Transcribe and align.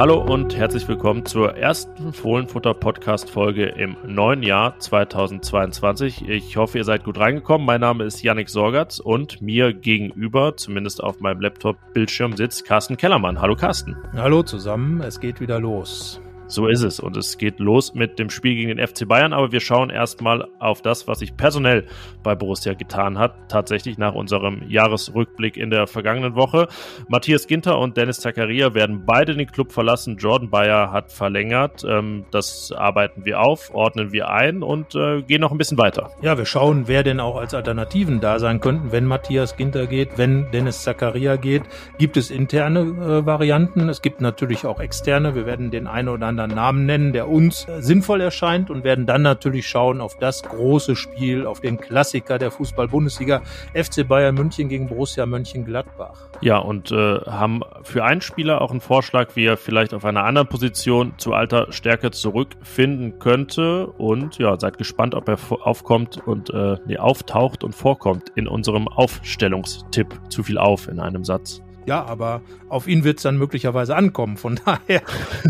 Hallo 0.00 0.18
und 0.18 0.56
herzlich 0.56 0.88
willkommen 0.88 1.26
zur 1.26 1.58
ersten 1.58 2.14
Fohlenfutter-Podcast-Folge 2.14 3.66
im 3.66 3.98
neuen 4.06 4.42
Jahr 4.42 4.78
2022. 4.78 6.26
Ich 6.26 6.56
hoffe, 6.56 6.78
ihr 6.78 6.84
seid 6.84 7.04
gut 7.04 7.18
reingekommen. 7.18 7.66
Mein 7.66 7.82
Name 7.82 8.04
ist 8.04 8.22
Yannick 8.22 8.48
Sorgatz 8.48 8.98
und 8.98 9.42
mir 9.42 9.74
gegenüber, 9.74 10.56
zumindest 10.56 11.02
auf 11.02 11.20
meinem 11.20 11.42
Laptop-Bildschirm, 11.42 12.34
sitzt 12.34 12.64
Carsten 12.64 12.96
Kellermann. 12.96 13.42
Hallo 13.42 13.54
Carsten. 13.54 13.94
Hallo 14.14 14.42
zusammen, 14.42 15.02
es 15.02 15.20
geht 15.20 15.38
wieder 15.38 15.60
los. 15.60 16.22
So 16.50 16.66
ist 16.66 16.82
es. 16.82 16.98
Und 16.98 17.16
es 17.16 17.38
geht 17.38 17.60
los 17.60 17.94
mit 17.94 18.18
dem 18.18 18.28
Spiel 18.28 18.56
gegen 18.56 18.76
den 18.76 18.86
FC 18.86 19.06
Bayern. 19.06 19.32
Aber 19.32 19.52
wir 19.52 19.60
schauen 19.60 19.88
erstmal 19.88 20.48
auf 20.58 20.82
das, 20.82 21.06
was 21.06 21.20
sich 21.20 21.36
personell 21.36 21.86
bei 22.24 22.34
Borussia 22.34 22.74
getan 22.74 23.18
hat. 23.18 23.48
Tatsächlich 23.48 23.98
nach 23.98 24.14
unserem 24.14 24.68
Jahresrückblick 24.68 25.56
in 25.56 25.70
der 25.70 25.86
vergangenen 25.86 26.34
Woche. 26.34 26.66
Matthias 27.08 27.46
Ginter 27.46 27.78
und 27.78 27.96
Dennis 27.96 28.18
Zakaria 28.18 28.74
werden 28.74 29.04
beide 29.06 29.36
den 29.36 29.46
Club 29.46 29.70
verlassen. 29.70 30.16
Jordan 30.16 30.50
Bayer 30.50 30.90
hat 30.90 31.12
verlängert. 31.12 31.84
Ähm, 31.88 32.24
das 32.32 32.72
arbeiten 32.72 33.24
wir 33.24 33.40
auf, 33.40 33.72
ordnen 33.72 34.12
wir 34.12 34.30
ein 34.30 34.64
und 34.64 34.96
äh, 34.96 35.22
gehen 35.22 35.40
noch 35.40 35.52
ein 35.52 35.58
bisschen 35.58 35.78
weiter. 35.78 36.10
Ja, 36.20 36.36
wir 36.36 36.46
schauen, 36.46 36.88
wer 36.88 37.04
denn 37.04 37.20
auch 37.20 37.36
als 37.36 37.54
Alternativen 37.54 38.20
da 38.20 38.40
sein 38.40 38.60
könnten, 38.60 38.90
wenn 38.90 39.06
Matthias 39.06 39.56
Ginter 39.56 39.86
geht, 39.86 40.18
wenn 40.18 40.50
Dennis 40.50 40.82
Zakaria 40.82 41.36
geht. 41.36 41.62
Gibt 41.98 42.16
es 42.16 42.30
interne 42.30 42.80
äh, 42.80 43.26
Varianten? 43.26 43.88
Es 43.88 44.02
gibt 44.02 44.20
natürlich 44.20 44.66
auch 44.66 44.80
externe. 44.80 45.36
Wir 45.36 45.46
werden 45.46 45.70
den 45.70 45.86
einen 45.86 46.08
oder 46.08 46.26
anderen 46.26 46.39
anderen 46.40 46.56
Namen 46.56 46.86
nennen, 46.86 47.12
der 47.12 47.28
uns 47.28 47.66
sinnvoll 47.80 48.20
erscheint 48.20 48.70
und 48.70 48.84
werden 48.84 49.06
dann 49.06 49.22
natürlich 49.22 49.68
schauen 49.68 50.00
auf 50.00 50.16
das 50.18 50.42
große 50.42 50.96
Spiel, 50.96 51.46
auf 51.46 51.60
den 51.60 51.78
Klassiker 51.78 52.38
der 52.38 52.50
Fußball-Bundesliga, 52.50 53.42
FC 53.74 54.06
Bayern 54.06 54.34
München 54.34 54.68
gegen 54.68 54.88
Borussia 54.88 55.26
Mönchengladbach. 55.26 56.28
Ja, 56.40 56.58
und 56.58 56.90
äh, 56.90 57.20
haben 57.20 57.60
für 57.82 58.04
einen 58.04 58.20
Spieler 58.20 58.60
auch 58.60 58.70
einen 58.70 58.80
Vorschlag, 58.80 59.36
wie 59.36 59.44
er 59.44 59.56
vielleicht 59.56 59.92
auf 59.94 60.04
einer 60.04 60.24
anderen 60.24 60.48
Position 60.48 61.14
zu 61.18 61.34
alter 61.34 61.70
Stärke 61.72 62.10
zurückfinden 62.10 63.18
könnte. 63.18 63.86
Und 63.86 64.38
ja, 64.38 64.58
seid 64.58 64.78
gespannt, 64.78 65.14
ob 65.14 65.28
er 65.28 65.38
aufkommt 65.50 66.26
und 66.26 66.50
äh, 66.50 66.76
nee, 66.86 66.96
auftaucht 66.96 67.64
und 67.64 67.74
vorkommt 67.74 68.30
in 68.34 68.48
unserem 68.48 68.88
Aufstellungstipp. 68.88 70.08
Zu 70.30 70.42
viel 70.42 70.58
auf 70.58 70.88
in 70.88 71.00
einem 71.00 71.24
Satz. 71.24 71.62
Ja, 71.86 72.04
aber 72.04 72.42
auf 72.68 72.86
ihn 72.86 73.04
wird 73.04 73.18
es 73.18 73.22
dann 73.22 73.36
möglicherweise 73.36 73.96
ankommen. 73.96 74.36
Von 74.36 74.60
daher 74.64 75.02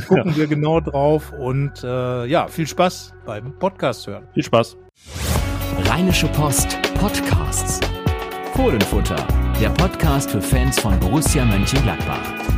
gucken 0.08 0.30
ja. 0.32 0.36
wir 0.36 0.46
genau 0.46 0.80
drauf 0.80 1.32
und 1.32 1.82
äh, 1.82 2.26
ja, 2.26 2.48
viel 2.48 2.66
Spaß 2.66 3.14
beim 3.26 3.58
Podcast 3.58 4.06
hören. 4.06 4.26
Viel 4.34 4.44
Spaß. 4.44 4.76
Rheinische 5.86 6.28
Post 6.28 6.78
Podcasts. 6.94 7.80
Fohlenfutter, 8.54 9.26
der 9.60 9.70
Podcast 9.70 10.30
für 10.30 10.42
Fans 10.42 10.78
von 10.78 10.98
Borussia 11.00 11.44
Mönchengladbach. 11.44 12.49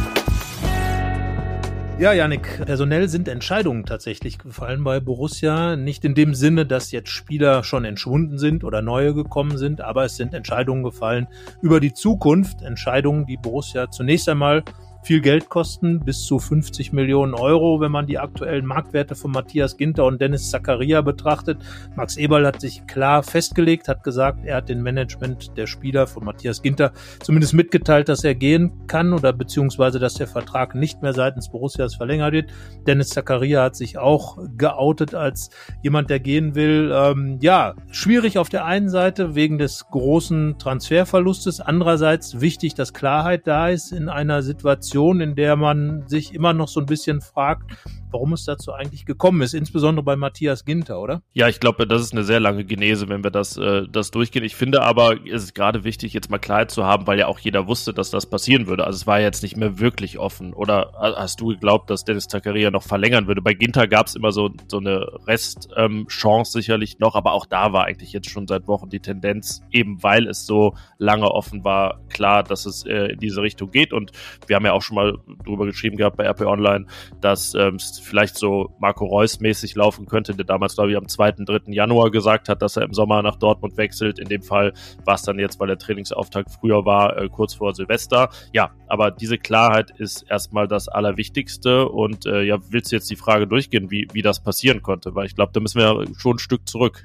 Ja, 1.99 2.13
Janik, 2.13 2.65
personell 2.65 3.09
sind 3.09 3.29
Entscheidungen 3.29 3.85
tatsächlich 3.85 4.39
gefallen 4.39 4.83
bei 4.83 4.99
Borussia. 4.99 5.77
Nicht 5.77 6.05
in 6.05 6.15
dem 6.15 6.35
Sinne, 6.35 6.67
dass 6.67 6.91
jetzt 6.91 7.11
Spieler 7.11 7.63
schon 7.63 7.85
entschwunden 7.85 8.39
sind 8.39 8.65
oder 8.65 8.83
neue 8.83 9.15
gekommen 9.15 9.57
sind, 9.59 9.81
aber 9.83 10.05
es 10.05 10.17
sind 10.17 10.35
Entscheidungen 10.35 10.83
gefallen 10.83 11.29
über 11.61 11.79
die 11.81 11.93
Zukunft. 11.93 12.63
Entscheidungen, 12.63 13.27
die 13.27 13.37
Borussia 13.37 13.91
zunächst 13.91 14.29
einmal 14.29 14.65
viel 15.03 15.21
Geld 15.21 15.49
kosten, 15.49 16.01
bis 16.01 16.25
zu 16.25 16.39
50 16.39 16.93
Millionen 16.93 17.35
Euro, 17.35 17.81
wenn 17.81 17.91
man 17.91 18.07
die 18.07 18.19
aktuellen 18.19 18.65
Marktwerte 18.65 19.15
von 19.15 19.33
Matthias 19.33 19.77
Ginter 19.77 20.07
und 20.07 20.21
Dennis 20.21 20.51
Zakaria 20.51 21.01
betrachtet. 21.01 21.59
Max 21.97 22.17
Eberl 22.17 22.47
hat 22.47 22.61
sich 22.61 22.87
klar 22.87 23.23
festgelegt, 23.23 23.89
hat 23.89 24.05
gesagt, 24.05 24.45
er 24.45 24.57
hat 24.57 24.69
den 24.69 24.83
Management 24.83 25.57
der 25.57 25.67
Spieler 25.67 26.07
von 26.07 26.25
Matthias 26.25 26.63
Ginter 26.63 26.93
zumindest 27.21 27.55
mitgeteilt, 27.55 28.09
dass 28.09 28.23
er 28.23 28.37
gehen 28.37 28.87
kann 28.87 29.13
oder 29.13 29.33
beziehungsweise, 29.33 29.99
dass 29.99 30.15
der 30.15 30.29
Vertrag 30.29 30.75
nicht 30.77 31.03
mehr 31.03 31.13
seitens 31.13 31.51
Borussias 31.51 31.97
verlängert 31.97 32.33
wird. 32.33 32.51
Dennis 32.87 33.09
Zakaria 33.09 33.65
hat 33.65 33.77
sich 33.77 33.99
auch 33.99 34.39
geoutet 34.57 35.15
als 35.15 35.51
jemand, 35.83 36.11
der 36.11 36.21
gehen 36.21 36.55
will. 36.55 36.93
Ähm, 36.95 37.39
ja, 37.41 37.75
schwierig 37.91 38.39
auf 38.39 38.49
der 38.49 38.65
einen 38.65 38.89
Seite 38.89 39.35
wegen 39.35 39.59
des 39.59 39.87
großen 39.91 40.59
Transferverlustes. 40.59 41.61
Andererseits 41.61 42.41
wichtig, 42.41 42.75
dass 42.75 42.93
Klarheit 42.93 43.47
da 43.47 43.69
ist 43.69 43.91
in 43.91 44.09
einer 44.09 44.43
Situation, 44.43 44.92
Situation, 44.93 45.23
in 45.23 45.35
der 45.35 45.57
man 45.57 46.07
sich 46.07 46.35
immer 46.35 46.53
noch 46.53 46.69
so 46.69 46.79
ein 46.79 46.85
bisschen 46.85 47.23
fragt, 47.23 47.73
warum 48.13 48.33
es 48.33 48.45
dazu 48.45 48.73
eigentlich 48.73 49.07
gekommen 49.07 49.43
ist, 49.43 49.55
insbesondere 49.55 50.05
bei 50.05 50.17
Matthias 50.17 50.65
Ginter, 50.65 51.01
oder? 51.01 51.23
Ja, 51.33 51.49
ich 51.49 51.61
glaube, 51.61 51.87
das 51.87 52.03
ist 52.03 52.13
eine 52.13 52.25
sehr 52.25 52.41
lange 52.41 52.65
Genese, 52.65 53.09
wenn 53.09 53.25
wir 53.25 53.31
das, 53.31 53.57
äh, 53.57 53.87
das 53.91 54.11
durchgehen. 54.11 54.45
Ich 54.45 54.57
finde 54.57 54.83
aber, 54.83 55.17
es 55.27 55.45
ist 55.45 55.55
gerade 55.55 55.85
wichtig, 55.85 56.13
jetzt 56.13 56.31
mal 56.31 56.39
Klarheit 56.39 56.71
zu 56.71 56.85
haben, 56.85 57.07
weil 57.07 57.19
ja 57.19 57.27
auch 57.27 57.39
jeder 57.39 57.67
wusste, 57.67 57.93
dass 57.93 58.11
das 58.11 58.27
passieren 58.27 58.67
würde. 58.67 58.85
Also 58.85 58.97
es 58.97 59.07
war 59.07 59.21
jetzt 59.21 59.43
nicht 59.43 59.57
mehr 59.57 59.79
wirklich 59.79 60.19
offen. 60.19 60.53
Oder 60.55 60.93
hast 60.99 61.41
du 61.41 61.49
geglaubt, 61.49 61.91
dass 61.91 62.05
Dennis 62.05 62.29
Zakaria 62.29 62.71
noch 62.71 62.83
verlängern 62.83 63.27
würde? 63.27 63.43
Bei 63.43 63.55
Ginter 63.55 63.89
gab 63.89 64.07
es 64.07 64.15
immer 64.15 64.33
so, 64.33 64.51
so 64.69 64.79
eine 64.79 65.07
Restchance 65.27 66.59
ähm, 66.59 66.63
sicherlich 66.63 66.99
noch, 66.99 67.15
aber 67.15 67.33
auch 67.33 67.47
da 67.47 67.73
war 67.73 67.85
eigentlich 67.85 68.13
jetzt 68.13 68.31
schon 68.31 68.47
seit 68.47 68.67
Wochen 68.69 68.89
die 68.89 69.01
Tendenz, 69.01 69.63
eben 69.71 70.03
weil 70.03 70.27
es 70.27 70.47
so 70.47 70.75
lange 70.99 71.31
offen 71.31 71.65
war, 71.65 72.01
klar, 72.09 72.43
dass 72.43 72.67
es 72.67 72.85
äh, 72.85 73.13
in 73.13 73.19
diese 73.19 73.43
Richtung 73.43 73.71
geht. 73.71 73.93
Und 73.93 74.13
wir 74.47 74.57
haben 74.57 74.65
ja 74.65 74.73
auch 74.73 74.83
schon 74.83 74.97
mal 74.97 75.19
drüber 75.45 75.67
geschrieben 75.67 75.97
gehabt 75.97 76.17
bei 76.17 76.25
RP 76.29 76.43
Online, 76.43 76.87
dass 77.21 77.55
ähm, 77.55 77.79
vielleicht 78.03 78.37
so 78.37 78.75
Marco 78.79 79.05
Reus 79.05 79.41
mäßig 79.41 79.75
laufen 79.75 80.07
könnte, 80.07 80.35
der 80.35 80.45
damals, 80.45 80.75
glaube 80.75 80.91
ich, 80.91 80.97
am 80.97 81.09
2., 81.09 81.33
3. 81.33 81.73
Januar 81.73 82.11
gesagt 82.11 82.49
hat, 82.49 82.63
dass 82.63 82.77
er 82.77 82.83
im 82.83 82.93
Sommer 82.93 83.23
nach 83.23 83.37
Dortmund 83.37 83.77
wechselt. 83.77 84.19
In 84.19 84.29
dem 84.29 84.43
Fall 84.43 84.73
war 85.05 85.15
es 85.15 85.23
dann 85.23 85.39
jetzt, 85.39 85.61
weil 85.61 85.69
der 85.69 85.79
Trainingsauftakt 85.79 86.51
früher 86.51 86.85
war, 86.85 87.17
äh, 87.17 87.29
kurz 87.29 87.55
vor 87.55 87.75
Silvester. 87.75 88.31
Ja, 88.53 88.71
aber 88.87 89.11
diese 89.11 89.39
Klarheit 89.39 89.91
ist 89.99 90.25
erstmal 90.29 90.69
das 90.69 90.89
Allerwichtigste. 90.89 91.89
Und 91.89 92.27
äh, 92.27 92.43
ja, 92.43 92.59
willst 92.69 92.93
du 92.93 92.97
jetzt 92.97 93.11
die 93.11 93.17
Frage 93.17 93.47
durchgehen, 93.47 93.91
wie, 93.91 94.09
wie 94.13 94.23
das 94.23 94.43
passieren 94.43 94.83
konnte? 94.83 95.15
Weil 95.15 95.27
ich 95.27 95.35
glaube, 95.35 95.53
da 95.53 95.61
müssen 95.61 95.79
wir 95.79 96.05
schon 96.19 96.37
ein 96.37 96.39
Stück 96.39 96.69
zurück. 96.69 97.03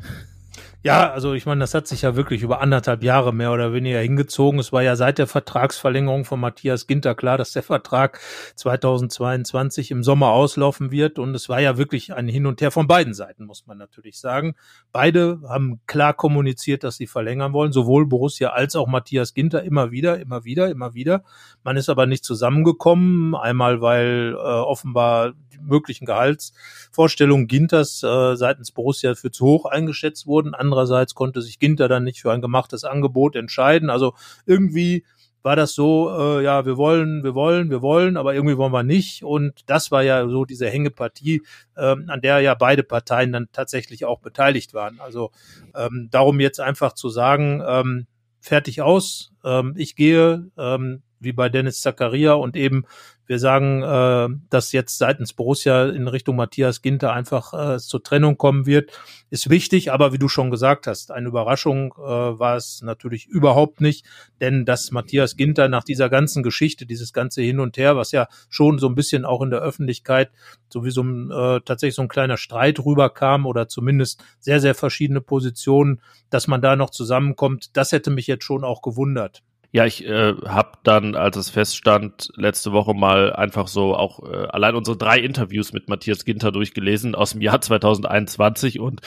Ja, 0.84 1.12
also 1.12 1.34
ich 1.34 1.46
meine, 1.48 1.60
das 1.60 1.74
hat 1.74 1.88
sich 1.88 2.04
ja 2.04 2.16
wirklich 2.16 2.44
über 2.44 2.62
anderthalb 2.62 3.04
Jahre 3.04 3.34
mehr 3.34 3.52
oder 3.52 3.74
weniger 3.74 4.00
hingezogen. 4.00 4.60
Es 4.60 4.72
war 4.72 4.84
ja 4.84 4.96
seit 4.96 5.18
der 5.18 5.26
Vertragsverlängerung 5.26 6.24
von 6.24 6.40
Matthias 6.40 6.86
Ginter 6.86 7.16
klar, 7.16 7.38
dass 7.38 7.52
der 7.52 7.64
Vertrag 7.64 8.22
2022 8.56 9.90
im 9.90 10.04
Sommer 10.04 10.28
auslaufen 10.28 10.92
wird. 10.92 11.18
Und 11.18 11.34
es 11.34 11.50
war 11.50 11.60
ja 11.60 11.78
wirklich 11.78 12.14
ein 12.14 12.28
Hin 12.28 12.46
und 12.46 12.62
Her 12.62 12.70
von 12.70 12.88
beiden 12.88 13.16
Seiten, 13.16 13.46
muss 13.46 13.66
man 13.66 13.80
natürlich 13.80 14.20
sagen. 14.20 14.56
Beide 14.92 15.42
haben 15.50 15.82
klar 15.88 16.14
kommuniziert, 16.14 16.84
dass 16.84 16.98
sie 16.98 17.08
verlängern 17.08 17.54
wollen, 17.54 17.74
sowohl 17.74 18.06
Borussia 18.06 18.50
als 18.50 18.76
auch 18.76 18.88
Matthias 18.88 19.34
Ginter 19.34 19.64
immer 19.64 19.90
wieder, 19.90 20.20
immer 20.20 20.46
wieder, 20.46 20.70
immer 20.70 20.94
wieder. 20.94 21.24
Man 21.64 21.76
ist 21.76 21.90
aber 21.90 22.06
nicht 22.06 22.24
zusammengekommen. 22.24 23.36
Einmal, 23.36 23.82
weil 23.82 24.36
äh, 24.36 24.38
offenbar 24.38 25.34
die 25.52 25.60
möglichen 25.60 26.06
Gehaltsvorstellungen 26.06 27.48
Ginters 27.48 28.04
äh, 28.04 28.36
seitens 28.36 28.72
Borussia 28.72 29.16
für 29.16 29.32
zu 29.32 29.46
hoch 29.46 29.66
eingeschätzt 29.66 30.28
wurden. 30.28 30.54
Andererseits 30.68 31.16
konnte 31.16 31.42
sich 31.42 31.60
Ginter 31.60 31.88
dann 31.88 32.04
nicht 32.04 32.22
für 32.22 32.32
ein 32.32 32.42
gemachtes 32.42 32.84
Angebot 32.84 33.36
entscheiden. 33.38 33.90
Also 33.90 34.14
irgendwie 34.46 35.06
war 35.42 35.56
das 35.56 35.74
so, 35.74 36.10
äh, 36.10 36.44
ja, 36.44 36.66
wir 36.66 36.76
wollen, 36.76 37.24
wir 37.24 37.34
wollen, 37.34 37.70
wir 37.70 37.82
wollen, 37.82 38.18
aber 38.18 38.36
irgendwie 38.36 38.58
wollen 38.58 38.74
wir 38.74 38.84
nicht. 38.84 39.24
Und 39.24 39.62
das 39.68 39.92
war 39.92 40.04
ja 40.04 40.28
so 40.28 40.44
diese 40.44 40.70
Hängepartie, 40.70 41.42
ähm, 41.78 42.10
an 42.10 42.20
der 42.20 42.42
ja 42.42 42.54
beide 42.54 42.84
Parteien 42.84 43.32
dann 43.32 43.48
tatsächlich 43.54 44.04
auch 44.04 44.20
beteiligt 44.20 44.74
waren. 44.74 45.00
Also 45.00 45.32
ähm, 45.74 46.10
darum 46.12 46.42
jetzt 46.42 46.60
einfach 46.60 46.92
zu 46.94 47.08
sagen, 47.08 47.64
ähm, 47.66 48.08
fertig 48.42 48.82
aus, 48.82 49.32
ähm, 49.46 49.74
ich 49.78 49.96
gehe, 49.96 50.52
ähm, 50.58 51.02
wie 51.20 51.34
bei 51.34 51.50
Dennis 51.50 51.82
Zakaria 51.82 52.34
und 52.34 52.56
eben 52.56 52.86
wir 53.28 53.40
sagen, 53.40 53.84
äh, 53.84 54.30
dass 54.50 54.72
jetzt 54.72 54.98
seitens 54.98 55.34
Borussia 55.34 55.90
in 55.90 56.08
Richtung 56.08 56.38
Matthias 56.38 56.82
Ginter 56.82 57.12
einfach 57.12 57.76
äh, 57.76 57.78
zur 57.78 58.02
Trennung 58.02 58.38
kommen 58.38 58.66
wird, 58.66 58.92
ist 59.30 59.50
wichtig. 59.50 59.92
Aber 59.92 60.14
wie 60.14 60.18
du 60.18 60.30
schon 60.30 60.50
gesagt 60.50 60.88
hast, 60.88 61.12
eine 61.12 61.28
Überraschung 61.28 61.94
äh, 61.98 62.00
war 62.00 62.56
es 62.56 62.82
natürlich 62.82 63.28
überhaupt 63.28 63.82
nicht, 63.82 64.06
denn 64.40 64.64
dass 64.64 64.92
Matthias 64.92 65.36
Ginter 65.36 65.68
nach 65.68 65.84
dieser 65.84 66.10
ganzen 66.10 66.42
Geschichte, 66.42 66.86
dieses 66.86 67.12
ganze 67.12 67.42
Hin 67.42 67.60
und 67.60 67.78
Her, 67.78 67.98
was 67.98 68.14
ja 68.14 68.28
schon 68.48 68.80
so 68.80 68.88
ein 68.88 68.96
bisschen 68.96 69.26
auch 69.26 69.42
in 69.42 69.50
der 69.50 69.60
Öffentlichkeit 69.60 70.32
sowieso 70.70 71.04
äh, 71.04 71.60
tatsächlich 71.66 71.96
so 71.96 72.04
ein 72.04 72.08
kleiner 72.08 72.38
Streit 72.38 72.80
rüberkam 72.80 73.46
oder 73.46 73.68
zumindest 73.68 74.24
sehr, 74.40 74.62
sehr 74.62 74.74
verschiedene 74.74 75.20
Positionen, 75.20 76.02
dass 76.30 76.48
man 76.48 76.62
da 76.62 76.78
noch 76.78 76.92
zusammenkommt, 76.92 77.76
das 77.76 77.92
hätte 77.92 78.10
mich 78.10 78.28
jetzt 78.28 78.46
schon 78.46 78.64
auch 78.64 78.82
gewundert. 78.82 79.44
Ja, 79.72 79.86
ich 79.86 80.06
äh, 80.06 80.34
habe 80.46 80.78
dann, 80.84 81.16
als 81.16 81.36
es 81.36 81.50
feststand, 81.50 82.30
letzte 82.36 82.72
Woche 82.72 82.94
mal 82.94 83.34
einfach 83.34 83.68
so 83.68 83.96
auch 83.96 84.24
äh, 84.24 84.48
allein 84.48 84.76
unsere 84.76 84.98
drei 84.98 85.20
Interviews 85.20 85.74
mit 85.74 85.90
Matthias 85.90 86.26
Ginter 86.26 86.52
durchgelesen 86.52 87.16
aus 87.16 87.32
dem 87.32 87.42
Jahr 87.42 87.62
2021 87.62 88.80
und 88.80 89.02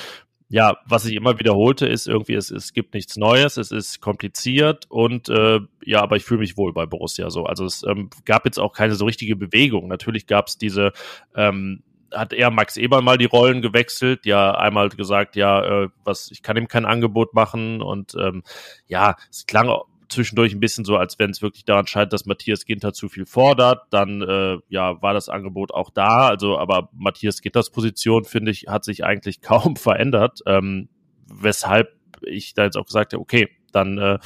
ja, 0.53 0.79
was 0.85 1.05
ich 1.05 1.15
immer 1.15 1.39
wiederholte, 1.39 1.87
ist 1.87 2.09
irgendwie, 2.09 2.35
es, 2.35 2.51
es 2.51 2.73
gibt 2.73 2.93
nichts 2.95 3.17
Neues, 3.17 3.57
es 3.57 3.71
ist 3.71 4.01
kompliziert 4.01 4.85
und 4.89 5.29
äh, 5.29 5.61
ja, 5.85 6.03
aber 6.03 6.17
ich 6.17 6.25
fühle 6.25 6.41
mich 6.41 6.57
wohl 6.57 6.73
bei 6.73 6.87
Borussia 6.87 7.31
so. 7.31 7.45
Also 7.45 7.65
es 7.65 7.85
ähm, 7.85 8.11
gab 8.25 8.45
jetzt 8.47 8.59
auch 8.59 8.73
keine 8.73 8.97
so 8.97 9.05
richtige 9.05 9.37
Bewegung. 9.37 9.87
Natürlich 9.87 10.27
gab 10.27 10.49
es 10.49 10.59
diese 10.59 10.93
ähm, 11.37 11.85
hat 12.13 12.33
er 12.33 12.51
Max 12.51 12.77
Eber 12.77 13.01
mal 13.01 13.19
die 13.19 13.27
Rollen 13.27 13.63
gewechselt, 13.63 14.27
ja 14.27 14.53
einmal 14.53 14.89
gesagt, 14.89 15.37
ja, 15.37 15.85
äh, 15.85 15.89
was 16.03 16.31
ich 16.33 16.43
kann 16.43 16.57
ihm 16.57 16.69
kein 16.69 16.85
Angebot 16.85 17.33
machen 17.33 17.81
und 17.81 18.15
ähm, 18.19 18.43
ja, 18.89 19.15
es 19.31 19.47
klang 19.47 19.73
zwischendurch 20.11 20.53
ein 20.53 20.61
bisschen 20.61 20.85
so, 20.85 20.97
als 20.97 21.19
wenn 21.19 21.31
es 21.31 21.43
wirklich 21.43 21.65
daran 21.65 21.87
scheint, 21.87 22.13
dass 22.13 22.27
Matthias 22.27 22.65
Ginter 22.65 22.93
zu 22.93 23.09
viel 23.09 23.27
fordert. 23.27 23.83
Dann 23.91 24.23
äh, 24.23 24.59
ja, 24.69 25.01
war 25.03 25.15
das 25.15 25.29
Angebot 25.29 25.73
auch 25.73 25.91
da. 25.91 26.29
Also, 26.29 26.59
aber 26.59 26.91
Matthias 26.93 27.41
Ginters 27.41 27.71
Position, 27.71 28.25
finde 28.25 28.51
ich, 28.51 28.67
hat 28.69 28.85
sich 28.85 29.05
eigentlich 29.05 29.41
kaum 29.43 29.77
verändert. 29.77 30.41
Ähm, 30.47 30.89
weshalb 31.33 31.97
ich 32.23 32.55
da 32.55 32.65
jetzt 32.65 32.77
auch 32.77 32.87
gesagt 32.87 33.13
habe, 33.13 33.23
okay, 33.23 33.49
dann 33.73 33.99
äh, 33.99 34.19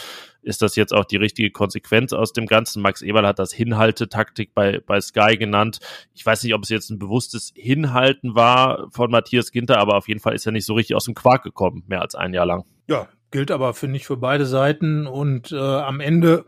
ist 0.43 0.63
das 0.63 0.77
jetzt 0.77 0.93
auch 0.93 1.05
die 1.05 1.17
richtige 1.17 1.51
Konsequenz 1.51 2.13
aus 2.13 2.33
dem 2.33 2.47
Ganzen. 2.47 2.83
Max 2.83 3.03
Eberl 3.03 3.27
hat 3.27 3.39
das 3.39 3.53
Hinhaltetaktik 3.53 4.55
bei, 4.55 4.81
bei 4.81 5.01
Sky 5.01 5.37
genannt. 5.37 5.81
Ich 6.15 6.25
weiß 6.25 6.43
nicht, 6.43 6.55
ob 6.55 6.63
es 6.63 6.71
jetzt 6.71 6.91
ein 6.91 6.99
bewusstes 6.99 7.53
Hinhalten 7.55 8.35
war 8.35 8.91
von 8.91 9.11
Matthias 9.11 9.53
Ginter, 9.53 9.79
aber 9.79 9.97
auf 9.97 10.09
jeden 10.09 10.21
Fall 10.21 10.35
ist 10.35 10.47
er 10.47 10.53
nicht 10.53 10.67
so 10.67 10.75
richtig 10.75 10.97
aus 10.97 11.05
dem 11.05 11.15
Quark 11.15 11.43
gekommen, 11.43 11.85
mehr 11.87 12.03
als 12.03 12.15
ein 12.15 12.33
Jahr 12.35 12.47
lang. 12.47 12.65
Ja, 12.89 13.09
gilt 13.35 13.51
aber, 13.51 13.75
finde 13.75 13.97
ich, 13.97 14.07
für 14.07 14.17
beide 14.17 14.47
Seiten. 14.47 15.09
Und 15.09 15.51
äh, 15.51 15.59
am 15.59 15.99
Ende, 15.99 16.45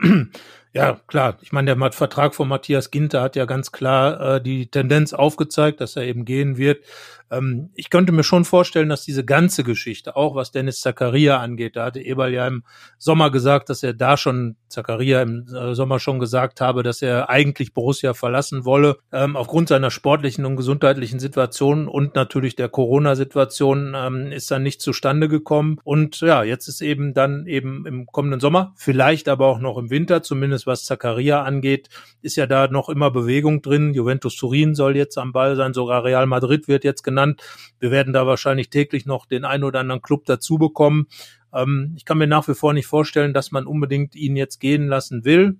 ja, 0.77 1.01
klar, 1.07 1.39
ich 1.41 1.53
meine, 1.53 1.75
der 1.75 1.93
Vertrag 1.93 2.35
von 2.35 2.49
Matthias 2.49 2.91
Ginter 2.91 3.23
hat 3.23 3.35
ja 3.35 3.47
ganz 3.47 3.73
klar 3.73 4.37
äh, 4.37 4.43
die 4.43 4.67
Tendenz 4.71 5.15
aufgezeigt, 5.15 5.81
dass 5.81 5.97
er 5.97 6.03
eben 6.03 6.27
gehen 6.27 6.59
wird. 6.59 6.85
Ähm, 7.31 7.71
ich 7.75 7.91
könnte 7.91 8.13
mir 8.13 8.23
schon 8.23 8.45
vorstellen, 8.45 8.89
dass 8.89 9.05
diese 9.05 9.25
ganze 9.25 9.65
Geschichte, 9.65 10.17
auch 10.17 10.35
was 10.35 10.53
Dennis 10.53 10.81
Zakaria 10.81 11.39
angeht, 11.39 11.77
da 11.77 11.87
hatte 11.87 12.01
Eberl 12.01 12.33
ja 12.33 12.47
im 12.47 12.63
Sommer 12.99 13.31
gesagt, 13.31 13.69
dass 13.69 13.83
er 13.83 13.95
da 13.95 14.17
schon, 14.17 14.57
Zakaria 14.69 15.23
im 15.23 15.47
äh, 15.49 15.75
Sommer 15.75 15.99
schon 15.99 16.19
gesagt 16.19 16.61
habe, 16.61 16.83
dass 16.83 17.03
er 17.03 17.31
eigentlich 17.31 17.75
Borussia 17.75 18.15
verlassen 18.15 18.65
wolle, 18.65 18.99
ähm, 19.13 19.37
aufgrund 19.37 19.69
seiner 19.69 19.91
sportlichen 19.91 20.45
und 20.45 20.57
gesundheitlichen 20.57 21.19
Situation 21.19 21.89
und 21.89 22.15
natürlich 22.15 22.55
der 22.55 22.69
Corona-Situation 22.69 23.95
ähm, 23.97 24.33
ist 24.33 24.51
dann 24.51 24.63
nicht 24.63 24.81
zustande 24.81 25.29
gekommen. 25.29 25.79
Und 25.85 26.21
ja, 26.21 26.43
jetzt 26.45 26.69
ist 26.69 26.81
eben 26.81 27.15
dann 27.15 27.47
eben 27.47 27.87
im 27.87 28.07
kommenden 28.07 28.41
Sommer, 28.41 28.73
vielleicht 28.77 29.29
aber 29.29 29.47
auch 29.47 29.59
noch 29.59 29.79
im 29.79 29.91
Winter, 29.91 30.23
zumindest 30.23 30.66
was 30.67 30.85
Zakaria 30.85 31.43
angeht, 31.43 31.89
ist 32.23 32.37
ja 32.37 32.47
da 32.47 32.69
noch 32.69 32.89
immer 32.89 33.11
Bewegung 33.11 33.63
drin. 33.63 33.95
Juventus 33.95 34.37
Turin 34.37 34.75
soll 34.75 34.97
jetzt 34.97 35.19
am 35.19 35.33
Ball 35.33 35.57
sein, 35.57 35.75
sogar 35.75 36.05
Real 36.05 36.27
Madrid 36.27 36.69
wird 36.69 36.85
jetzt 36.85 37.03
genannt 37.03 37.17
genannt. 37.17 37.43
Wir 37.79 37.91
werden 37.91 38.13
da 38.13 38.27
wahrscheinlich 38.27 38.71
täglich 38.71 39.07
noch 39.07 39.27
den 39.27 39.45
einen 39.45 39.65
oder 39.65 39.81
anderen 39.81 40.03
Club 40.03 40.25
dazu 40.27 40.59
bekommen. 40.59 41.07
Ähm, 41.53 41.95
ich 41.97 42.05
kann 42.05 42.19
mir 42.19 42.27
nach 42.27 42.47
wie 42.49 42.55
vor 42.55 42.73
nicht 42.73 42.87
vorstellen, 42.87 43.35
dass 43.35 43.51
man 43.51 43.67
unbedingt 43.67 44.15
ihn 44.15 44.37
jetzt 44.37 44.61
gehen 44.61 44.87
lassen 44.87 45.25
will, 45.25 45.59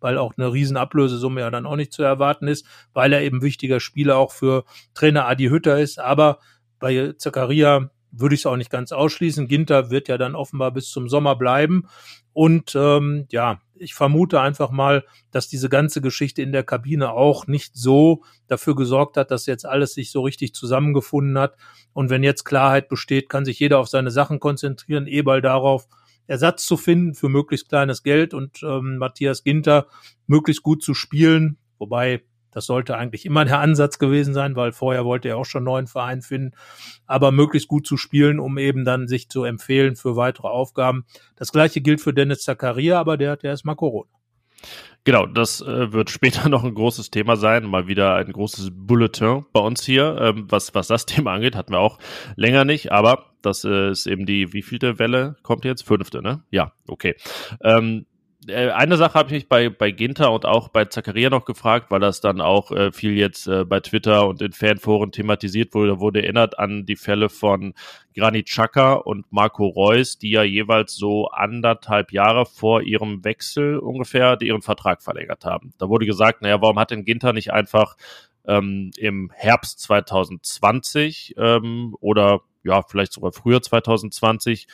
weil 0.00 0.18
auch 0.18 0.34
eine 0.36 0.52
Riesenablösesumme 0.52 1.40
ja 1.40 1.50
dann 1.50 1.66
auch 1.66 1.76
nicht 1.76 1.92
zu 1.92 2.02
erwarten 2.02 2.48
ist, 2.48 2.66
weil 2.92 3.12
er 3.12 3.22
eben 3.22 3.42
wichtiger 3.42 3.80
Spieler 3.80 4.16
auch 4.16 4.32
für 4.32 4.64
Trainer 4.94 5.26
Adi 5.26 5.48
Hütter 5.48 5.78
ist. 5.78 5.98
Aber 5.98 6.38
bei 6.78 7.14
Zakaria 7.18 7.90
würde 8.16 8.34
ich 8.34 8.42
es 8.42 8.46
auch 8.46 8.56
nicht 8.56 8.70
ganz 8.70 8.92
ausschließen. 8.92 9.48
Ginter 9.48 9.90
wird 9.90 10.08
ja 10.08 10.18
dann 10.18 10.34
offenbar 10.34 10.72
bis 10.72 10.90
zum 10.90 11.08
Sommer 11.08 11.36
bleiben. 11.36 11.88
Und 12.32 12.74
ähm, 12.74 13.26
ja, 13.30 13.60
ich 13.74 13.94
vermute 13.94 14.40
einfach 14.40 14.70
mal, 14.70 15.04
dass 15.30 15.48
diese 15.48 15.68
ganze 15.68 16.00
Geschichte 16.00 16.42
in 16.42 16.52
der 16.52 16.64
Kabine 16.64 17.12
auch 17.12 17.46
nicht 17.46 17.76
so 17.76 18.22
dafür 18.46 18.74
gesorgt 18.74 19.16
hat, 19.16 19.30
dass 19.30 19.46
jetzt 19.46 19.66
alles 19.66 19.94
sich 19.94 20.10
so 20.10 20.22
richtig 20.22 20.54
zusammengefunden 20.54 21.38
hat. 21.38 21.56
Und 21.92 22.10
wenn 22.10 22.22
jetzt 22.22 22.44
Klarheit 22.44 22.88
besteht, 22.88 23.28
kann 23.28 23.44
sich 23.44 23.58
jeder 23.60 23.78
auf 23.78 23.88
seine 23.88 24.10
Sachen 24.10 24.40
konzentrieren, 24.40 25.06
Eberl 25.06 25.42
darauf, 25.42 25.86
Ersatz 26.26 26.64
zu 26.64 26.76
finden 26.76 27.14
für 27.14 27.28
möglichst 27.28 27.68
kleines 27.68 28.02
Geld 28.02 28.34
und 28.34 28.62
ähm, 28.62 28.96
Matthias 28.96 29.44
Ginter 29.44 29.86
möglichst 30.26 30.62
gut 30.62 30.82
zu 30.82 30.94
spielen. 30.94 31.58
Wobei 31.78 32.22
das 32.54 32.66
sollte 32.66 32.96
eigentlich 32.96 33.26
immer 33.26 33.44
der 33.44 33.60
Ansatz 33.60 33.98
gewesen 33.98 34.32
sein, 34.32 34.56
weil 34.56 34.72
vorher 34.72 35.04
wollte 35.04 35.28
er 35.28 35.36
auch 35.36 35.44
schon 35.44 35.60
einen 35.60 35.66
neuen 35.66 35.86
Verein 35.86 36.22
finden, 36.22 36.52
aber 37.06 37.32
möglichst 37.32 37.68
gut 37.68 37.86
zu 37.86 37.96
spielen, 37.96 38.38
um 38.38 38.56
eben 38.58 38.84
dann 38.84 39.08
sich 39.08 39.28
zu 39.28 39.44
empfehlen 39.44 39.96
für 39.96 40.16
weitere 40.16 40.48
Aufgaben. 40.48 41.04
Das 41.36 41.52
gleiche 41.52 41.80
gilt 41.80 42.00
für 42.00 42.14
Dennis 42.14 42.42
Zakaria, 42.42 42.98
aber 42.98 43.16
der 43.16 43.32
hat 43.32 43.42
ja 43.42 43.50
erstmal 43.50 43.76
Corona. 43.76 44.08
Genau, 45.04 45.26
das 45.26 45.60
äh, 45.60 45.92
wird 45.92 46.08
später 46.10 46.48
noch 46.48 46.64
ein 46.64 46.74
großes 46.74 47.10
Thema 47.10 47.36
sein. 47.36 47.64
Mal 47.64 47.86
wieder 47.86 48.14
ein 48.14 48.32
großes 48.32 48.70
Bulletin 48.72 49.44
bei 49.52 49.60
uns 49.60 49.84
hier. 49.84 50.16
Ähm, 50.20 50.46
was, 50.48 50.74
was 50.74 50.88
das 50.88 51.06
Thema 51.06 51.32
angeht, 51.32 51.56
hatten 51.56 51.72
wir 51.72 51.80
auch 51.80 51.98
länger 52.36 52.64
nicht, 52.64 52.92
aber 52.92 53.26
das 53.42 53.64
äh, 53.64 53.90
ist 53.90 54.06
eben 54.06 54.24
die, 54.24 54.52
wie 54.52 54.62
vielte 54.62 54.98
Welle 54.98 55.36
kommt 55.42 55.64
jetzt? 55.66 55.82
Fünfte, 55.82 56.22
ne? 56.22 56.42
Ja, 56.50 56.72
okay. 56.88 57.16
Ähm, 57.62 58.06
äh, 58.48 58.70
eine 58.70 58.96
Sache 58.96 59.14
habe 59.14 59.28
ich 59.28 59.34
mich 59.34 59.48
bei, 59.48 59.68
bei 59.68 59.90
Ginter 59.90 60.32
und 60.32 60.46
auch 60.46 60.68
bei 60.68 60.84
Zakaria 60.84 61.30
noch 61.30 61.44
gefragt, 61.44 61.90
weil 61.90 62.00
das 62.00 62.20
dann 62.20 62.40
auch 62.40 62.70
äh, 62.70 62.92
viel 62.92 63.12
jetzt 63.12 63.46
äh, 63.46 63.64
bei 63.64 63.80
Twitter 63.80 64.26
und 64.26 64.42
in 64.42 64.52
Fanforen 64.52 65.12
thematisiert 65.12 65.74
wurde. 65.74 65.92
Da 65.92 66.00
wurde 66.00 66.22
erinnert 66.22 66.58
an 66.58 66.86
die 66.86 66.96
Fälle 66.96 67.28
von 67.28 67.74
Granit 68.16 68.46
Xhaka 68.46 68.94
und 68.94 69.30
Marco 69.30 69.66
Reus, 69.66 70.18
die 70.18 70.30
ja 70.30 70.42
jeweils 70.42 70.94
so 70.94 71.28
anderthalb 71.28 72.12
Jahre 72.12 72.46
vor 72.46 72.82
ihrem 72.82 73.24
Wechsel 73.24 73.78
ungefähr 73.78 74.40
ihren 74.40 74.62
Vertrag 74.62 75.02
verlängert 75.02 75.44
haben. 75.44 75.72
Da 75.78 75.88
wurde 75.88 76.06
gesagt, 76.06 76.42
naja, 76.42 76.60
warum 76.60 76.78
hat 76.78 76.90
denn 76.90 77.04
Ginter 77.04 77.32
nicht 77.32 77.52
einfach 77.52 77.96
ähm, 78.46 78.90
im 78.96 79.30
Herbst 79.34 79.80
2020 79.80 81.34
ähm, 81.38 81.96
oder 82.00 82.40
ja, 82.64 82.82
vielleicht 82.82 83.12
sogar 83.12 83.32
früher 83.32 83.62
2020 83.62 84.66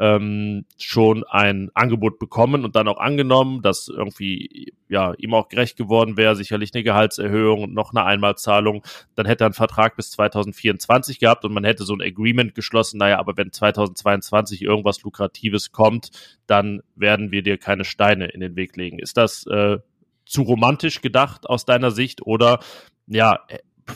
ähm, 0.00 0.64
schon 0.78 1.24
ein 1.24 1.70
Angebot 1.74 2.18
bekommen 2.18 2.64
und 2.64 2.74
dann 2.74 2.88
auch 2.88 2.98
angenommen, 2.98 3.60
dass 3.60 3.86
irgendwie 3.88 4.72
ja 4.88 5.12
ihm 5.18 5.34
auch 5.34 5.50
gerecht 5.50 5.76
geworden 5.76 6.16
wäre, 6.16 6.34
sicherlich 6.34 6.70
eine 6.72 6.82
Gehaltserhöhung 6.82 7.64
und 7.64 7.74
noch 7.74 7.92
eine 7.92 8.04
Einmalzahlung, 8.06 8.82
dann 9.14 9.26
hätte 9.26 9.44
er 9.44 9.48
einen 9.48 9.54
Vertrag 9.54 9.96
bis 9.96 10.10
2024 10.12 11.18
gehabt 11.18 11.44
und 11.44 11.52
man 11.52 11.64
hätte 11.64 11.84
so 11.84 11.92
ein 11.92 12.00
Agreement 12.00 12.54
geschlossen, 12.54 12.96
naja, 12.96 13.18
aber 13.18 13.36
wenn 13.36 13.52
2022 13.52 14.62
irgendwas 14.62 15.02
Lukratives 15.02 15.70
kommt, 15.70 16.10
dann 16.46 16.80
werden 16.96 17.30
wir 17.30 17.42
dir 17.42 17.58
keine 17.58 17.84
Steine 17.84 18.28
in 18.28 18.40
den 18.40 18.56
Weg 18.56 18.76
legen. 18.76 18.98
Ist 18.98 19.18
das 19.18 19.46
äh, 19.48 19.78
zu 20.24 20.42
romantisch 20.42 21.02
gedacht 21.02 21.46
aus 21.46 21.66
deiner 21.66 21.90
Sicht 21.90 22.22
oder 22.22 22.60
ja, 23.06 23.40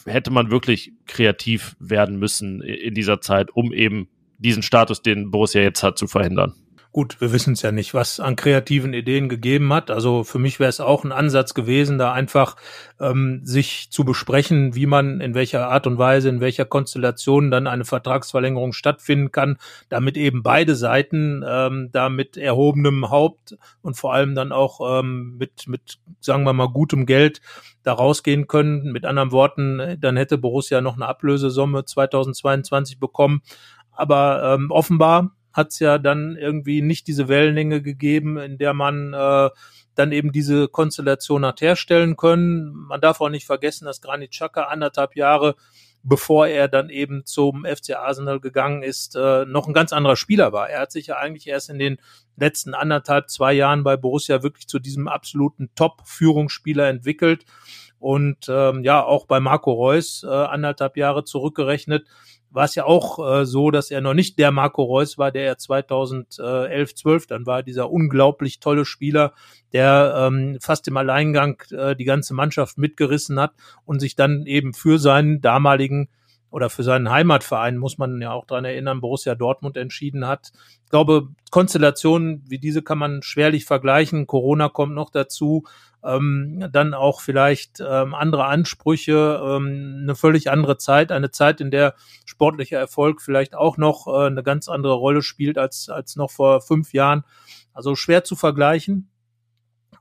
hätte 0.05 0.31
man 0.31 0.51
wirklich 0.51 0.93
kreativ 1.07 1.77
werden 1.79 2.19
müssen 2.19 2.61
in 2.61 2.93
dieser 2.93 3.23
Zeit, 3.23 3.51
um 3.51 3.73
eben 3.73 4.09
diesen 4.45 4.63
Status, 4.63 5.03
den 5.03 5.31
Borussia 5.31 5.63
jetzt 5.63 5.83
hat, 5.83 5.99
zu 5.99 6.07
verhindern. 6.07 6.55
Gut, 6.95 7.21
wir 7.21 7.33
wissen 7.33 7.55
es 7.55 7.63
ja 7.63 7.73
nicht, 7.73 7.93
was 7.93 8.21
an 8.21 8.37
kreativen 8.37 8.95
Ideen 8.95 9.29
gegeben 9.29 9.73
hat. 9.73 9.91
Also 9.91 10.23
für 10.23 10.39
mich 10.39 10.61
wäre 10.61 10.69
es 10.69 10.79
auch 10.79 11.03
ein 11.03 11.11
Ansatz 11.11 11.53
gewesen, 11.53 11.99
da 11.99 12.13
einfach 12.13 12.55
ähm, 13.01 13.41
sich 13.43 13.91
zu 13.91 14.05
besprechen, 14.05 14.77
wie 14.77 14.87
man 14.87 15.21
in 15.21 15.35
welcher 15.35 15.71
Art 15.71 15.89
und 15.89 15.99
Weise, 15.99 16.29
in 16.29 16.41
welcher 16.41 16.67
Konstellation 16.67 17.51
dann 17.51 17.67
eine 17.67 17.85
Vertragsverlängerung 17.85 18.73
stattfinden 18.73 19.33
kann, 19.33 19.59
damit 19.89 20.17
eben 20.17 20.45
beide 20.45 20.77
Seiten 20.77 21.45
ähm, 21.45 21.89
da 21.91 22.09
mit 22.11 22.37
erhobenem 22.37 23.11
Haupt 23.11 23.57
und 23.83 23.97
vor 23.97 24.15
allem 24.15 24.37
dann 24.37 24.53
auch 24.53 25.01
ähm, 25.01 25.37
mit, 25.37 25.67
mit, 25.67 25.99
sagen 26.21 26.45
wir 26.45 26.53
mal, 26.53 26.69
gutem 26.69 27.07
Geld 27.07 27.41
da 27.83 27.93
rausgehen 27.93 28.47
können. 28.47 28.93
Mit 28.93 29.05
anderen 29.05 29.33
Worten, 29.33 29.97
dann 29.99 30.17
hätte 30.17 30.39
Borussia 30.39 30.81
noch 30.81 30.95
eine 30.95 31.09
Ablösesumme 31.09 31.85
2022 31.85 33.01
bekommen 33.01 33.43
aber 33.95 34.55
ähm, 34.55 34.71
offenbar 34.71 35.31
hat 35.53 35.71
es 35.71 35.79
ja 35.79 35.99
dann 35.99 36.37
irgendwie 36.37 36.83
nicht 36.83 37.07
diese 37.07 37.29
Wellenlänge 37.29 37.81
gegeben, 37.81 38.39
in 38.39 38.59
der 38.59 38.75
man 38.75 39.13
äh, 39.13 39.51
dann 39.95 40.13
eben 40.13 40.33
diese 40.33 40.69
Konstellation 40.69 41.47
hat 41.47 41.61
herstellen 41.61 42.17
können. 42.17 42.73
Man 42.73 43.01
darf 43.01 43.21
auch 43.21 43.29
nicht 43.29 43.47
vergessen, 43.47 43.85
dass 43.85 44.01
Granit 44.01 44.33
Xhaka 44.33 44.65
anderthalb 44.65 45.15
Jahre 45.15 45.55
bevor 46.05 46.47
er 46.47 46.69
dann 46.69 46.91
eben 46.91 47.25
zum 47.25 47.65
FC 47.65 47.97
Arsenal 47.97 48.39
gegangen 48.39 48.83
ist, 48.83 49.17
äh, 49.17 49.47
noch 49.47 49.67
ein 49.67 49.73
ganz 49.73 49.93
anderer 49.93 50.17
Spieler 50.17 50.53
war. 50.53 50.69
Er 50.69 50.81
hat 50.81 50.93
sich 50.93 51.09
ja 51.09 51.17
eigentlich 51.17 51.49
erst 51.49 51.71
in 51.71 51.79
den 51.79 51.97
letzten 52.37 52.75
anderthalb, 52.75 53.31
zwei 53.31 53.55
Jahren 53.55 53.85
bei 53.85 53.97
Borussia 53.97 54.43
wirklich 54.43 54.69
zu 54.69 54.79
diesem 54.79 55.09
absoluten 55.09 55.71
Top-Führungsspieler 55.75 56.89
entwickelt. 56.89 57.47
Und 57.99 58.51
ähm, 58.51 58.85
ja, 58.85 59.03
auch 59.03 59.25
bei 59.27 59.41
Marco 59.41 59.73
Reus 59.73 60.25
äh, 60.25 60.29
anderthalb 60.29 60.99
Jahre 60.99 61.25
zurückgerechnet, 61.25 62.07
war 62.55 62.65
es 62.65 62.77
ja 62.77 62.85
auch 62.85 63.19
äh, 63.19 63.45
so, 63.45 63.73
dass 63.73 63.91
er 63.91 64.01
noch 64.01 64.15
nicht 64.15 64.39
der 64.39 64.53
Marco 64.53 64.85
Reus 64.85 65.19
war, 65.19 65.33
der 65.33 65.45
er 65.45 65.59
2011, 65.59 66.95
12 66.95 67.27
dann 67.27 67.47
war, 67.47 67.65
dieser 67.65 67.91
unglaublich 67.91 68.61
tolle 68.61 68.85
Spieler, 68.85 69.35
der 69.73 70.15
ähm, 70.17 70.59
fast 70.61 70.87
im 70.87 70.97
Alleingang 70.97 71.61
äh, 71.73 71.97
die 71.97 72.05
ganze 72.05 72.33
Mannschaft 72.33 72.79
mitgerissen 72.79 73.41
hat 73.41 73.53
und 73.85 73.99
sich 73.99 74.15
dann 74.15 74.47
eben 74.47 74.73
für 74.73 75.01
seinen 75.01 75.41
damaligen 75.41 76.09
oder 76.55 76.71
für 76.71 76.85
seinen 76.85 77.11
Heimatverein, 77.11 77.77
muss 77.79 77.99
man 77.99 78.23
ja 78.23 78.31
auch 78.31 78.47
dran 78.47 78.65
erinnern, 78.65 79.01
Borussia 79.01 79.35
Dortmund 79.35 79.77
entschieden 79.77 80.25
hat. 80.25 80.53
Ich 80.85 80.89
glaube, 80.89 81.31
Konstellationen 81.51 82.45
wie 82.47 82.61
diese 82.61 82.81
kann 82.81 82.97
man 82.97 83.23
schwerlich 83.23 83.65
vergleichen. 83.65 84.29
Corona 84.29 84.69
kommt 84.69 84.95
noch 84.95 85.11
dazu. 85.11 85.65
Ähm, 86.05 86.69
dann 86.71 86.95
auch 86.95 87.21
vielleicht 87.23 87.81
ähm, 87.85 88.15
andere 88.15 88.45
Ansprüche, 88.45 89.43
ähm, 89.45 90.03
eine 90.03 90.15
völlig 90.15 90.49
andere 90.49 90.79
Zeit, 90.79 91.11
eine 91.11 91.33
Zeit, 91.33 91.61
in 91.61 91.73
der 91.73 91.95
sportlicher 92.25 92.79
Erfolg 92.79 93.21
vielleicht 93.21 93.57
auch 93.57 93.77
noch 93.77 94.07
äh, 94.07 94.27
eine 94.27 94.45
ganz 94.45 94.69
andere 94.69 94.95
Rolle 94.95 95.23
spielt 95.23 95.59
als, 95.59 95.89
als 95.89 96.15
noch 96.15 96.31
vor 96.31 96.61
fünf 96.61 96.93
Jahren. 96.93 97.25
Also 97.73 97.97
schwer 97.97 98.23
zu 98.23 98.37
vergleichen. 98.37 99.11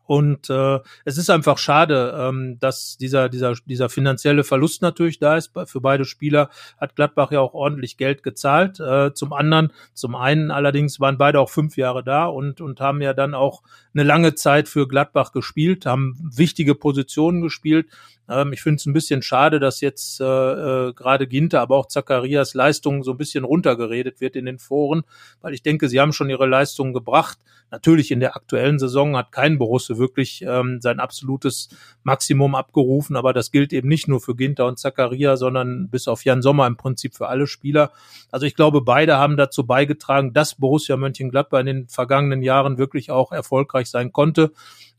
Und 0.05 0.49
äh, 0.49 0.79
es 1.05 1.17
ist 1.17 1.29
einfach 1.29 1.57
schade, 1.57 2.13
ähm, 2.17 2.57
dass 2.59 2.97
dieser, 2.97 3.29
dieser, 3.29 3.53
dieser 3.65 3.89
finanzielle 3.89 4.43
Verlust 4.43 4.81
natürlich 4.81 5.19
da 5.19 5.37
ist. 5.37 5.51
Für 5.65 5.81
beide 5.81 6.05
Spieler 6.05 6.49
hat 6.77 6.95
Gladbach 6.95 7.31
ja 7.31 7.39
auch 7.39 7.53
ordentlich 7.53 7.97
Geld 7.97 8.21
gezahlt. 8.23 8.79
Äh, 8.79 9.13
zum 9.13 9.31
anderen, 9.31 9.71
zum 9.93 10.15
einen 10.15 10.51
allerdings 10.51 10.99
waren 10.99 11.17
beide 11.17 11.39
auch 11.39 11.49
fünf 11.49 11.77
Jahre 11.77 12.03
da 12.03 12.25
und, 12.25 12.59
und 12.59 12.81
haben 12.81 13.01
ja 13.01 13.13
dann 13.13 13.33
auch 13.33 13.63
eine 13.93 14.03
lange 14.03 14.35
Zeit 14.35 14.67
für 14.67 14.87
Gladbach 14.87 15.31
gespielt, 15.31 15.85
haben 15.85 16.17
wichtige 16.35 16.75
Positionen 16.75 17.41
gespielt. 17.41 17.87
Ähm, 18.29 18.53
ich 18.53 18.61
finde 18.61 18.77
es 18.77 18.85
ein 18.85 18.93
bisschen 18.93 19.21
schade, 19.21 19.59
dass 19.59 19.81
jetzt 19.81 20.21
äh, 20.21 20.23
äh, 20.23 20.93
gerade 20.93 21.27
Ginter, 21.27 21.61
aber 21.61 21.77
auch 21.77 21.87
Zacharias 21.87 22.53
Leistung 22.53 23.03
so 23.03 23.11
ein 23.11 23.17
bisschen 23.17 23.43
runtergeredet 23.43 24.21
wird 24.21 24.35
in 24.35 24.45
den 24.45 24.59
Foren, 24.59 25.03
weil 25.41 25.53
ich 25.53 25.63
denke, 25.63 25.89
sie 25.89 25.99
haben 25.99 26.13
schon 26.13 26.29
ihre 26.29 26.45
Leistungen 26.45 26.93
gebracht. 26.93 27.39
Natürlich 27.71 28.11
in 28.11 28.19
der 28.19 28.35
aktuellen 28.35 28.77
Saison 28.77 29.17
hat 29.17 29.31
kein 29.31 29.57
Borusse 29.57 29.97
wirklich 29.97 30.43
ähm, 30.47 30.79
sein 30.79 30.99
absolutes 30.99 31.69
Maximum 32.03 32.53
abgerufen, 32.53 33.15
aber 33.15 33.33
das 33.33 33.49
gilt 33.51 33.73
eben 33.73 33.87
nicht 33.87 34.07
nur 34.07 34.21
für 34.21 34.35
Ginter 34.35 34.67
und 34.67 34.77
Zakaria, 34.77 35.37
sondern 35.37 35.89
bis 35.89 36.07
auf 36.07 36.23
Jan 36.23 36.43
Sommer 36.43 36.67
im 36.67 36.77
Prinzip 36.77 37.15
für 37.15 37.29
alle 37.29 37.47
Spieler. 37.47 37.91
Also 38.31 38.45
ich 38.45 38.53
glaube, 38.53 38.81
beide 38.81 39.17
haben 39.17 39.37
dazu 39.37 39.65
beigetragen, 39.65 40.33
dass 40.33 40.55
Borussia 40.55 40.97
Mönchengladbach 40.97 41.61
in 41.61 41.65
den 41.65 41.87
vergangenen 41.87 42.43
Jahren 42.43 42.77
wirklich 42.77 43.09
auch 43.09 43.31
erfolgreich 43.31 43.89
sein 43.89 44.11
konnte. 44.11 44.51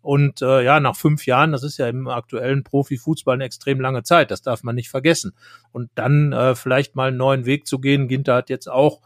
Und 0.05 0.43
äh, 0.43 0.63
ja, 0.63 0.81
nach 0.81 0.97
fünf 0.97 1.25
Jahren, 1.25 1.53
das 1.53 1.63
ist 1.63 1.79
ja 1.79 1.89
im 1.89 2.09
aktuellen 2.09 2.63
Profifußball 2.63 3.37
eine 3.37 3.45
extrem 3.45 3.81
lange 3.81 4.03
Zeit, 4.03 4.31
das 4.31 4.43
darf 4.43 4.63
man 4.63 4.75
nicht 4.75 4.91
vergessen. 4.91 5.33
Und 5.73 5.91
dann 5.95 6.35
äh, 6.35 6.55
vielleicht 6.55 6.95
mal 6.95 7.09
einen 7.09 7.17
neuen 7.17 7.47
Weg 7.47 7.67
zu 7.67 7.79
gehen. 7.79 8.07
Ginter 8.07 8.35
hat 8.35 8.51
jetzt 8.51 8.69
auch 8.69 9.01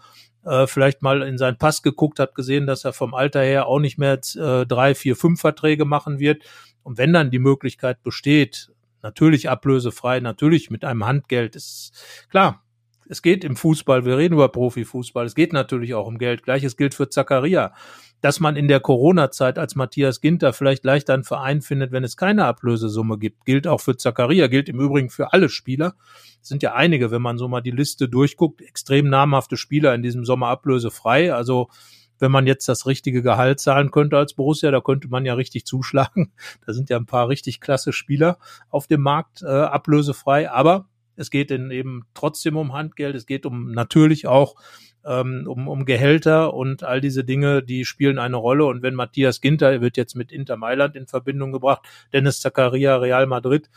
äh, 0.44 0.66
vielleicht 0.66 1.00
mal 1.02 1.22
in 1.22 1.38
seinen 1.38 1.56
Pass 1.56 1.84
geguckt, 1.84 2.18
hat 2.18 2.34
gesehen, 2.34 2.66
dass 2.66 2.84
er 2.84 2.92
vom 2.92 3.14
Alter 3.14 3.42
her 3.42 3.68
auch 3.68 3.78
nicht 3.78 3.96
mehr 3.96 4.14
äh, 4.14 4.66
drei, 4.66 4.96
vier, 4.96 5.14
fünf 5.14 5.40
Verträge 5.40 5.84
machen 5.84 6.18
wird. 6.18 6.42
Und 6.82 6.98
wenn 6.98 7.12
dann 7.12 7.30
die 7.30 7.38
Möglichkeit 7.38 8.02
besteht, 8.02 8.72
natürlich 9.00 9.48
ablösefrei, 9.48 10.18
natürlich 10.18 10.68
mit 10.68 10.84
einem 10.84 11.06
Handgeld, 11.06 11.54
ist 11.54 11.92
klar, 12.28 12.64
es 13.08 13.22
geht 13.22 13.44
im 13.44 13.56
Fußball, 13.56 14.04
wir 14.04 14.18
reden 14.18 14.34
über 14.34 14.48
Profifußball, 14.48 15.26
es 15.26 15.34
geht 15.34 15.52
natürlich 15.52 15.94
auch 15.94 16.06
um 16.06 16.18
Geld. 16.18 16.42
Gleiches 16.42 16.76
gilt 16.76 16.94
für 16.94 17.08
Zacharia 17.08 17.72
dass 18.20 18.40
man 18.40 18.56
in 18.56 18.68
der 18.68 18.80
Corona-Zeit 18.80 19.58
als 19.58 19.76
Matthias 19.76 20.20
Ginter 20.20 20.52
vielleicht 20.52 20.84
leichter 20.84 21.14
einen 21.14 21.24
Verein 21.24 21.62
findet, 21.62 21.92
wenn 21.92 22.04
es 22.04 22.16
keine 22.16 22.46
Ablösesumme 22.46 23.18
gibt. 23.18 23.44
Gilt 23.44 23.66
auch 23.66 23.80
für 23.80 23.96
Zakaria, 23.96 24.48
gilt 24.48 24.68
im 24.68 24.80
Übrigen 24.80 25.10
für 25.10 25.32
alle 25.32 25.48
Spieler. 25.48 25.94
Es 26.42 26.48
sind 26.48 26.62
ja 26.62 26.74
einige, 26.74 27.10
wenn 27.10 27.22
man 27.22 27.38
so 27.38 27.48
mal 27.48 27.60
die 27.60 27.70
Liste 27.70 28.08
durchguckt, 28.08 28.60
extrem 28.60 29.08
namhafte 29.08 29.56
Spieler 29.56 29.94
in 29.94 30.02
diesem 30.02 30.24
Sommer 30.24 30.48
ablösefrei. 30.48 31.32
Also 31.32 31.68
wenn 32.18 32.32
man 32.32 32.48
jetzt 32.48 32.68
das 32.68 32.86
richtige 32.86 33.22
Gehalt 33.22 33.60
zahlen 33.60 33.92
könnte 33.92 34.18
als 34.18 34.34
Borussia, 34.34 34.72
da 34.72 34.80
könnte 34.80 35.06
man 35.06 35.24
ja 35.24 35.34
richtig 35.34 35.64
zuschlagen. 35.64 36.32
Da 36.66 36.72
sind 36.72 36.90
ja 36.90 36.96
ein 36.96 37.06
paar 37.06 37.28
richtig 37.28 37.60
klasse 37.60 37.92
Spieler 37.92 38.38
auf 38.68 38.88
dem 38.88 39.00
Markt 39.00 39.42
äh, 39.42 39.46
ablösefrei. 39.46 40.50
Aber 40.50 40.86
es 41.18 41.30
geht 41.30 41.50
eben 41.50 42.04
trotzdem 42.14 42.56
um 42.56 42.72
Handgeld. 42.72 43.14
Es 43.14 43.26
geht 43.26 43.44
um 43.44 43.72
natürlich 43.72 44.26
auch 44.26 44.54
ähm, 45.04 45.46
um, 45.46 45.68
um 45.68 45.84
Gehälter 45.84 46.54
und 46.54 46.82
all 46.82 47.00
diese 47.00 47.24
Dinge, 47.24 47.62
die 47.62 47.84
spielen 47.84 48.18
eine 48.18 48.36
Rolle. 48.36 48.66
Und 48.66 48.82
wenn 48.82 48.94
Matthias 48.94 49.40
Ginter 49.40 49.80
wird 49.80 49.96
jetzt 49.96 50.14
mit 50.14 50.32
Inter 50.32 50.56
Mailand 50.56 50.96
in 50.96 51.06
Verbindung 51.06 51.52
gebracht, 51.52 51.82
Dennis 52.12 52.40
Zakaria 52.40 52.96
Real 52.96 53.26
Madrid 53.26 53.70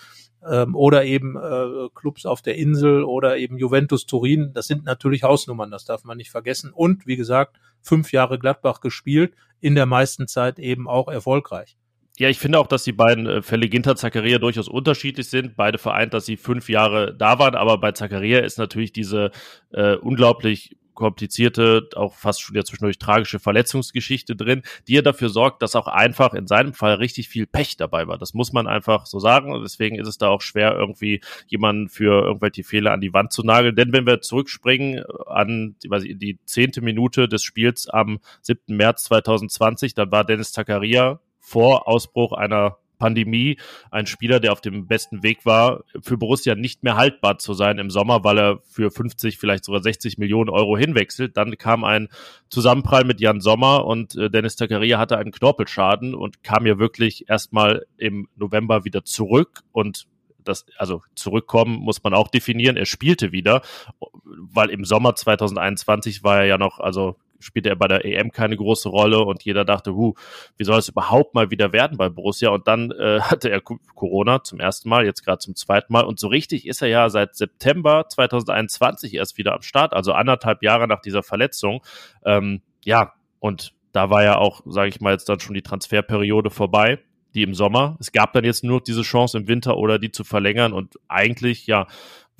ähm, 0.48 0.76
oder 0.76 1.06
eben 1.06 1.36
äh, 1.38 1.90
Clubs 1.96 2.26
auf 2.26 2.42
der 2.42 2.58
Insel 2.58 3.04
oder 3.04 3.38
eben 3.38 3.58
Juventus 3.58 4.06
Turin, 4.06 4.52
das 4.54 4.68
sind 4.68 4.86
natürlich 4.86 5.24
Hausnummern, 5.24 5.72
das 5.72 5.86
darf 5.86 6.04
man 6.04 6.18
nicht 6.18 6.32
vergessen. 6.32 6.72
Und 6.74 7.08
wie 7.08 7.18
gesagt, 7.18 7.58
fünf 7.82 8.12
Jahre 8.12 8.38
Gladbach 8.38 8.82
gespielt, 8.82 9.34
in 9.60 9.76
der 9.76 9.86
meisten 9.86 10.28
Zeit 10.28 10.60
eben 10.60 10.88
auch 10.88 11.08
erfolgreich. 11.08 11.78
Ja, 12.18 12.30
ich 12.30 12.40
finde 12.40 12.60
auch, 12.60 12.68
dass 12.68 12.84
die 12.84 12.92
beiden 12.92 13.26
äh, 13.26 13.42
Fälle 13.42 13.70
Ginter 13.70 13.96
Zakaria 13.96 14.38
durchaus 14.38 14.68
unterschiedlich 14.68 15.30
sind. 15.30 15.56
Beide 15.56 15.78
vereint, 15.78 16.14
dass 16.14 16.26
sie 16.26 16.38
fünf 16.38 16.70
Jahre 16.70 17.16
da 17.16 17.40
waren, 17.40 17.56
aber 17.56 17.78
bei 17.78 17.94
Zakaria 17.94 18.40
ist 18.40 18.58
natürlich 18.58 18.92
diese 18.92 19.32
äh, 19.72 19.96
unglaublich 19.96 20.78
komplizierte, 20.94 21.90
auch 21.96 22.14
fast 22.16 22.42
schon 22.42 22.56
ja 22.56 22.64
zwischendurch 22.64 23.00
tragische 23.00 23.40
Verletzungsgeschichte 23.40 24.36
drin, 24.36 24.62
die 24.88 24.94
ja 24.94 25.02
dafür 25.02 25.30
sorgt, 25.30 25.62
dass 25.62 25.76
auch 25.76 25.88
einfach 25.88 26.34
in 26.34 26.48
seinem 26.48 26.74
Fall 26.74 26.96
richtig 26.96 27.30
viel 27.30 27.48
Pech 27.48 27.78
dabei 27.78 28.08
war. 28.08 28.18
Das 28.18 28.34
muss 28.34 28.54
man 28.54 28.68
einfach 28.68 29.06
so 29.06 29.20
sagen 29.20 29.54
und 29.54 29.64
deswegen 29.64 29.98
ist 29.98 30.08
es 30.08 30.18
da 30.18 30.28
auch 30.28 30.42
schwer, 30.42 30.76
irgendwie 30.76 31.22
jemanden 31.48 31.90
für 31.90 32.24
irgendwelche 32.24 32.64
Fehler 32.64 32.92
an 32.92 33.02
die 33.02 33.14
Wand 33.14 33.34
zu 33.34 33.44
nageln. 33.44 33.76
Denn 33.76 33.94
wenn 33.94 34.06
wir 34.06 34.22
zurückspringen 34.22 35.04
an 35.26 35.76
die, 35.84 36.18
die 36.18 36.40
zehnte 36.46 36.82
Minute 36.82 37.28
des 37.28 37.42
Spiels 37.44 37.90
am 37.90 38.20
7. 38.42 38.76
März 38.76 39.06
2020, 39.06 39.96
dann 39.96 40.12
war 40.12 40.24
Dennis 40.24 40.52
Zakaria 40.52 41.20
vor 41.52 41.88
Ausbruch 41.88 42.32
einer 42.32 42.78
Pandemie 43.02 43.58
ein 43.90 44.06
Spieler, 44.06 44.40
der 44.40 44.54
auf 44.54 44.62
dem 44.62 44.88
besten 44.88 45.24
Weg 45.24 45.46
war, 45.46 45.84
für 46.02 46.18
Borussia 46.18 46.56
nicht 46.56 46.84
mehr 46.84 46.96
haltbar 46.96 47.40
zu 47.40 47.54
sein 47.56 47.80
im 47.80 47.90
Sommer, 47.90 48.24
weil 48.24 48.38
er 48.38 48.60
für 48.64 48.92
50, 48.92 49.38
vielleicht 49.38 49.66
sogar 49.66 49.82
60 49.82 50.20
Millionen 50.20 50.52
Euro 50.52 50.78
hinwechselt. 50.78 51.36
Dann 51.36 51.58
kam 51.58 51.84
ein 51.84 52.10
Zusammenprall 52.50 53.04
mit 53.04 53.20
Jan 53.20 53.42
Sommer 53.42 53.86
und 53.86 54.16
äh, 54.16 54.30
Dennis 54.30 54.56
Zakaria 54.56 55.00
hatte 55.00 55.18
einen 55.18 55.32
Knorpelschaden 55.32 56.14
und 56.14 56.44
kam 56.44 56.68
ja 56.68 56.78
wirklich 56.78 57.28
erstmal 57.28 57.86
im 57.98 58.30
November 58.36 58.86
wieder 58.86 59.04
zurück 59.04 59.64
und 59.72 60.06
das, 60.44 60.66
also 60.78 61.02
zurückkommen 61.16 61.76
muss 61.76 62.04
man 62.04 62.14
auch 62.14 62.28
definieren. 62.28 62.78
Er 62.78 62.86
spielte 62.86 63.32
wieder, 63.32 63.62
weil 64.24 64.70
im 64.70 64.86
Sommer 64.86 65.16
2021 65.16 66.24
war 66.24 66.40
er 66.40 66.46
ja 66.46 66.58
noch, 66.58 66.80
also 66.80 67.16
spielte 67.42 67.70
er 67.70 67.76
bei 67.76 67.88
der 67.88 68.06
EM 68.06 68.32
keine 68.32 68.56
große 68.56 68.90
Rolle 68.90 69.20
und 69.20 69.44
jeder 69.44 69.66
dachte, 69.66 69.94
huh, 69.94 70.14
wie 70.58 70.64
soll 70.64 70.80
es 70.80 70.90
überhaupt 70.90 71.36
mal 71.36 71.52
wieder 71.52 71.74
werden 71.74 71.98
bei 71.98 72.10
Borussia? 72.10 72.50
Und 72.50 72.68
dann 72.68 72.92
äh, 72.92 73.20
hatte 73.22 73.50
er 73.50 73.62
Corona 73.62 74.44
zum 74.44 74.60
ersten 74.60 74.90
Mal, 74.90 75.06
jetzt 75.06 75.24
gerade 75.24 75.40
zum 75.40 75.56
zweiten 75.56 75.92
Mal. 75.92 76.04
Und 76.04 76.20
so 76.20 76.28
richtig 76.28 76.68
ist 76.68 76.82
er 76.82 76.88
ja 76.88 77.10
seit 77.10 77.36
September 77.36 78.06
2021 78.08 79.14
erst 79.14 79.38
wieder 79.38 79.54
am 79.54 79.62
Start, 79.62 79.94
also 79.94 80.14
anderthalb 80.14 80.64
Jahre 80.64 80.88
nach 80.88 81.02
dieser 81.02 81.24
Verletzung. 81.24 81.82
Ähm, 82.26 82.62
ja, 82.84 83.14
und 83.40 83.74
da 83.92 84.10
war 84.10 84.24
ja 84.24 84.38
auch, 84.38 84.62
sage 84.66 84.90
ich 84.90 85.02
mal, 85.02 85.14
jetzt 85.14 85.28
dann 85.28 85.40
schon 85.40 85.54
die 85.54 85.62
Transferperiode 85.62 86.50
vorbei 86.50 87.00
die 87.34 87.44
im 87.44 87.54
Sommer. 87.54 87.98
Es 88.00 88.12
gab 88.12 88.34
dann 88.34 88.44
jetzt 88.44 88.64
nur 88.64 88.82
diese 88.82 89.02
Chance 89.02 89.38
im 89.38 89.48
Winter 89.48 89.78
oder 89.78 90.00
die 90.00 90.12
zu 90.12 90.24
verlängern 90.24 90.74
und 90.74 91.00
eigentlich, 91.08 91.68
ja, 91.68 91.88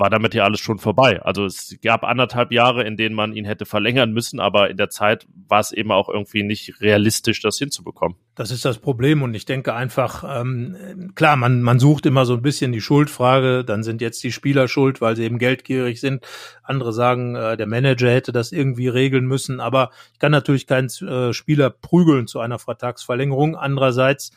war 0.02 0.10
damit 0.10 0.34
ja 0.34 0.44
alles 0.44 0.60
schon 0.60 0.80
vorbei. 0.80 1.22
Also 1.22 1.46
es 1.46 1.78
gab 1.84 2.04
anderthalb 2.04 2.52
Jahre, 2.52 2.84
in 2.84 2.98
denen 2.98 3.14
man 3.14 3.34
ihn 3.34 3.46
hätte 3.46 3.68
verlängern 3.68 4.12
müssen, 4.12 4.40
aber 4.40 4.72
in 4.72 4.78
der 4.78 4.90
Zeit 4.90 5.28
war 5.48 5.60
es 5.60 5.72
eben 5.72 5.92
auch 5.92 6.10
irgendwie 6.10 6.42
nicht 6.42 6.82
realistisch, 6.82 7.40
das 7.40 7.60
hinzubekommen. 7.60 8.18
Das 8.34 8.50
ist 8.50 8.66
das 8.66 8.80
Problem 8.80 9.22
und 9.22 9.36
ich 9.36 9.46
denke 9.46 9.76
einfach, 9.76 10.24
ähm, 10.28 11.12
klar, 11.14 11.36
man, 11.36 11.62
man 11.62 11.78
sucht 11.78 12.08
immer 12.08 12.26
so 12.26 12.34
ein 12.34 12.42
bisschen 12.42 12.72
die 12.72 12.82
Schuldfrage, 12.82 13.64
dann 13.64 13.84
sind 13.84 14.02
jetzt 14.02 14.24
die 14.24 14.32
Spieler 14.32 14.68
schuld, 14.68 15.02
weil 15.02 15.16
sie 15.16 15.24
eben 15.24 15.38
geldgierig 15.38 16.02
sind. 16.02 16.26
Andere 16.64 16.94
sagen, 16.94 17.36
äh, 17.36 17.56
der 17.56 17.68
Manager 17.68 18.10
hätte 18.10 18.32
das 18.32 18.52
irgendwie 18.52 18.88
regeln 18.88 19.28
müssen, 19.28 19.60
aber 19.60 19.92
ich 20.14 20.20
kann 20.20 20.32
natürlich 20.32 20.66
keinen 20.66 20.90
äh, 21.08 21.32
Spieler 21.32 21.70
prügeln 21.70 22.26
zu 22.26 22.40
einer 22.40 22.58
Vertragsverlängerung. 22.58 23.56
Andererseits 23.56 24.32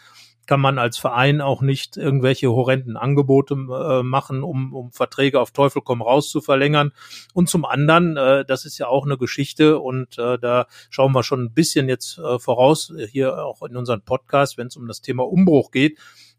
kann 0.47 0.61
man 0.61 0.79
als 0.79 0.99
Verein 0.99 1.41
auch 1.41 1.63
nicht 1.63 1.97
irgendwelche 1.97 2.51
horrenden 2.51 2.97
Angebote 2.97 3.55
äh, 3.55 4.03
machen, 4.03 4.43
um, 4.43 4.73
um 4.73 4.93
Verträge 4.93 5.41
auf 5.41 5.51
Teufel 5.51 5.83
komm 5.83 6.03
raus 6.03 6.31
zu 6.31 6.41
verlängern. 6.41 6.93
Und 7.33 7.49
zum 7.49 7.65
anderen, 7.65 8.17
äh, 8.17 8.45
das 8.45 8.65
ist 8.65 8.79
ja 8.79 8.89
auch 8.89 9.07
eine 9.07 9.19
Geschichte 9.19 9.79
und 9.79 10.19
äh, 10.19 10.39
da 10.39 10.67
schauen 10.91 11.13
wir 11.13 11.23
schon 11.23 11.45
ein 11.45 11.55
bisschen 11.55 11.89
jetzt 11.89 12.19
äh, 12.19 12.39
voraus, 12.39 12.93
hier 13.11 13.45
auch 13.45 13.63
in 13.63 13.77
unseren 13.77 14.03
Podcast, 14.03 14.59
wenn 14.59 14.69
es 14.69 14.77
um 14.77 14.87
das 14.87 15.01
Thema 15.01 15.27
Umbruch 15.27 15.71
geht, 15.71 15.99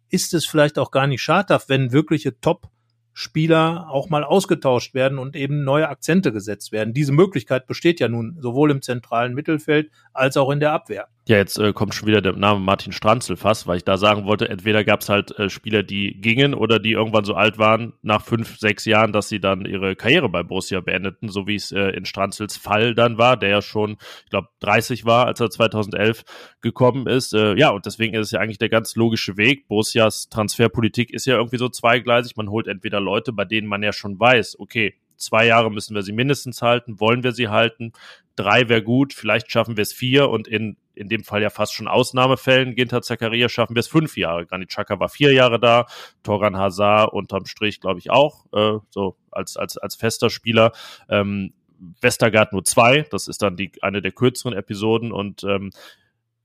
ist 0.10 0.34
es 0.34 0.46
vielleicht 0.46 0.78
auch 0.78 0.92
gar 0.92 1.08
nicht 1.08 1.22
schadhaft, 1.22 1.70
wenn 1.70 1.92
wirkliche 1.92 2.40
Top 2.40 2.70
Spieler 3.18 3.88
auch 3.90 4.10
mal 4.10 4.26
ausgetauscht 4.26 4.94
werden 4.94 5.20
und 5.20 5.38
eben 5.38 5.64
neue 5.64 5.88
Akzente 5.88 6.34
gesetzt 6.34 6.74
werden. 6.74 6.94
Diese 6.94 7.14
Möglichkeit 7.14 7.66
besteht 7.66 8.02
ja 8.02 8.10
nun 8.10 8.38
sowohl 8.42 8.72
im 8.72 8.82
zentralen 8.82 9.34
Mittelfeld 9.34 9.90
als 10.14 10.36
auch 10.36 10.52
in 10.52 10.60
der 10.60 10.74
Abwehr. 10.74 11.08
Ja, 11.28 11.38
jetzt 11.38 11.58
äh, 11.58 11.74
kommt 11.74 11.96
schon 11.96 12.08
wieder 12.08 12.22
der 12.22 12.34
Name 12.34 12.60
Martin 12.60 12.92
Stranzel 12.92 13.36
fast, 13.36 13.66
weil 13.66 13.78
ich 13.78 13.84
da 13.84 13.98
sagen 13.98 14.26
wollte, 14.26 14.48
entweder 14.48 14.84
gab 14.84 15.02
es 15.02 15.10
halt 15.10 15.32
äh, 15.40 15.50
Spieler, 15.50 15.82
die 15.82 16.22
gingen 16.22 16.54
oder 16.54 16.78
die 16.78 16.92
irgendwann 16.92 17.26
so 17.26 17.34
alt 17.34 17.58
waren, 17.58 17.94
nach 18.04 18.22
fünf, 18.22 18.60
sechs 18.60 18.86
Jahren, 18.86 19.12
dass 19.12 19.28
sie 19.28 19.40
dann 19.40 19.66
ihre 19.66 19.96
Karriere 19.96 20.30
bei 20.30 20.44
Borussia 20.44 20.82
beendeten, 20.82 21.30
so 21.30 21.48
wie 21.48 21.56
es 21.56 21.72
äh, 21.72 21.90
in 21.90 22.06
Stranzels 22.06 22.58
Fall 22.58 22.94
dann 22.94 23.18
war, 23.18 23.38
der 23.38 23.50
ja 23.50 23.64
schon, 23.64 23.98
ich 24.26 24.30
glaube, 24.30 24.50
30 24.60 25.06
war, 25.06 25.26
als 25.26 25.40
er 25.40 25.50
2011 25.50 26.26
gekommen 26.62 27.08
ist. 27.08 27.34
Äh, 27.34 27.56
ja, 27.56 27.72
und 27.72 27.88
deswegen 27.88 28.14
ist 28.14 28.28
es 28.28 28.32
ja 28.32 28.40
eigentlich 28.40 28.60
der 28.60 28.70
ganz 28.70 28.96
logische 28.96 29.36
Weg. 29.36 29.68
Borussias 29.68 30.30
Transferpolitik 30.30 31.10
ist 31.10 31.26
ja 31.26 31.38
irgendwie 31.38 31.58
so 31.58 31.70
zweigleisig. 31.70 32.38
Man 32.38 32.52
holt 32.52 32.68
entweder 32.68 33.00
Leute, 33.00 33.34
bei 33.34 33.46
denen 33.46 33.68
man 33.68 33.82
ja 33.82 33.94
schon 33.94 34.20
weiß, 34.20 34.60
okay, 34.60 34.94
zwei 35.18 35.48
Jahre 35.48 35.72
müssen 35.72 35.96
wir 35.96 36.04
sie 36.04 36.14
mindestens 36.14 36.62
halten, 36.62 37.00
wollen 37.00 37.24
wir 37.24 37.32
sie 37.32 37.48
halten, 37.48 37.94
drei 38.36 38.70
wäre 38.70 38.84
gut, 38.84 39.14
vielleicht 39.14 39.52
schaffen 39.52 39.76
wir 39.76 39.82
es 39.82 39.94
vier 39.94 40.30
und 40.30 40.48
in 40.48 40.78
in 40.96 41.10
dem 41.10 41.24
Fall 41.24 41.42
ja 41.42 41.50
fast 41.50 41.74
schon 41.74 41.88
Ausnahmefällen. 41.88 42.76
Ginter 42.76 43.02
Zakaria 43.02 43.50
schaffen 43.50 43.76
wir 43.76 43.82
es 43.82 43.88
fünf 43.88 44.18
Jahre. 44.18 44.46
Granit 44.46 44.70
Xhaka 44.70 45.00
war 45.00 45.10
vier 45.10 45.34
Jahre 45.34 45.60
da, 45.60 45.86
Toran 46.24 46.58
Hazard 46.58 47.14
unterm 47.14 47.46
Strich, 47.46 47.82
glaube 47.82 48.00
ich, 48.00 48.10
auch, 48.10 48.46
äh, 48.54 48.80
so 48.90 49.16
als, 49.32 49.58
als, 49.58 49.78
als 49.78 49.96
fester 49.96 50.30
Spieler. 50.30 50.72
Ähm, 51.10 51.54
Westergaard 52.02 52.54
nur 52.54 52.64
zwei, 52.64 53.02
das 53.12 53.28
ist 53.28 53.42
dann 53.42 53.58
die, 53.58 53.72
eine 53.82 54.02
der 54.02 54.12
kürzeren 54.12 54.58
Episoden 54.58 55.12
und 55.12 55.44
ähm, 55.44 55.72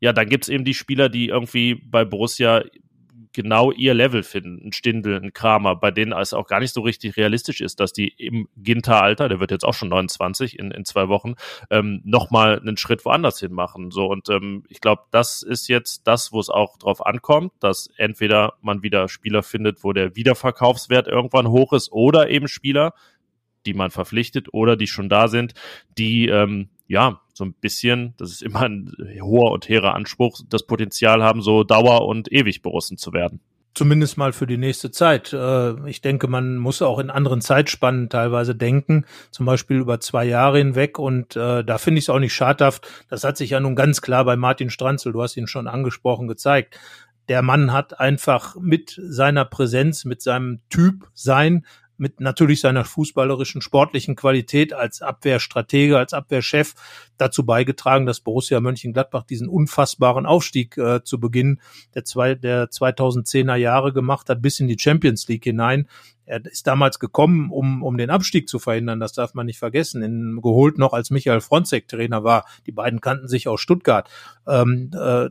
ja, 0.00 0.12
dann 0.12 0.28
gibt's 0.28 0.48
eben 0.48 0.64
die 0.64 0.74
Spieler, 0.74 1.08
die 1.08 1.28
irgendwie 1.28 1.74
bei 1.74 2.04
Borussia 2.04 2.64
genau 3.32 3.70
ihr 3.70 3.94
Level 3.94 4.22
finden. 4.22 4.60
Ein 4.66 4.72
Stindel, 4.72 5.16
ein 5.16 5.32
Kramer, 5.32 5.76
bei 5.76 5.90
denen 5.90 6.12
es 6.12 6.32
auch 6.32 6.46
gar 6.46 6.60
nicht 6.60 6.72
so 6.72 6.80
richtig 6.80 7.16
realistisch 7.16 7.60
ist, 7.60 7.80
dass 7.80 7.92
die 7.92 8.08
im 8.08 8.48
Ginter-Alter, 8.56 9.28
der 9.28 9.40
wird 9.40 9.50
jetzt 9.50 9.64
auch 9.64 9.74
schon 9.74 9.88
29 9.88 10.58
in, 10.58 10.70
in 10.70 10.84
zwei 10.84 11.08
Wochen, 11.08 11.34
ähm, 11.70 12.00
nochmal 12.04 12.58
einen 12.58 12.76
Schritt 12.76 13.04
woanders 13.04 13.40
hin 13.40 13.52
machen. 13.52 13.90
So, 13.90 14.06
und 14.06 14.28
ähm, 14.28 14.64
ich 14.68 14.80
glaube, 14.80 15.02
das 15.10 15.42
ist 15.42 15.68
jetzt 15.68 16.06
das, 16.06 16.32
wo 16.32 16.40
es 16.40 16.50
auch 16.50 16.76
drauf 16.78 17.04
ankommt, 17.04 17.52
dass 17.60 17.88
entweder 17.96 18.54
man 18.60 18.82
wieder 18.82 19.08
Spieler 19.08 19.42
findet, 19.42 19.84
wo 19.84 19.92
der 19.92 20.16
Wiederverkaufswert 20.16 21.06
irgendwann 21.06 21.48
hoch 21.48 21.72
ist, 21.72 21.92
oder 21.92 22.30
eben 22.30 22.48
Spieler, 22.48 22.94
die 23.66 23.74
man 23.74 23.90
verpflichtet 23.90 24.48
oder 24.52 24.76
die 24.76 24.86
schon 24.86 25.08
da 25.08 25.28
sind, 25.28 25.54
die 25.98 26.28
ähm, 26.28 26.70
ja, 26.90 27.20
so 27.34 27.44
ein 27.44 27.54
bisschen, 27.54 28.14
das 28.18 28.32
ist 28.32 28.42
immer 28.42 28.62
ein 28.62 28.92
hoher 29.22 29.52
und 29.52 29.68
hehrer 29.68 29.94
Anspruch, 29.94 30.40
das 30.48 30.66
Potenzial 30.66 31.22
haben, 31.22 31.40
so 31.40 31.62
Dauer- 31.62 32.06
und 32.06 32.30
ewig 32.32 32.62
Borussen 32.62 32.98
zu 32.98 33.12
werden. 33.12 33.40
Zumindest 33.74 34.18
mal 34.18 34.32
für 34.32 34.48
die 34.48 34.56
nächste 34.56 34.90
Zeit. 34.90 35.32
Äh, 35.32 35.88
ich 35.88 36.00
denke, 36.00 36.26
man 36.26 36.58
muss 36.58 36.82
auch 36.82 36.98
in 36.98 37.08
anderen 37.08 37.40
Zeitspannen 37.40 38.08
teilweise 38.08 38.56
denken, 38.56 39.04
zum 39.30 39.46
Beispiel 39.46 39.76
über 39.76 40.00
zwei 40.00 40.24
Jahre 40.24 40.58
hinweg. 40.58 40.98
Und 40.98 41.36
äh, 41.36 41.62
da 41.62 41.78
finde 41.78 42.00
ich 42.00 42.06
es 42.06 42.10
auch 42.10 42.18
nicht 42.18 42.34
schadhaft. 42.34 42.88
Das 43.08 43.22
hat 43.22 43.36
sich 43.36 43.50
ja 43.50 43.60
nun 43.60 43.76
ganz 43.76 44.02
klar 44.02 44.24
bei 44.24 44.34
Martin 44.34 44.68
Stranzel, 44.68 45.12
du 45.12 45.22
hast 45.22 45.36
ihn 45.36 45.46
schon 45.46 45.68
angesprochen, 45.68 46.26
gezeigt. 46.26 46.80
Der 47.28 47.42
Mann 47.42 47.72
hat 47.72 48.00
einfach 48.00 48.56
mit 48.56 49.00
seiner 49.00 49.44
Präsenz, 49.44 50.04
mit 50.04 50.20
seinem 50.20 50.58
Typ 50.68 51.08
sein, 51.14 51.64
mit 52.00 52.18
natürlich 52.18 52.60
seiner 52.60 52.84
fußballerischen, 52.84 53.60
sportlichen 53.60 54.16
Qualität 54.16 54.72
als 54.72 55.02
Abwehrstratege, 55.02 55.98
als 55.98 56.14
Abwehrchef 56.14 56.74
dazu 57.18 57.44
beigetragen, 57.44 58.06
dass 58.06 58.20
Borussia 58.20 58.58
Mönchengladbach 58.60 59.24
diesen 59.24 59.48
unfassbaren 59.48 60.24
Aufstieg 60.24 60.78
äh, 60.78 61.04
zu 61.04 61.20
Beginn 61.20 61.60
der, 61.94 62.04
zwei, 62.04 62.34
der 62.34 62.70
2010er 62.70 63.56
Jahre 63.56 63.92
gemacht 63.92 64.30
hat, 64.30 64.40
bis 64.40 64.60
in 64.60 64.68
die 64.68 64.78
Champions 64.78 65.28
League 65.28 65.44
hinein. 65.44 65.86
Er 66.30 66.44
ist 66.44 66.68
damals 66.68 67.00
gekommen, 67.00 67.50
um, 67.50 67.82
um 67.82 67.98
den 67.98 68.08
Abstieg 68.08 68.48
zu 68.48 68.60
verhindern, 68.60 69.00
das 69.00 69.12
darf 69.12 69.34
man 69.34 69.46
nicht 69.46 69.58
vergessen. 69.58 70.00
In, 70.00 70.40
geholt 70.40 70.78
noch, 70.78 70.92
als 70.92 71.10
Michael 71.10 71.40
Fronzek 71.40 71.88
Trainer 71.88 72.22
war. 72.22 72.46
Die 72.66 72.72
beiden 72.72 73.00
kannten 73.00 73.26
sich 73.26 73.48
aus 73.48 73.60
Stuttgart. 73.60 74.08
Ähm, 74.46 74.92
äh, 74.94 75.28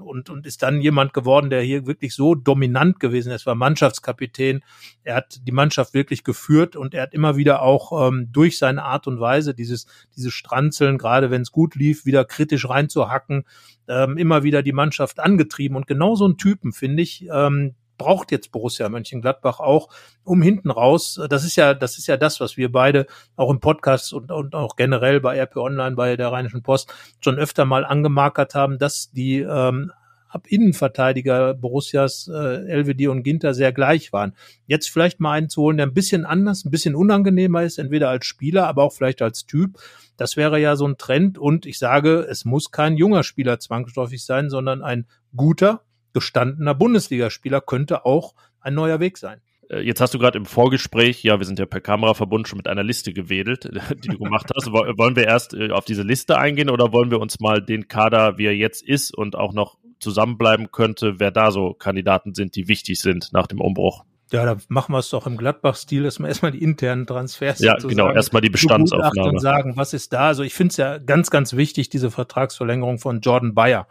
und, 0.00 0.30
und 0.30 0.46
ist 0.46 0.62
dann 0.62 0.80
jemand 0.80 1.12
geworden, 1.12 1.50
der 1.50 1.60
hier 1.60 1.86
wirklich 1.86 2.14
so 2.14 2.34
dominant 2.34 3.00
gewesen 3.00 3.32
ist. 3.32 3.44
War 3.44 3.54
Mannschaftskapitän. 3.54 4.62
Er 5.04 5.16
hat 5.16 5.46
die 5.46 5.52
Mannschaft 5.52 5.92
wirklich 5.92 6.24
geführt 6.24 6.74
und 6.74 6.94
er 6.94 7.02
hat 7.02 7.12
immer 7.12 7.36
wieder 7.36 7.60
auch 7.60 8.08
ähm, 8.08 8.30
durch 8.32 8.56
seine 8.56 8.84
Art 8.84 9.06
und 9.06 9.20
Weise 9.20 9.52
dieses, 9.52 9.86
dieses 10.16 10.32
Stranzeln, 10.32 10.96
gerade 10.96 11.30
wenn 11.30 11.42
es 11.42 11.52
gut 11.52 11.74
lief, 11.74 12.06
wieder 12.06 12.24
kritisch 12.24 12.66
reinzuhacken, 12.66 13.44
ähm, 13.88 14.16
immer 14.16 14.42
wieder 14.42 14.62
die 14.62 14.72
Mannschaft 14.72 15.20
angetrieben. 15.20 15.76
Und 15.76 15.86
genau 15.86 16.14
so 16.14 16.24
einen 16.24 16.38
Typen, 16.38 16.72
finde 16.72 17.02
ich, 17.02 17.28
ähm, 17.30 17.74
braucht 18.00 18.32
jetzt 18.32 18.50
Borussia 18.50 18.88
Mönchengladbach 18.88 19.60
auch, 19.60 19.90
um 20.24 20.40
hinten 20.40 20.70
raus, 20.70 21.20
das 21.28 21.44
ist 21.44 21.56
ja, 21.56 21.74
das 21.74 21.98
ist 21.98 22.06
ja 22.06 22.16
das, 22.16 22.40
was 22.40 22.56
wir 22.56 22.72
beide 22.72 23.06
auch 23.36 23.50
im 23.50 23.60
Podcast 23.60 24.14
und, 24.14 24.32
und 24.32 24.54
auch 24.54 24.76
generell 24.76 25.20
bei 25.20 25.38
RP 25.38 25.58
Online, 25.58 25.96
bei 25.96 26.16
der 26.16 26.32
Rheinischen 26.32 26.62
Post 26.62 26.94
schon 27.22 27.38
öfter 27.38 27.66
mal 27.66 27.84
angemarkert 27.84 28.54
haben, 28.54 28.78
dass 28.78 29.10
die 29.10 29.40
ähm, 29.40 29.92
ab 30.30 30.46
Innenverteidiger 30.46 31.52
Borussias 31.52 32.26
äh, 32.32 32.66
Elvedi 32.68 33.06
und 33.08 33.22
Ginter 33.22 33.52
sehr 33.52 33.72
gleich 33.72 34.14
waren. 34.14 34.32
Jetzt 34.66 34.88
vielleicht 34.88 35.20
mal 35.20 35.32
einen 35.32 35.50
zu 35.50 35.60
holen, 35.60 35.76
der 35.76 35.86
ein 35.86 35.94
bisschen 35.94 36.24
anders, 36.24 36.64
ein 36.64 36.70
bisschen 36.70 36.94
unangenehmer 36.94 37.64
ist, 37.64 37.78
entweder 37.78 38.08
als 38.08 38.24
Spieler, 38.24 38.66
aber 38.66 38.84
auch 38.84 38.94
vielleicht 38.94 39.20
als 39.20 39.44
Typ. 39.44 39.78
Das 40.16 40.38
wäre 40.38 40.58
ja 40.58 40.74
so 40.74 40.86
ein 40.86 40.96
Trend 40.96 41.36
und 41.36 41.66
ich 41.66 41.78
sage, 41.78 42.26
es 42.30 42.46
muss 42.46 42.70
kein 42.70 42.96
junger 42.96 43.24
Spieler 43.24 43.58
zwangsläufig 43.58 44.24
sein, 44.24 44.48
sondern 44.48 44.82
ein 44.82 45.06
guter, 45.36 45.82
gestandener 46.12 46.74
Bundesligaspieler 46.74 47.60
könnte 47.60 48.04
auch 48.04 48.34
ein 48.60 48.74
neuer 48.74 49.00
Weg 49.00 49.18
sein. 49.18 49.40
Äh, 49.70 49.80
jetzt 49.80 50.00
hast 50.00 50.14
du 50.14 50.18
gerade 50.18 50.38
im 50.38 50.46
Vorgespräch, 50.46 51.22
ja, 51.22 51.38
wir 51.38 51.46
sind 51.46 51.58
ja 51.58 51.66
per 51.66 51.80
Kameraverbund 51.80 52.48
schon 52.48 52.58
mit 52.58 52.68
einer 52.68 52.82
Liste 52.82 53.12
gewedelt, 53.12 53.70
die 54.04 54.08
du 54.08 54.18
gemacht 54.18 54.50
hast. 54.54 54.70
Wollen 54.72 55.16
wir 55.16 55.24
erst 55.24 55.54
äh, 55.54 55.70
auf 55.70 55.84
diese 55.84 56.02
Liste 56.02 56.38
eingehen 56.38 56.70
oder 56.70 56.92
wollen 56.92 57.10
wir 57.10 57.20
uns 57.20 57.40
mal 57.40 57.62
den 57.62 57.88
Kader, 57.88 58.38
wie 58.38 58.46
er 58.46 58.56
jetzt 58.56 58.82
ist 58.82 59.16
und 59.16 59.36
auch 59.36 59.52
noch 59.52 59.78
zusammenbleiben 60.00 60.72
könnte, 60.72 61.20
wer 61.20 61.30
da 61.30 61.50
so 61.50 61.74
Kandidaten 61.74 62.34
sind, 62.34 62.56
die 62.56 62.68
wichtig 62.68 63.00
sind 63.00 63.32
nach 63.32 63.46
dem 63.46 63.60
Umbruch? 63.60 64.04
Ja, 64.32 64.44
da 64.44 64.56
machen 64.68 64.92
wir 64.92 65.00
es 65.00 65.10
doch 65.10 65.26
im 65.26 65.36
Gladbach-Stil, 65.36 66.04
dass 66.04 66.20
wir 66.20 66.28
erstmal 66.28 66.52
die 66.52 66.62
internen 66.62 67.04
Transfers 67.04 67.58
Ja, 67.58 67.74
genau, 67.74 68.12
erstmal 68.12 68.40
die 68.40 68.50
Bestandsaufnahme. 68.50 69.30
Und 69.30 69.40
sagen, 69.40 69.76
was 69.76 69.92
ist 69.92 70.12
da? 70.12 70.28
Also 70.28 70.44
ich 70.44 70.54
finde 70.54 70.70
es 70.70 70.76
ja 70.76 70.98
ganz, 70.98 71.30
ganz 71.30 71.56
wichtig, 71.56 71.88
diese 71.90 72.12
Vertragsverlängerung 72.12 72.98
von 72.98 73.20
Jordan 73.20 73.54
Bayer 73.54 73.88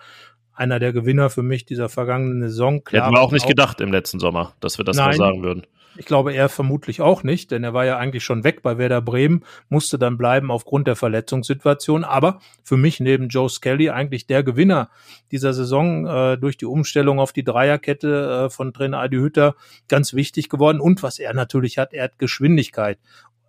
einer 0.59 0.79
der 0.79 0.91
Gewinner 0.91 1.29
für 1.29 1.41
mich 1.41 1.65
dieser 1.65 1.87
vergangenen 1.87 2.41
Saison. 2.41 2.83
Klar, 2.83 3.05
Hätten 3.05 3.15
wir 3.15 3.21
auch 3.21 3.31
nicht 3.31 3.45
auch, 3.45 3.49
gedacht 3.49 3.79
im 3.79 3.91
letzten 3.91 4.19
Sommer, 4.19 4.53
dass 4.59 4.77
wir 4.77 4.83
das 4.83 4.97
nein, 4.97 5.07
mal 5.07 5.15
sagen 5.15 5.41
würden. 5.41 5.65
Ich 5.95 6.05
glaube, 6.05 6.33
er 6.33 6.49
vermutlich 6.49 7.01
auch 7.01 7.23
nicht, 7.23 7.51
denn 7.51 7.63
er 7.63 7.73
war 7.73 7.85
ja 7.85 7.97
eigentlich 7.97 8.23
schon 8.23 8.43
weg 8.43 8.61
bei 8.61 8.77
Werder 8.77 9.01
Bremen, 9.01 9.43
musste 9.69 9.97
dann 9.97 10.17
bleiben 10.17 10.51
aufgrund 10.51 10.87
der 10.87 10.95
Verletzungssituation. 10.95 12.03
Aber 12.03 12.39
für 12.63 12.77
mich 12.77 12.99
neben 12.99 13.29
Joe 13.29 13.49
Skelly 13.49 13.89
eigentlich 13.89 14.27
der 14.27 14.43
Gewinner 14.43 14.89
dieser 15.31 15.53
Saison 15.53 16.05
äh, 16.05 16.37
durch 16.37 16.57
die 16.57 16.65
Umstellung 16.65 17.19
auf 17.19 17.33
die 17.33 17.43
Dreierkette 17.43 18.45
äh, 18.45 18.49
von 18.49 18.73
Trainer 18.73 18.99
Adi 18.99 19.17
Hütter 19.17 19.55
ganz 19.87 20.13
wichtig 20.13 20.49
geworden. 20.49 20.81
Und 20.81 21.03
was 21.03 21.19
er 21.19 21.33
natürlich 21.33 21.77
hat, 21.77 21.93
er 21.93 22.03
hat 22.03 22.19
Geschwindigkeit 22.19 22.99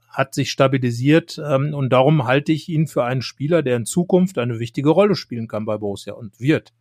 hat 0.09 0.35
sich 0.35 0.51
stabilisiert 0.51 1.41
ähm, 1.45 1.73
und 1.73 1.91
darum 1.91 2.27
halte 2.27 2.51
ich 2.51 2.69
ihn 2.69 2.89
für 2.89 3.05
einen 3.05 3.23
Spieler, 3.23 3.63
der 3.63 3.77
in 3.77 3.87
Zukunft 3.87 4.39
eine 4.39 4.59
wichtige 4.59 4.91
Rolle 4.91 5.15
spielen 5.15 5.47
kann 5.47 5.65
bei 5.65 5.77
Borussia 5.77 6.15
und 6.15 6.41
wird 6.41 6.73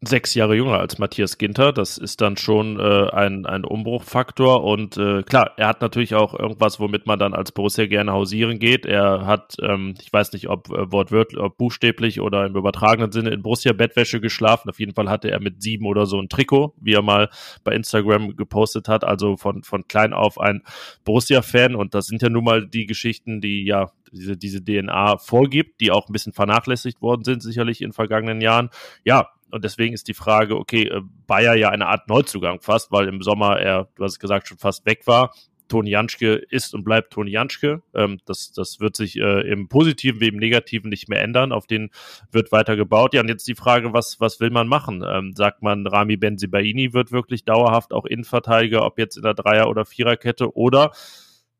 sechs 0.00 0.34
Jahre 0.34 0.54
jünger 0.54 0.78
als 0.78 0.98
Matthias 0.98 1.38
Ginter. 1.38 1.72
Das 1.72 1.98
ist 1.98 2.20
dann 2.20 2.36
schon 2.36 2.78
äh, 2.78 3.10
ein, 3.10 3.46
ein 3.46 3.64
Umbruchfaktor. 3.64 4.62
Und 4.62 4.96
äh, 4.96 5.22
klar, 5.24 5.52
er 5.56 5.66
hat 5.66 5.80
natürlich 5.80 6.14
auch 6.14 6.38
irgendwas, 6.38 6.78
womit 6.78 7.06
man 7.06 7.18
dann 7.18 7.34
als 7.34 7.50
Borussia 7.50 7.86
gerne 7.86 8.12
hausieren 8.12 8.60
geht. 8.60 8.86
Er 8.86 9.26
hat, 9.26 9.56
ähm, 9.60 9.94
ich 10.00 10.12
weiß 10.12 10.32
nicht, 10.32 10.48
ob 10.48 10.70
äh, 10.70 10.90
wortwörtlich, 10.92 11.40
ob 11.40 11.56
buchstäblich 11.56 12.20
oder 12.20 12.46
im 12.46 12.54
übertragenen 12.54 13.10
Sinne 13.10 13.30
in 13.30 13.42
Borussia-Bettwäsche 13.42 14.20
geschlafen. 14.20 14.70
Auf 14.70 14.78
jeden 14.78 14.94
Fall 14.94 15.10
hatte 15.10 15.30
er 15.30 15.40
mit 15.40 15.62
sieben 15.62 15.86
oder 15.86 16.06
so 16.06 16.20
ein 16.20 16.28
Trikot, 16.28 16.74
wie 16.80 16.94
er 16.94 17.02
mal 17.02 17.28
bei 17.64 17.74
Instagram 17.74 18.36
gepostet 18.36 18.88
hat. 18.88 19.02
Also 19.02 19.36
von, 19.36 19.64
von 19.64 19.88
klein 19.88 20.12
auf 20.12 20.40
ein 20.40 20.62
Borussia-Fan. 21.04 21.74
Und 21.74 21.94
das 21.94 22.06
sind 22.06 22.22
ja 22.22 22.28
nun 22.28 22.44
mal 22.44 22.66
die 22.68 22.86
Geschichten, 22.86 23.40
die 23.40 23.64
ja 23.64 23.90
diese, 24.12 24.36
diese 24.36 24.64
DNA 24.64 25.18
vorgibt, 25.18 25.80
die 25.80 25.90
auch 25.90 26.08
ein 26.08 26.12
bisschen 26.12 26.32
vernachlässigt 26.32 27.02
worden 27.02 27.24
sind, 27.24 27.42
sicherlich 27.42 27.82
in 27.82 27.92
vergangenen 27.92 28.40
Jahren. 28.40 28.70
Ja, 29.04 29.30
und 29.50 29.64
deswegen 29.64 29.94
ist 29.94 30.08
die 30.08 30.14
Frage, 30.14 30.56
okay, 30.56 30.88
äh, 30.88 31.00
Bayer 31.26 31.54
ja 31.54 31.70
eine 31.70 31.86
Art 31.86 32.08
Neuzugang 32.08 32.60
fast, 32.60 32.92
weil 32.92 33.08
im 33.08 33.22
Sommer 33.22 33.58
er, 33.58 33.88
du 33.94 34.04
hast 34.04 34.12
es 34.12 34.18
gesagt, 34.18 34.48
schon 34.48 34.58
fast 34.58 34.86
weg 34.86 35.06
war. 35.06 35.32
Toni 35.68 35.90
Janschke 35.90 36.34
ist 36.34 36.74
und 36.74 36.82
bleibt 36.82 37.12
Toni 37.12 37.30
Janschke. 37.30 37.82
Ähm, 37.94 38.18
das, 38.24 38.52
das 38.52 38.80
wird 38.80 38.96
sich 38.96 39.16
äh, 39.16 39.40
im 39.50 39.68
Positiven 39.68 40.20
wie 40.20 40.28
im 40.28 40.36
Negativen 40.36 40.88
nicht 40.88 41.08
mehr 41.08 41.22
ändern. 41.22 41.52
Auf 41.52 41.66
den 41.66 41.90
wird 42.32 42.50
weiter 42.52 42.74
gebaut. 42.76 43.14
Ja, 43.14 43.20
und 43.20 43.28
jetzt 43.28 43.46
die 43.46 43.54
Frage, 43.54 43.92
was, 43.92 44.18
was 44.18 44.40
will 44.40 44.50
man 44.50 44.66
machen? 44.66 45.04
Ähm, 45.06 45.34
sagt 45.36 45.62
man, 45.62 45.86
Rami 45.86 46.16
Benzibaini 46.16 46.92
wird 46.92 47.12
wirklich 47.12 47.44
dauerhaft 47.44 47.92
auch 47.92 48.06
Innenverteidiger, 48.06 48.84
ob 48.84 48.98
jetzt 48.98 49.16
in 49.16 49.22
der 49.22 49.34
Dreier- 49.34 49.68
oder 49.68 49.84
Viererkette 49.84 50.56
oder 50.56 50.92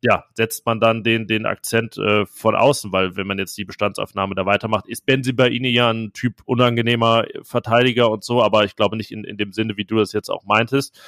ja, 0.02 0.24
setzt 0.34 0.64
man 0.64 0.80
dann 0.80 1.02
den, 1.02 1.26
den 1.26 1.46
Akzent 1.46 1.98
äh, 1.98 2.24
von 2.26 2.54
außen, 2.54 2.92
weil 2.92 3.16
wenn 3.16 3.26
man 3.26 3.38
jetzt 3.38 3.58
die 3.58 3.64
Bestandsaufnahme 3.64 4.34
da 4.34 4.46
weitermacht, 4.46 4.87
ist 4.87 5.06
Benzi 5.06 5.32
Baini 5.32 5.70
ja 5.70 5.90
ein 5.90 6.12
Typ 6.12 6.42
unangenehmer 6.44 7.24
Verteidiger 7.42 8.11
und 8.11 8.22
so, 8.22 8.42
aber 8.42 8.64
ich 8.64 8.76
glaube 8.76 8.96
nicht 8.96 9.11
in, 9.11 9.24
in 9.24 9.37
dem 9.37 9.52
Sinne, 9.52 9.76
wie 9.76 9.84
du 9.84 9.96
das 9.96 10.12
jetzt 10.12 10.30
auch 10.30 10.44
meintest. 10.44 11.00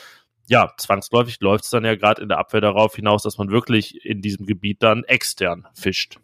Ja, 0.48 0.72
zwangsläufig 0.76 1.40
läuft 1.40 1.64
es 1.64 1.70
dann 1.70 1.84
ja 1.84 1.94
gerade 1.94 2.22
in 2.22 2.28
der 2.28 2.38
Abwehr 2.38 2.60
darauf 2.60 2.96
hinaus, 2.96 3.22
dass 3.22 3.38
man 3.38 3.50
wirklich 3.50 4.04
in 4.04 4.20
diesem 4.20 4.46
Gebiet 4.46 4.82
dann 4.82 5.04
extern 5.04 5.68
fischt. 5.74 6.18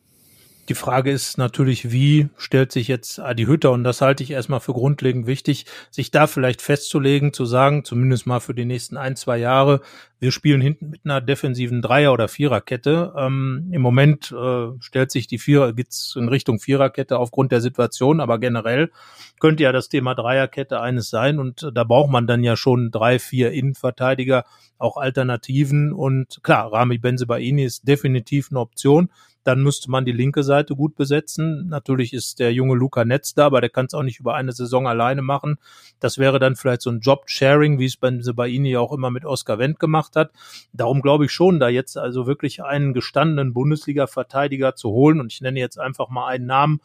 Die 0.68 0.74
Frage 0.74 1.12
ist 1.12 1.38
natürlich, 1.38 1.92
wie 1.92 2.28
stellt 2.36 2.72
sich 2.72 2.88
jetzt 2.88 3.20
Adi 3.20 3.44
Hütter, 3.44 3.70
und 3.70 3.84
das 3.84 4.00
halte 4.00 4.24
ich 4.24 4.32
erstmal 4.32 4.58
für 4.58 4.72
grundlegend 4.72 5.26
wichtig, 5.28 5.66
sich 5.92 6.10
da 6.10 6.26
vielleicht 6.26 6.60
festzulegen, 6.60 7.32
zu 7.32 7.44
sagen, 7.44 7.84
zumindest 7.84 8.26
mal 8.26 8.40
für 8.40 8.54
die 8.54 8.64
nächsten 8.64 8.96
ein, 8.96 9.14
zwei 9.14 9.38
Jahre, 9.38 9.80
wir 10.18 10.32
spielen 10.32 10.60
hinten 10.60 10.90
mit 10.90 11.02
einer 11.04 11.20
defensiven 11.20 11.82
Dreier- 11.82 12.12
oder 12.12 12.26
Viererkette. 12.26 13.12
Ähm, 13.16 13.68
Im 13.70 13.82
Moment 13.82 14.32
äh, 14.32 14.68
stellt 14.80 15.12
sich 15.12 15.26
die 15.26 15.38
Vierer, 15.38 15.72
geht's 15.72 16.16
in 16.16 16.28
Richtung 16.28 16.58
Viererkette 16.58 17.18
aufgrund 17.18 17.52
der 17.52 17.60
Situation, 17.60 18.20
aber 18.20 18.38
generell 18.38 18.90
könnte 19.38 19.62
ja 19.62 19.72
das 19.72 19.88
Thema 19.88 20.14
Dreierkette 20.14 20.80
eines 20.80 21.10
sein 21.10 21.38
und 21.38 21.70
da 21.72 21.84
braucht 21.84 22.10
man 22.10 22.26
dann 22.26 22.42
ja 22.42 22.56
schon 22.56 22.90
drei, 22.90 23.18
vier 23.18 23.52
Innenverteidiger, 23.52 24.44
auch 24.78 24.96
Alternativen 24.96 25.92
und 25.92 26.40
klar, 26.42 26.72
Rami 26.72 26.98
Benzebaini 26.98 27.64
ist 27.64 27.86
definitiv 27.86 28.48
eine 28.50 28.60
Option. 28.60 29.10
Dann 29.46 29.62
müsste 29.62 29.92
man 29.92 30.04
die 30.04 30.10
linke 30.10 30.42
Seite 30.42 30.74
gut 30.74 30.96
besetzen. 30.96 31.68
Natürlich 31.68 32.12
ist 32.12 32.40
der 32.40 32.52
junge 32.52 32.74
Luca 32.74 33.04
Netz 33.04 33.32
da, 33.32 33.46
aber 33.46 33.60
der 33.60 33.70
kann 33.70 33.86
es 33.86 33.94
auch 33.94 34.02
nicht 34.02 34.18
über 34.18 34.34
eine 34.34 34.50
Saison 34.50 34.88
alleine 34.88 35.22
machen. 35.22 35.58
Das 36.00 36.18
wäre 36.18 36.40
dann 36.40 36.56
vielleicht 36.56 36.82
so 36.82 36.90
ein 36.90 36.98
Job-Sharing, 36.98 37.78
wie 37.78 37.84
es 37.84 37.96
bei 37.96 38.10
Sebaini 38.18 38.76
auch 38.76 38.92
immer 38.92 39.12
mit 39.12 39.24
Oscar 39.24 39.60
Wendt 39.60 39.78
gemacht 39.78 40.16
hat. 40.16 40.32
Darum 40.72 41.00
glaube 41.00 41.26
ich 41.26 41.30
schon, 41.30 41.60
da 41.60 41.68
jetzt 41.68 41.96
also 41.96 42.26
wirklich 42.26 42.64
einen 42.64 42.92
gestandenen 42.92 43.52
Bundesliga-Verteidiger 43.52 44.74
zu 44.74 44.90
holen 44.90 45.20
und 45.20 45.32
ich 45.32 45.40
nenne 45.40 45.60
jetzt 45.60 45.78
einfach 45.78 46.08
mal 46.08 46.26
einen 46.26 46.46
Namen, 46.46 46.80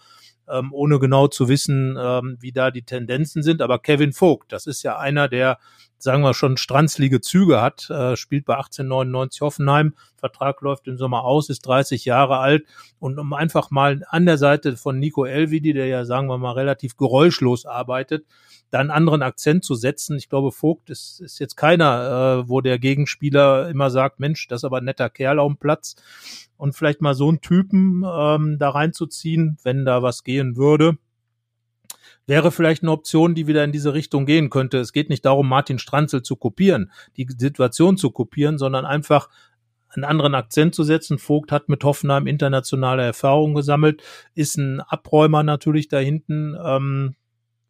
ähm, 0.49 0.73
ohne 0.73 0.99
genau 0.99 1.27
zu 1.27 1.47
wissen, 1.47 1.97
ähm, 1.99 2.37
wie 2.39 2.51
da 2.51 2.71
die 2.71 2.83
Tendenzen 2.83 3.43
sind. 3.43 3.61
Aber 3.61 3.79
Kevin 3.79 4.13
Vogt, 4.13 4.51
das 4.51 4.67
ist 4.67 4.83
ja 4.83 4.97
einer, 4.97 5.27
der, 5.27 5.57
sagen 5.97 6.23
wir 6.23 6.33
schon, 6.33 6.57
stranzlige 6.57 7.21
Züge 7.21 7.61
hat, 7.61 7.89
äh, 7.89 8.15
spielt 8.15 8.45
bei 8.45 8.55
1899 8.55 9.41
Hoffenheim, 9.41 9.93
Vertrag 10.15 10.61
läuft 10.61 10.87
im 10.87 10.97
Sommer 10.97 11.23
aus, 11.23 11.49
ist 11.49 11.61
30 11.61 12.05
Jahre 12.05 12.37
alt. 12.37 12.65
Und 12.99 13.19
um 13.19 13.33
einfach 13.33 13.71
mal 13.71 14.03
an 14.09 14.25
der 14.25 14.37
Seite 14.37 14.77
von 14.77 14.99
Nico 14.99 15.25
Elvidi, 15.25 15.73
der 15.73 15.87
ja, 15.87 16.05
sagen 16.05 16.27
wir 16.27 16.37
mal, 16.37 16.53
relativ 16.53 16.97
geräuschlos 16.97 17.65
arbeitet, 17.65 18.25
da 18.71 18.79
einen 18.79 18.89
anderen 18.89 19.21
Akzent 19.21 19.63
zu 19.63 19.75
setzen. 19.75 20.17
Ich 20.17 20.29
glaube, 20.29 20.51
Vogt 20.51 20.89
ist, 20.89 21.19
ist 21.19 21.39
jetzt 21.39 21.55
keiner, 21.55 22.43
äh, 22.45 22.49
wo 22.49 22.61
der 22.61 22.79
Gegenspieler 22.79 23.69
immer 23.69 23.89
sagt, 23.89 24.19
Mensch, 24.19 24.47
das 24.47 24.61
ist 24.61 24.65
aber 24.65 24.77
ein 24.77 24.85
netter 24.85 25.09
Kerl 25.09 25.39
auf 25.39 25.51
dem 25.51 25.57
Platz. 25.57 25.95
Und 26.57 26.73
vielleicht 26.73 27.01
mal 27.01 27.13
so 27.13 27.27
einen 27.27 27.41
Typen 27.41 28.03
ähm, 28.05 28.57
da 28.59 28.69
reinzuziehen, 28.69 29.57
wenn 29.63 29.85
da 29.85 30.01
was 30.01 30.23
gehen 30.23 30.55
würde, 30.55 30.97
wäre 32.27 32.51
vielleicht 32.51 32.83
eine 32.83 32.91
Option, 32.91 33.35
die 33.35 33.47
wieder 33.47 33.63
in 33.63 33.71
diese 33.71 33.93
Richtung 33.93 34.25
gehen 34.25 34.49
könnte. 34.49 34.77
Es 34.79 34.93
geht 34.93 35.09
nicht 35.09 35.25
darum, 35.25 35.49
Martin 35.49 35.79
Stranzel 35.79 36.23
zu 36.23 36.35
kopieren, 36.35 36.91
die 37.17 37.27
Situation 37.37 37.97
zu 37.97 38.11
kopieren, 38.11 38.57
sondern 38.57 38.85
einfach 38.85 39.29
einen 39.89 40.05
anderen 40.05 40.35
Akzent 40.35 40.73
zu 40.73 40.83
setzen. 40.83 41.17
Vogt 41.17 41.51
hat 41.51 41.67
mit 41.67 41.83
Hoffenheim 41.83 42.27
internationale 42.27 43.03
Erfahrungen 43.03 43.55
gesammelt, 43.55 44.01
ist 44.33 44.57
ein 44.57 44.79
Abräumer 44.79 45.43
natürlich 45.43 45.89
da 45.89 45.97
hinten. 45.97 46.55
Ähm, 46.63 47.15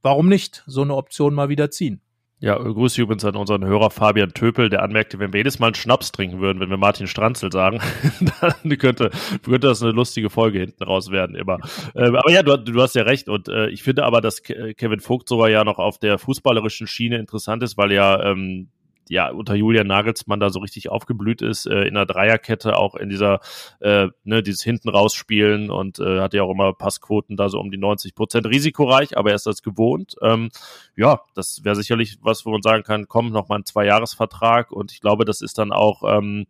warum 0.02 0.28
nicht 0.28 0.64
so 0.66 0.82
eine 0.82 0.96
Option 0.96 1.34
mal 1.34 1.50
wieder 1.50 1.72
ziehen? 1.72 2.02
Ja, 2.44 2.58
grüße 2.58 3.00
übrigens 3.00 3.24
an 3.24 3.36
unseren 3.36 3.64
Hörer 3.64 3.92
Fabian 3.92 4.34
Töpel, 4.34 4.70
der 4.70 4.82
anmerkte, 4.82 5.20
wenn 5.20 5.32
wir 5.32 5.38
jedes 5.38 5.60
Mal 5.60 5.68
einen 5.68 5.76
Schnaps 5.76 6.12
trinken 6.12 6.40
würden, 6.40 6.60
wenn 6.60 6.72
wir 6.72 6.78
Martin 6.78 7.06
Stranzel 7.06 7.52
sagen, 7.52 7.80
dann 8.42 8.78
könnte, 8.80 9.12
könnte 9.44 9.68
das 9.68 9.84
eine 9.84 9.92
lustige 9.92 10.32
Folge 10.32 10.58
hinten 10.58 10.84
raus 10.84 11.12
werden 11.12 11.36
immer. 11.36 11.60
Ähm, 11.94 12.16
aber 12.16 12.32
ja, 12.32 12.42
du, 12.42 12.58
du, 12.58 12.82
hast 12.82 12.96
ja 12.96 13.04
recht 13.04 13.30
und 13.30 13.48
äh, 13.48 13.70
ich 13.70 13.84
finde 13.84 14.06
aber, 14.06 14.22
dass 14.22 14.42
Kevin 14.42 15.02
Vogt 15.02 15.30
sogar 15.30 15.50
ja 15.50 15.64
noch 15.64 15.78
auf 15.78 16.00
der 16.00 16.18
fußballerischen 16.18 16.88
Schiene 16.88 17.20
interessant 17.20 17.62
ist, 17.62 17.78
weil 17.78 17.92
ja 17.92 18.32
ähm, 18.32 18.70
ja 19.10 19.32
unter 19.32 19.56
Julian 19.56 19.88
Nagelsmann 19.88 20.40
da 20.40 20.50
so 20.50 20.60
richtig 20.60 20.90
aufgeblüht 20.90 21.42
ist, 21.42 21.66
äh, 21.66 21.84
in 21.84 21.96
der 21.96 22.06
Dreierkette 22.06 22.78
auch 22.78 22.96
in 22.96 23.10
dieser, 23.10 23.40
äh, 23.80 24.08
ne, 24.24 24.44
dieses 24.44 24.64
hinten 24.64 24.90
rausspielen 24.90 25.70
und 25.70 26.00
äh, 26.00 26.22
hat 26.22 26.34
ja 26.34 26.44
auch 26.44 26.52
immer 26.52 26.74
Passquoten 26.74 27.38
da 27.38 27.50
so 27.50 27.60
um 27.60 27.72
die 27.72 27.78
90 27.78 28.16
Prozent 28.16 28.46
risikoreich, 28.48 29.18
aber 29.18 29.30
er 29.30 29.36
ist 29.36 29.46
das 29.46 29.62
gewohnt. 29.62 30.16
Ähm, 30.22 30.50
ja, 30.96 31.22
das 31.36 31.64
wäre 31.64 31.76
sicherlich 31.76 32.18
was, 32.22 32.46
wo 32.46 32.52
man 32.52 32.62
sagen 32.62 32.84
kann, 32.84 33.08
komm, 33.08 33.32
noch 33.32 33.50
mal 33.50 33.60
ein 33.60 33.66
Zweijahresvertrag 33.66 34.72
und 34.72 34.92
ich 34.92 35.02
glaube, 35.02 35.26
das 35.26 35.42
ist 35.42 35.58
dann 35.58 35.72
auch 35.72 36.04
ähm, 36.04 36.48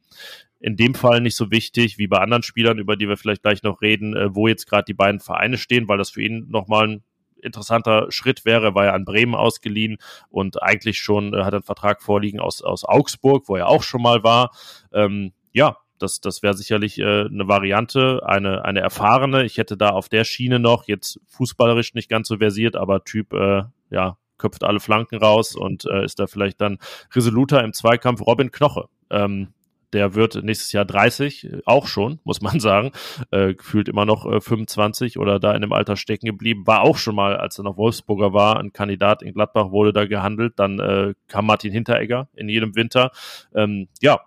in 0.62 0.76
dem 0.76 0.94
Fall 0.94 1.22
nicht 1.22 1.36
so 1.36 1.52
wichtig 1.52 1.98
wie 1.98 2.08
bei 2.08 2.20
anderen 2.20 2.44
Spielern, 2.44 2.78
über 2.78 2.96
die 2.96 3.10
wir 3.10 3.18
vielleicht 3.18 3.42
gleich 3.42 3.64
noch 3.64 3.82
reden, 3.82 4.16
äh, 4.16 4.34
wo 4.36 4.48
jetzt 4.48 4.68
gerade 4.68 4.86
die 4.86 4.94
beiden 4.94 5.20
Vereine 5.20 5.58
stehen, 5.58 5.88
weil 5.88 5.98
das 5.98 6.12
für 6.12 6.22
ihn 6.22 6.48
nochmal 6.50 6.88
ein 6.88 7.04
interessanter 7.42 8.08
Schritt 8.10 8.46
wäre, 8.46 8.76
war 8.76 8.86
er 8.86 8.94
an 8.94 9.06
Bremen 9.06 9.36
ausgeliehen 9.36 9.98
und 10.30 10.62
eigentlich 10.62 11.00
schon 11.00 11.34
äh, 11.34 11.44
hat 11.44 11.54
einen 11.54 11.64
Vertrag 11.64 12.02
vorliegen 12.02 12.40
aus, 12.40 12.62
aus 12.62 12.86
Augsburg, 12.86 13.48
wo 13.48 13.56
er 13.56 13.68
auch 13.68 13.84
schon 13.84 14.02
mal 14.02 14.24
war. 14.24 14.52
Ähm, 14.94 15.34
ja, 15.54 15.78
das, 16.02 16.20
das 16.20 16.42
wäre 16.42 16.56
sicherlich 16.56 17.00
äh, 17.00 17.26
eine 17.26 17.48
Variante, 17.48 18.22
eine, 18.26 18.66
eine 18.66 18.80
erfahrene. 18.80 19.44
Ich 19.46 19.58
hätte 19.58 19.78
da 19.78 19.90
auf 19.90 20.10
der 20.10 20.24
Schiene 20.24 20.60
noch, 20.60 20.88
jetzt 20.88 21.20
fußballerisch 21.28 21.94
nicht 21.94 22.10
ganz 22.10 22.28
so 22.28 22.38
versiert, 22.38 22.76
aber 22.76 23.04
Typ, 23.04 23.34
äh, 23.34 23.64
ja, 23.90 24.18
köpft 24.38 24.64
alle 24.64 24.80
Flanken 24.80 25.18
raus 25.18 25.56
und 25.56 25.86
äh, 25.86 26.04
ist 26.04 26.20
da 26.20 26.26
vielleicht 26.26 26.60
dann 26.62 26.80
resoluter 27.14 27.64
im 27.64 27.74
Zweikampf. 27.74 28.22
Robin 28.22 28.52
Knoche. 28.52 28.86
Ähm, 29.12 29.54
der 29.94 30.16
wird 30.16 30.44
nächstes 30.44 30.72
Jahr 30.72 30.86
30, 30.86 31.50
auch 31.66 31.88
schon, 31.88 32.20
muss 32.24 32.42
man 32.42 32.60
sagen. 32.60 32.92
Äh, 33.32 33.56
gefühlt 33.56 33.90
immer 33.90 34.06
noch 34.06 34.26
äh, 34.26 34.42
25 34.42 35.18
oder 35.18 35.40
da 35.40 35.54
in 35.54 35.62
dem 35.62 35.74
Alter 35.74 35.96
stecken 35.96 36.26
geblieben. 36.26 36.68
War 36.68 36.82
auch 36.82 36.98
schon 36.98 37.16
mal, 37.16 37.38
als 37.38 37.58
er 37.58 37.64
noch 37.64 37.78
Wolfsburger 37.78 38.34
war, 38.34 38.60
ein 38.60 38.74
Kandidat 38.74 39.22
in 39.24 39.34
Gladbach 39.34 39.72
wurde 39.72 39.94
da 39.94 40.06
gehandelt. 40.06 40.54
Dann 40.58 40.80
äh, 40.80 41.14
kam 41.28 41.46
Martin 41.46 41.72
Hinteregger 41.72 42.30
in 42.34 42.50
jedem 42.50 42.76
Winter. 42.76 43.12
Ähm, 43.54 43.88
ja, 44.02 44.22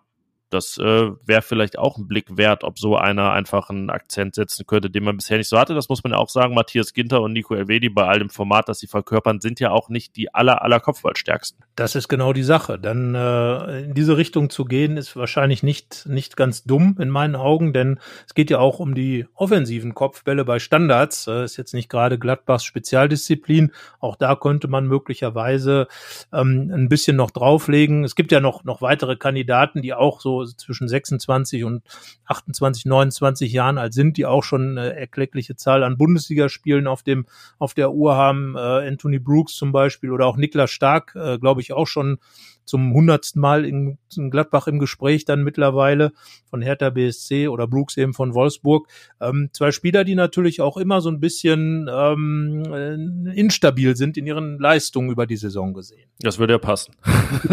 das 0.55 0.79
äh, 0.79 1.11
wäre 1.25 1.43
vielleicht 1.43 1.79
auch 1.79 1.99
ein 1.99 2.07
Blick 2.07 2.37
wert, 2.37 2.63
ob 2.63 2.79
so 2.79 2.97
einer 2.97 3.33
einfach 3.33 3.71
einen 3.71 3.91
Akzent 3.91 4.37
setzen 4.37 4.65
könnte, 4.67 4.89
den 4.89 5.03
man 5.03 5.17
bisher 5.17 5.37
nicht 5.37 5.49
so 5.49 5.59
hatte. 5.59 5.75
Das 5.75 5.89
muss 5.89 6.05
man 6.05 6.13
ja 6.13 6.19
auch 6.19 6.29
sagen. 6.29 6.55
Matthias 6.55 6.93
Ginter 6.93 7.23
und 7.23 7.33
Nico 7.33 7.55
Elvedi 7.57 7.89
bei 7.89 8.07
all 8.07 8.21
dem 8.21 8.31
Format, 8.31 8.69
das 8.69 8.79
sie 8.79 8.87
verkörpern, 8.87 9.41
sind 9.41 9.59
ja 9.59 9.73
auch 9.73 9.89
nicht 9.89 10.15
die 10.15 10.33
aller, 10.33 10.63
aller 10.63 10.79
Kopfballstärksten. 10.79 11.65
Das 11.77 11.97
ist 11.97 12.07
genau 12.07 12.33
die 12.33 12.45
Sache. 12.45 12.79
Dann 12.79 13.17
äh, 13.17 13.81
in 13.81 13.95
diese 13.95 14.17
Richtung 14.17 14.49
zu 14.49 14.65
gehen, 14.65 14.97
ist 14.97 15.17
wahrscheinlich 15.17 15.65
nicht, 15.65 16.07
nicht 16.07 16.37
ganz 16.37 16.63
dumm 16.63 16.97
in 17.01 17.11
meinen 17.11 17.35
Augen, 17.35 17.73
denn 17.73 17.99
es 18.29 18.35
geht 18.35 18.49
ja 18.51 18.61
auch 18.61 18.79
um 18.79 18.95
die 18.95 19.27
offensiven 19.35 19.93
Kopfbälle 19.93 20.45
bei 20.45 20.61
Standards. 20.61 21.27
Äh, 21.27 21.45
ist 21.45 21.57
jetzt 21.57 21.75
nicht 21.75 21.89
gerade 21.89 22.17
Gladbachs 22.17 22.65
Spezialdisziplin. 22.65 23.73
Auch 23.99 24.15
da 24.15 24.37
könnte 24.37 24.69
man 24.69 24.87
möglicherweise 24.87 25.89
ähm, 26.33 26.71
ein 26.73 26.89
bisschen 26.89 27.17
noch 27.17 27.33
drauflegen. 27.33 28.05
Es 28.05 28.15
gibt 28.15 28.31
ja 28.31 28.39
noch, 28.39 28.63
noch 28.63 28.81
weitere 28.81 29.17
Kandidaten, 29.17 29.83
die 29.83 29.95
auch 29.95 30.21
so 30.21 30.45
zwischen 30.45 30.87
26 30.87 31.65
und 31.65 31.83
28, 32.27 32.87
29 32.87 33.53
Jahren 33.53 33.79
alt 33.79 33.95
sind, 33.95 34.17
die 34.17 34.27
auch 34.27 34.45
schon 34.45 34.79
eine 34.79 34.95
erkleckliche 34.95 35.57
Zahl 35.57 35.83
an 35.83 35.99
Bundesligaspielen 35.99 36.87
auf 36.87 37.03
dem 37.03 37.27
auf 37.59 37.75
der 37.75 37.93
Uhr 37.93 38.15
haben. 38.15 38.55
Äh, 38.55 38.61
Anthony 38.61 39.19
Brooks 39.19 39.55
zum 39.55 39.73
Beispiel 39.73 40.13
oder 40.13 40.27
auch 40.27 40.37
Niklas 40.37 40.71
Stark, 40.71 41.17
äh, 41.17 41.37
glaube 41.39 41.61
ich, 41.61 41.64
auch 41.73 41.87
schon 41.87 42.19
zum 42.65 42.93
hundertsten 42.95 43.41
Mal 43.41 43.65
in, 43.65 43.99
in, 44.17 44.31
Gladbach 44.31 44.67
im 44.67 44.79
Gespräch 44.79 45.25
dann 45.25 45.43
mittlerweile 45.43 46.13
von 46.49 46.63
Hertha 46.63 46.91
BSC 46.91 47.49
oder 47.49 47.67
Brooks 47.67 47.97
eben 47.97 48.15
von 48.15 48.35
Wolfsburg. 48.35 48.89
Ähm, 49.21 49.51
zwei 49.53 49.71
Spieler, 49.71 50.05
die 50.05 50.15
natürlich 50.15 50.61
auch 50.61 50.77
immer 50.77 51.01
so 51.01 51.11
ein 51.11 51.21
bisschen 51.21 51.91
ähm, 51.93 52.63
äh, 52.73 53.39
instabil 53.39 53.97
sind 53.97 54.17
in 54.17 54.27
ihren 54.27 54.59
Leistungen 54.59 55.11
über 55.11 55.27
die 55.27 55.37
Saison 55.37 55.75
gesehen. 55.75 56.09
Das 56.21 56.39
würde 56.39 56.55
ja 56.55 56.59
passen. 56.59 56.95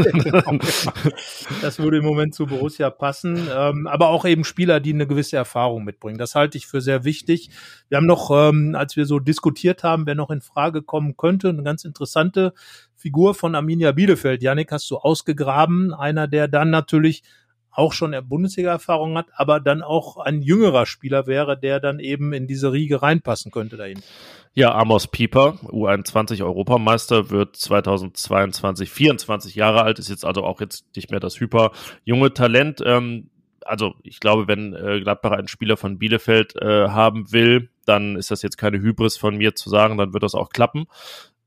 das 1.62 1.80
würde 1.80 1.98
im 1.98 2.06
Moment 2.06 2.34
zu 2.34 2.46
Borussia 2.46 2.90
passen. 2.90 3.48
Ähm, 3.54 3.88
aber 3.88 4.10
auch 4.10 4.26
eben 4.26 4.44
Spieler, 4.44 4.80
die 4.80 4.94
eine 4.94 5.08
gewisse 5.08 5.36
Erfahrung 5.36 5.84
mitbringen. 5.84 6.18
Das 6.18 6.36
halte 6.36 6.58
ich 6.58 6.68
für 6.68 6.80
sehr 6.82 7.04
wichtig. 7.04 7.50
Wir 7.90 7.98
haben 7.98 8.06
noch, 8.06 8.32
ähm, 8.32 8.76
als 8.76 8.96
wir 8.96 9.06
so 9.06 9.20
diskutiert 9.20 9.84
haben, 9.84 10.06
wer 10.06 10.16
noch 10.16 10.30
in 10.30 10.42
Frage 10.42 10.82
kommen 10.82 11.18
könnte, 11.18 11.50
eine 11.50 11.64
ganz 11.64 11.84
interessante 11.84 12.54
Figur 13.02 13.34
von 13.34 13.56
Arminia 13.56 13.92
Bielefeld. 13.94 14.44
Janik 14.44 14.72
hast 14.72 14.90
du 14.92 14.98
ausgegraben. 14.98 15.92
Einer, 15.92 16.28
der 16.28 16.48
dann 16.48 16.70
natürlich 16.70 17.24
auch 17.72 17.94
schon 17.94 18.16
Bundesliga-Erfahrung 18.28 19.18
hat, 19.18 19.28
aber 19.34 19.60
dann 19.60 19.82
auch 19.82 20.18
ein 20.18 20.42
jüngerer 20.42 20.86
Spieler 20.86 21.26
wäre, 21.26 21.58
der 21.58 21.80
dann 21.80 22.00
eben 22.00 22.34
in 22.34 22.46
diese 22.46 22.72
Riege 22.72 23.02
reinpassen 23.02 23.52
könnte 23.52 23.78
dahin. 23.78 24.02
Ja, 24.54 24.76
Amos 24.76 25.08
Pieper, 25.08 25.58
U21 25.64 26.44
Europameister, 26.44 27.30
wird 27.30 27.56
2022 27.56 28.90
24 28.90 29.56
Jahre 29.56 29.84
alt, 29.84 29.98
ist 29.98 30.10
jetzt 30.10 30.26
also 30.26 30.44
auch 30.44 30.60
jetzt 30.60 30.86
nicht 30.96 31.10
mehr 31.10 31.22
das 31.22 31.40
hyper 31.40 31.72
junge 32.04 32.34
Talent. 32.34 32.84
Ähm, 32.86 33.30
also 33.66 33.94
ich 34.04 34.20
glaube, 34.20 34.48
wenn 34.48 34.74
äh, 34.74 35.00
Gladbach 35.00 35.32
einen 35.32 35.48
Spieler 35.48 35.78
von 35.78 35.98
Bielefeld 35.98 36.56
äh, 36.62 36.90
haben 36.90 37.32
will, 37.32 37.70
dann 37.86 38.18
ist 38.18 38.32
das 38.32 38.42
jetzt 38.42 38.58
keine 38.58 38.80
Hybris 38.80 39.18
von 39.18 39.38
mir 39.38 39.56
zu 39.56 39.70
sagen, 39.70 39.98
dann 39.98 40.14
wird 40.14 40.24
das 40.24 40.36
auch 40.36 40.50
klappen. 40.50 40.86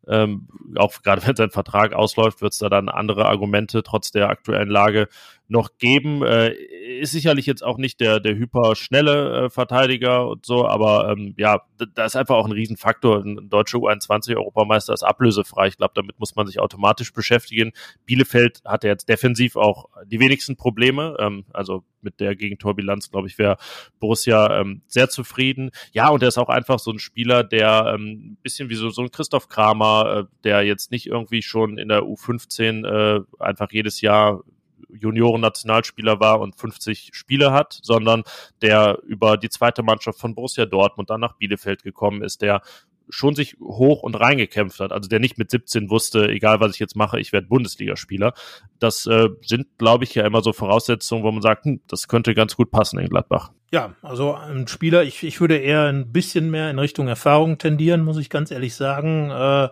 Ähm, 0.08 0.48
auch 0.76 1.02
gerade 1.02 1.26
wenn 1.26 1.36
sein 1.36 1.50
Vertrag 1.50 1.92
ausläuft, 1.92 2.42
wird 2.42 2.52
es 2.52 2.58
da 2.58 2.68
dann 2.68 2.88
andere 2.88 3.26
Argumente 3.26 3.82
trotz 3.82 4.10
der 4.10 4.28
aktuellen 4.28 4.68
Lage 4.68 5.08
noch 5.48 5.76
geben. 5.78 6.22
Äh, 6.22 6.54
ist 7.00 7.12
sicherlich 7.12 7.46
jetzt 7.46 7.62
auch 7.62 7.76
nicht 7.76 8.00
der, 8.00 8.20
der 8.20 8.34
hyperschnelle 8.34 9.44
äh, 9.44 9.50
Verteidiger 9.50 10.28
und 10.28 10.46
so, 10.46 10.66
aber 10.66 11.10
ähm, 11.10 11.34
ja, 11.36 11.62
da 11.94 12.04
ist 12.04 12.16
einfach 12.16 12.36
auch 12.36 12.46
ein 12.46 12.52
Riesenfaktor. 12.52 13.22
Ein 13.22 13.48
deutscher 13.50 13.78
U21-Europameister 13.78 14.94
ist 14.94 15.02
ablösefrei. 15.02 15.68
Ich 15.68 15.76
glaube, 15.76 15.92
damit 15.94 16.18
muss 16.18 16.34
man 16.34 16.46
sich 16.46 16.60
automatisch 16.60 17.12
beschäftigen. 17.12 17.72
Bielefeld 18.06 18.62
hatte 18.64 18.88
jetzt 18.88 19.08
defensiv 19.08 19.56
auch 19.56 19.88
die 20.06 20.20
wenigsten 20.20 20.56
Probleme. 20.56 21.16
Ähm, 21.18 21.44
also 21.52 21.84
mit 22.04 22.20
der 22.20 22.36
Gegentorbilanz, 22.36 23.10
glaube 23.10 23.28
ich, 23.28 23.38
wäre 23.38 23.56
Borussia 23.98 24.60
ähm, 24.60 24.82
sehr 24.86 25.08
zufrieden. 25.08 25.70
Ja, 25.92 26.08
und 26.10 26.22
er 26.22 26.28
ist 26.28 26.38
auch 26.38 26.50
einfach 26.50 26.78
so 26.78 26.90
ein 26.90 26.98
Spieler, 26.98 27.42
der 27.42 27.94
ähm, 27.94 28.32
ein 28.32 28.38
bisschen 28.42 28.68
wie 28.68 28.74
so, 28.74 28.90
so 28.90 29.02
ein 29.02 29.10
Christoph 29.10 29.48
Kramer, 29.48 29.93
äh, 30.02 30.24
der 30.44 30.62
jetzt 30.62 30.90
nicht 30.90 31.06
irgendwie 31.06 31.42
schon 31.42 31.78
in 31.78 31.88
der 31.88 32.02
U15 32.02 32.86
äh, 32.86 33.20
einfach 33.38 33.70
jedes 33.72 34.00
Jahr 34.00 34.42
Junioren-Nationalspieler 34.88 36.20
war 36.20 36.40
und 36.40 36.56
50 36.56 37.10
Spiele 37.12 37.52
hat, 37.52 37.78
sondern 37.82 38.22
der 38.62 38.98
über 39.02 39.36
die 39.36 39.48
zweite 39.48 39.82
Mannschaft 39.82 40.20
von 40.20 40.34
Borussia 40.34 40.66
Dortmund 40.66 41.10
dann 41.10 41.20
nach 41.20 41.36
Bielefeld 41.36 41.82
gekommen 41.82 42.22
ist, 42.22 42.42
der 42.42 42.62
schon 43.08 43.34
sich 43.34 43.56
hoch 43.60 44.02
und 44.02 44.14
reingekämpft 44.14 44.80
hat, 44.80 44.92
also 44.92 45.08
der 45.08 45.20
nicht 45.20 45.38
mit 45.38 45.50
17 45.50 45.90
wusste, 45.90 46.28
egal 46.28 46.60
was 46.60 46.72
ich 46.74 46.78
jetzt 46.78 46.96
mache, 46.96 47.20
ich 47.20 47.32
werde 47.32 47.46
Bundesligaspieler. 47.46 48.34
Das 48.78 49.06
äh, 49.06 49.28
sind, 49.42 49.66
glaube 49.78 50.04
ich, 50.04 50.14
ja 50.14 50.26
immer 50.26 50.42
so 50.42 50.52
Voraussetzungen, 50.52 51.22
wo 51.22 51.30
man 51.30 51.42
sagt, 51.42 51.64
hm, 51.64 51.80
das 51.88 52.08
könnte 52.08 52.34
ganz 52.34 52.56
gut 52.56 52.70
passen 52.70 52.98
in 52.98 53.08
Gladbach. 53.08 53.50
Ja, 53.72 53.94
also 54.02 54.34
ein 54.34 54.68
Spieler, 54.68 55.02
ich, 55.02 55.22
ich 55.22 55.40
würde 55.40 55.56
eher 55.56 55.84
ein 55.84 56.12
bisschen 56.12 56.50
mehr 56.50 56.70
in 56.70 56.78
Richtung 56.78 57.08
Erfahrung 57.08 57.58
tendieren, 57.58 58.04
muss 58.04 58.18
ich 58.18 58.30
ganz 58.30 58.50
ehrlich 58.50 58.74
sagen. 58.74 59.30
Äh, 59.30 59.68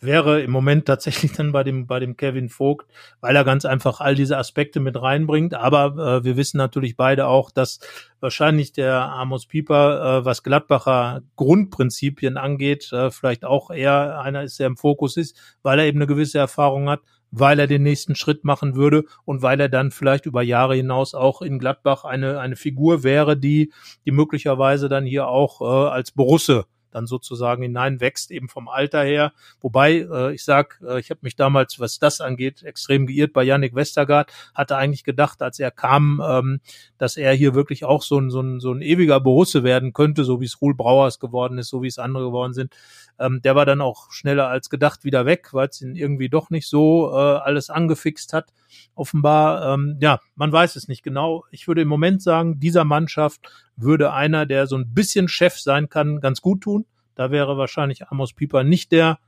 wäre 0.00 0.42
im 0.42 0.50
Moment 0.50 0.86
tatsächlich 0.86 1.32
dann 1.32 1.52
bei 1.52 1.64
dem, 1.64 1.86
bei 1.86 1.98
dem 2.00 2.16
Kevin 2.16 2.48
Vogt, 2.48 2.86
weil 3.20 3.34
er 3.34 3.44
ganz 3.44 3.64
einfach 3.64 4.00
all 4.00 4.14
diese 4.14 4.36
Aspekte 4.38 4.80
mit 4.80 5.00
reinbringt. 5.00 5.54
Aber 5.54 6.18
äh, 6.20 6.24
wir 6.24 6.36
wissen 6.36 6.58
natürlich 6.58 6.96
beide 6.96 7.26
auch, 7.26 7.50
dass 7.50 7.80
wahrscheinlich 8.20 8.72
der 8.72 9.02
Amos 9.02 9.46
Pieper, 9.46 10.20
äh, 10.20 10.24
was 10.24 10.42
Gladbacher 10.42 11.22
Grundprinzipien 11.36 12.36
angeht, 12.36 12.92
äh, 12.92 13.10
vielleicht 13.10 13.44
auch 13.44 13.70
eher 13.70 14.20
einer 14.20 14.42
ist, 14.42 14.58
der 14.58 14.66
im 14.66 14.76
Fokus 14.76 15.16
ist, 15.16 15.36
weil 15.62 15.78
er 15.78 15.86
eben 15.86 15.98
eine 15.98 16.06
gewisse 16.06 16.38
Erfahrung 16.38 16.88
hat, 16.88 17.00
weil 17.30 17.58
er 17.58 17.66
den 17.66 17.82
nächsten 17.82 18.14
Schritt 18.14 18.44
machen 18.44 18.76
würde 18.76 19.04
und 19.24 19.42
weil 19.42 19.60
er 19.60 19.68
dann 19.68 19.90
vielleicht 19.90 20.26
über 20.26 20.42
Jahre 20.42 20.76
hinaus 20.76 21.14
auch 21.14 21.42
in 21.42 21.58
Gladbach 21.58 22.04
eine, 22.04 22.40
eine 22.40 22.56
Figur 22.56 23.02
wäre, 23.02 23.36
die, 23.36 23.72
die 24.04 24.12
möglicherweise 24.12 24.88
dann 24.88 25.04
hier 25.04 25.28
auch 25.28 25.60
äh, 25.60 25.90
als 25.90 26.12
Borusse 26.12 26.66
dann 26.96 27.06
sozusagen 27.06 27.62
hineinwächst, 27.62 28.30
eben 28.30 28.48
vom 28.48 28.68
Alter 28.68 29.04
her. 29.04 29.32
Wobei, 29.60 30.06
äh, 30.10 30.34
ich 30.34 30.44
sag, 30.44 30.80
äh, 30.86 30.98
ich 30.98 31.10
habe 31.10 31.20
mich 31.22 31.36
damals, 31.36 31.78
was 31.78 31.98
das 31.98 32.20
angeht, 32.20 32.62
extrem 32.62 33.06
geirrt 33.06 33.32
bei 33.32 33.44
Yannick 33.44 33.74
Westergaard, 33.74 34.32
hatte 34.54 34.76
eigentlich 34.76 35.04
gedacht, 35.04 35.42
als 35.42 35.60
er 35.60 35.70
kam, 35.70 36.22
ähm, 36.26 36.60
dass 36.98 37.16
er 37.16 37.32
hier 37.34 37.54
wirklich 37.54 37.84
auch 37.84 38.02
so 38.02 38.18
ein, 38.18 38.30
so 38.30 38.40
ein, 38.40 38.60
so 38.60 38.72
ein 38.72 38.82
ewiger 38.82 39.20
Borusse 39.20 39.62
werden 39.62 39.92
könnte, 39.92 40.24
so 40.24 40.40
wie 40.40 40.46
es 40.46 40.60
Ruhl 40.60 40.74
Brauers 40.74 41.20
geworden 41.20 41.58
ist, 41.58 41.68
so 41.68 41.82
wie 41.82 41.88
es 41.88 41.98
andere 41.98 42.24
geworden 42.24 42.54
sind. 42.54 42.74
Ähm, 43.18 43.40
der 43.42 43.54
war 43.54 43.66
dann 43.66 43.80
auch 43.80 44.10
schneller 44.12 44.48
als 44.48 44.70
gedacht 44.70 45.04
wieder 45.04 45.26
weg, 45.26 45.52
weil 45.52 45.68
es 45.68 45.80
ihn 45.80 45.96
irgendwie 45.96 46.28
doch 46.28 46.50
nicht 46.50 46.68
so 46.68 47.12
äh, 47.12 47.16
alles 47.16 47.70
angefixt 47.70 48.32
hat. 48.32 48.52
Offenbar, 48.94 49.74
ähm, 49.74 49.98
ja, 50.00 50.20
man 50.34 50.52
weiß 50.52 50.76
es 50.76 50.88
nicht 50.88 51.02
genau. 51.02 51.44
Ich 51.50 51.68
würde 51.68 51.82
im 51.82 51.88
Moment 51.88 52.22
sagen, 52.22 52.58
dieser 52.58 52.84
Mannschaft 52.84 53.40
würde 53.76 54.12
einer, 54.12 54.46
der 54.46 54.66
so 54.66 54.76
ein 54.76 54.94
bisschen 54.94 55.28
Chef 55.28 55.58
sein 55.58 55.88
kann, 55.88 56.20
ganz 56.20 56.40
gut 56.40 56.62
tun. 56.62 56.86
Da 57.14 57.30
wäre 57.30 57.56
wahrscheinlich 57.56 58.08
Amos 58.08 58.32
Pieper 58.32 58.64
nicht 58.64 58.92
der 58.92 59.18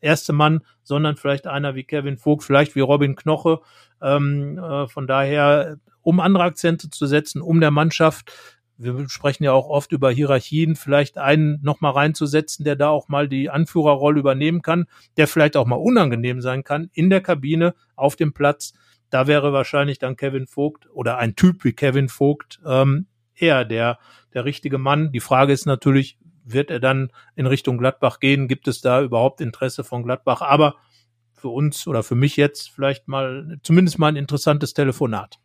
erste 0.00 0.32
Mann, 0.32 0.60
sondern 0.82 1.16
vielleicht 1.16 1.46
einer 1.46 1.74
wie 1.74 1.84
Kevin 1.84 2.16
Vogt, 2.16 2.44
vielleicht 2.44 2.74
wie 2.76 2.80
Robin 2.80 3.16
Knoche. 3.16 3.60
Ähm, 4.00 4.58
äh, 4.58 4.86
von 4.88 5.06
daher, 5.06 5.78
um 6.02 6.20
andere 6.20 6.44
Akzente 6.44 6.90
zu 6.90 7.06
setzen, 7.06 7.40
um 7.40 7.60
der 7.60 7.70
Mannschaft 7.70 8.32
wir 8.78 9.08
sprechen 9.08 9.44
ja 9.44 9.52
auch 9.52 9.68
oft 9.68 9.92
über 9.92 10.10
Hierarchien, 10.10 10.76
vielleicht 10.76 11.18
einen 11.18 11.60
nochmal 11.62 11.92
reinzusetzen, 11.92 12.64
der 12.64 12.76
da 12.76 12.88
auch 12.88 13.08
mal 13.08 13.28
die 13.28 13.48
Anführerrolle 13.48 14.20
übernehmen 14.20 14.62
kann, 14.62 14.86
der 15.16 15.28
vielleicht 15.28 15.56
auch 15.56 15.66
mal 15.66 15.76
unangenehm 15.76 16.40
sein 16.40 16.64
kann 16.64 16.90
in 16.92 17.10
der 17.10 17.20
Kabine, 17.20 17.74
auf 17.94 18.16
dem 18.16 18.32
Platz. 18.32 18.74
Da 19.10 19.26
wäre 19.26 19.52
wahrscheinlich 19.52 19.98
dann 19.98 20.16
Kevin 20.16 20.46
Vogt 20.46 20.88
oder 20.92 21.18
ein 21.18 21.36
Typ 21.36 21.64
wie 21.64 21.72
Kevin 21.72 22.08
Vogt 22.08 22.60
ähm, 22.66 23.06
eher 23.36 23.64
der, 23.64 23.98
der 24.34 24.44
richtige 24.44 24.78
Mann. 24.78 25.12
Die 25.12 25.20
Frage 25.20 25.52
ist 25.52 25.66
natürlich, 25.66 26.18
wird 26.44 26.70
er 26.70 26.80
dann 26.80 27.10
in 27.34 27.46
Richtung 27.46 27.78
Gladbach 27.78 28.20
gehen? 28.20 28.48
Gibt 28.48 28.68
es 28.68 28.80
da 28.80 29.02
überhaupt 29.02 29.40
Interesse 29.40 29.84
von 29.84 30.02
Gladbach? 30.02 30.42
Aber 30.42 30.76
für 31.32 31.48
uns 31.48 31.86
oder 31.86 32.02
für 32.02 32.14
mich 32.14 32.36
jetzt 32.36 32.70
vielleicht 32.70 33.08
mal 33.08 33.58
zumindest 33.62 33.98
mal 33.98 34.08
ein 34.08 34.16
interessantes 34.16 34.74
Telefonat. 34.74 35.38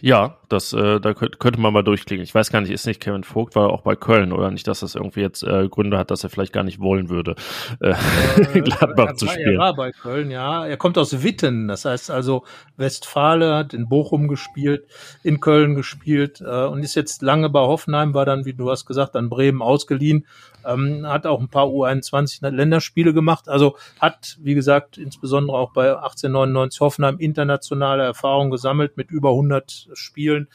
Ja, 0.00 0.38
das, 0.48 0.72
äh, 0.72 1.00
da 1.00 1.12
könnte, 1.12 1.60
man 1.60 1.72
mal 1.72 1.82
durchklicken. 1.82 2.24
Ich 2.24 2.34
weiß 2.34 2.50
gar 2.50 2.60
nicht, 2.60 2.70
ist 2.70 2.86
nicht 2.86 3.00
Kevin 3.00 3.24
Vogt, 3.24 3.54
war 3.54 3.70
auch 3.70 3.82
bei 3.82 3.94
Köln 3.96 4.32
oder 4.32 4.50
nicht, 4.50 4.66
dass 4.66 4.80
das 4.80 4.94
irgendwie 4.94 5.20
jetzt 5.20 5.42
äh, 5.42 5.68
Gründe 5.68 5.98
hat, 5.98 6.10
dass 6.10 6.24
er 6.24 6.30
vielleicht 6.30 6.52
gar 6.52 6.64
nicht 6.64 6.80
wollen 6.80 7.10
würde, 7.10 7.34
äh, 7.80 7.90
äh 7.90 8.60
Gladbach 8.62 9.14
zu 9.14 9.28
spielen. 9.28 9.54
Er 9.54 9.58
war 9.58 9.74
bei 9.74 9.92
Köln, 9.92 10.30
ja. 10.30 10.66
Er 10.66 10.76
kommt 10.76 10.96
aus 10.96 11.22
Witten, 11.22 11.68
das 11.68 11.84
heißt 11.84 12.10
also 12.10 12.44
Westfale, 12.76 13.54
hat 13.54 13.74
in 13.74 13.88
Bochum 13.88 14.28
gespielt, 14.28 14.86
in 15.22 15.40
Köln 15.40 15.74
gespielt 15.74 16.40
äh, 16.40 16.64
und 16.64 16.82
ist 16.82 16.94
jetzt 16.94 17.22
lange 17.22 17.50
bei 17.50 17.60
Hoffenheim, 17.60 18.14
war 18.14 18.24
dann, 18.24 18.44
wie 18.46 18.54
du 18.54 18.70
hast 18.70 18.86
gesagt, 18.86 19.16
an 19.16 19.28
Bremen 19.28 19.60
ausgeliehen 19.60 20.26
ähm, 20.66 21.06
hat 21.06 21.26
auch 21.26 21.40
ein 21.40 21.48
paar 21.48 21.66
U21 21.66 22.48
Länderspiele 22.48 23.12
gemacht, 23.12 23.48
also 23.48 23.76
hat, 24.00 24.38
wie 24.40 24.54
gesagt, 24.54 24.98
insbesondere 24.98 25.56
auch 25.56 25.72
bei 25.72 25.90
1899 25.90 26.80
Hoffenheim 26.80 27.18
internationale 27.18 28.02
Erfahrung 28.02 28.50
gesammelt 28.50 28.96
mit 28.96 29.10
über 29.10 29.30
100 29.30 29.88
Spielen. 29.94 30.48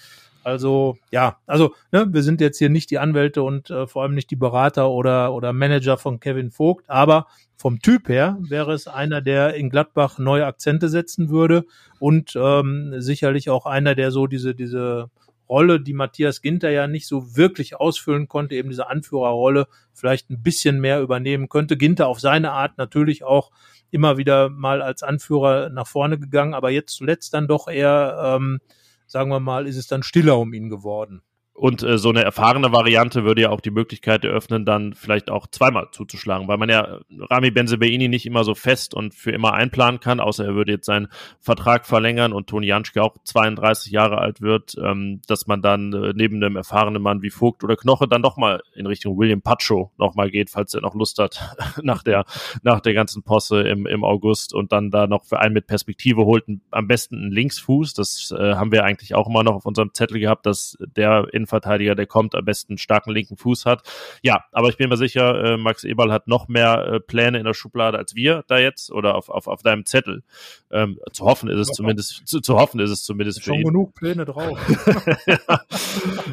Also 0.45 0.99
ja, 1.09 1.37
also 1.47 1.73
ne, 1.91 2.05
wir 2.11 2.21
sind 2.21 2.39
jetzt 2.39 2.59
hier 2.59 2.69
nicht 2.69 2.91
die 2.91 2.99
Anwälte 2.99 3.41
und 3.41 3.71
äh, 3.71 3.87
vor 3.87 4.03
allem 4.03 4.13
nicht 4.13 4.29
die 4.29 4.35
Berater 4.35 4.91
oder 4.91 5.33
oder 5.33 5.53
Manager 5.53 5.97
von 5.97 6.19
Kevin 6.19 6.51
Vogt, 6.51 6.87
aber 6.87 7.25
vom 7.57 7.79
Typ 7.79 8.09
her 8.09 8.37
wäre 8.41 8.73
es 8.73 8.87
einer, 8.87 9.21
der 9.21 9.55
in 9.55 9.71
Gladbach 9.71 10.19
neue 10.19 10.45
Akzente 10.45 10.87
setzen 10.87 11.29
würde 11.29 11.65
und 11.97 12.35
ähm, 12.35 12.93
sicherlich 13.01 13.49
auch 13.49 13.65
einer, 13.65 13.95
der 13.95 14.11
so 14.11 14.27
diese 14.27 14.53
diese 14.53 15.09
Rolle, 15.49 15.79
die 15.79 15.93
Matthias 15.93 16.41
Ginter 16.41 16.69
ja 16.69 16.87
nicht 16.87 17.07
so 17.07 17.35
wirklich 17.35 17.75
ausfüllen 17.75 18.27
konnte, 18.27 18.55
eben 18.55 18.69
diese 18.69 18.89
Anführerrolle 18.89 19.67
vielleicht 19.93 20.29
ein 20.29 20.41
bisschen 20.41 20.79
mehr 20.79 21.01
übernehmen 21.01 21.49
könnte. 21.49 21.77
Ginter 21.77 22.07
auf 22.07 22.19
seine 22.19 22.51
Art 22.51 22.77
natürlich 22.77 23.23
auch 23.23 23.51
immer 23.91 24.17
wieder 24.17 24.49
mal 24.49 24.81
als 24.81 25.03
Anführer 25.03 25.69
nach 25.69 25.87
vorne 25.87 26.19
gegangen, 26.19 26.53
aber 26.53 26.69
jetzt 26.71 26.95
zuletzt 26.95 27.33
dann 27.33 27.47
doch 27.47 27.67
eher, 27.67 28.37
ähm, 28.37 28.59
sagen 29.07 29.29
wir 29.29 29.39
mal, 29.39 29.67
ist 29.67 29.77
es 29.77 29.87
dann 29.87 30.03
stiller 30.03 30.37
um 30.37 30.53
ihn 30.53 30.69
geworden. 30.69 31.21
Und 31.55 31.83
äh, 31.83 31.97
so 31.97 32.09
eine 32.09 32.21
erfahrene 32.21 32.73
Variante 32.73 33.23
würde 33.23 33.43
ja 33.43 33.49
auch 33.49 33.61
die 33.61 33.71
Möglichkeit 33.71 34.25
eröffnen, 34.25 34.65
dann 34.65 34.93
vielleicht 34.93 35.31
auch 35.31 35.47
zweimal 35.47 35.87
zuzuschlagen, 35.93 36.49
weil 36.49 36.57
man 36.57 36.67
ja 36.67 36.99
Rami 37.17 37.49
Benzebeini 37.49 38.09
nicht 38.09 38.25
immer 38.25 38.43
so 38.43 38.55
fest 38.55 38.93
und 38.93 39.15
für 39.15 39.31
immer 39.31 39.53
einplanen 39.53 40.01
kann, 40.01 40.19
außer 40.19 40.43
er 40.43 40.55
würde 40.55 40.73
jetzt 40.73 40.85
seinen 40.85 41.07
Vertrag 41.39 41.85
verlängern 41.85 42.33
und 42.33 42.47
Toni 42.47 42.67
Janschke 42.67 43.01
auch 43.01 43.15
32 43.23 43.93
Jahre 43.93 44.17
alt 44.17 44.41
wird, 44.41 44.75
ähm, 44.83 45.21
dass 45.27 45.47
man 45.47 45.61
dann 45.61 45.93
äh, 45.93 46.11
neben 46.13 46.43
einem 46.43 46.57
erfahrenen 46.57 47.01
Mann 47.01 47.21
wie 47.21 47.29
Vogt 47.29 47.63
oder 47.63 47.77
Knoche 47.77 48.09
dann 48.09 48.21
doch 48.21 48.35
mal 48.35 48.61
in 48.73 48.85
Richtung 48.85 49.17
William 49.17 49.41
Pacho 49.41 49.93
nochmal 49.97 50.31
geht, 50.31 50.49
falls 50.49 50.73
er 50.73 50.81
noch 50.81 50.93
Lust 50.93 51.19
hat, 51.19 51.55
nach 51.81 52.03
der, 52.03 52.25
nach 52.63 52.81
der 52.81 52.93
ganzen 52.93 53.23
Posse 53.23 53.61
im, 53.61 53.85
im 53.85 54.03
August 54.03 54.53
und 54.53 54.73
dann 54.73 54.91
da 54.91 55.07
noch 55.07 55.23
für 55.23 55.39
einen 55.39 55.53
mit 55.53 55.67
Perspektive 55.67 56.25
holt, 56.25 56.43
am 56.71 56.87
besten 56.87 57.15
einen 57.15 57.31
Linksfuß. 57.31 57.93
Das 57.93 58.35
äh, 58.37 58.55
haben 58.55 58.73
wir 58.73 58.83
eigentlich 58.83 59.15
auch 59.15 59.29
immer 59.29 59.43
noch 59.43 59.55
auf 59.55 59.65
unserem 59.65 59.93
Zettel 59.93 60.19
gehabt, 60.19 60.45
dass 60.45 60.77
der 60.97 61.27
in 61.31 61.44
Innenverteidiger, 61.45 61.95
der 61.95 62.07
kommt, 62.07 62.35
am 62.35 62.43
besten 62.45 62.73
einen 62.73 62.77
starken 62.77 63.11
linken 63.11 63.37
Fuß 63.37 63.65
hat. 63.65 63.83
Ja, 64.21 64.45
aber 64.51 64.69
ich 64.69 64.77
bin 64.77 64.89
mir 64.89 64.97
sicher, 64.97 65.43
äh, 65.43 65.57
Max 65.57 65.83
Eberl 65.83 66.11
hat 66.11 66.27
noch 66.27 66.47
mehr 66.47 66.87
äh, 66.87 66.99
Pläne 66.99 67.37
in 67.37 67.45
der 67.45 67.53
Schublade 67.53 67.97
als 67.97 68.15
wir 68.15 68.43
da 68.47 68.57
jetzt 68.57 68.91
oder 68.91 69.15
auf, 69.15 69.29
auf, 69.29 69.47
auf 69.47 69.61
deinem 69.61 69.85
Zettel. 69.85 70.23
Ähm, 70.71 70.99
zu 71.11 71.25
hoffen 71.25 71.49
ist 71.49 71.59
es 71.59 71.67
zumindest, 71.69 72.27
zu, 72.27 72.41
zu 72.41 72.57
hoffen 72.57 72.79
ist 72.79 72.89
es 72.89 73.03
zumindest 73.03 73.43
Schon 73.43 73.61
genug 73.61 73.93
Pläne 73.93 74.25
drauf. 74.25 74.59
ja. 75.27 75.37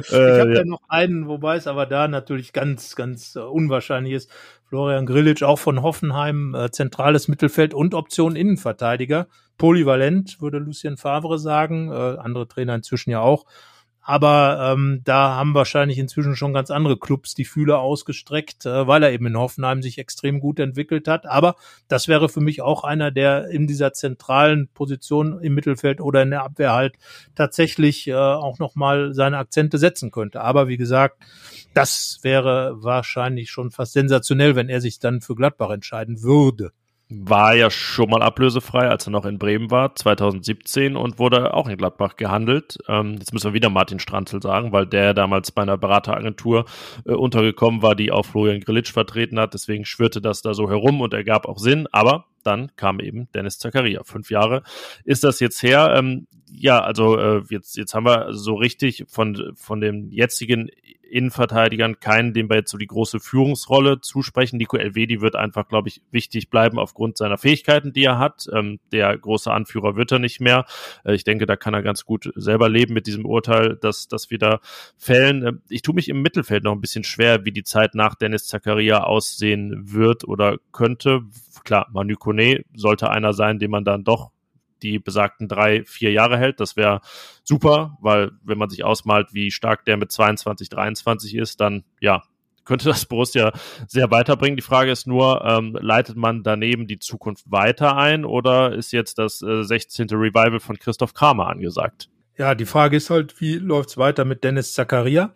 ich 0.02 0.12
habe 0.12 0.54
ja 0.54 0.64
noch 0.64 0.80
einen, 0.88 1.28
wobei 1.28 1.56
es 1.56 1.66
aber 1.66 1.86
da 1.86 2.08
natürlich 2.08 2.52
ganz, 2.52 2.96
ganz 2.96 3.36
uh, 3.36 3.40
unwahrscheinlich 3.42 4.14
ist. 4.14 4.30
Florian 4.64 5.04
Grillitsch 5.04 5.42
auch 5.42 5.58
von 5.58 5.82
Hoffenheim, 5.82 6.54
äh, 6.54 6.70
zentrales 6.70 7.28
Mittelfeld 7.28 7.74
und 7.74 7.94
Option 7.94 8.36
Innenverteidiger. 8.36 9.26
Polyvalent, 9.58 10.40
würde 10.40 10.58
Lucien 10.58 10.96
Favre 10.96 11.38
sagen, 11.38 11.90
äh, 11.92 11.94
andere 11.94 12.48
Trainer 12.48 12.74
inzwischen 12.74 13.10
ja 13.10 13.20
auch. 13.20 13.44
Aber 14.04 14.72
ähm, 14.72 15.00
da 15.04 15.36
haben 15.36 15.54
wahrscheinlich 15.54 15.98
inzwischen 15.98 16.34
schon 16.34 16.52
ganz 16.52 16.72
andere 16.72 16.98
Clubs 16.98 17.34
die 17.34 17.44
Fühler 17.44 17.78
ausgestreckt, 17.78 18.66
äh, 18.66 18.86
weil 18.88 19.04
er 19.04 19.12
eben 19.12 19.26
in 19.26 19.38
Hoffenheim 19.38 19.80
sich 19.80 19.98
extrem 19.98 20.40
gut 20.40 20.58
entwickelt 20.58 21.06
hat. 21.06 21.24
Aber 21.24 21.54
das 21.86 22.08
wäre 22.08 22.28
für 22.28 22.40
mich 22.40 22.62
auch 22.62 22.82
einer, 22.82 23.12
der 23.12 23.48
in 23.48 23.68
dieser 23.68 23.92
zentralen 23.92 24.68
Position 24.74 25.40
im 25.40 25.54
Mittelfeld 25.54 26.00
oder 26.00 26.22
in 26.22 26.30
der 26.30 26.42
Abwehr 26.42 26.72
halt 26.72 26.96
tatsächlich 27.36 28.08
äh, 28.08 28.14
auch 28.14 28.58
nochmal 28.58 29.14
seine 29.14 29.38
Akzente 29.38 29.78
setzen 29.78 30.10
könnte. 30.10 30.40
Aber 30.40 30.66
wie 30.66 30.76
gesagt, 30.76 31.22
das 31.72 32.18
wäre 32.22 32.82
wahrscheinlich 32.82 33.50
schon 33.50 33.70
fast 33.70 33.92
sensationell, 33.92 34.56
wenn 34.56 34.68
er 34.68 34.80
sich 34.80 34.98
dann 34.98 35.20
für 35.20 35.36
Gladbach 35.36 35.70
entscheiden 35.70 36.22
würde 36.22 36.72
war 37.14 37.54
ja 37.54 37.70
schon 37.70 38.10
mal 38.10 38.22
ablösefrei, 38.22 38.88
als 38.88 39.06
er 39.06 39.10
noch 39.10 39.24
in 39.24 39.38
Bremen 39.38 39.70
war, 39.70 39.94
2017 39.94 40.96
und 40.96 41.18
wurde 41.18 41.54
auch 41.54 41.68
in 41.68 41.76
Gladbach 41.76 42.16
gehandelt. 42.16 42.78
Ähm, 42.88 43.14
jetzt 43.18 43.32
müssen 43.32 43.50
wir 43.50 43.54
wieder 43.54 43.70
Martin 43.70 43.98
Stranzel 43.98 44.42
sagen, 44.42 44.72
weil 44.72 44.86
der 44.86 45.14
damals 45.14 45.50
bei 45.52 45.62
einer 45.62 45.76
Berateragentur 45.76 46.64
äh, 47.04 47.12
untergekommen 47.12 47.82
war, 47.82 47.94
die 47.94 48.12
auch 48.12 48.24
Florian 48.24 48.60
Grillitsch 48.60 48.92
vertreten 48.92 49.38
hat. 49.38 49.54
Deswegen 49.54 49.84
schwirrte 49.84 50.20
das 50.20 50.42
da 50.42 50.54
so 50.54 50.68
herum 50.68 51.00
und 51.00 51.14
ergab 51.14 51.46
auch 51.46 51.58
Sinn. 51.58 51.86
Aber 51.92 52.26
dann 52.42 52.74
kam 52.76 53.00
eben 53.00 53.28
Dennis 53.34 53.58
Zakaria. 53.58 54.02
Fünf 54.04 54.30
Jahre 54.30 54.62
ist 55.04 55.24
das 55.24 55.40
jetzt 55.40 55.62
her. 55.62 55.94
Ähm, 55.96 56.26
ja, 56.54 56.80
also 56.80 57.18
äh, 57.18 57.42
jetzt, 57.48 57.76
jetzt 57.76 57.94
haben 57.94 58.04
wir 58.04 58.32
so 58.32 58.54
richtig 58.54 59.04
von, 59.08 59.52
von 59.54 59.80
den 59.80 60.10
jetzigen 60.10 60.70
Innenverteidigern 61.12 62.00
keinen, 62.00 62.32
dem 62.32 62.48
wir 62.48 62.56
jetzt 62.56 62.70
so 62.70 62.78
die 62.78 62.86
große 62.86 63.20
Führungsrolle 63.20 64.00
zusprechen. 64.00 64.56
Nico 64.56 64.78
Elvedi 64.78 65.20
wird 65.20 65.36
einfach, 65.36 65.68
glaube 65.68 65.88
ich, 65.88 66.00
wichtig 66.10 66.48
bleiben 66.48 66.78
aufgrund 66.78 67.18
seiner 67.18 67.36
Fähigkeiten, 67.36 67.92
die 67.92 68.04
er 68.04 68.18
hat. 68.18 68.46
Ähm, 68.52 68.80
der 68.92 69.16
große 69.16 69.52
Anführer 69.52 69.96
wird 69.96 70.10
er 70.12 70.18
nicht 70.18 70.40
mehr. 70.40 70.64
Äh, 71.04 71.14
ich 71.14 71.24
denke, 71.24 71.44
da 71.46 71.56
kann 71.56 71.74
er 71.74 71.82
ganz 71.82 72.04
gut 72.06 72.32
selber 72.34 72.68
leben 72.68 72.94
mit 72.94 73.06
diesem 73.06 73.26
Urteil, 73.26 73.76
dass 73.76 74.08
das 74.08 74.30
wieder 74.30 74.60
fällen. 74.96 75.42
Äh, 75.42 75.52
ich 75.68 75.82
tue 75.82 75.94
mich 75.94 76.08
im 76.08 76.22
Mittelfeld 76.22 76.64
noch 76.64 76.72
ein 76.72 76.80
bisschen 76.80 77.04
schwer, 77.04 77.44
wie 77.44 77.52
die 77.52 77.64
Zeit 77.64 77.94
nach 77.94 78.14
Dennis 78.14 78.46
Zakaria 78.46 79.04
aussehen 79.04 79.92
wird 79.92 80.26
oder 80.26 80.56
könnte. 80.72 81.22
Klar, 81.64 81.88
Manu 81.92 82.16
Kone 82.16 82.64
sollte 82.74 83.10
einer 83.10 83.34
sein, 83.34 83.58
den 83.58 83.70
man 83.70 83.84
dann 83.84 84.04
doch 84.04 84.30
die 84.82 84.98
besagten 84.98 85.48
drei, 85.48 85.84
vier 85.84 86.12
Jahre 86.12 86.38
hält. 86.38 86.60
Das 86.60 86.76
wäre 86.76 87.00
super, 87.42 87.96
weil 88.00 88.32
wenn 88.42 88.58
man 88.58 88.70
sich 88.70 88.84
ausmalt, 88.84 89.28
wie 89.32 89.50
stark 89.50 89.84
der 89.84 89.96
mit 89.96 90.12
22, 90.12 90.68
23 90.68 91.34
ist, 91.36 91.60
dann 91.60 91.84
ja, 92.00 92.22
könnte 92.64 92.84
das 92.88 93.06
Borussia 93.06 93.52
sehr 93.86 94.10
weiterbringen. 94.10 94.56
Die 94.56 94.62
Frage 94.62 94.90
ist 94.90 95.06
nur, 95.06 95.44
ähm, 95.44 95.76
leitet 95.80 96.16
man 96.16 96.42
daneben 96.42 96.86
die 96.86 96.98
Zukunft 96.98 97.50
weiter 97.50 97.96
ein 97.96 98.24
oder 98.24 98.72
ist 98.74 98.92
jetzt 98.92 99.18
das 99.18 99.42
äh, 99.42 99.62
16. 99.62 100.08
Revival 100.10 100.60
von 100.60 100.78
Christoph 100.78 101.14
Kramer 101.14 101.48
angesagt? 101.48 102.08
Ja, 102.36 102.54
die 102.54 102.66
Frage 102.66 102.96
ist 102.96 103.10
halt, 103.10 103.40
wie 103.40 103.56
läuft's 103.56 103.98
weiter 103.98 104.24
mit 104.24 104.42
Dennis 104.42 104.72
Zakaria? 104.72 105.34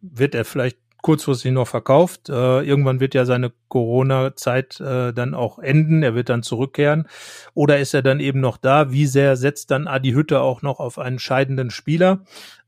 Wird 0.00 0.34
er 0.34 0.44
vielleicht 0.44 0.78
kurzfristig 1.02 1.52
noch 1.52 1.68
verkauft. 1.68 2.28
Äh, 2.28 2.62
irgendwann 2.62 3.00
wird 3.00 3.14
ja 3.14 3.24
seine 3.24 3.52
Corona-Zeit 3.68 4.80
äh, 4.80 5.12
dann 5.12 5.34
auch 5.34 5.58
enden. 5.58 6.02
Er 6.02 6.14
wird 6.14 6.28
dann 6.28 6.42
zurückkehren. 6.42 7.08
Oder 7.54 7.78
ist 7.78 7.94
er 7.94 8.02
dann 8.02 8.20
eben 8.20 8.40
noch 8.40 8.56
da? 8.56 8.92
Wie 8.92 9.06
sehr 9.06 9.36
setzt 9.36 9.70
dann 9.70 9.86
Adi 9.86 10.12
Hütte 10.12 10.40
auch 10.40 10.62
noch 10.62 10.80
auf 10.80 10.98
einen 10.98 11.18
scheidenden 11.18 11.70
Spieler? 11.70 12.20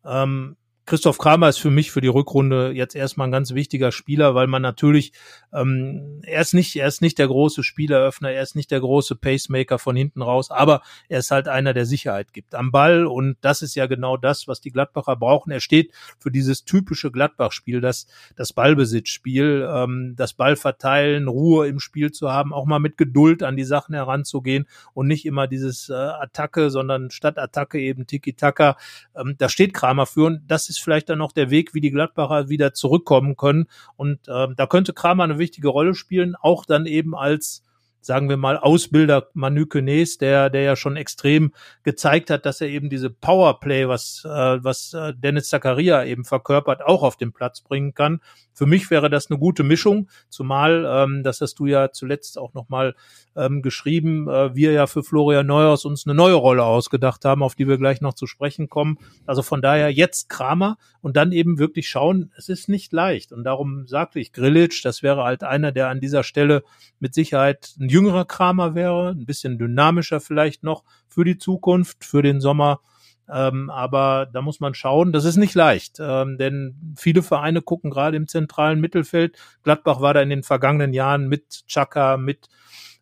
Ähm, 0.05 0.57
Christoph 0.91 1.19
Kramer 1.19 1.49
ist 1.49 1.59
für 1.59 1.71
mich 1.71 1.93
für 1.93 2.01
die 2.01 2.09
Rückrunde 2.09 2.73
jetzt 2.73 2.97
erstmal 2.97 3.29
ein 3.29 3.31
ganz 3.31 3.55
wichtiger 3.55 3.93
Spieler, 3.93 4.35
weil 4.35 4.49
man 4.49 4.61
natürlich, 4.61 5.13
ähm, 5.53 6.21
er 6.25 6.41
ist 6.41 6.53
nicht, 6.53 6.75
er 6.75 6.89
ist 6.89 7.01
nicht 7.01 7.17
der 7.21 7.29
große 7.29 7.63
Spieleröffner, 7.63 8.33
er 8.33 8.43
ist 8.43 8.57
nicht 8.57 8.73
der 8.73 8.81
große 8.81 9.15
Pacemaker 9.15 9.79
von 9.79 9.95
hinten 9.95 10.21
raus, 10.21 10.51
aber 10.51 10.83
er 11.09 11.21
ist 11.21 11.31
halt 11.31 11.47
einer, 11.47 11.75
der 11.75 11.87
Sicherheit 11.87 12.33
gibt 12.33 12.57
am 12.57 12.73
Ball 12.73 13.07
und 13.07 13.37
das 13.41 13.63
ist 13.63 13.77
ja 13.77 13.87
genau 13.87 14.17
das, 14.17 14.49
was 14.49 14.61
die 14.61 14.73
Gladbacher 14.73 15.15
brauchen. 15.15 15.53
Er 15.53 15.61
steht 15.61 15.93
für 16.19 16.33
dieses 16.33 16.65
typische 16.65 17.13
Gladbach-Spiel, 17.13 17.81
das, 17.81 18.09
das 18.35 18.53
Ballbesitzspiel, 18.53 19.69
ähm, 19.73 20.15
das 20.17 20.33
Ball 20.33 20.57
verteilen, 20.57 21.29
Ruhe 21.29 21.69
im 21.69 21.79
Spiel 21.79 22.11
zu 22.11 22.33
haben, 22.33 22.53
auch 22.53 22.67
mal 22.67 22.81
mit 22.81 22.97
Geduld 22.97 23.45
an 23.45 23.57
die 23.57 23.63
Sachen 23.63 23.95
heranzugehen 23.95 24.67
und 24.93 25.07
nicht 25.07 25.25
immer 25.25 25.47
dieses 25.47 25.89
äh, 25.89 25.95
Attacke, 25.95 26.69
sondern 26.69 27.13
statt 27.13 27.39
Attacke 27.39 27.79
eben 27.79 28.09
Tiki-Taka. 28.09 28.77
Ähm, 29.15 29.37
da 29.39 29.49
steht 29.49 29.73
Kramer 29.73 30.07
für 30.07 30.25
und 30.25 30.43
das 30.49 30.69
ist 30.69 30.80
vielleicht 30.83 31.09
dann 31.09 31.19
noch 31.19 31.33
der 31.33 31.51
Weg, 31.51 31.75
wie 31.75 31.81
die 31.81 31.91
Gladbacher 31.91 32.49
wieder 32.49 32.75
zurückkommen 32.75 33.37
können. 33.37 33.67
Und 33.97 34.29
äh, 34.29 34.49
da 34.57 34.67
könnte 34.67 34.93
Kramer 34.93 35.25
eine 35.25 35.39
wichtige 35.39 35.69
Rolle 35.69 35.95
spielen, 35.95 36.35
auch 36.37 36.65
dann 36.65 36.87
eben 36.87 37.15
als 37.15 37.65
sagen 38.01 38.29
wir 38.29 38.37
mal, 38.37 38.57
Ausbilder 38.57 39.29
Manu 39.35 39.67
Kenes, 39.67 40.19
der, 40.19 40.51
der 40.51 40.63
ja 40.63 40.77
schon 40.77 40.97
extrem 40.97 41.53
gezeigt 41.83 42.31
hat, 42.31 42.47
dass 42.47 42.61
er 42.61 42.69
eben 42.69 42.91
diese 42.91 43.11
Powerplay, 43.11 43.89
was, 43.89 44.23
äh, 44.25 44.29
was 44.29 44.95
äh, 44.95 45.13
Dennis 45.15 45.49
Zakaria 45.49 46.05
eben 46.05 46.25
verkörpert, 46.25 46.83
auch 46.83 47.03
auf 47.03 47.17
den 47.17 47.33
Platz 47.33 47.61
bringen 47.61 47.95
kann. 47.95 48.21
Für 48.53 48.67
mich 48.67 48.91
wäre 48.91 49.09
das 49.09 49.31
eine 49.31 49.39
gute 49.39 49.63
Mischung, 49.63 50.09
zumal, 50.29 50.85
ähm, 50.87 51.23
das 51.23 51.41
hast 51.41 51.59
du 51.59 51.67
ja 51.67 51.93
zuletzt 51.93 52.37
auch 52.37 52.53
nochmal 52.53 52.95
ähm, 53.37 53.63
geschrieben, 53.63 54.29
äh, 54.29 54.55
wir 54.55 54.73
ja 54.73 54.87
für 54.87 55.03
Florian 55.03 55.47
Neuhaus 55.47 55.85
uns 55.85 56.07
eine 56.07 56.15
neue 56.15 56.35
Rolle 56.35 56.65
ausgedacht 56.65 57.25
haben, 57.25 57.43
auf 57.43 57.55
die 57.55 57.69
wir 57.69 57.79
gleich 57.79 58.01
noch 58.01 58.15
zu 58.15 58.27
sprechen 58.27 58.69
kommen. 58.69 58.99
Also 59.27 59.43
von 59.43 59.63
daher 59.63 59.93
jetzt 59.93 60.29
Kramer 60.29 60.77
und 61.01 61.17
dann 61.17 61.33
eben 61.33 61.59
wirklich 61.59 61.89
schauen, 61.89 62.33
es 62.37 62.49
ist 62.49 62.69
nicht 62.69 62.93
leicht. 62.93 63.33
Und 63.33 63.45
darum 63.45 63.87
sagte 63.87 64.21
ich 64.21 64.33
Grillitsch, 64.33 64.85
das 64.85 65.03
wäre 65.03 65.25
halt 65.25 65.43
einer, 65.43 65.73
der 65.73 65.89
an 65.89 66.01
dieser 66.01 66.23
Stelle 66.23 66.63
mit 66.99 67.15
Sicherheit 67.15 67.75
ein 67.81 67.89
jüngerer 67.91 68.25
Kramer 68.25 68.75
wäre, 68.75 69.11
ein 69.11 69.27
bisschen 69.27 69.59
dynamischer 69.59 70.21
vielleicht 70.21 70.63
noch 70.63 70.85
für 71.09 71.25
die 71.25 71.39
Zukunft, 71.39 72.05
für 72.05 72.23
den 72.23 72.41
Sommer. 72.41 72.81
Ähm, 73.29 73.71
aber 73.71 74.29
da 74.33 74.43
muss 74.43 74.61
man 74.61 74.75
schauen, 74.75 75.13
das 75.13 75.25
ist 75.25 75.37
nicht 75.37 75.55
leicht, 75.55 75.99
ähm, 76.01 76.37
denn 76.37 76.95
viele 76.97 77.23
Vereine 77.23 77.63
gucken 77.63 77.91
gerade 77.91 78.17
im 78.17 78.27
zentralen 78.27 78.81
Mittelfeld. 78.81 79.37
Gladbach 79.63 80.01
war 80.01 80.15
da 80.15 80.23
in 80.23 80.31
den 80.31 80.43
vergangenen 80.43 80.93
Jahren 80.93 81.29
mit 81.29 81.65
Chaka, 81.69 82.17
mit 82.17 82.49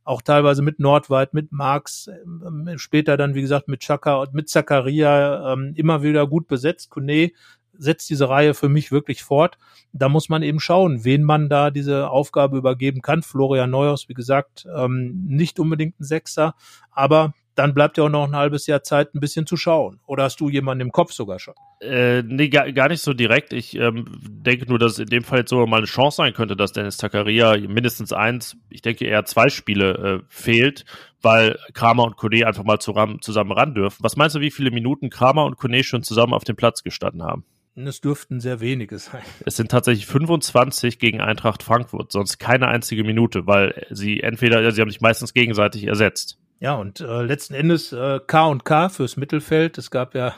auch 0.09 0.22
teilweise 0.22 0.62
mit 0.62 0.81
Nordweit, 0.81 1.35
mit 1.35 1.53
Marx, 1.53 2.09
ähm, 2.24 2.72
später 2.77 3.18
dann, 3.18 3.35
wie 3.35 3.42
gesagt, 3.42 3.68
mit 3.68 3.81
Chaka 3.81 4.16
und 4.22 4.33
mit 4.33 4.48
Zakaria 4.48 5.53
ähm, 5.53 5.74
immer 5.77 6.03
wieder 6.03 6.27
gut 6.27 6.48
besetzt. 6.48 6.88
Kone 6.88 7.33
setzt 7.78 8.10
diese 8.10 8.28
Reihe 8.28 8.54
für 8.54 8.68
mich 8.68 8.92
wirklich 8.92 9.22
fort. 9.22 9.56
Da 9.92 10.08
muss 10.08 10.28
man 10.28 10.42
eben 10.42 10.60
schauen, 10.60 11.04
wen 11.04 11.22
man 11.22 11.48
da 11.48 11.70
diese 11.70 12.10
Aufgabe 12.10 12.58
übergeben 12.58 13.00
kann. 13.00 13.22
Florian 13.22 13.70
Neuhaus, 13.70 14.08
wie 14.08 14.14
gesagt, 14.14 14.66
ähm, 14.76 15.24
nicht 15.26 15.58
unbedingt 15.58 15.98
ein 16.00 16.04
Sechser, 16.04 16.54
aber 16.90 17.32
dann 17.58 17.74
bleibt 17.74 17.98
ja 17.98 18.04
auch 18.04 18.08
noch 18.08 18.24
ein 18.24 18.36
halbes 18.36 18.68
Jahr 18.68 18.84
Zeit, 18.84 19.14
ein 19.14 19.20
bisschen 19.20 19.44
zu 19.44 19.56
schauen. 19.56 19.98
Oder 20.06 20.24
hast 20.24 20.38
du 20.38 20.48
jemanden 20.48 20.82
im 20.82 20.92
Kopf 20.92 21.12
sogar 21.12 21.40
schon? 21.40 21.54
Äh, 21.80 22.22
nee, 22.22 22.48
gar, 22.48 22.70
gar 22.70 22.88
nicht 22.88 23.02
so 23.02 23.14
direkt. 23.14 23.52
Ich 23.52 23.76
ähm, 23.76 24.04
denke 24.22 24.66
nur, 24.66 24.78
dass 24.78 24.92
es 24.92 24.98
in 25.00 25.08
dem 25.08 25.24
Fall 25.24 25.40
jetzt 25.40 25.50
sogar 25.50 25.66
mal 25.66 25.78
eine 25.78 25.86
Chance 25.86 26.18
sein 26.18 26.34
könnte, 26.34 26.54
dass 26.54 26.72
Dennis 26.72 26.98
Zakaria 26.98 27.56
mindestens 27.56 28.12
eins, 28.12 28.56
ich 28.70 28.82
denke 28.82 29.06
eher 29.06 29.24
zwei 29.24 29.48
Spiele 29.48 30.20
äh, 30.22 30.24
fehlt, 30.28 30.84
weil 31.20 31.58
Kramer 31.74 32.04
und 32.04 32.16
Kone 32.16 32.46
einfach 32.46 32.62
mal 32.62 32.78
zusammen 32.78 33.52
ran 33.52 33.74
dürfen. 33.74 33.98
Was 34.04 34.16
meinst 34.16 34.36
du, 34.36 34.40
wie 34.40 34.52
viele 34.52 34.70
Minuten 34.70 35.10
Kramer 35.10 35.44
und 35.44 35.56
Kone 35.56 35.82
schon 35.82 36.04
zusammen 36.04 36.34
auf 36.34 36.44
dem 36.44 36.54
Platz 36.54 36.84
gestanden 36.84 37.24
haben? 37.24 37.44
Es 37.86 38.00
dürften 38.00 38.40
sehr 38.40 38.60
wenige 38.60 38.98
sein. 38.98 39.22
Es 39.46 39.56
sind 39.56 39.70
tatsächlich 39.70 40.06
25 40.06 40.98
gegen 40.98 41.20
Eintracht 41.20 41.62
Frankfurt, 41.62 42.10
sonst 42.10 42.38
keine 42.38 42.68
einzige 42.68 43.04
Minute, 43.04 43.46
weil 43.46 43.86
sie 43.90 44.20
entweder, 44.20 44.70
sie 44.72 44.80
haben 44.80 44.90
sich 44.90 45.00
meistens 45.00 45.32
gegenseitig 45.32 45.86
ersetzt. 45.86 46.38
Ja, 46.60 46.74
und 46.74 47.00
äh, 47.00 47.22
letzten 47.22 47.54
Endes 47.54 47.92
äh, 47.92 48.18
K 48.26 48.46
und 48.46 48.64
K 48.64 48.88
fürs 48.88 49.16
Mittelfeld. 49.16 49.78
Es 49.78 49.92
gab 49.92 50.16
ja, 50.16 50.34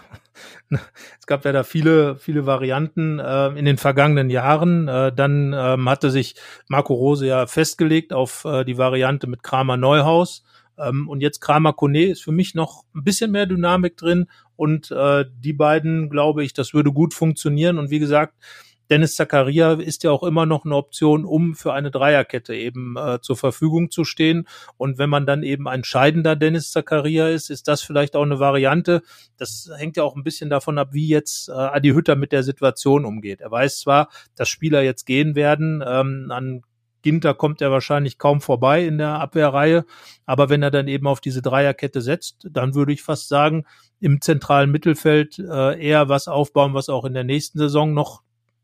es 0.70 1.26
gab 1.26 1.46
ja 1.46 1.52
da 1.52 1.64
viele, 1.64 2.16
viele 2.16 2.44
Varianten 2.44 3.18
äh, 3.18 3.48
in 3.48 3.64
den 3.64 3.78
vergangenen 3.78 4.28
Jahren. 4.28 4.86
Äh, 4.86 5.14
dann 5.14 5.54
ähm, 5.56 5.88
hatte 5.88 6.10
sich 6.10 6.34
Marco 6.68 6.92
Rose 6.92 7.26
ja 7.26 7.46
festgelegt 7.46 8.12
auf 8.12 8.44
äh, 8.44 8.64
die 8.64 8.76
Variante 8.76 9.26
mit 9.26 9.42
Kramer 9.42 9.78
Neuhaus. 9.78 10.44
Ähm, 10.80 11.08
und 11.08 11.20
jetzt 11.20 11.40
Kramer 11.40 11.72
Kone 11.72 12.10
ist 12.10 12.22
für 12.22 12.32
mich 12.32 12.54
noch 12.54 12.84
ein 12.94 13.02
bisschen 13.02 13.30
mehr 13.30 13.46
Dynamik 13.46 13.96
drin. 13.96 14.28
Und 14.60 14.90
äh, 14.90 15.24
die 15.38 15.54
beiden, 15.54 16.10
glaube 16.10 16.44
ich, 16.44 16.52
das 16.52 16.74
würde 16.74 16.92
gut 16.92 17.14
funktionieren. 17.14 17.78
Und 17.78 17.88
wie 17.88 17.98
gesagt, 17.98 18.34
Dennis 18.90 19.14
Zakaria 19.14 19.72
ist 19.72 20.02
ja 20.02 20.10
auch 20.10 20.22
immer 20.22 20.44
noch 20.44 20.66
eine 20.66 20.76
Option, 20.76 21.24
um 21.24 21.54
für 21.54 21.72
eine 21.72 21.90
Dreierkette 21.90 22.54
eben 22.54 22.94
äh, 22.98 23.22
zur 23.22 23.38
Verfügung 23.38 23.90
zu 23.90 24.04
stehen. 24.04 24.46
Und 24.76 24.98
wenn 24.98 25.08
man 25.08 25.24
dann 25.24 25.44
eben 25.44 25.66
ein 25.66 25.82
scheidender 25.82 26.36
Dennis 26.36 26.72
Zakaria 26.72 27.28
ist, 27.28 27.48
ist 27.48 27.68
das 27.68 27.80
vielleicht 27.80 28.16
auch 28.16 28.22
eine 28.22 28.38
Variante. 28.38 29.00
Das 29.38 29.70
hängt 29.74 29.96
ja 29.96 30.02
auch 30.02 30.14
ein 30.14 30.24
bisschen 30.24 30.50
davon 30.50 30.76
ab, 30.76 30.88
wie 30.92 31.08
jetzt 31.08 31.48
äh, 31.48 31.52
Adi 31.52 31.92
Hütter 31.92 32.14
mit 32.14 32.30
der 32.30 32.42
Situation 32.42 33.06
umgeht. 33.06 33.40
Er 33.40 33.50
weiß 33.50 33.80
zwar, 33.80 34.10
dass 34.36 34.50
Spieler 34.50 34.82
jetzt 34.82 35.06
gehen 35.06 35.36
werden, 35.36 35.82
ähm, 35.86 36.26
an 36.30 36.60
Ginter 37.02 37.34
kommt 37.34 37.60
er 37.60 37.70
wahrscheinlich 37.70 38.18
kaum 38.18 38.40
vorbei 38.40 38.84
in 38.84 38.98
der 38.98 39.20
Abwehrreihe. 39.20 39.84
Aber 40.26 40.48
wenn 40.48 40.62
er 40.62 40.70
dann 40.70 40.88
eben 40.88 41.06
auf 41.06 41.20
diese 41.20 41.42
Dreierkette 41.42 42.00
setzt, 42.00 42.48
dann 42.50 42.74
würde 42.74 42.92
ich 42.92 43.02
fast 43.02 43.28
sagen, 43.28 43.64
im 44.00 44.20
zentralen 44.20 44.70
Mittelfeld 44.70 45.38
äh, 45.38 45.80
eher 45.80 46.08
was 46.08 46.28
aufbauen, 46.28 46.74
was 46.74 46.88
auch 46.88 47.04
in 47.04 47.14
der 47.14 47.24
nächsten 47.24 47.58
Saison 47.58 47.94
noch 47.94 48.22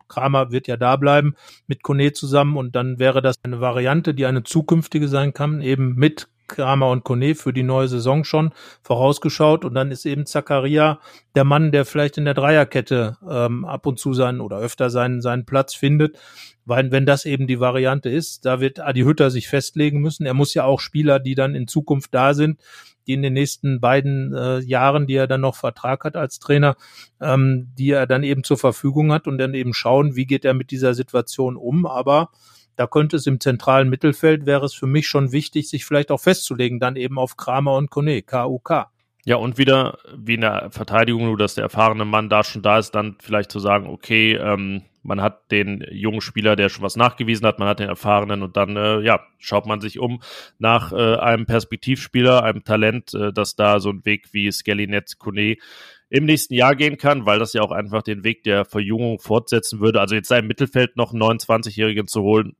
Kramer 0.08 0.52
wird 0.52 0.68
ja 0.68 0.76
da 0.76 0.96
bleiben 0.96 1.34
mit 1.66 1.82
Kone 1.82 2.12
zusammen 2.12 2.56
und 2.56 2.76
dann 2.76 2.98
wäre 2.98 3.22
das 3.22 3.42
eine 3.42 3.60
Variante, 3.60 4.14
die 4.14 4.26
eine 4.26 4.44
zukünftige 4.44 5.08
sein 5.08 5.32
kann, 5.32 5.60
eben 5.60 5.94
mit 5.94 6.28
Kramer 6.48 6.90
und 6.90 7.04
Kone 7.04 7.34
für 7.34 7.52
die 7.52 7.62
neue 7.62 7.88
Saison 7.88 8.24
schon 8.24 8.52
vorausgeschaut 8.82 9.64
und 9.64 9.74
dann 9.74 9.90
ist 9.90 10.06
eben 10.06 10.26
Zakaria 10.26 11.00
der 11.34 11.44
Mann, 11.44 11.72
der 11.72 11.84
vielleicht 11.84 12.18
in 12.18 12.24
der 12.24 12.34
Dreierkette 12.34 13.18
ähm, 13.28 13.64
ab 13.64 13.86
und 13.86 13.98
zu 13.98 14.14
seinen 14.14 14.40
oder 14.40 14.58
öfter 14.58 14.90
seinen, 14.90 15.20
seinen 15.20 15.44
Platz 15.46 15.74
findet. 15.74 16.18
Weil 16.64 16.90
wenn 16.90 17.06
das 17.06 17.24
eben 17.24 17.46
die 17.46 17.60
Variante 17.60 18.08
ist, 18.08 18.44
da 18.44 18.60
wird 18.60 18.80
Adi 18.80 19.02
Hütter 19.02 19.30
sich 19.30 19.48
festlegen 19.48 20.00
müssen. 20.00 20.26
Er 20.26 20.34
muss 20.34 20.52
ja 20.52 20.64
auch 20.64 20.80
Spieler, 20.80 21.20
die 21.20 21.36
dann 21.36 21.54
in 21.54 21.68
Zukunft 21.68 22.12
da 22.12 22.34
sind, 22.34 22.60
die 23.06 23.12
in 23.12 23.22
den 23.22 23.34
nächsten 23.34 23.80
beiden 23.80 24.34
äh, 24.34 24.58
Jahren, 24.58 25.06
die 25.06 25.14
er 25.14 25.28
dann 25.28 25.40
noch 25.40 25.54
Vertrag 25.54 26.04
hat 26.04 26.16
als 26.16 26.38
Trainer, 26.38 26.76
ähm, 27.20 27.68
die 27.78 27.90
er 27.90 28.06
dann 28.06 28.24
eben 28.24 28.42
zur 28.42 28.58
Verfügung 28.58 29.12
hat 29.12 29.28
und 29.28 29.38
dann 29.38 29.54
eben 29.54 29.74
schauen, 29.74 30.16
wie 30.16 30.26
geht 30.26 30.44
er 30.44 30.54
mit 30.54 30.70
dieser 30.70 30.94
Situation 30.94 31.56
um. 31.56 31.86
Aber 31.86 32.30
da 32.76 32.86
könnte 32.86 33.16
es 33.16 33.26
im 33.26 33.40
zentralen 33.40 33.88
Mittelfeld, 33.88 34.46
wäre 34.46 34.64
es 34.64 34.74
für 34.74 34.86
mich 34.86 35.08
schon 35.08 35.32
wichtig, 35.32 35.68
sich 35.68 35.84
vielleicht 35.84 36.10
auch 36.10 36.20
festzulegen, 36.20 36.78
dann 36.78 36.96
eben 36.96 37.18
auf 37.18 37.36
Kramer 37.36 37.74
und 37.74 37.90
Kone, 37.90 38.22
KUK. 38.22 38.86
Ja, 39.24 39.36
und 39.36 39.58
wieder 39.58 39.98
wie 40.16 40.34
in 40.34 40.42
der 40.42 40.70
Verteidigung, 40.70 41.24
nur 41.24 41.36
dass 41.36 41.56
der 41.56 41.64
erfahrene 41.64 42.04
Mann 42.04 42.28
da 42.28 42.44
schon 42.44 42.62
da 42.62 42.78
ist, 42.78 42.92
dann 42.92 43.16
vielleicht 43.20 43.50
zu 43.50 43.58
sagen, 43.58 43.88
okay, 43.88 44.34
ähm, 44.36 44.82
man 45.02 45.20
hat 45.20 45.50
den 45.50 45.84
jungen 45.90 46.20
Spieler, 46.20 46.54
der 46.54 46.68
schon 46.68 46.84
was 46.84 46.96
nachgewiesen 46.96 47.46
hat, 47.46 47.58
man 47.58 47.68
hat 47.68 47.80
den 47.80 47.88
erfahrenen 47.88 48.42
und 48.42 48.56
dann, 48.56 48.76
äh, 48.76 49.00
ja, 49.00 49.20
schaut 49.38 49.66
man 49.66 49.80
sich 49.80 49.98
um 49.98 50.22
nach 50.58 50.92
äh, 50.92 51.16
einem 51.16 51.46
Perspektivspieler, 51.46 52.42
einem 52.42 52.62
Talent, 52.64 53.14
äh, 53.14 53.32
dass 53.32 53.56
da 53.56 53.80
so 53.80 53.90
ein 53.90 54.04
Weg 54.04 54.32
wie 54.32 54.50
Skellinet 54.52 55.18
Kone 55.18 55.56
im 56.08 56.24
nächsten 56.24 56.54
Jahr 56.54 56.76
gehen 56.76 56.96
kann, 56.96 57.26
weil 57.26 57.38
das 57.38 57.52
ja 57.52 57.62
auch 57.62 57.72
einfach 57.72 58.02
den 58.02 58.22
Weg 58.22 58.44
der 58.44 58.64
Verjüngung 58.64 59.18
fortsetzen 59.18 59.80
würde. 59.80 60.00
Also 60.00 60.14
jetzt 60.14 60.28
sein 60.28 60.46
Mittelfeld 60.46 60.96
noch 60.96 61.12
einen 61.12 61.22
29-Jährigen 61.22 62.06
zu 62.06 62.22
holen, 62.22 62.54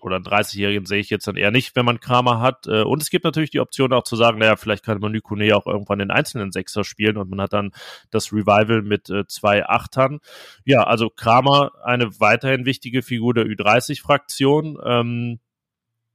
oder 0.00 0.16
einen 0.16 0.24
30-Jährigen 0.24 0.86
sehe 0.86 1.00
ich 1.00 1.10
jetzt 1.10 1.26
dann 1.26 1.36
eher 1.36 1.50
nicht, 1.50 1.74
wenn 1.76 1.84
man 1.84 2.00
Kramer 2.00 2.40
hat. 2.40 2.66
Äh, 2.66 2.82
und 2.82 3.02
es 3.02 3.10
gibt 3.10 3.24
natürlich 3.24 3.50
die 3.50 3.60
Option 3.60 3.92
auch 3.92 4.04
zu 4.04 4.16
sagen, 4.16 4.38
naja, 4.38 4.56
vielleicht 4.56 4.84
kann 4.84 5.00
man 5.00 5.12
Nykone 5.12 5.56
auch 5.56 5.66
irgendwann 5.66 5.98
den 5.98 6.10
einzelnen 6.10 6.52
Sechser 6.52 6.84
spielen 6.84 7.16
und 7.16 7.30
man 7.30 7.40
hat 7.40 7.52
dann 7.52 7.72
das 8.10 8.32
Revival 8.32 8.82
mit 8.82 9.10
äh, 9.10 9.26
zwei 9.26 9.66
Achtern. 9.66 10.20
Ja, 10.64 10.84
also 10.84 11.10
Kramer 11.10 11.72
eine 11.82 12.20
weiterhin 12.20 12.64
wichtige 12.64 13.02
Figur 13.02 13.34
der 13.34 13.46
Ü30-Fraktion. 13.46 14.78
Ähm, 14.84 15.40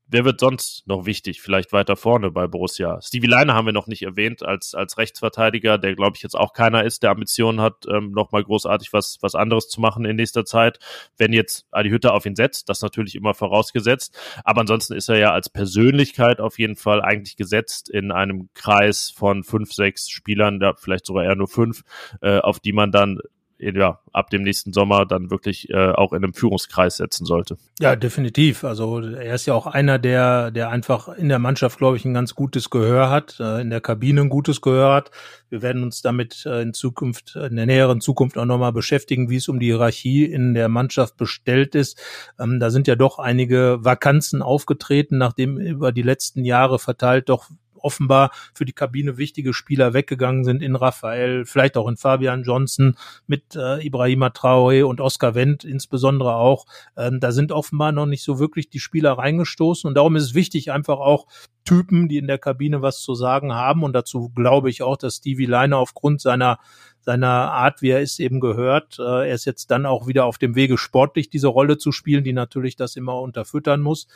Wer 0.06 0.26
wird 0.26 0.40
sonst 0.40 0.86
noch 0.86 1.06
wichtig, 1.06 1.42
vielleicht 1.42 1.72
weiter 1.72 1.96
vorne 1.96 2.30
bei 2.30 2.46
Borussia? 2.48 3.02
Stevie 3.02 3.28
Leiner 3.28 3.54
haben 3.54 3.66
wir 3.66 3.74
noch 3.74 3.88
nicht 3.88 4.04
erwähnt 4.04 4.44
als, 4.44 4.76
als 4.76 4.98
Rechtsverteidiger, 4.98 5.78
der 5.78 5.96
glaube 5.96 6.18
ich 6.18 6.24
jetzt 6.24 6.36
auch 6.36 6.54
keiner 6.54 6.84
ist, 6.84 7.04
der 7.04 7.12
Ambitionen 7.12 7.62
hat, 7.62 7.86
ähm, 7.90 8.12
nochmal 8.12 8.44
großartig 8.44 8.92
was, 8.92 9.18
was 9.22 9.34
anderes 9.34 9.70
zu 9.70 9.80
machen 9.80 10.06
in 10.06 10.18
nächster 10.18 10.46
Zeit. 10.46 10.80
Wenn 11.18 11.32
jetzt 11.32 11.66
Adi 11.72 11.90
Hütter 11.90 12.14
auf 12.14 12.26
ihn 12.26 12.36
setzt, 12.36 12.70
das 12.70 12.82
natürlich 12.82 13.16
immer 13.16 13.34
vorausgesetzt. 13.34 14.18
Aber 14.44 14.62
ansonsten 14.62 14.94
ist 14.94 15.10
er 15.10 15.18
ja 15.18 15.32
als 15.32 15.50
Persönlichkeit 15.50 16.42
auf 16.42 16.60
jeden 16.60 16.76
Fall 16.76 17.02
eigentlich 17.02 17.38
gesetzt 17.38 17.90
in 17.90 18.12
einem 18.12 18.50
Kreis 18.54 19.10
von 19.10 19.44
fünf, 19.44 19.72
sechs 19.72 20.10
Spielern, 20.10 20.60
da 20.60 20.74
vielleicht 20.78 21.06
sogar 21.06 21.24
eher 21.24 21.36
nur 21.36 21.48
fünf, 21.48 21.84
äh, 22.22 22.40
auf 22.40 22.60
die 22.60 22.74
man 22.74 22.92
dann 22.92 23.20
ja, 23.64 24.00
ab 24.12 24.30
dem 24.30 24.44
nächsten 24.44 24.74
Sommer 24.74 25.06
dann 25.06 25.30
wirklich 25.30 25.70
äh, 25.70 25.92
auch 25.92 26.14
in 26.14 26.24
einem 26.24 26.34
Führungskreis 26.34 26.98
setzen 26.98 27.26
sollte. 27.26 27.58
Ja, 27.80 27.96
definitiv. 27.96 28.64
Also 28.64 29.00
er 29.00 29.36
ist 29.36 29.46
ja 29.46 29.54
auch 29.54 29.68
einer, 29.68 30.00
der, 30.00 30.52
der 30.52 30.70
einfach 30.70 31.10
in 31.10 31.30
der 31.30 31.40
Mannschaft, 31.40 31.78
glaube 31.78 31.98
ich, 31.98 32.06
ein 32.06 32.14
ganz 32.14 32.36
gutes 32.36 32.70
Gehör 32.70 33.10
hat, 33.10 33.40
äh, 33.40 33.62
in 33.62 33.70
der 33.70 33.82
Kabine 33.82 34.22
ein 34.22 34.30
gutes 34.30 34.62
Gehör 34.62 34.94
hat. 34.94 35.12
Wir 35.50 35.62
werden 35.62 35.84
uns 35.84 36.02
damit 36.02 36.46
äh, 36.46 36.62
in 36.62 36.74
Zukunft, 36.74 37.36
in 37.36 37.56
der 37.56 37.66
näheren 37.66 38.02
Zukunft 38.02 38.38
auch 38.38 38.46
nochmal 38.46 38.74
beschäftigen, 38.74 39.30
wie 39.30 39.38
es 39.38 39.48
um 39.48 39.60
die 39.60 39.68
Hierarchie 39.68 40.26
in 40.26 40.54
der 40.54 40.70
Mannschaft 40.70 41.18
bestellt 41.18 41.76
ist. 41.76 42.02
Ähm, 42.40 42.60
da 42.60 42.70
sind 42.70 42.88
ja 42.88 42.96
doch 42.96 43.20
einige 43.20 43.78
Vakanzen 43.82 44.42
aufgetreten, 44.42 45.18
nachdem 45.18 45.58
über 45.58 45.92
die 45.92 46.02
letzten 46.02 46.44
Jahre 46.44 46.80
verteilt 46.80 47.30
doch 47.30 47.50
offenbar 47.84 48.32
für 48.54 48.66
die 48.66 48.74
Kabine 48.74 49.18
wichtige 49.18 49.54
Spieler 49.54 49.94
weggegangen 49.94 50.44
sind 50.44 50.62
in 50.62 50.76
Raphael, 50.76 51.46
vielleicht 51.46 51.78
auch 51.78 51.88
in 51.88 51.98
Fabian 51.98 52.44
Johnson 52.44 52.96
mit 53.28 53.56
äh, 53.56 53.86
Ibrahima 53.86 54.28
Traoré 54.28 54.84
und 54.84 55.02
Oscar 55.02 55.36
Wendt 55.36 55.64
insbesondere 55.64 56.36
auch. 56.36 56.66
Ähm, 56.98 57.20
da 57.20 57.32
sind 57.32 57.52
offenbar 57.52 57.92
noch 57.92 58.06
nicht 58.06 58.24
so 58.24 58.40
wirklich 58.40 58.70
die 58.70 58.80
Spieler 58.80 59.14
reingestoßen 59.14 59.88
und 59.88 59.96
darum 59.96 60.16
ist 60.16 60.24
es 60.24 60.34
wichtig, 60.34 60.72
einfach 60.72 61.00
auch 61.00 61.28
Typen, 61.66 62.10
die 62.10 62.18
in 62.18 62.28
der 62.28 62.40
Kabine 62.40 62.82
was 62.82 63.02
zu 63.02 63.16
sagen 63.16 63.54
haben 63.54 63.84
und 63.84 63.94
dazu 63.94 64.30
glaube 64.30 64.70
ich 64.70 64.82
auch, 64.82 64.98
dass 64.98 65.18
Stevie 65.18 65.46
Leiner 65.46 65.78
aufgrund 65.78 66.22
seiner 66.22 66.60
seiner 67.04 67.52
Art, 67.52 67.82
wie 67.82 67.90
er 67.90 68.02
ist, 68.02 68.20
eben 68.20 68.40
gehört. 68.40 68.98
Äh, 69.00 69.30
er 69.30 69.36
ist 69.36 69.46
jetzt 69.46 69.72
dann 69.72 69.86
auch 69.86 70.08
wieder 70.08 70.26
auf 70.26 70.38
dem 70.38 70.56
Wege, 70.56 70.78
sportlich 70.78 71.30
diese 71.30 71.48
Rolle 71.48 71.78
zu 71.78 71.92
spielen, 71.92 72.24
die 72.24 72.34
natürlich 72.34 72.76
das 72.76 72.96
immer 72.96 73.20
unterfüttern 73.20 73.82
muss. 73.82 74.08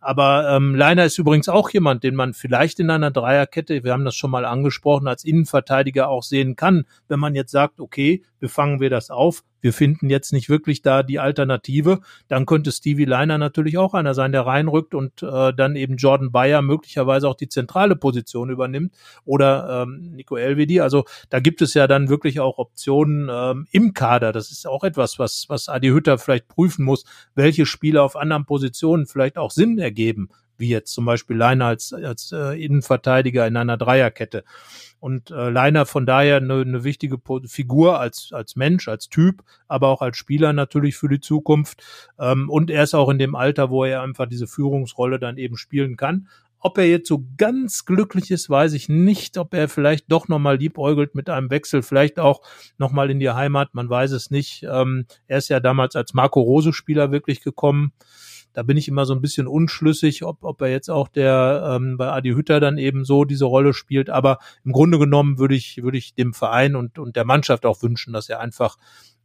Aber 0.00 0.50
ähm, 0.50 0.74
Leiner 0.74 1.04
ist 1.04 1.18
übrigens 1.18 1.48
auch 1.48 1.70
jemand, 1.70 2.02
den 2.02 2.16
man 2.16 2.34
vielleicht 2.34 2.80
in 2.80 2.90
einer 2.90 3.12
Dreierkette, 3.12 3.84
wir 3.84 3.92
haben 3.92 4.04
das 4.04 4.16
schon 4.16 4.32
mal 4.32 4.44
angesprochen, 4.44 5.06
als 5.06 5.24
Innenverteidiger 5.24 6.08
auch 6.08 6.24
sehen 6.24 6.56
kann, 6.56 6.86
wenn 7.06 7.20
man 7.20 7.36
jetzt 7.36 7.52
sagt, 7.52 7.78
okay, 7.78 8.22
wir 8.40 8.48
fangen 8.48 8.80
wir 8.80 8.90
das 8.90 9.10
auf, 9.10 9.44
wir 9.62 9.72
finden 9.72 10.10
jetzt 10.10 10.32
nicht 10.32 10.50
wirklich 10.50 10.82
da 10.82 11.02
die 11.02 11.18
Alternative, 11.18 12.00
dann 12.28 12.44
könnte 12.44 12.72
Stevie 12.72 13.06
Leiner 13.06 13.38
natürlich 13.38 13.78
auch 13.78 13.94
einer 13.94 14.12
sein, 14.12 14.32
der 14.32 14.42
reinrückt 14.42 14.94
und 14.94 15.22
äh, 15.22 15.54
dann 15.54 15.76
eben 15.76 15.96
Jordan 15.96 16.32
Bayer 16.32 16.60
möglicherweise 16.60 17.28
auch 17.28 17.36
die 17.36 17.48
zentrale 17.48 17.96
Position 17.96 18.50
übernimmt 18.50 18.92
oder 19.24 19.84
ähm, 19.84 20.12
Nico 20.14 20.36
Elvedi. 20.36 20.80
Also 20.80 21.04
da 21.30 21.40
gibt 21.40 21.62
es 21.62 21.72
ja 21.72 21.86
dann 21.86 22.10
wirklich 22.10 22.40
auch 22.40 22.58
Optionen 22.58 23.30
ähm, 23.32 23.66
im 23.70 23.94
Kader. 23.94 24.32
Das 24.32 24.50
ist 24.50 24.66
auch 24.66 24.84
etwas, 24.84 25.18
was, 25.18 25.46
was 25.48 25.68
Adi 25.68 25.88
Hütter 25.88 26.18
vielleicht 26.18 26.48
prüfen 26.48 26.84
muss, 26.84 27.04
welche 27.34 27.64
Spieler 27.64 28.02
auf 28.02 28.16
anderen 28.16 28.44
Positionen 28.44 29.06
vielleicht 29.06 29.38
auch 29.38 29.52
Sinn 29.52 29.78
ergeben, 29.78 30.28
wie 30.58 30.68
jetzt 30.68 30.92
zum 30.92 31.04
Beispiel 31.04 31.36
Leiner 31.36 31.66
als, 31.66 31.92
als 31.92 32.32
äh, 32.32 32.62
Innenverteidiger 32.62 33.46
in 33.46 33.56
einer 33.56 33.76
Dreierkette. 33.76 34.44
Und 35.00 35.30
äh, 35.30 35.50
Leiner 35.50 35.84
von 35.84 36.06
daher 36.06 36.36
eine, 36.36 36.60
eine 36.60 36.84
wichtige 36.84 37.18
Figur 37.46 37.98
als, 37.98 38.30
als 38.32 38.54
Mensch, 38.54 38.86
als 38.86 39.08
Typ, 39.08 39.42
aber 39.66 39.88
auch 39.88 40.00
als 40.00 40.16
Spieler 40.16 40.52
natürlich 40.52 40.96
für 40.96 41.08
die 41.08 41.20
Zukunft. 41.20 41.82
Ähm, 42.18 42.48
und 42.48 42.70
er 42.70 42.84
ist 42.84 42.94
auch 42.94 43.08
in 43.08 43.18
dem 43.18 43.34
Alter, 43.34 43.70
wo 43.70 43.84
er 43.84 44.02
einfach 44.02 44.26
diese 44.26 44.46
Führungsrolle 44.46 45.18
dann 45.18 45.38
eben 45.38 45.56
spielen 45.56 45.96
kann. 45.96 46.28
Ob 46.64 46.78
er 46.78 46.88
jetzt 46.88 47.08
so 47.08 47.24
ganz 47.36 47.84
glücklich 47.84 48.30
ist, 48.30 48.48
weiß 48.48 48.74
ich 48.74 48.88
nicht. 48.88 49.36
Ob 49.36 49.52
er 49.52 49.68
vielleicht 49.68 50.10
doch 50.12 50.28
nochmal 50.28 50.58
liebäugelt 50.58 51.16
mit 51.16 51.28
einem 51.28 51.50
Wechsel, 51.50 51.82
vielleicht 51.82 52.20
auch 52.20 52.40
nochmal 52.78 53.10
in 53.10 53.18
die 53.18 53.30
Heimat, 53.30 53.74
man 53.74 53.90
weiß 53.90 54.12
es 54.12 54.30
nicht. 54.30 54.62
Ähm, 54.70 55.06
er 55.26 55.38
ist 55.38 55.48
ja 55.48 55.58
damals 55.58 55.96
als 55.96 56.14
Marco 56.14 56.40
Rose-Spieler 56.40 57.10
wirklich 57.10 57.42
gekommen. 57.42 57.92
Da 58.52 58.62
bin 58.62 58.76
ich 58.76 58.88
immer 58.88 59.06
so 59.06 59.14
ein 59.14 59.20
bisschen 59.20 59.46
unschlüssig, 59.46 60.24
ob, 60.24 60.44
ob 60.44 60.60
er 60.60 60.68
jetzt 60.68 60.90
auch 60.90 61.08
der 61.08 61.76
ähm, 61.76 61.96
bei 61.96 62.10
Adi 62.10 62.30
Hütter 62.30 62.60
dann 62.60 62.78
eben 62.78 63.04
so 63.04 63.24
diese 63.24 63.46
Rolle 63.46 63.72
spielt. 63.72 64.10
Aber 64.10 64.38
im 64.64 64.72
Grunde 64.72 64.98
genommen 64.98 65.38
würde 65.38 65.54
ich, 65.54 65.82
würde 65.82 65.98
ich 65.98 66.14
dem 66.14 66.34
Verein 66.34 66.76
und, 66.76 66.98
und 66.98 67.16
der 67.16 67.24
Mannschaft 67.24 67.64
auch 67.66 67.82
wünschen, 67.82 68.12
dass 68.12 68.28
er 68.28 68.40
einfach 68.40 68.76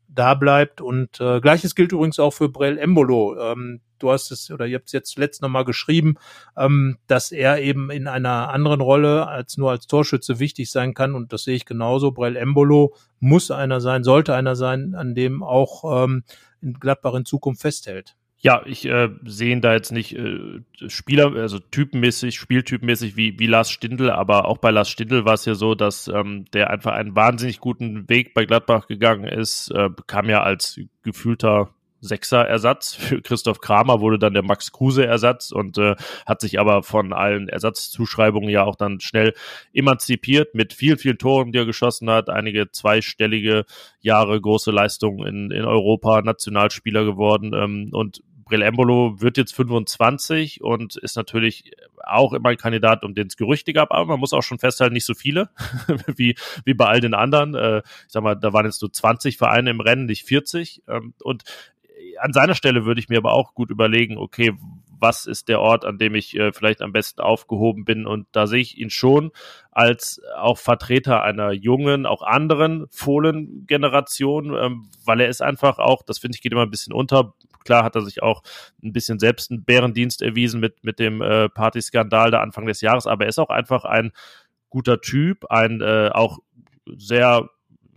da 0.07 0.33
bleibt. 0.33 0.81
Und 0.81 1.19
äh, 1.19 1.39
gleiches 1.41 1.75
gilt 1.75 1.91
übrigens 1.91 2.19
auch 2.19 2.31
für 2.31 2.49
Brell 2.49 2.77
Embolo. 2.77 3.37
Ähm, 3.39 3.81
du 3.99 4.11
hast 4.11 4.31
es 4.31 4.51
oder 4.51 4.65
ihr 4.65 4.77
habt 4.77 4.87
es 4.87 4.93
jetzt 4.93 5.11
zuletzt 5.11 5.41
nochmal 5.41 5.65
geschrieben, 5.65 6.15
ähm, 6.55 6.97
dass 7.07 7.31
er 7.31 7.61
eben 7.61 7.89
in 7.89 8.07
einer 8.07 8.49
anderen 8.49 8.81
Rolle 8.81 9.27
als 9.27 9.57
nur 9.57 9.71
als 9.71 9.87
Torschütze 9.87 10.39
wichtig 10.39 10.71
sein 10.71 10.93
kann. 10.93 11.15
Und 11.15 11.33
das 11.33 11.43
sehe 11.43 11.55
ich 11.55 11.65
genauso. 11.65 12.11
Brell 12.11 12.35
Embolo 12.35 12.95
muss 13.19 13.51
einer 13.51 13.81
sein, 13.81 14.03
sollte 14.03 14.33
einer 14.33 14.55
sein, 14.55 14.95
an 14.95 15.15
dem 15.15 15.43
auch 15.43 16.03
ähm, 16.03 16.23
in 16.61 16.73
Gladbach 16.73 17.13
in 17.13 17.25
Zukunft 17.25 17.61
festhält. 17.61 18.15
Ja, 18.39 18.61
ich 18.65 18.85
äh, 18.85 19.09
sehe 19.25 19.51
ihn 19.51 19.61
da 19.61 19.73
jetzt 19.73 19.91
nicht 19.91 20.15
äh, 20.15 20.61
Spieler, 20.87 21.35
also 21.35 21.57
typenmäßig, 21.57 22.35
spieltypenmäßig 22.35 23.17
wie, 23.17 23.39
wie 23.39 23.47
Lars 23.47 23.71
Stindl, 23.71 24.11
aber 24.11 24.45
auch 24.45 24.59
bei 24.59 24.69
Lars 24.69 24.89
Stindl 24.89 25.25
war 25.25 25.33
es 25.33 25.45
ja 25.45 25.55
so, 25.55 25.73
dass 25.73 26.07
ähm, 26.07 26.45
der 26.53 26.69
einfach 26.69 26.93
einen 26.93 27.15
wahnsinnig 27.15 27.59
guten 27.59 28.07
Weg 28.09 28.35
bei 28.35 28.45
Gladbach 28.45 28.87
gegangen 28.87 29.25
ist, 29.25 29.71
äh, 29.71 29.89
kam 30.05 30.29
ja 30.29 30.43
als 30.43 30.79
gefühlter 31.01 31.71
Sechser-Ersatz. 32.01 32.93
Für 32.95 33.21
Christoph 33.21 33.59
Kramer, 33.59 34.01
wurde 34.01 34.19
dann 34.19 34.33
der 34.33 34.43
Max 34.43 34.71
Kruse-Ersatz 34.71 35.51
und 35.51 35.77
äh, 35.77 35.95
hat 36.25 36.41
sich 36.41 36.59
aber 36.59 36.83
von 36.83 37.13
allen 37.13 37.49
Ersatzzuschreibungen 37.49 38.49
ja 38.49 38.63
auch 38.63 38.75
dann 38.75 38.99
schnell 38.99 39.33
emanzipiert 39.73 40.55
mit 40.55 40.73
viel, 40.73 40.97
vielen 40.97 41.17
Toren, 41.17 41.51
die 41.51 41.59
er 41.59 41.65
geschossen 41.65 42.09
hat, 42.09 42.29
einige 42.29 42.71
zweistellige 42.71 43.65
Jahre 43.99 44.39
große 44.39 44.71
Leistungen 44.71 45.27
in, 45.27 45.51
in 45.51 45.65
Europa, 45.65 46.21
Nationalspieler 46.21 47.03
geworden 47.03 47.53
ähm, 47.53 47.89
und 47.91 48.21
Brill 48.47 48.61
Embolo 48.61 49.19
wird 49.19 49.37
jetzt 49.37 49.53
25 49.55 50.61
und 50.61 50.95
ist 50.95 51.15
natürlich 51.17 51.71
auch 52.03 52.33
immer 52.33 52.49
ein 52.49 52.57
Kandidat, 52.57 53.03
um 53.03 53.13
den 53.13 53.27
es 53.27 53.37
Gerüchte 53.37 53.73
gab, 53.73 53.91
aber 53.91 54.05
man 54.05 54.19
muss 54.19 54.33
auch 54.33 54.43
schon 54.43 54.59
festhalten, 54.59 54.93
nicht 54.93 55.05
so 55.05 55.13
viele 55.13 55.49
wie, 56.15 56.35
wie 56.63 56.73
bei 56.73 56.85
all 56.85 57.01
den 57.01 57.13
anderen. 57.13 57.55
Äh, 57.55 57.79
ich 57.79 57.83
sag 58.11 58.23
mal, 58.23 58.35
da 58.35 58.53
waren 58.53 58.65
jetzt 58.65 58.81
nur 58.81 58.91
20 58.91 59.37
Vereine 59.37 59.69
im 59.69 59.81
Rennen, 59.81 60.05
nicht 60.05 60.23
40. 60.23 60.83
Ähm, 60.87 61.13
und 61.21 61.43
an 62.19 62.33
seiner 62.33 62.55
Stelle 62.55 62.85
würde 62.85 62.99
ich 62.99 63.09
mir 63.09 63.17
aber 63.17 63.33
auch 63.33 63.53
gut 63.53 63.69
überlegen, 63.69 64.17
okay, 64.17 64.53
was 64.99 65.25
ist 65.25 65.47
der 65.47 65.61
Ort, 65.61 65.85
an 65.85 65.97
dem 65.97 66.15
ich 66.15 66.35
äh, 66.35 66.51
vielleicht 66.51 66.81
am 66.81 66.91
besten 66.91 67.21
aufgehoben 67.21 67.85
bin. 67.85 68.07
Und 68.07 68.27
da 68.31 68.47
sehe 68.47 68.61
ich 68.61 68.77
ihn 68.77 68.89
schon 68.89 69.31
als 69.71 70.21
auch 70.37 70.57
Vertreter 70.57 71.21
einer 71.23 71.51
jungen, 71.51 72.05
auch 72.05 72.23
anderen 72.23 72.87
Fohlen-Generation, 72.89 74.55
ähm, 74.55 74.89
weil 75.05 75.21
er 75.21 75.27
ist 75.27 75.41
einfach 75.41 75.77
auch, 75.79 76.03
das 76.03 76.19
finde 76.19 76.35
ich 76.35 76.41
geht 76.41 76.51
immer 76.51 76.63
ein 76.63 76.71
bisschen 76.71 76.93
unter. 76.93 77.33
Klar 77.67 77.83
hat 77.83 77.95
er 77.95 78.01
sich 78.01 78.23
auch 78.23 78.43
ein 78.81 78.93
bisschen 78.93 79.19
selbst 79.19 79.51
einen 79.51 79.65
Bärendienst 79.65 80.21
erwiesen 80.21 80.61
mit, 80.61 80.85
mit 80.85 80.99
dem 80.99 81.21
äh, 81.21 81.49
Partyskandal 81.49 82.31
da 82.31 82.39
Anfang 82.41 82.65
des 82.65 82.79
Jahres, 82.79 83.07
aber 83.07 83.25
er 83.25 83.29
ist 83.29 83.39
auch 83.39 83.49
einfach 83.49 83.83
ein 83.83 84.13
guter 84.69 85.01
Typ, 85.01 85.45
ein 85.49 85.81
äh, 85.81 86.09
auch 86.13 86.39
sehr 86.95 87.49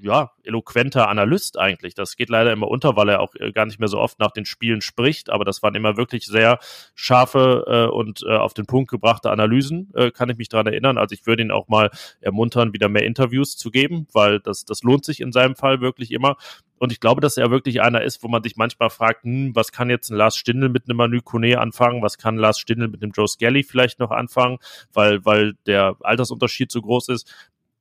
ja, 0.02 0.32
eloquenter 0.44 1.08
Analyst 1.08 1.58
eigentlich. 1.58 1.94
Das 1.94 2.16
geht 2.16 2.30
leider 2.30 2.52
immer 2.52 2.68
unter, 2.68 2.96
weil 2.96 3.08
er 3.10 3.20
auch 3.20 3.34
äh, 3.36 3.52
gar 3.52 3.66
nicht 3.66 3.78
mehr 3.78 3.88
so 3.88 3.98
oft 3.98 4.18
nach 4.18 4.30
den 4.30 4.44
Spielen 4.44 4.80
spricht, 4.80 5.30
aber 5.30 5.44
das 5.44 5.62
waren 5.62 5.74
immer 5.74 5.96
wirklich 5.96 6.26
sehr 6.26 6.58
scharfe 6.94 7.64
äh, 7.66 7.94
und 7.94 8.24
äh, 8.26 8.36
auf 8.36 8.54
den 8.54 8.66
Punkt 8.66 8.90
gebrachte 8.90 9.30
Analysen, 9.30 9.92
äh, 9.94 10.10
kann 10.10 10.30
ich 10.30 10.38
mich 10.38 10.48
daran 10.48 10.66
erinnern. 10.66 10.98
Also 10.98 11.12
ich 11.12 11.26
würde 11.26 11.42
ihn 11.42 11.50
auch 11.50 11.68
mal 11.68 11.90
ermuntern, 12.20 12.72
wieder 12.72 12.88
mehr 12.88 13.04
Interviews 13.04 13.56
zu 13.56 13.70
geben, 13.70 14.06
weil 14.12 14.40
das, 14.40 14.64
das 14.64 14.82
lohnt 14.82 15.04
sich 15.04 15.20
in 15.20 15.32
seinem 15.32 15.54
Fall 15.54 15.80
wirklich 15.80 16.10
immer. 16.12 16.36
Und 16.80 16.92
ich 16.92 16.98
glaube, 16.98 17.20
dass 17.20 17.36
er 17.36 17.50
wirklich 17.50 17.82
einer 17.82 18.02
ist, 18.02 18.22
wo 18.22 18.28
man 18.28 18.42
sich 18.42 18.56
manchmal 18.56 18.88
fragt, 18.88 19.24
hm, 19.24 19.54
was 19.54 19.70
kann 19.70 19.90
jetzt 19.90 20.10
ein 20.10 20.16
Lars 20.16 20.36
Stindl 20.36 20.70
mit 20.70 20.88
einem 20.88 20.96
Manu 20.96 21.20
Kone 21.22 21.60
anfangen? 21.60 22.02
Was 22.02 22.16
kann 22.16 22.36
Lars 22.36 22.58
Stindl 22.58 22.88
mit 22.88 23.02
einem 23.02 23.12
Joe 23.12 23.28
Skelly 23.28 23.62
vielleicht 23.62 24.00
noch 24.00 24.10
anfangen? 24.10 24.58
Weil, 24.92 25.24
weil 25.26 25.54
der 25.66 25.96
Altersunterschied 26.00 26.72
so 26.72 26.80
groß 26.80 27.10
ist 27.10 27.32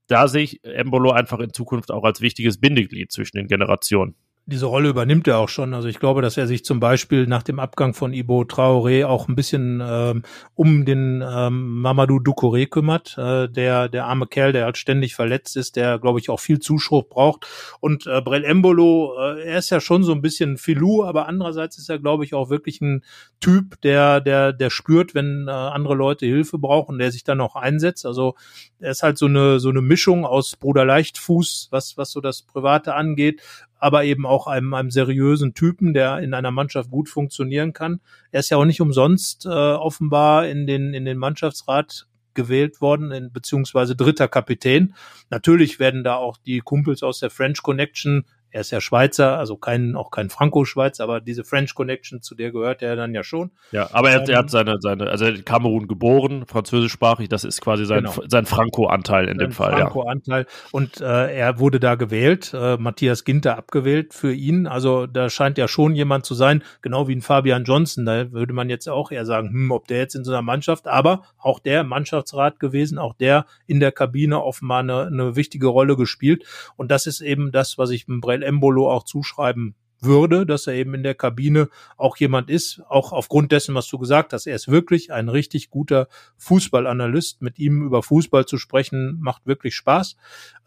da 0.10 0.28
sehe 0.28 0.44
ich 0.44 0.64
Embolo 0.64 1.12
einfach 1.12 1.40
in 1.40 1.54
Zukunft 1.54 1.92
auch 1.92 2.04
als 2.04 2.20
wichtiges 2.20 2.58
Bindeglied 2.60 3.12
zwischen 3.12 3.38
den 3.38 3.48
Generationen 3.48 4.16
diese 4.46 4.66
Rolle 4.66 4.90
übernimmt 4.90 5.28
er 5.28 5.38
auch 5.38 5.50
schon. 5.50 5.74
Also 5.74 5.88
ich 5.88 6.00
glaube, 6.00 6.22
dass 6.22 6.36
er 6.36 6.48
sich 6.48 6.66
zum 6.66 6.80
Beispiel 6.80 7.28
nach 7.28 7.44
dem 7.44 7.60
Abgang 7.60 7.94
von 7.94 8.14
Ibo 8.14 8.42
Traoré 8.42 9.06
auch 9.06 9.28
ein 9.28 9.36
bisschen 9.36 9.82
ähm, 9.86 10.24
um 10.56 10.86
den 10.86 11.24
ähm, 11.26 11.82
Mamadou 11.82 12.18
Ducouré 12.18 12.68
kümmert. 12.68 13.16
Äh, 13.18 13.48
der, 13.48 13.90
der 13.90 14.06
arme 14.06 14.26
Kerl, 14.26 14.52
der 14.52 14.66
halt 14.66 14.78
ständig 14.78 15.14
verletzt 15.16 15.56
ist, 15.56 15.76
der, 15.76 16.00
glaube 16.00 16.20
ich, 16.20 16.30
auch 16.30 16.40
viel 16.40 16.60
Zuspruch 16.60 17.08
braucht. 17.08 17.46
Und 17.80 18.08
äh, 18.08 18.22
Brel 18.22 18.44
Embolo, 18.44 19.16
äh, 19.20 19.44
er 19.44 19.60
ist 19.60 19.70
ja 19.70 19.80
schon 19.80 20.04
so 20.04 20.14
ein 20.14 20.22
bisschen 20.22 20.58
Filou, 20.58 21.04
aber 21.04 21.28
andererseits 21.28 21.78
ist 21.78 21.90
er, 21.90 22.00
glaube 22.00 22.26
ich, 22.26 22.34
auch 22.34 22.50
wirklich 22.50 22.82
ein 22.82 23.04
Typ, 23.40 23.80
der, 23.82 24.20
der, 24.20 24.52
der 24.52 24.70
spürt, 24.72 25.14
wenn 25.14 25.48
äh, 25.48 25.52
andere 25.52 25.94
Leute 25.94 26.26
Hilfe 26.26 26.58
brauchen, 26.58 26.98
der 26.98 27.12
sich 27.12 27.24
dann 27.24 27.40
auch 27.40 27.56
einsetzt. 27.56 28.06
Also 28.06 28.36
er 28.80 28.92
ist 28.92 29.04
halt 29.04 29.18
so 29.18 29.28
eine, 29.28 29.60
so 29.60 29.70
eine 29.70 29.82
Mischung 29.82 30.26
aus 30.26 30.56
Bruder 30.56 30.86
Leichtfuß, 30.86 31.68
was, 31.70 31.98
was 31.98 32.12
so 32.12 32.20
das 32.20 32.42
Private 32.42 32.96
angeht, 32.96 33.42
aber 33.80 34.04
eben 34.04 34.26
auch 34.26 34.48
einem, 34.48 34.74
einem 34.74 34.92
seriösen 34.92 35.54
Typen, 35.54 35.94
der 35.94 36.20
in 36.20 36.34
einer 36.34 36.52
Mannschaft 36.52 36.92
gut 36.92 37.10
funktionieren 37.10 37.74
kann. 37.74 38.02
Er 38.32 38.42
ist 38.42 38.50
ja 38.50 38.58
auch 38.58 38.66
nicht 38.66 38.82
umsonst 38.82 39.46
äh, 39.46 39.50
offenbar 39.50 40.48
in 40.48 40.68
den, 40.68 40.94
in 40.94 41.06
den 41.06 41.18
Mannschaftsrat 41.18 42.08
gewählt 42.34 42.82
worden, 42.82 43.12
in, 43.12 43.32
beziehungsweise 43.32 43.96
dritter 43.96 44.28
Kapitän. 44.28 44.94
Natürlich 45.30 45.80
werden 45.80 46.04
da 46.04 46.16
auch 46.16 46.38
die 46.38 46.60
Kumpels 46.60 47.04
aus 47.04 47.20
der 47.20 47.30
French 47.30 47.62
Connection 47.64 48.26
er 48.52 48.62
ist 48.62 48.72
ja 48.72 48.82
Schweizer, 48.82 49.38
also 49.38 49.58
kein, 49.58 49.96
auch 49.96 50.12
kein 50.12 50.30
Franco-Schweiz, 50.30 51.00
aber 51.00 51.22
diese 51.22 51.44
French 51.44 51.76
Connection, 51.76 52.22
zu 52.22 52.36
der 52.36 52.52
gehört 52.52 52.82
er 52.82 52.96
dann 52.96 53.14
ja 53.14 53.24
schon. 53.24 53.52
Ja, 53.72 53.90
aber 53.94 54.12
er, 54.12 54.28
er 54.28 54.40
hat 54.40 54.50
seine, 54.50 54.78
seine, 54.80 55.08
also 55.08 55.26
in 55.26 55.46
Kamerun 55.46 55.88
geboren, 55.88 56.46
französischsprachig, 56.48 57.30
das 57.30 57.44
ist 57.44 57.62
quasi 57.62 57.86
sein, 57.86 58.04
genau. 58.04 58.24
sein 58.28 58.46
Franco-Anteil 58.46 59.26
in 59.26 59.38
sein 59.38 59.50
dem 59.50 59.52
Fall. 59.52 59.74
Franco-Anteil. 59.74 60.44
Ja. 60.44 60.70
Und 60.72 61.02
äh, 61.02 61.34
er 61.36 61.60
wurde 61.60 61.80
da 61.80 61.96
gewählt, 61.96 62.54
äh, 62.54 62.78
Matthias 62.78 63.24
Ginter 63.24 63.58
abgewählt 63.58 64.14
für 64.14 64.34
ihn. 64.34 64.68
Also 64.68 65.06
da 65.06 65.30
scheint 65.30 65.58
ja 65.58 65.68
schon 65.68 65.96
jemand 65.96 66.26
zu 66.26 66.34
sein, 66.34 66.64
genau 66.82 67.08
wie 67.08 67.16
ein 67.16 67.22
Fabian 67.22 67.64
Johnson. 67.64 68.06
Da 68.06 68.32
würde 68.32 68.54
man 68.54 68.70
jetzt 68.70 68.88
auch 68.90 69.12
eher 69.12 69.26
sagen, 69.26 69.50
hm, 69.50 69.72
ob 69.72 69.88
der 69.88 70.00
jetzt 70.00 70.16
in 70.16 70.24
so 70.24 70.32
einer 70.32 70.42
Mannschaft, 70.42 70.88
aber 70.88 71.24
auch 71.38 71.60
der 71.60 71.84
Mannschaftsrat 71.84 72.60
gewesen, 72.60 72.98
auch 72.98 73.14
der 73.14 73.46
in 73.68 73.80
der 73.80 73.92
Kabine 73.92 74.44
offenbar 74.44 74.80
eine, 74.80 75.06
eine 75.06 75.36
wichtige 75.36 75.68
Rolle 75.68 75.96
gespielt. 75.96 76.46
Und 76.76 76.92
das 76.92 77.06
ist 77.06 77.22
eben 77.22 77.52
das, 77.52 77.78
was 77.78 77.92
ich 77.92 78.08
mit 78.08 78.22
Brell 78.22 78.39
Michael 78.40 78.44
Embolo 78.44 78.90
auch 78.90 79.04
zuschreiben 79.04 79.76
würde, 80.02 80.46
dass 80.46 80.66
er 80.66 80.76
eben 80.76 80.94
in 80.94 81.04
der 81.04 81.14
Kabine 81.14 81.68
auch 81.98 82.16
jemand 82.16 82.50
ist, 82.50 82.82
auch 82.88 83.12
aufgrund 83.12 83.52
dessen, 83.52 83.76
was 83.76 83.90
du 83.90 83.98
gesagt 83.98 84.32
hast. 84.32 84.48
Er 84.48 84.56
ist 84.56 84.70
wirklich 84.70 85.12
ein 85.12 85.28
richtig 85.28 85.70
guter 85.70 86.08
Fußballanalyst. 86.38 87.42
Mit 87.42 87.60
ihm 87.60 87.84
über 87.84 88.02
Fußball 88.02 88.46
zu 88.46 88.58
sprechen, 88.58 89.18
macht 89.20 89.46
wirklich 89.46 89.76
Spaß. 89.76 90.16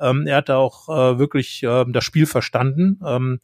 Ähm, 0.00 0.26
er 0.26 0.36
hat 0.36 0.50
auch 0.50 0.88
äh, 0.90 1.18
wirklich 1.18 1.62
äh, 1.62 1.86
das 1.88 2.04
Spiel 2.04 2.26
verstanden. 2.26 3.00
Ähm, 3.06 3.40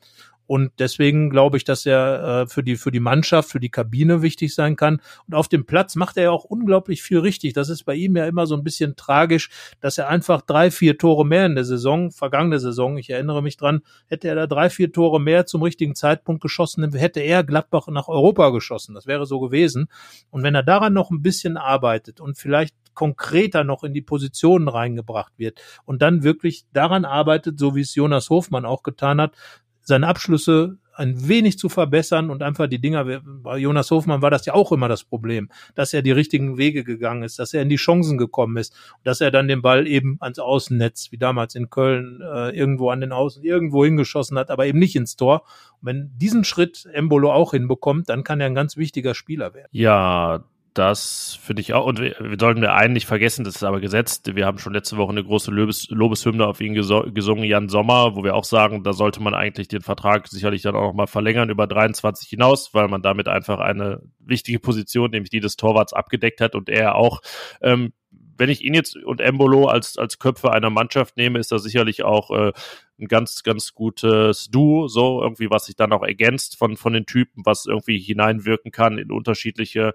und 0.49 0.73
deswegen 0.79 1.29
glaube 1.29 1.59
ich, 1.59 1.65
dass 1.65 1.85
er 1.85 2.45
äh, 2.45 2.47
für 2.47 2.63
die 2.63 2.77
für 2.77 2.91
die 2.91 3.01
Mannschaft, 3.01 3.51
für 3.51 3.61
die 3.61 3.69
Kabine 3.69 4.23
wichtig 4.23 4.55
sein 4.55 4.77
kann. 4.77 5.03
Und 5.27 5.35
auf 5.35 5.47
dem 5.47 5.67
Platz 5.67 5.95
macht 5.95 6.17
er 6.17 6.23
ja 6.23 6.31
auch 6.31 6.45
unglaublich 6.45 7.03
viel 7.03 7.19
richtig. 7.19 7.53
Das 7.53 7.69
ist 7.69 7.85
bei 7.85 7.95
ihm 7.95 8.17
ja 8.17 8.25
immer 8.25 8.47
so 8.47 8.55
ein 8.55 8.65
bisschen 8.65 8.97
tragisch, 8.97 9.51
dass 9.81 9.99
er 9.99 10.09
einfach 10.09 10.41
drei, 10.41 10.71
vier 10.71 10.97
Tore 10.97 11.27
mehr 11.27 11.45
in 11.45 11.55
der 11.55 11.67
Saison, 11.67 12.11
vergangene 12.11 12.61
Saison, 12.61 12.97
ich 12.97 13.11
erinnere 13.11 13.43
mich 13.43 13.59
dran, 13.59 13.83
hätte 14.07 14.29
er 14.29 14.37
da 14.37 14.47
drei, 14.47 14.71
vier 14.71 14.91
Tore 14.91 15.21
mehr 15.21 15.45
zum 15.45 15.63
richtigen 15.63 15.95
Zeitpunkt 15.95 16.41
geschossen, 16.41 16.91
hätte 16.95 17.21
er 17.21 17.45
Gladbach 17.45 17.89
nach 17.89 18.09
Europa 18.09 18.49
geschossen. 18.49 18.95
Das 18.95 19.07
wäre 19.07 19.27
so 19.27 19.41
gewesen. 19.41 19.89
Und 20.31 20.45
wenn 20.45 20.55
er 20.55 20.63
daran 20.63 20.95
noch 20.95 21.11
ein 21.11 21.21
bisschen 21.21 21.59
arbeitet 21.59 22.23
und 22.23 22.39
vielleicht 22.39 22.75
konkreter 22.95 23.65
noch 23.65 23.85
in 23.85 23.93
die 23.93 24.01
Positionen 24.01 24.67
reingebracht 24.67 25.35
wird 25.37 25.61
und 25.85 26.01
dann 26.01 26.23
wirklich 26.23 26.65
daran 26.73 27.05
arbeitet, 27.05 27.59
so 27.59 27.77
wie 27.77 27.83
es 27.83 27.95
Jonas 27.95 28.31
Hofmann 28.31 28.65
auch 28.65 28.83
getan 28.83 29.21
hat, 29.21 29.37
seine 29.89 30.07
Abschlüsse 30.07 30.79
ein 30.95 31.29
wenig 31.29 31.59
zu 31.59 31.69
verbessern 31.69 32.29
und 32.29 32.43
einfach 32.43 32.67
die 32.67 32.81
Dinger, 32.81 33.05
bei 33.23 33.57
Jonas 33.57 33.91
Hofmann 33.91 34.21
war 34.21 34.31
das 34.31 34.47
ja 34.47 34.55
auch 34.55 34.73
immer 34.73 34.89
das 34.89 35.05
Problem, 35.05 35.49
dass 35.77 35.95
er 35.95 36.03
die 36.03 36.11
richtigen 36.11 36.59
Wege 36.59 36.83
gegangen 36.83 37.23
ist, 37.23 37.39
dass 37.39 37.55
er 37.55 37.63
in 37.63 37.69
die 37.69 37.77
Chancen 37.77 38.19
gekommen 38.19 38.57
ist 38.57 38.75
dass 39.05 39.21
er 39.21 39.31
dann 39.31 39.49
den 39.49 39.63
Ball 39.63 39.87
eben 39.87 40.19
ans 40.21 40.39
Außennetz, 40.39 41.13
wie 41.13 41.19
damals 41.19 41.55
in 41.55 41.71
Köln, 41.71 42.21
äh, 42.21 42.51
irgendwo 42.51 42.91
an 42.91 43.01
den 43.01 43.13
Außen, 43.13 43.43
irgendwo 43.43 43.85
hingeschossen 43.85 44.39
hat, 44.39 44.51
aber 44.51 44.67
eben 44.67 44.79
nicht 44.79 44.97
ins 44.97 45.17
Tor. 45.17 45.45
Und 45.81 45.87
wenn 45.87 46.11
diesen 46.19 46.45
Schritt 46.45 46.87
Embolo 46.93 47.33
auch 47.33 47.53
hinbekommt, 47.53 48.09
dann 48.09 48.25
kann 48.25 48.41
er 48.41 48.47
ein 48.47 48.55
ganz 48.55 48.77
wichtiger 48.77 49.15
Spieler 49.15 49.55
werden. 49.55 49.69
Ja, 49.71 50.45
das 50.79 51.39
finde 51.43 51.61
ich 51.61 51.75
auch. 51.75 51.87
Und 51.87 52.01
wir, 52.01 52.15
sollten 52.39 52.61
wir 52.61 52.75
einen 52.75 52.93
nicht 52.93 53.07
vergessen, 53.07 53.45
das 53.45 53.57
ist 53.57 53.65
aber 53.65 53.81
gesetzt. 53.81 54.35
Wir 54.37 54.47
haben 54.47 54.59
schon 54.59 54.73
letzte 54.73 54.97
Woche 54.97 55.11
eine 55.11 55.25
große 55.25 55.51
Lobes, 55.51 55.89
Lobeshymne 55.91 56.47
auf 56.47 56.61
ihn 56.61 56.75
gesungen, 56.75 57.45
Jan 57.45 57.69
Sommer, 57.69 58.15
wo 58.15 58.23
wir 58.23 58.37
auch 58.37 58.45
sagen, 58.45 58.85
da 58.85 58.93
sollte 58.93 59.21
man 59.21 59.35
eigentlich 59.35 59.67
den 59.67 59.83
Vertrag 59.83 60.29
sicherlich 60.29 60.63
dann 60.63 60.77
auch 60.77 60.89
noch 60.89 60.95
mal 60.95 61.07
verlängern 61.09 61.51
über 61.51 61.67
23 61.67 62.29
hinaus, 62.29 62.75
weil 62.75 62.87
man 62.89 63.03
damit 63.03 63.27
einfach 63.27 63.59
eine 63.59 64.03
wichtige 64.21 64.61
Position, 64.61 65.11
nämlich 65.11 65.31
die 65.31 65.41
des 65.41 65.57
Torwarts, 65.57 65.93
abgedeckt 65.93 66.41
hat 66.41 66.55
und 66.55 66.69
er 66.69 66.95
auch 66.95 67.21
ähm, 67.61 67.93
wenn 68.39 68.51
ich 68.51 68.65
ihn 68.65 68.73
jetzt 68.73 68.97
und 68.97 69.21
Embolo 69.21 69.67
als, 69.67 69.99
als 69.99 70.19
Köpfe 70.19 70.53
einer 70.53 70.71
Mannschaft 70.71 71.17
nehme, 71.17 71.41
ist 71.41 71.51
das 71.51 71.65
sicherlich 71.65 72.05
auch 72.05 72.31
äh, 72.31 72.53
ein 72.99 73.09
ganz, 73.09 73.43
ganz 73.43 73.75
gutes 73.75 74.49
Duo, 74.51 74.87
so 74.87 75.23
irgendwie, 75.23 75.51
was 75.51 75.67
sich 75.67 75.77
dann 75.77 75.93
auch 75.93 76.05
ergänzt 76.05 76.57
von, 76.57 76.77
von 76.77 76.93
den 76.93 77.05
Typen, 77.05 77.45
was 77.45 77.67
irgendwie 77.67 77.99
hineinwirken 77.99 78.71
kann 78.71 78.97
in 78.99 79.11
unterschiedliche 79.11 79.93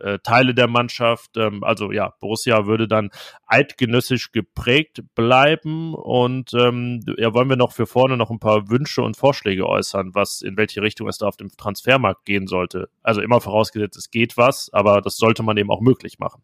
äh, 0.00 0.18
Teile 0.22 0.54
der 0.54 0.68
Mannschaft. 0.68 1.36
Ähm, 1.36 1.64
also 1.64 1.92
ja, 1.92 2.14
Borussia 2.20 2.66
würde 2.66 2.88
dann 2.88 3.10
eidgenössisch 3.46 4.32
geprägt 4.32 5.02
bleiben. 5.14 5.94
Und 5.94 6.52
ähm, 6.54 7.00
ja, 7.18 7.34
wollen 7.34 7.48
wir 7.48 7.56
noch 7.56 7.72
für 7.72 7.86
vorne 7.86 8.16
noch 8.16 8.30
ein 8.30 8.38
paar 8.38 8.68
Wünsche 8.68 9.02
und 9.02 9.16
Vorschläge 9.16 9.66
äußern, 9.66 10.14
was 10.14 10.42
in 10.42 10.56
welche 10.56 10.82
Richtung 10.82 11.08
es 11.08 11.18
da 11.18 11.26
auf 11.26 11.36
dem 11.36 11.48
Transfermarkt 11.48 12.24
gehen 12.24 12.46
sollte. 12.46 12.88
Also 13.02 13.20
immer 13.20 13.40
vorausgesetzt, 13.40 13.96
es 13.96 14.10
geht 14.10 14.36
was, 14.36 14.70
aber 14.72 15.00
das 15.00 15.16
sollte 15.16 15.42
man 15.42 15.56
eben 15.56 15.70
auch 15.70 15.80
möglich 15.80 16.18
machen. 16.18 16.42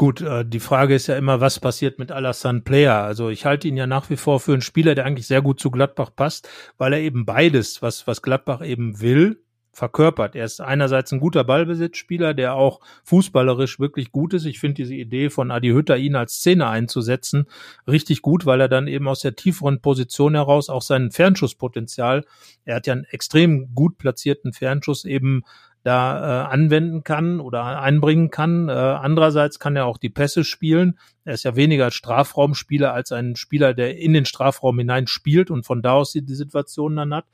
Gut, 0.00 0.22
äh, 0.22 0.46
die 0.46 0.60
Frage 0.60 0.94
ist 0.94 1.08
ja 1.08 1.18
immer, 1.18 1.42
was 1.42 1.60
passiert 1.60 1.98
mit 1.98 2.10
Alassane 2.10 2.62
Player? 2.62 3.02
Also 3.02 3.28
ich 3.28 3.44
halte 3.44 3.68
ihn 3.68 3.76
ja 3.76 3.86
nach 3.86 4.08
wie 4.08 4.16
vor 4.16 4.40
für 4.40 4.54
einen 4.54 4.62
Spieler, 4.62 4.94
der 4.94 5.04
eigentlich 5.04 5.26
sehr 5.26 5.42
gut 5.42 5.60
zu 5.60 5.70
Gladbach 5.70 6.08
passt, 6.16 6.48
weil 6.78 6.94
er 6.94 7.00
eben 7.00 7.26
beides, 7.26 7.82
was, 7.82 8.06
was 8.06 8.22
Gladbach 8.22 8.64
eben 8.64 9.02
will, 9.02 9.42
verkörpert. 9.72 10.34
Er 10.34 10.44
ist 10.44 10.60
einerseits 10.60 11.12
ein 11.12 11.20
guter 11.20 11.44
Ballbesitzspieler, 11.44 12.34
der 12.34 12.54
auch 12.54 12.80
fußballerisch 13.04 13.78
wirklich 13.78 14.12
gut 14.12 14.34
ist. 14.34 14.44
Ich 14.44 14.58
finde 14.58 14.74
diese 14.74 14.94
Idee 14.94 15.30
von 15.30 15.50
Adi 15.50 15.68
Hütter, 15.68 15.96
ihn 15.96 16.16
als 16.16 16.34
Szene 16.34 16.66
einzusetzen, 16.68 17.46
richtig 17.86 18.22
gut, 18.22 18.46
weil 18.46 18.60
er 18.60 18.68
dann 18.68 18.88
eben 18.88 19.08
aus 19.08 19.20
der 19.20 19.36
tieferen 19.36 19.80
Position 19.80 20.34
heraus 20.34 20.68
auch 20.68 20.82
sein 20.82 21.10
Fernschusspotenzial, 21.10 22.24
er 22.64 22.76
hat 22.76 22.86
ja 22.86 22.92
einen 22.92 23.04
extrem 23.04 23.74
gut 23.74 23.98
platzierten 23.98 24.52
Fernschuss 24.52 25.04
eben 25.04 25.42
da 25.82 26.44
äh, 26.44 26.52
anwenden 26.52 27.04
kann 27.04 27.40
oder 27.40 27.80
einbringen 27.80 28.30
kann. 28.30 28.68
Äh, 28.68 28.72
andererseits 28.72 29.58
kann 29.58 29.76
er 29.76 29.86
auch 29.86 29.96
die 29.96 30.10
Pässe 30.10 30.44
spielen. 30.44 30.98
Er 31.24 31.34
ist 31.34 31.44
ja 31.44 31.56
weniger 31.56 31.90
Strafraumspieler 31.90 32.92
als 32.92 33.12
ein 33.12 33.34
Spieler, 33.34 33.72
der 33.72 33.96
in 33.96 34.12
den 34.12 34.26
Strafraum 34.26 34.78
hinein 34.78 35.06
spielt 35.06 35.50
und 35.50 35.64
von 35.64 35.80
da 35.80 35.92
aus 35.92 36.12
die, 36.12 36.24
die 36.24 36.34
Situation 36.34 36.96
dann 36.96 37.14
hat 37.14 37.24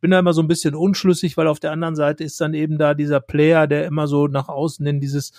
bin 0.00 0.10
da 0.10 0.18
immer 0.18 0.32
so 0.32 0.42
ein 0.42 0.48
bisschen 0.48 0.74
unschlüssig, 0.74 1.36
weil 1.36 1.46
auf 1.46 1.60
der 1.60 1.72
anderen 1.72 1.96
Seite 1.96 2.24
ist 2.24 2.40
dann 2.40 2.54
eben 2.54 2.78
da 2.78 2.94
dieser 2.94 3.20
Player, 3.20 3.66
der 3.66 3.86
immer 3.86 4.06
so 4.06 4.26
nach 4.26 4.48
außen 4.48 4.86
in 4.86 5.00
dieses 5.00 5.32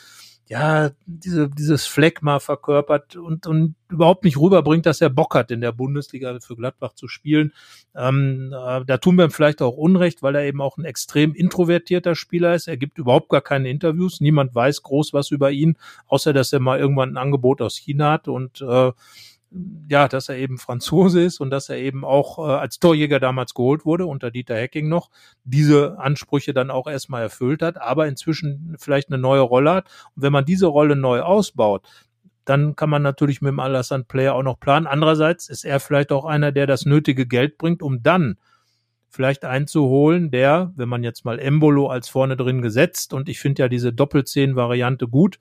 ja, 0.52 0.92
diese, 1.06 1.48
dieses 1.48 1.86
Phlegma 1.88 2.40
verkörpert 2.40 3.16
und, 3.16 3.48
und 3.48 3.76
überhaupt 3.90 4.26
nicht 4.26 4.36
rüberbringt, 4.36 4.86
dass 4.86 5.00
er 5.00 5.10
Bock 5.10 5.34
hat, 5.34 5.50
in 5.50 5.62
der 5.62 5.72
Bundesliga 5.72 6.38
für 6.42 6.58
Gladbach 6.58 6.92
zu 6.92 7.08
spielen. 7.08 7.54
Ähm, 7.96 8.54
äh, 8.54 8.84
da 8.84 8.98
tun 8.98 9.16
wir 9.16 9.24
ihm 9.24 9.32
vielleicht 9.32 9.62
auch 9.62 9.78
Unrecht, 9.78 10.22
weil 10.24 10.36
er 10.36 10.44
eben 10.44 10.60
auch 10.60 10.78
ein 10.78 10.84
extrem 10.84 11.34
introvertierter 11.34 12.16
Spieler 12.16 12.54
ist. 12.54 12.68
Er 12.68 12.76
gibt 12.76 12.98
überhaupt 12.98 13.30
gar 13.30 13.40
keine 13.40 13.70
Interviews. 13.70 14.20
Niemand 14.20 14.54
weiß 14.54 14.82
groß 14.84 15.14
was 15.14 15.32
über 15.32 15.52
ihn, 15.52 15.78
außer 16.08 16.34
dass 16.34 16.52
er 16.52 16.60
mal 16.60 16.80
irgendwann 16.80 17.14
ein 17.14 17.18
Angebot 17.18 17.62
aus 17.62 17.78
China 17.78 18.12
hat 18.12 18.28
und 18.28 18.60
äh, 18.60 18.92
ja, 19.90 20.08
dass 20.08 20.30
er 20.30 20.38
eben 20.38 20.58
Franzose 20.58 21.22
ist 21.24 21.42
und 21.42 21.50
dass 21.50 21.68
er 21.70 21.78
eben 21.78 22.06
auch 22.06 22.40
äh, 22.40 22.54
als 22.54 22.80
Torjäger 22.80 23.20
damals 23.20 23.54
geholt 23.54 23.86
wurde, 23.86 24.06
unter 24.06 24.32
Dieter 24.32 24.56
Hecking 24.56 24.88
noch, 24.88 25.10
diese 25.44 26.00
Ansprüche 26.00 26.54
dann 26.54 26.72
auch 26.72 26.88
erstmal 26.88 27.24
erfüllt 27.24 27.62
hat, 27.62 27.80
aber 27.80 28.08
inzwischen 28.08 28.76
vielleicht 28.80 29.10
eine 29.10 29.18
neue 29.18 29.42
Rolle 29.42 29.74
hat. 29.74 29.86
Und 30.16 30.24
wenn 30.24 30.32
man 30.32 30.46
diese 30.46 30.68
Rolle 30.68 30.96
neu 30.96 31.22
ausbaut, 31.22 31.86
dann 32.46 32.76
kann 32.76 32.90
man 32.90 33.02
natürlich 33.02 33.42
mit 33.42 33.50
dem 33.50 33.60
Alassane 33.60 34.06
Player 34.06 34.34
auch 34.36 34.44
noch 34.44 34.60
planen. 34.60 34.88
Andererseits 34.88 35.50
ist 35.50 35.66
er 35.66 35.80
vielleicht 35.80 36.12
auch 36.12 36.26
einer, 36.26 36.52
der 36.52 36.66
das 36.66 36.86
nötige 36.86 37.28
Geld 37.28 37.58
bringt, 37.58 37.82
um 37.84 38.02
dann 38.02 38.38
vielleicht 39.10 39.44
einzuholen, 39.44 40.32
der, 40.32 40.72
wenn 40.78 40.88
man 40.88 41.04
jetzt 41.04 41.26
mal 41.26 41.38
Embolo 41.40 41.88
als 41.88 42.08
vorne 42.08 42.38
drin 42.38 42.62
gesetzt 42.62 43.14
und 43.14 43.28
ich 43.28 43.40
finde 43.40 43.64
ja 43.64 43.68
diese 43.68 43.92
Doppelzehn-Variante 43.92 45.08
gut, 45.10 45.40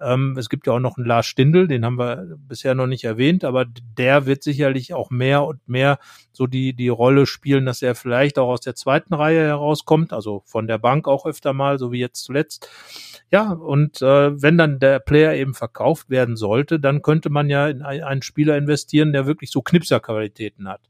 ähm, 0.00 0.36
es 0.38 0.48
gibt 0.48 0.66
ja 0.66 0.72
auch 0.72 0.80
noch 0.80 0.96
einen 0.96 1.06
Lars 1.06 1.26
Stindl, 1.26 1.68
den 1.68 1.84
haben 1.84 1.98
wir 1.98 2.36
bisher 2.38 2.74
noch 2.74 2.86
nicht 2.86 3.04
erwähnt, 3.04 3.44
aber 3.44 3.66
der 3.66 4.26
wird 4.26 4.42
sicherlich 4.42 4.94
auch 4.94 5.10
mehr 5.10 5.44
und 5.44 5.66
mehr 5.68 5.98
so 6.32 6.46
die, 6.46 6.72
die 6.74 6.88
Rolle 6.88 7.26
spielen, 7.26 7.66
dass 7.66 7.82
er 7.82 7.94
vielleicht 7.94 8.38
auch 8.38 8.48
aus 8.48 8.60
der 8.60 8.74
zweiten 8.74 9.14
Reihe 9.14 9.40
herauskommt, 9.40 10.12
also 10.12 10.42
von 10.46 10.66
der 10.66 10.78
Bank 10.78 11.06
auch 11.06 11.26
öfter 11.26 11.52
mal, 11.52 11.78
so 11.78 11.92
wie 11.92 11.98
jetzt 11.98 12.24
zuletzt. 12.24 12.68
Ja, 13.30 13.52
und 13.52 14.02
äh, 14.02 14.42
wenn 14.42 14.58
dann 14.58 14.78
der 14.78 14.98
Player 15.00 15.34
eben 15.34 15.54
verkauft 15.54 16.10
werden 16.10 16.36
sollte, 16.36 16.80
dann 16.80 17.02
könnte 17.02 17.30
man 17.30 17.48
ja 17.48 17.68
in 17.68 17.82
einen 17.82 18.22
Spieler 18.22 18.56
investieren, 18.56 19.12
der 19.12 19.26
wirklich 19.26 19.50
so 19.50 19.62
Knipserqualitäten 19.62 20.68
hat. 20.68 20.80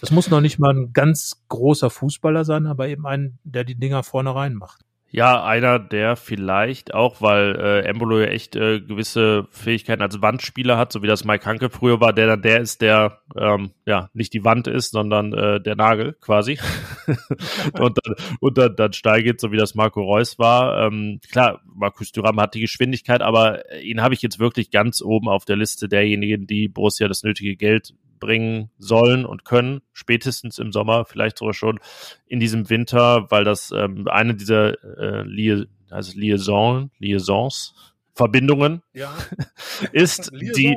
Das 0.00 0.12
muss 0.12 0.30
noch 0.30 0.40
nicht 0.40 0.60
mal 0.60 0.72
ein 0.72 0.92
ganz 0.92 1.42
großer 1.48 1.90
Fußballer 1.90 2.44
sein, 2.44 2.66
aber 2.66 2.88
eben 2.88 3.06
ein, 3.06 3.38
der 3.42 3.64
die 3.64 3.74
Dinger 3.74 4.04
vorne 4.04 4.32
rein 4.34 4.54
macht. 4.54 4.84
Ja, 5.10 5.42
einer, 5.42 5.78
der 5.78 6.16
vielleicht 6.16 6.92
auch, 6.92 7.22
weil 7.22 7.56
äh, 7.56 7.80
Embolo 7.86 8.20
ja 8.20 8.26
echt 8.26 8.56
äh, 8.56 8.80
gewisse 8.80 9.46
Fähigkeiten 9.50 10.02
als 10.02 10.20
Wandspieler 10.20 10.76
hat, 10.76 10.92
so 10.92 11.02
wie 11.02 11.06
das 11.06 11.24
Mike 11.24 11.46
Hanke 11.46 11.70
früher 11.70 11.98
war, 11.98 12.12
der 12.12 12.26
dann 12.26 12.42
der 12.42 12.60
ist, 12.60 12.82
der 12.82 13.20
ähm, 13.34 13.70
ja 13.86 14.10
nicht 14.12 14.34
die 14.34 14.44
Wand 14.44 14.66
ist, 14.66 14.90
sondern 14.90 15.32
äh, 15.32 15.62
der 15.62 15.76
Nagel 15.76 16.14
quasi. 16.20 16.58
und 17.78 17.98
dann, 18.04 18.14
und 18.40 18.58
dann, 18.58 18.76
dann 18.76 18.92
steigt, 18.92 19.40
so 19.40 19.50
wie 19.50 19.56
das 19.56 19.74
Marco 19.74 20.02
Reus 20.02 20.38
war. 20.38 20.86
Ähm, 20.86 21.20
klar, 21.32 21.62
Markus 21.74 22.12
Thuram 22.12 22.38
hat 22.38 22.54
die 22.54 22.60
Geschwindigkeit, 22.60 23.22
aber 23.22 23.62
ihn 23.80 24.02
habe 24.02 24.12
ich 24.12 24.20
jetzt 24.20 24.38
wirklich 24.38 24.70
ganz 24.70 25.00
oben 25.00 25.28
auf 25.28 25.46
der 25.46 25.56
Liste 25.56 25.88
derjenigen, 25.88 26.46
die 26.46 26.68
Borussia 26.68 27.08
das 27.08 27.22
nötige 27.22 27.56
Geld 27.56 27.94
bringen 28.18 28.70
sollen 28.78 29.24
und 29.24 29.44
können, 29.44 29.80
spätestens 29.92 30.58
im 30.58 30.72
Sommer, 30.72 31.04
vielleicht 31.04 31.38
sogar 31.38 31.54
schon 31.54 31.80
in 32.26 32.40
diesem 32.40 32.70
Winter, 32.70 33.30
weil 33.30 33.44
das 33.44 33.72
ähm, 33.74 34.06
eine 34.08 34.34
dieser 34.34 34.74
äh, 34.98 35.22
Lia 35.22 35.64
also 35.90 36.18
Liaison, 36.18 36.90
Liaisons, 36.98 37.74
Verbindungen 38.14 38.82
ja. 38.92 39.14
ist, 39.92 40.30
die, 40.40 40.76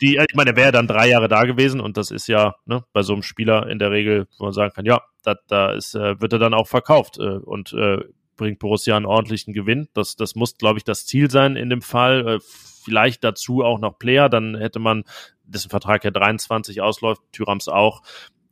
die, 0.00 0.16
ich 0.16 0.34
meine, 0.34 0.50
er 0.50 0.56
wäre 0.56 0.72
dann 0.72 0.88
drei 0.88 1.08
Jahre 1.08 1.28
da 1.28 1.44
gewesen 1.44 1.80
und 1.80 1.96
das 1.96 2.10
ist 2.10 2.26
ja 2.26 2.56
ne, 2.66 2.84
bei 2.92 3.02
so 3.02 3.12
einem 3.12 3.22
Spieler 3.22 3.68
in 3.68 3.78
der 3.78 3.90
Regel, 3.90 4.26
wo 4.38 4.44
man 4.44 4.52
sagen 4.52 4.74
kann, 4.74 4.84
ja, 4.84 5.00
da, 5.22 5.36
da 5.46 5.72
ist, 5.72 5.94
äh, 5.94 6.20
wird 6.20 6.32
er 6.32 6.38
dann 6.38 6.54
auch 6.54 6.66
verkauft 6.66 7.18
äh, 7.18 7.22
und 7.22 7.72
äh, 7.72 7.98
bringt 8.36 8.58
Borussia 8.58 8.96
einen 8.96 9.06
ordentlichen 9.06 9.54
Gewinn. 9.54 9.88
Das, 9.94 10.16
das 10.16 10.34
muss, 10.34 10.56
glaube 10.56 10.78
ich, 10.78 10.84
das 10.84 11.06
Ziel 11.06 11.30
sein 11.30 11.54
in 11.54 11.70
dem 11.70 11.82
Fall. 11.82 12.40
Vielleicht 12.82 13.24
dazu 13.24 13.62
auch 13.62 13.78
noch 13.78 13.98
Player, 13.98 14.28
dann 14.28 14.56
hätte 14.56 14.78
man, 14.78 15.04
dessen 15.44 15.70
Vertrag 15.70 16.04
ja 16.04 16.10
23 16.10 16.80
ausläuft, 16.80 17.22
Thürams 17.32 17.68
auch, 17.68 18.02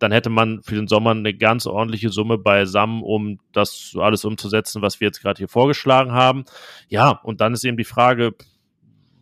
dann 0.01 0.13
hätte 0.13 0.31
man 0.31 0.63
für 0.63 0.75
den 0.75 0.89
Sommer 0.89 1.11
eine 1.11 1.35
ganz 1.35 1.67
ordentliche 1.67 2.09
Summe 2.09 2.39
beisammen, 2.39 3.03
um 3.03 3.39
das 3.53 3.95
alles 3.99 4.25
umzusetzen, 4.25 4.83
was 4.83 4.99
wir 5.01 5.09
jetzt 5.09 5.21
gerade 5.21 5.39
hier 5.39 5.49
vorgeschlagen 5.49 6.13
haben. 6.13 6.45
Ja, 6.89 7.11
und 7.23 7.41
dann 7.41 7.53
ist 7.53 7.65
eben 7.65 7.77
die 7.77 7.85
Frage, 7.85 8.35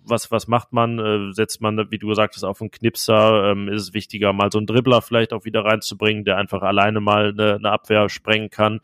was, 0.04 0.30
was 0.30 0.46
macht 0.48 0.72
man? 0.72 0.98
Äh, 0.98 1.32
setzt 1.32 1.60
man, 1.60 1.90
wie 1.90 1.98
du 1.98 2.08
gesagt 2.08 2.36
hast, 2.36 2.44
auf 2.44 2.60
einen 2.60 2.70
Knipser? 2.70 3.50
Ähm, 3.50 3.68
ist 3.68 3.82
es 3.82 3.94
wichtiger, 3.94 4.32
mal 4.32 4.50
so 4.52 4.58
einen 4.58 4.66
Dribbler 4.66 5.02
vielleicht 5.02 5.32
auch 5.32 5.44
wieder 5.44 5.64
reinzubringen, 5.64 6.24
der 6.24 6.36
einfach 6.36 6.62
alleine 6.62 7.00
mal 7.00 7.30
eine, 7.30 7.56
eine 7.56 7.70
Abwehr 7.70 8.08
sprengen 8.08 8.48
kann? 8.48 8.80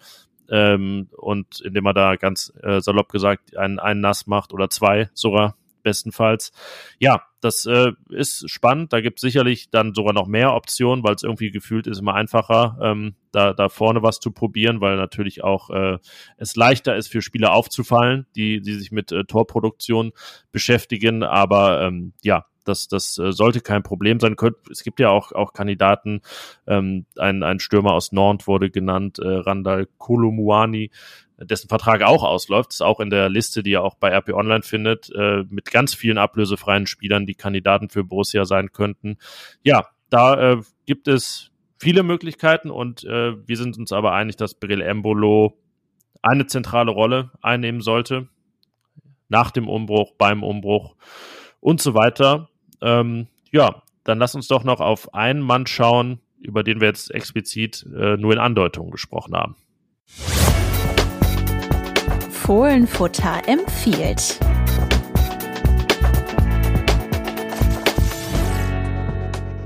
Ähm, 0.51 1.09
und 1.17 1.61
indem 1.61 1.87
er 1.87 1.95
da 1.95 2.17
ganz 2.17 2.53
äh, 2.63 2.81
salopp 2.81 3.11
gesagt 3.11 3.57
einen, 3.57 3.79
einen 3.79 4.01
nass 4.01 4.27
macht 4.27 4.53
oder 4.53 4.69
zwei 4.69 5.09
sogar 5.15 5.57
bestenfalls. 5.85 6.51
Ja, 6.99 7.23
das 7.41 7.67
äh, 7.67 7.93
ist 8.09 8.51
spannend. 8.51 8.93
Da 8.93 9.01
gibt 9.01 9.19
es 9.19 9.21
sicherlich 9.21 9.71
dann 9.71 9.95
sogar 9.95 10.13
noch 10.13 10.27
mehr 10.27 10.55
Optionen, 10.55 11.05
weil 11.05 11.15
es 11.15 11.23
irgendwie 11.23 11.53
gefühlt 11.53 11.87
ist 11.87 12.01
immer 12.01 12.15
einfacher, 12.15 12.77
ähm, 12.83 13.15
da, 13.31 13.53
da 13.53 13.69
vorne 13.69 14.03
was 14.03 14.19
zu 14.19 14.33
probieren, 14.33 14.81
weil 14.81 14.97
natürlich 14.97 15.45
auch 15.45 15.71
äh, 15.71 15.99
es 16.39 16.57
leichter 16.57 16.97
ist 16.97 17.09
für 17.09 17.23
Spieler 17.23 17.53
aufzufallen, 17.53 18.27
die, 18.35 18.61
die 18.61 18.75
sich 18.75 18.91
mit 18.91 19.13
äh, 19.13 19.25
Torproduktion 19.25 20.13
beschäftigen. 20.51 21.23
Aber 21.23 21.83
ähm, 21.83 22.15
ja, 22.23 22.47
das, 22.65 22.89
das 22.89 23.19
äh, 23.19 23.33
sollte 23.33 23.61
kein 23.61 23.83
Problem 23.83 24.21
sein. 24.21 24.37
Es 24.71 24.83
gibt 24.83 24.99
ja 24.99 25.11
auch, 25.11 25.33
auch 25.33 25.53
Kandidaten, 25.53 26.23
ähm, 26.67 27.07
ein, 27.19 27.43
ein 27.43 27.61
Stürmer 27.61 27.93
aus 27.93 28.13
Nantes 28.13 28.47
wurde 28.47 28.71
genannt, 28.71 29.19
äh, 29.19 29.29
Randall 29.29 29.87
Kolumuani, 29.99 30.91
dessen 31.45 31.69
Vertrag 31.69 32.03
auch 32.03 32.23
ausläuft, 32.23 32.73
ist 32.73 32.83
auch 32.83 33.01
in 33.01 33.11
der 33.11 33.29
Liste, 33.29 33.63
die 33.63 33.73
ihr 33.73 33.83
auch 33.83 33.95
bei 33.95 34.11
RP 34.11 34.31
Online 34.33 34.63
findet, 34.63 35.11
äh, 35.15 35.45
mit 35.49 35.71
ganz 35.71 35.95
vielen 35.95 36.19
ablösefreien 36.19 36.87
Spielern, 36.87 37.27
die 37.27 37.35
Kandidaten 37.35 37.89
für 37.89 38.05
Borussia 38.05 38.45
sein 38.45 38.73
könnten. 38.73 39.19
Ja, 39.63 39.89
da 40.11 40.53
äh, 40.53 40.63
gibt 40.87 41.09
es 41.09 41.51
viele 41.79 42.03
Möglichkeiten 42.03 42.71
und 42.71 43.05
äh, 43.05 43.35
wir 43.47 43.57
sind 43.57 43.77
uns 43.79 43.93
aber 43.93 44.13
einig, 44.13 44.37
dass 44.37 44.55
Brill 44.55 44.81
Embolo 44.81 45.59
eine 46.23 46.47
zentrale 46.47 46.91
Rolle 46.91 47.31
einnehmen 47.43 47.81
sollte. 47.81 48.29
Nach 49.29 49.51
dem 49.51 49.69
Umbruch, 49.69 50.13
beim 50.17 50.43
Umbruch 50.43 50.97
und 51.61 51.81
so 51.81 51.95
weiter. 51.95 52.49
Ähm, 52.81 53.27
ja, 53.51 53.83
dann 54.05 54.19
lass 54.19 54.35
uns 54.35 54.49
doch 54.49 54.65
noch 54.65 54.81
auf 54.81 55.15
einen 55.15 55.41
Mann 55.41 55.67
schauen, 55.67 56.21
über 56.39 56.63
den 56.63 56.81
wir 56.81 56.89
jetzt 56.89 57.11
explizit 57.11 57.87
äh, 57.95 58.17
nur 58.17 58.33
in 58.33 58.39
Andeutungen 58.39 58.91
gesprochen 58.91 59.35
haben. 59.35 59.57
Fohlenfutter 62.47 63.41
empfiehlt. 63.49 64.39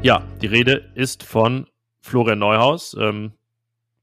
Ja, 0.00 0.22
die 0.40 0.46
Rede 0.46 0.88
ist 0.94 1.24
von 1.24 1.66
Florian 2.00 2.38
Neuhaus. 2.38 2.96
Ähm, 2.96 3.32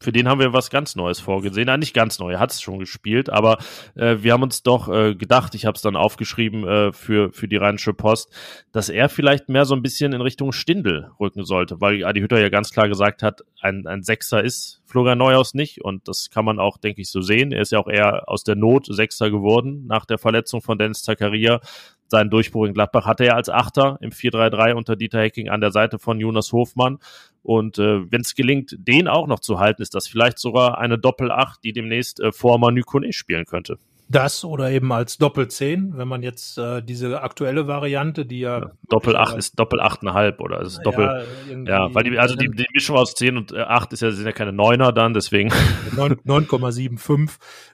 für 0.01 0.11
den 0.11 0.27
haben 0.27 0.41
wir 0.41 0.51
was 0.51 0.69
ganz 0.69 0.97
Neues 0.97 1.21
vorgesehen. 1.21 1.67
Nein, 1.67 1.79
nicht 1.79 1.93
ganz 1.93 2.19
neu, 2.19 2.33
er 2.33 2.39
hat 2.39 2.51
es 2.51 2.61
schon 2.61 2.79
gespielt, 2.79 3.29
aber 3.29 3.59
äh, 3.95 4.17
wir 4.19 4.33
haben 4.33 4.43
uns 4.43 4.61
doch 4.61 4.89
äh, 4.89 5.15
gedacht, 5.15 5.55
ich 5.55 5.65
habe 5.65 5.75
es 5.75 5.81
dann 5.81 5.95
aufgeschrieben 5.95 6.67
äh, 6.67 6.91
für, 6.91 7.31
für 7.31 7.47
die 7.47 7.55
Rheinische 7.55 7.93
Post, 7.93 8.29
dass 8.73 8.89
er 8.89 9.07
vielleicht 9.07 9.47
mehr 9.47 9.63
so 9.63 9.73
ein 9.73 9.81
bisschen 9.81 10.11
in 10.11 10.19
Richtung 10.19 10.51
Stindel 10.51 11.11
rücken 11.17 11.45
sollte, 11.45 11.79
weil 11.79 12.03
Adi 12.03 12.19
Hütter 12.19 12.41
ja 12.41 12.49
ganz 12.49 12.71
klar 12.71 12.89
gesagt 12.89 13.23
hat, 13.23 13.41
ein, 13.61 13.87
ein 13.87 14.03
Sechser 14.03 14.43
ist 14.43 14.81
Florian 14.95 15.17
Neuhaus 15.17 15.53
nicht 15.53 15.83
und 15.83 16.07
das 16.07 16.29
kann 16.29 16.45
man 16.45 16.57
auch, 16.57 16.77
denke 16.77 17.01
ich, 17.01 17.09
so 17.09 17.19
sehen. 17.19 17.51
Er 17.51 17.61
ist 17.61 17.73
ja 17.73 17.79
auch 17.79 17.89
eher 17.89 18.29
aus 18.29 18.45
der 18.45 18.55
Not 18.55 18.85
Sechser 18.85 19.29
geworden 19.29 19.85
nach 19.87 20.05
der 20.05 20.17
Verletzung 20.17 20.61
von 20.61 20.77
Dennis 20.77 21.01
Zakaria 21.01 21.59
seinen 22.07 22.29
Durchbruch 22.29 22.65
in 22.65 22.73
Gladbach 22.73 23.05
hatte 23.05 23.25
er 23.25 23.35
als 23.35 23.49
Achter 23.49 23.97
im 23.99 24.11
4-3-3 24.11 24.73
unter 24.73 24.95
Dieter 24.95 25.19
Hecking 25.19 25.49
an 25.49 25.59
der 25.59 25.71
Seite 25.71 25.99
von 25.99 26.19
Jonas 26.19 26.51
Hofmann. 26.53 26.99
Und 27.41 27.77
äh, 27.77 28.09
wenn 28.11 28.21
es 28.21 28.35
gelingt, 28.35 28.75
den 28.77 29.07
auch 29.07 29.27
noch 29.27 29.39
zu 29.39 29.59
halten, 29.59 29.81
ist 29.81 29.95
das 29.95 30.07
vielleicht 30.07 30.39
sogar 30.39 30.77
eine 30.77 30.97
Doppel-8, 30.97 31.55
die 31.63 31.73
demnächst 31.73 32.19
äh, 32.19 32.31
vor 32.31 32.57
Manu 32.57 32.83
Kone 32.83 33.11
spielen 33.11 33.45
könnte. 33.45 33.77
Das 34.07 34.45
oder 34.45 34.69
eben 34.69 34.91
als 34.91 35.17
Doppel-10, 35.17 35.97
wenn 35.97 36.07
man 36.07 36.21
jetzt 36.21 36.57
äh, 36.59 36.83
diese 36.83 37.21
aktuelle 37.23 37.67
Variante, 37.67 38.25
die 38.25 38.41
ja. 38.41 38.59
ja 38.59 38.71
Doppel 38.87 39.15
8 39.15 39.37
ist 39.37 39.59
Doppel 39.59 39.81
8,5 39.81 40.39
oder 40.39 40.61
ist 40.61 40.79
Doppel. 40.83 41.25
Ja, 41.65 41.93
weil 41.93 42.03
die, 42.03 42.19
also 42.19 42.35
die, 42.35 42.49
die 42.49 42.67
Mischung 42.73 42.97
aus 42.97 43.15
10 43.15 43.37
und 43.37 43.55
8 43.55 43.93
ist 43.93 44.01
ja, 44.01 44.11
sind 44.11 44.25
ja 44.25 44.31
keine 44.31 44.53
Neuner 44.53 44.91
dann, 44.91 45.13
deswegen. 45.13 45.49
9,75. 45.95 47.31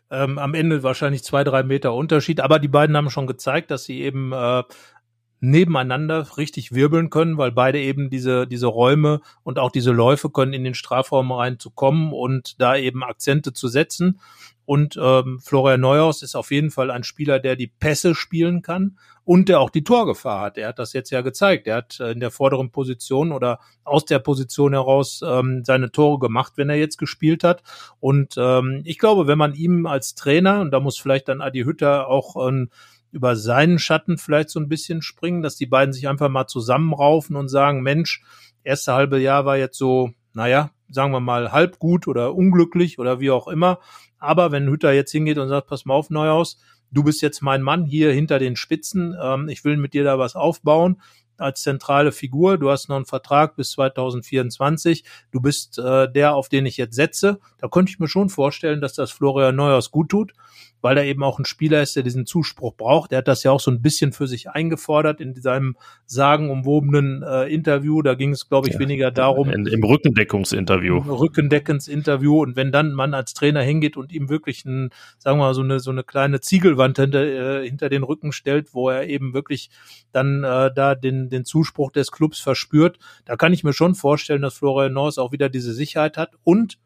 Ähm, 0.09 0.37
am 0.37 0.53
Ende 0.53 0.83
wahrscheinlich 0.83 1.23
zwei, 1.23 1.43
drei 1.43 1.63
Meter 1.63 1.93
Unterschied, 1.93 2.39
aber 2.39 2.59
die 2.59 2.67
beiden 2.69 2.95
haben 2.95 3.09
schon 3.09 3.27
gezeigt, 3.27 3.71
dass 3.71 3.83
sie 3.83 4.01
eben 4.01 4.31
äh, 4.31 4.63
nebeneinander 5.41 6.37
richtig 6.37 6.71
wirbeln 6.73 7.09
können, 7.09 7.37
weil 7.37 7.51
beide 7.51 7.79
eben 7.79 8.09
diese, 8.09 8.47
diese 8.47 8.67
Räume 8.67 9.21
und 9.43 9.57
auch 9.59 9.71
diese 9.71 9.91
Läufe 9.91 10.29
können 10.29 10.53
in 10.53 10.63
den 10.63 10.75
Strafraum 10.75 11.31
reinzukommen 11.31 12.13
und 12.13 12.61
da 12.61 12.77
eben 12.77 13.03
Akzente 13.03 13.51
zu 13.51 13.67
setzen. 13.67 14.19
Und 14.65 14.97
ähm, 15.01 15.39
Florian 15.39 15.81
Neuhaus 15.81 16.21
ist 16.21 16.35
auf 16.35 16.51
jeden 16.51 16.69
Fall 16.69 16.91
ein 16.91 17.03
Spieler, 17.03 17.39
der 17.39 17.55
die 17.55 17.67
Pässe 17.67 18.13
spielen 18.13 18.61
kann 18.61 18.97
und 19.25 19.49
der 19.49 19.59
auch 19.59 19.71
die 19.71 19.83
Torgefahr 19.83 20.41
hat. 20.41 20.57
Er 20.57 20.69
hat 20.69 20.79
das 20.79 20.93
jetzt 20.93 21.09
ja 21.09 21.21
gezeigt. 21.21 21.65
Er 21.67 21.77
hat 21.77 21.99
äh, 21.99 22.11
in 22.11 22.19
der 22.19 22.31
vorderen 22.31 22.69
Position 22.69 23.31
oder 23.31 23.59
aus 23.83 24.05
der 24.05 24.19
Position 24.19 24.73
heraus 24.73 25.23
ähm, 25.25 25.63
seine 25.65 25.91
Tore 25.91 26.19
gemacht, 26.19 26.53
wenn 26.55 26.69
er 26.69 26.77
jetzt 26.77 26.99
gespielt 26.99 27.43
hat. 27.43 27.63
Und 27.99 28.35
ähm, 28.37 28.83
ich 28.85 28.99
glaube, 28.99 29.25
wenn 29.25 29.39
man 29.39 29.55
ihm 29.55 29.87
als 29.87 30.13
Trainer, 30.13 30.61
und 30.61 30.71
da 30.71 30.79
muss 30.79 30.99
vielleicht 30.99 31.27
dann 31.27 31.41
Adi 31.41 31.63
Hütter 31.63 32.07
auch 32.07 32.47
ähm, 32.47 32.69
über 33.11 33.35
seinen 33.35 33.79
Schatten 33.79 34.17
vielleicht 34.17 34.49
so 34.49 34.59
ein 34.59 34.69
bisschen 34.69 35.01
springen, 35.01 35.41
dass 35.41 35.55
die 35.55 35.65
beiden 35.65 35.93
sich 35.93 36.07
einfach 36.07 36.29
mal 36.29 36.47
zusammenraufen 36.47 37.35
und 37.35 37.49
sagen, 37.49 37.81
Mensch, 37.81 38.23
erste 38.63 38.93
halbe 38.93 39.19
Jahr 39.19 39.45
war 39.45 39.57
jetzt 39.57 39.77
so, 39.77 40.11
naja, 40.33 40.71
sagen 40.89 41.11
wir 41.11 41.19
mal 41.19 41.51
halb 41.51 41.79
gut 41.79 42.07
oder 42.07 42.35
unglücklich 42.35 42.99
oder 42.99 43.19
wie 43.19 43.31
auch 43.31 43.47
immer. 43.47 43.79
Aber 44.19 44.51
wenn 44.51 44.69
Hütter 44.69 44.91
jetzt 44.91 45.11
hingeht 45.11 45.37
und 45.37 45.49
sagt, 45.49 45.67
pass 45.67 45.85
mal 45.85 45.95
auf, 45.95 46.09
Neuhaus, 46.09 46.59
du 46.91 47.03
bist 47.03 47.21
jetzt 47.21 47.41
mein 47.41 47.61
Mann 47.61 47.85
hier 47.85 48.11
hinter 48.11 48.39
den 48.39 48.55
Spitzen, 48.55 49.15
ähm, 49.21 49.49
ich 49.49 49.63
will 49.63 49.77
mit 49.77 49.93
dir 49.93 50.03
da 50.03 50.19
was 50.19 50.35
aufbauen, 50.35 51.01
als 51.37 51.61
zentrale 51.61 52.11
Figur. 52.11 52.57
Du 52.57 52.69
hast 52.69 52.87
noch 52.87 52.95
einen 52.95 53.05
Vertrag 53.05 53.55
bis 53.55 53.71
2024. 53.71 55.03
Du 55.31 55.41
bist 55.41 55.79
äh, 55.79 56.11
der, 56.11 56.35
auf 56.35 56.49
den 56.49 56.65
ich 56.65 56.77
jetzt 56.77 56.95
setze. 56.95 57.39
Da 57.57 57.67
könnte 57.67 57.89
ich 57.89 57.99
mir 57.99 58.07
schon 58.07 58.29
vorstellen, 58.29 58.81
dass 58.81 58.93
das 58.93 59.11
Florian 59.11 59.55
Neuhaus 59.55 59.91
gut 59.91 60.09
tut, 60.09 60.33
weil 60.81 60.97
er 60.97 61.05
eben 61.05 61.23
auch 61.23 61.39
ein 61.39 61.45
Spieler 61.45 61.81
ist, 61.81 61.95
der 61.95 62.03
diesen 62.03 62.25
Zuspruch 62.25 62.75
braucht. 62.75 63.11
Er 63.11 63.19
hat 63.19 63.27
das 63.27 63.43
ja 63.43 63.51
auch 63.51 63.59
so 63.59 63.71
ein 63.71 63.81
bisschen 63.81 64.11
für 64.11 64.27
sich 64.27 64.49
eingefordert 64.49 65.21
in 65.21 65.35
seinem 65.35 65.77
sagenumwobenen 66.05 67.23
äh, 67.23 67.53
Interview. 67.53 68.01
Da 68.01 68.15
ging 68.15 68.31
es, 68.31 68.49
glaube 68.49 68.67
ich, 68.67 68.75
ja, 68.75 68.79
weniger 68.79 69.11
darum. 69.11 69.49
In, 69.49 69.65
Im 69.67 69.83
Rückendeckungsinterview. 69.83 70.97
Im 70.97 71.09
Rückendeckensinterview. 71.09 72.41
Und 72.41 72.55
wenn 72.55 72.71
dann 72.71 72.93
man 72.93 73.13
als 73.13 73.33
Trainer 73.33 73.61
hingeht 73.61 73.97
und 73.97 74.11
ihm 74.11 74.29
wirklich 74.29 74.65
ein, 74.65 74.89
sagen 75.17 75.39
wir 75.39 75.45
mal, 75.45 75.53
so 75.53 75.61
eine, 75.61 75.79
so 75.79 75.91
eine 75.91 76.03
kleine 76.03 76.41
Ziegelwand 76.41 76.97
hinter, 76.97 77.61
äh, 77.61 77.67
hinter 77.67 77.89
den 77.89 78.03
Rücken 78.03 78.31
stellt, 78.31 78.73
wo 78.73 78.89
er 78.89 79.07
eben 79.07 79.33
wirklich 79.33 79.69
dann 80.11 80.43
äh, 80.43 80.71
da 80.73 80.95
den, 80.95 81.29
den 81.29 81.45
Zuspruch 81.45 81.91
des 81.91 82.11
Clubs 82.11 82.39
verspürt. 82.39 82.97
Da 83.25 83.35
kann 83.35 83.53
ich 83.53 83.63
mir 83.63 83.73
schon 83.73 83.95
vorstellen, 83.95 84.41
dass 84.41 84.55
Florian 84.55 84.93
Norris 84.93 85.17
auch 85.17 85.31
wieder 85.31 85.49
diese 85.49 85.73
Sicherheit 85.73 86.17
hat 86.17 86.31
und 86.43 86.77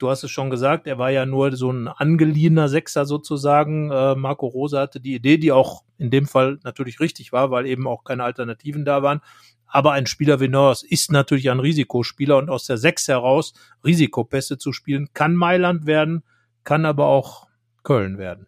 Du 0.00 0.08
hast 0.08 0.24
es 0.24 0.30
schon 0.30 0.48
gesagt, 0.48 0.86
er 0.86 0.96
war 0.96 1.10
ja 1.10 1.26
nur 1.26 1.54
so 1.54 1.70
ein 1.70 1.86
angeliehener 1.86 2.70
Sechser 2.70 3.04
sozusagen. 3.04 3.90
Äh, 3.90 4.14
Marco 4.14 4.46
Rosa 4.46 4.80
hatte 4.80 4.98
die 4.98 5.14
Idee, 5.14 5.36
die 5.36 5.52
auch 5.52 5.84
in 5.98 6.10
dem 6.10 6.26
Fall 6.26 6.58
natürlich 6.64 7.00
richtig 7.00 7.32
war, 7.32 7.50
weil 7.50 7.66
eben 7.66 7.86
auch 7.86 8.02
keine 8.02 8.24
Alternativen 8.24 8.86
da 8.86 9.02
waren. 9.02 9.20
Aber 9.66 9.92
ein 9.92 10.06
Spieler 10.06 10.40
wie 10.40 10.48
Norris 10.48 10.82
ist 10.82 11.12
natürlich 11.12 11.50
ein 11.50 11.60
Risikospieler 11.60 12.38
und 12.38 12.48
aus 12.48 12.64
der 12.64 12.78
Sechs 12.78 13.08
heraus 13.08 13.52
Risikopässe 13.84 14.56
zu 14.56 14.72
spielen, 14.72 15.10
kann 15.12 15.36
Mailand 15.36 15.84
werden, 15.84 16.24
kann 16.64 16.86
aber 16.86 17.04
auch 17.04 17.46
Köln 17.82 18.16
werden. 18.16 18.46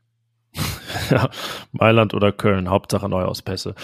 ja, 1.11 1.29
Mailand 1.73 2.15
oder 2.15 2.33
Köln, 2.33 2.71
Hauptsache 2.71 3.11
Neuauspässe. 3.11 3.75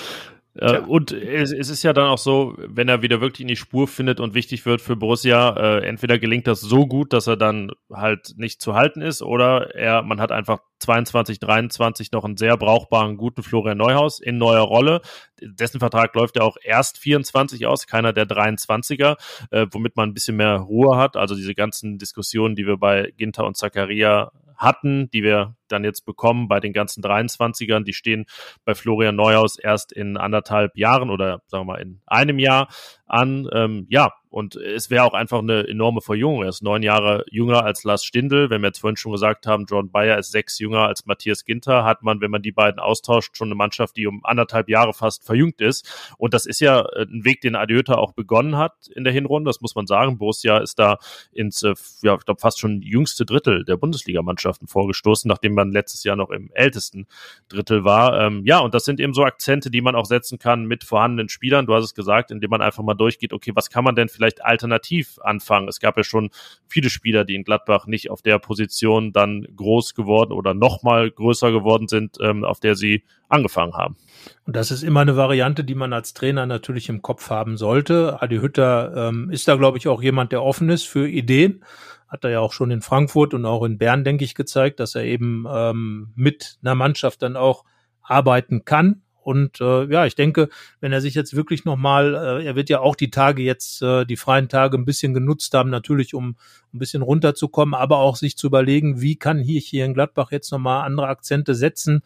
Äh, 0.58 0.80
und 0.80 1.12
es, 1.12 1.52
es, 1.52 1.70
ist 1.70 1.84
ja 1.84 1.92
dann 1.92 2.08
auch 2.08 2.18
so, 2.18 2.54
wenn 2.58 2.88
er 2.88 3.00
wieder 3.00 3.20
wirklich 3.20 3.42
in 3.42 3.48
die 3.48 3.56
Spur 3.56 3.86
findet 3.86 4.18
und 4.18 4.34
wichtig 4.34 4.66
wird 4.66 4.80
für 4.80 4.96
Borussia, 4.96 5.56
äh, 5.56 5.86
entweder 5.86 6.18
gelingt 6.18 6.48
das 6.48 6.60
so 6.60 6.86
gut, 6.86 7.12
dass 7.12 7.28
er 7.28 7.36
dann 7.36 7.70
halt 7.92 8.34
nicht 8.36 8.60
zu 8.60 8.74
halten 8.74 9.00
ist, 9.00 9.22
oder 9.22 9.74
er, 9.76 10.02
man 10.02 10.20
hat 10.20 10.32
einfach 10.32 10.58
22, 10.80 11.38
23 11.38 12.10
noch 12.10 12.24
einen 12.24 12.36
sehr 12.36 12.56
brauchbaren, 12.56 13.16
guten 13.16 13.44
Florian 13.44 13.78
Neuhaus 13.78 14.18
in 14.18 14.36
neuer 14.36 14.62
Rolle. 14.62 15.00
Dessen 15.40 15.78
Vertrag 15.78 16.14
läuft 16.14 16.36
ja 16.36 16.42
auch 16.42 16.56
erst 16.62 16.98
24 16.98 17.66
aus, 17.66 17.86
keiner 17.86 18.12
der 18.12 18.26
23er, 18.26 19.16
äh, 19.50 19.66
womit 19.70 19.96
man 19.96 20.10
ein 20.10 20.14
bisschen 20.14 20.36
mehr 20.36 20.56
Ruhe 20.56 20.96
hat. 20.96 21.16
Also 21.16 21.36
diese 21.36 21.54
ganzen 21.54 21.98
Diskussionen, 21.98 22.56
die 22.56 22.66
wir 22.66 22.78
bei 22.78 23.12
Ginter 23.16 23.46
und 23.46 23.56
Zakaria 23.56 24.32
hatten, 24.56 25.08
die 25.10 25.22
wir 25.22 25.54
dann 25.68 25.84
jetzt 25.84 26.04
bekommen 26.04 26.48
bei 26.48 26.60
den 26.60 26.72
ganzen 26.72 27.02
23ern. 27.02 27.84
Die 27.84 27.92
stehen 27.92 28.26
bei 28.64 28.74
Florian 28.74 29.16
Neuhaus 29.16 29.58
erst 29.58 29.92
in 29.92 30.16
anderthalb 30.16 30.76
Jahren 30.76 31.10
oder 31.10 31.42
sagen 31.46 31.66
wir 31.66 31.72
mal 31.74 31.80
in 31.80 32.00
einem 32.06 32.38
Jahr 32.38 32.68
an. 33.06 33.48
Ähm, 33.52 33.86
ja, 33.88 34.12
und 34.30 34.56
es 34.56 34.90
wäre 34.90 35.04
auch 35.04 35.14
einfach 35.14 35.38
eine 35.38 35.66
enorme 35.66 36.00
Verjüngung. 36.00 36.42
Er 36.42 36.50
ist 36.50 36.62
neun 36.62 36.82
Jahre 36.82 37.24
jünger 37.30 37.64
als 37.64 37.84
Lars 37.84 38.04
Stindl. 38.04 38.50
Wenn 38.50 38.60
wir 38.60 38.68
jetzt 38.68 38.80
vorhin 38.80 38.96
schon 38.96 39.12
gesagt 39.12 39.46
haben, 39.46 39.64
John 39.68 39.90
Bayer 39.90 40.18
ist 40.18 40.32
sechs 40.32 40.58
jünger 40.58 40.80
als 40.80 41.06
Matthias 41.06 41.44
Ginter, 41.44 41.84
hat 41.84 42.02
man, 42.02 42.20
wenn 42.20 42.30
man 42.30 42.42
die 42.42 42.52
beiden 42.52 42.78
austauscht, 42.78 43.36
schon 43.36 43.48
eine 43.48 43.54
Mannschaft, 43.54 43.96
die 43.96 44.06
um 44.06 44.24
anderthalb 44.24 44.68
Jahre 44.68 44.92
fast 44.92 45.24
verjüngt 45.24 45.60
ist. 45.60 46.12
Und 46.18 46.34
das 46.34 46.44
ist 46.44 46.60
ja 46.60 46.80
äh, 46.80 47.04
ein 47.04 47.24
Weg, 47.24 47.40
den 47.40 47.56
Adiöta 47.56 47.94
auch 47.94 48.12
begonnen 48.12 48.56
hat 48.56 48.74
in 48.94 49.04
der 49.04 49.12
Hinrunde. 49.12 49.48
Das 49.48 49.60
muss 49.60 49.74
man 49.74 49.86
sagen. 49.86 50.18
Borussia 50.18 50.58
ist 50.58 50.78
da 50.78 50.98
ins, 51.32 51.62
äh, 51.62 51.74
ja, 52.02 52.14
ich 52.14 52.24
glaube, 52.24 52.40
fast 52.40 52.60
schon 52.60 52.82
jüngste 52.82 53.24
Drittel 53.24 53.64
der 53.64 53.76
Bundesligamannschaften 53.76 54.68
vorgestoßen, 54.68 55.28
nachdem 55.28 55.54
man 55.58 55.72
letztes 55.72 56.04
Jahr 56.04 56.16
noch 56.16 56.30
im 56.30 56.50
ältesten 56.54 57.06
Drittel 57.48 57.84
war. 57.84 58.20
Ähm, 58.20 58.42
ja, 58.44 58.60
und 58.60 58.74
das 58.74 58.84
sind 58.84 59.00
eben 59.00 59.12
so 59.12 59.24
Akzente, 59.24 59.70
die 59.70 59.80
man 59.80 59.94
auch 59.94 60.06
setzen 60.06 60.38
kann 60.38 60.64
mit 60.66 60.84
vorhandenen 60.84 61.28
Spielern. 61.28 61.66
Du 61.66 61.74
hast 61.74 61.84
es 61.84 61.94
gesagt, 61.94 62.30
indem 62.30 62.50
man 62.50 62.62
einfach 62.62 62.82
mal 62.82 62.94
durchgeht, 62.94 63.32
okay, 63.32 63.52
was 63.54 63.70
kann 63.70 63.84
man 63.84 63.94
denn 63.94 64.08
vielleicht 64.08 64.44
alternativ 64.44 65.18
anfangen? 65.22 65.68
Es 65.68 65.80
gab 65.80 65.96
ja 65.96 66.04
schon 66.04 66.30
viele 66.68 66.90
Spieler, 66.90 67.24
die 67.24 67.34
in 67.34 67.44
Gladbach 67.44 67.86
nicht 67.86 68.10
auf 68.10 68.22
der 68.22 68.38
Position 68.38 69.12
dann 69.12 69.46
groß 69.56 69.94
geworden 69.94 70.32
oder 70.32 70.54
nochmal 70.54 71.10
größer 71.10 71.50
geworden 71.50 71.88
sind, 71.88 72.16
ähm, 72.20 72.44
auf 72.44 72.60
der 72.60 72.74
sie 72.74 73.02
angefangen 73.28 73.74
haben. 73.74 73.96
Und 74.44 74.56
das 74.56 74.70
ist 74.70 74.82
immer 74.82 75.00
eine 75.00 75.16
Variante, 75.16 75.64
die 75.64 75.74
man 75.74 75.92
als 75.92 76.14
Trainer 76.14 76.46
natürlich 76.46 76.88
im 76.88 77.02
Kopf 77.02 77.30
haben 77.30 77.56
sollte. 77.56 78.22
Adi 78.22 78.38
Hütter 78.38 79.08
ähm, 79.08 79.30
ist 79.30 79.48
da, 79.48 79.56
glaube 79.56 79.78
ich, 79.78 79.88
auch 79.88 80.02
jemand, 80.02 80.32
der 80.32 80.42
offen 80.42 80.68
ist 80.70 80.84
für 80.84 81.08
Ideen 81.08 81.62
hat 82.08 82.24
er 82.24 82.30
ja 82.30 82.40
auch 82.40 82.52
schon 82.52 82.70
in 82.70 82.80
Frankfurt 82.80 83.34
und 83.34 83.44
auch 83.44 83.62
in 83.64 83.78
Bern, 83.78 84.02
denke 84.02 84.24
ich, 84.24 84.34
gezeigt, 84.34 84.80
dass 84.80 84.94
er 84.94 85.04
eben 85.04 85.46
ähm, 85.48 86.08
mit 86.16 86.58
einer 86.62 86.74
Mannschaft 86.74 87.22
dann 87.22 87.36
auch 87.36 87.64
arbeiten 88.02 88.64
kann. 88.64 89.02
Und 89.28 89.60
äh, 89.60 89.84
ja, 89.92 90.06
ich 90.06 90.14
denke, 90.14 90.48
wenn 90.80 90.90
er 90.90 91.02
sich 91.02 91.12
jetzt 91.12 91.36
wirklich 91.36 91.66
nochmal, 91.66 92.14
äh, 92.14 92.46
er 92.46 92.56
wird 92.56 92.70
ja 92.70 92.80
auch 92.80 92.96
die 92.96 93.10
Tage 93.10 93.42
jetzt, 93.42 93.82
äh, 93.82 94.06
die 94.06 94.16
freien 94.16 94.48
Tage 94.48 94.78
ein 94.78 94.86
bisschen 94.86 95.12
genutzt 95.12 95.52
haben, 95.52 95.68
natürlich 95.68 96.14
um 96.14 96.36
ein 96.72 96.78
bisschen 96.78 97.02
runterzukommen, 97.02 97.74
aber 97.74 97.98
auch 97.98 98.16
sich 98.16 98.38
zu 98.38 98.46
überlegen, 98.46 99.02
wie 99.02 99.16
kann 99.16 99.38
hier, 99.38 99.60
hier 99.60 99.84
in 99.84 99.92
Gladbach 99.92 100.32
jetzt 100.32 100.50
nochmal 100.50 100.86
andere 100.86 101.08
Akzente 101.08 101.54
setzen. 101.54 102.00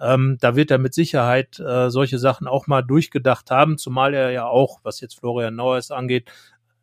Ähm, 0.00 0.36
da 0.40 0.56
wird 0.56 0.72
er 0.72 0.78
mit 0.78 0.94
Sicherheit 0.94 1.60
äh, 1.60 1.90
solche 1.90 2.18
Sachen 2.18 2.48
auch 2.48 2.66
mal 2.66 2.82
durchgedacht 2.82 3.52
haben, 3.52 3.78
zumal 3.78 4.12
er 4.12 4.32
ja 4.32 4.46
auch, 4.48 4.80
was 4.82 5.00
jetzt 5.00 5.20
Florian 5.20 5.54
Neuers 5.54 5.92
angeht, 5.92 6.28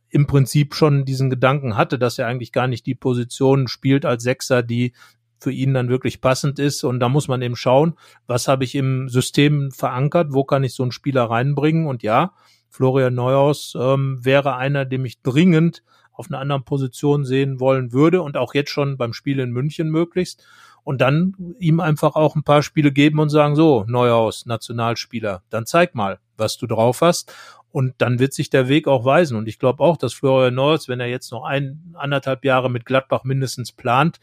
im 0.07 0.25
Prinzip 0.25 0.73
schon 0.73 1.03
diesen 1.03 1.29
Gedanken 1.29 1.75
hatte, 1.75 1.99
dass 1.99 2.17
er 2.17 2.27
eigentlich 2.27 2.53
gar 2.53 2.67
nicht 2.67 2.85
die 2.85 2.95
Position 2.95 3.67
spielt 3.67 4.05
als 4.05 4.23
Sechser, 4.23 4.63
die 4.63 4.93
für 5.41 5.51
ihn 5.51 5.73
dann 5.73 5.89
wirklich 5.89 6.21
passend 6.21 6.59
ist. 6.59 6.83
Und 6.83 6.99
da 6.99 7.09
muss 7.09 7.27
man 7.27 7.41
eben 7.41 7.55
schauen, 7.55 7.95
was 8.27 8.47
habe 8.47 8.63
ich 8.63 8.75
im 8.75 9.09
System 9.09 9.71
verankert, 9.71 10.27
wo 10.31 10.43
kann 10.43 10.63
ich 10.63 10.73
so 10.73 10.83
einen 10.83 10.91
Spieler 10.91 11.23
reinbringen. 11.23 11.87
Und 11.87 12.03
ja, 12.03 12.33
Florian 12.69 13.15
Neuhaus 13.15 13.75
ähm, 13.77 14.23
wäre 14.23 14.55
einer, 14.55 14.85
dem 14.85 15.03
ich 15.03 15.21
dringend 15.21 15.83
auf 16.13 16.29
einer 16.29 16.39
anderen 16.39 16.63
Position 16.63 17.25
sehen 17.25 17.59
wollen 17.59 17.91
würde 17.91 18.21
und 18.21 18.37
auch 18.37 18.53
jetzt 18.53 18.69
schon 18.69 18.97
beim 18.97 19.13
Spiel 19.13 19.39
in 19.39 19.51
München 19.51 19.89
möglichst. 19.89 20.45
Und 20.83 21.01
dann 21.01 21.35
ihm 21.59 21.79
einfach 21.79 22.15
auch 22.15 22.35
ein 22.35 22.43
paar 22.43 22.63
Spiele 22.63 22.91
geben 22.91 23.19
und 23.19 23.29
sagen, 23.29 23.55
so, 23.55 23.85
Neuhaus, 23.87 24.45
Nationalspieler, 24.45 25.43
dann 25.49 25.65
zeig 25.65 25.95
mal, 25.95 26.19
was 26.37 26.57
du 26.57 26.67
drauf 26.67 27.01
hast. 27.01 27.33
Und 27.71 27.95
dann 27.99 28.19
wird 28.19 28.33
sich 28.33 28.49
der 28.49 28.67
Weg 28.67 28.87
auch 28.87 29.05
weisen. 29.05 29.37
Und 29.37 29.47
ich 29.47 29.57
glaube 29.57 29.83
auch, 29.83 29.97
dass 29.97 30.13
Florian 30.13 30.55
Neuhaus, 30.55 30.87
wenn 30.87 30.99
er 30.99 31.07
jetzt 31.07 31.31
noch 31.31 31.43
ein, 31.43 31.93
anderthalb 31.93 32.43
Jahre 32.45 32.69
mit 32.69 32.85
Gladbach 32.85 33.23
mindestens 33.23 33.71
plant, 33.71 34.19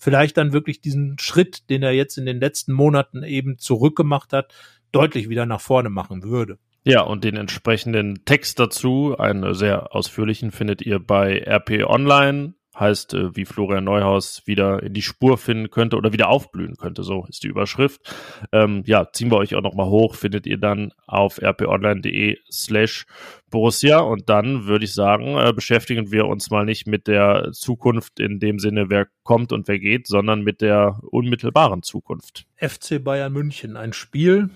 vielleicht 0.00 0.38
dann 0.38 0.52
wirklich 0.52 0.80
diesen 0.80 1.18
Schritt, 1.20 1.68
den 1.70 1.82
er 1.82 1.92
jetzt 1.92 2.16
in 2.16 2.26
den 2.26 2.40
letzten 2.40 2.72
Monaten 2.72 3.22
eben 3.22 3.58
zurückgemacht 3.58 4.32
hat, 4.32 4.52
deutlich 4.90 5.28
wieder 5.28 5.46
nach 5.46 5.60
vorne 5.60 5.90
machen 5.90 6.24
würde. 6.24 6.58
Ja, 6.82 7.02
und 7.02 7.22
den 7.22 7.36
entsprechenden 7.36 8.24
Text 8.24 8.58
dazu, 8.58 9.14
einen 9.18 9.54
sehr 9.54 9.94
ausführlichen, 9.94 10.50
findet 10.50 10.80
ihr 10.80 10.98
bei 10.98 11.44
RP 11.46 11.84
Online 11.84 12.54
heißt, 12.80 13.14
äh, 13.14 13.36
wie 13.36 13.44
Florian 13.44 13.84
Neuhaus 13.84 14.42
wieder 14.46 14.82
in 14.82 14.94
die 14.94 15.02
Spur 15.02 15.38
finden 15.38 15.70
könnte 15.70 15.96
oder 15.96 16.12
wieder 16.12 16.28
aufblühen 16.28 16.76
könnte. 16.76 17.02
So 17.02 17.26
ist 17.28 17.44
die 17.44 17.48
Überschrift. 17.48 18.14
Ähm, 18.52 18.82
ja, 18.86 19.06
ziehen 19.12 19.30
wir 19.30 19.36
euch 19.36 19.54
auch 19.54 19.62
nochmal 19.62 19.86
hoch, 19.86 20.14
findet 20.14 20.46
ihr 20.46 20.58
dann 20.58 20.92
auf 21.06 21.40
rponline.de 21.40 22.38
slash 22.50 23.06
Borussia. 23.50 23.98
Und 23.98 24.28
dann 24.28 24.66
würde 24.66 24.86
ich 24.86 24.94
sagen, 24.94 25.36
äh, 25.36 25.52
beschäftigen 25.52 26.10
wir 26.10 26.26
uns 26.26 26.50
mal 26.50 26.64
nicht 26.64 26.86
mit 26.86 27.06
der 27.06 27.50
Zukunft 27.52 28.18
in 28.18 28.40
dem 28.40 28.58
Sinne, 28.58 28.88
wer 28.88 29.06
kommt 29.22 29.52
und 29.52 29.68
wer 29.68 29.78
geht, 29.78 30.06
sondern 30.06 30.42
mit 30.42 30.60
der 30.60 31.00
unmittelbaren 31.02 31.82
Zukunft. 31.82 32.46
FC 32.56 33.02
Bayern 33.02 33.32
München, 33.32 33.76
ein 33.76 33.92
Spiel, 33.92 34.50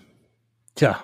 tja, 0.75 1.03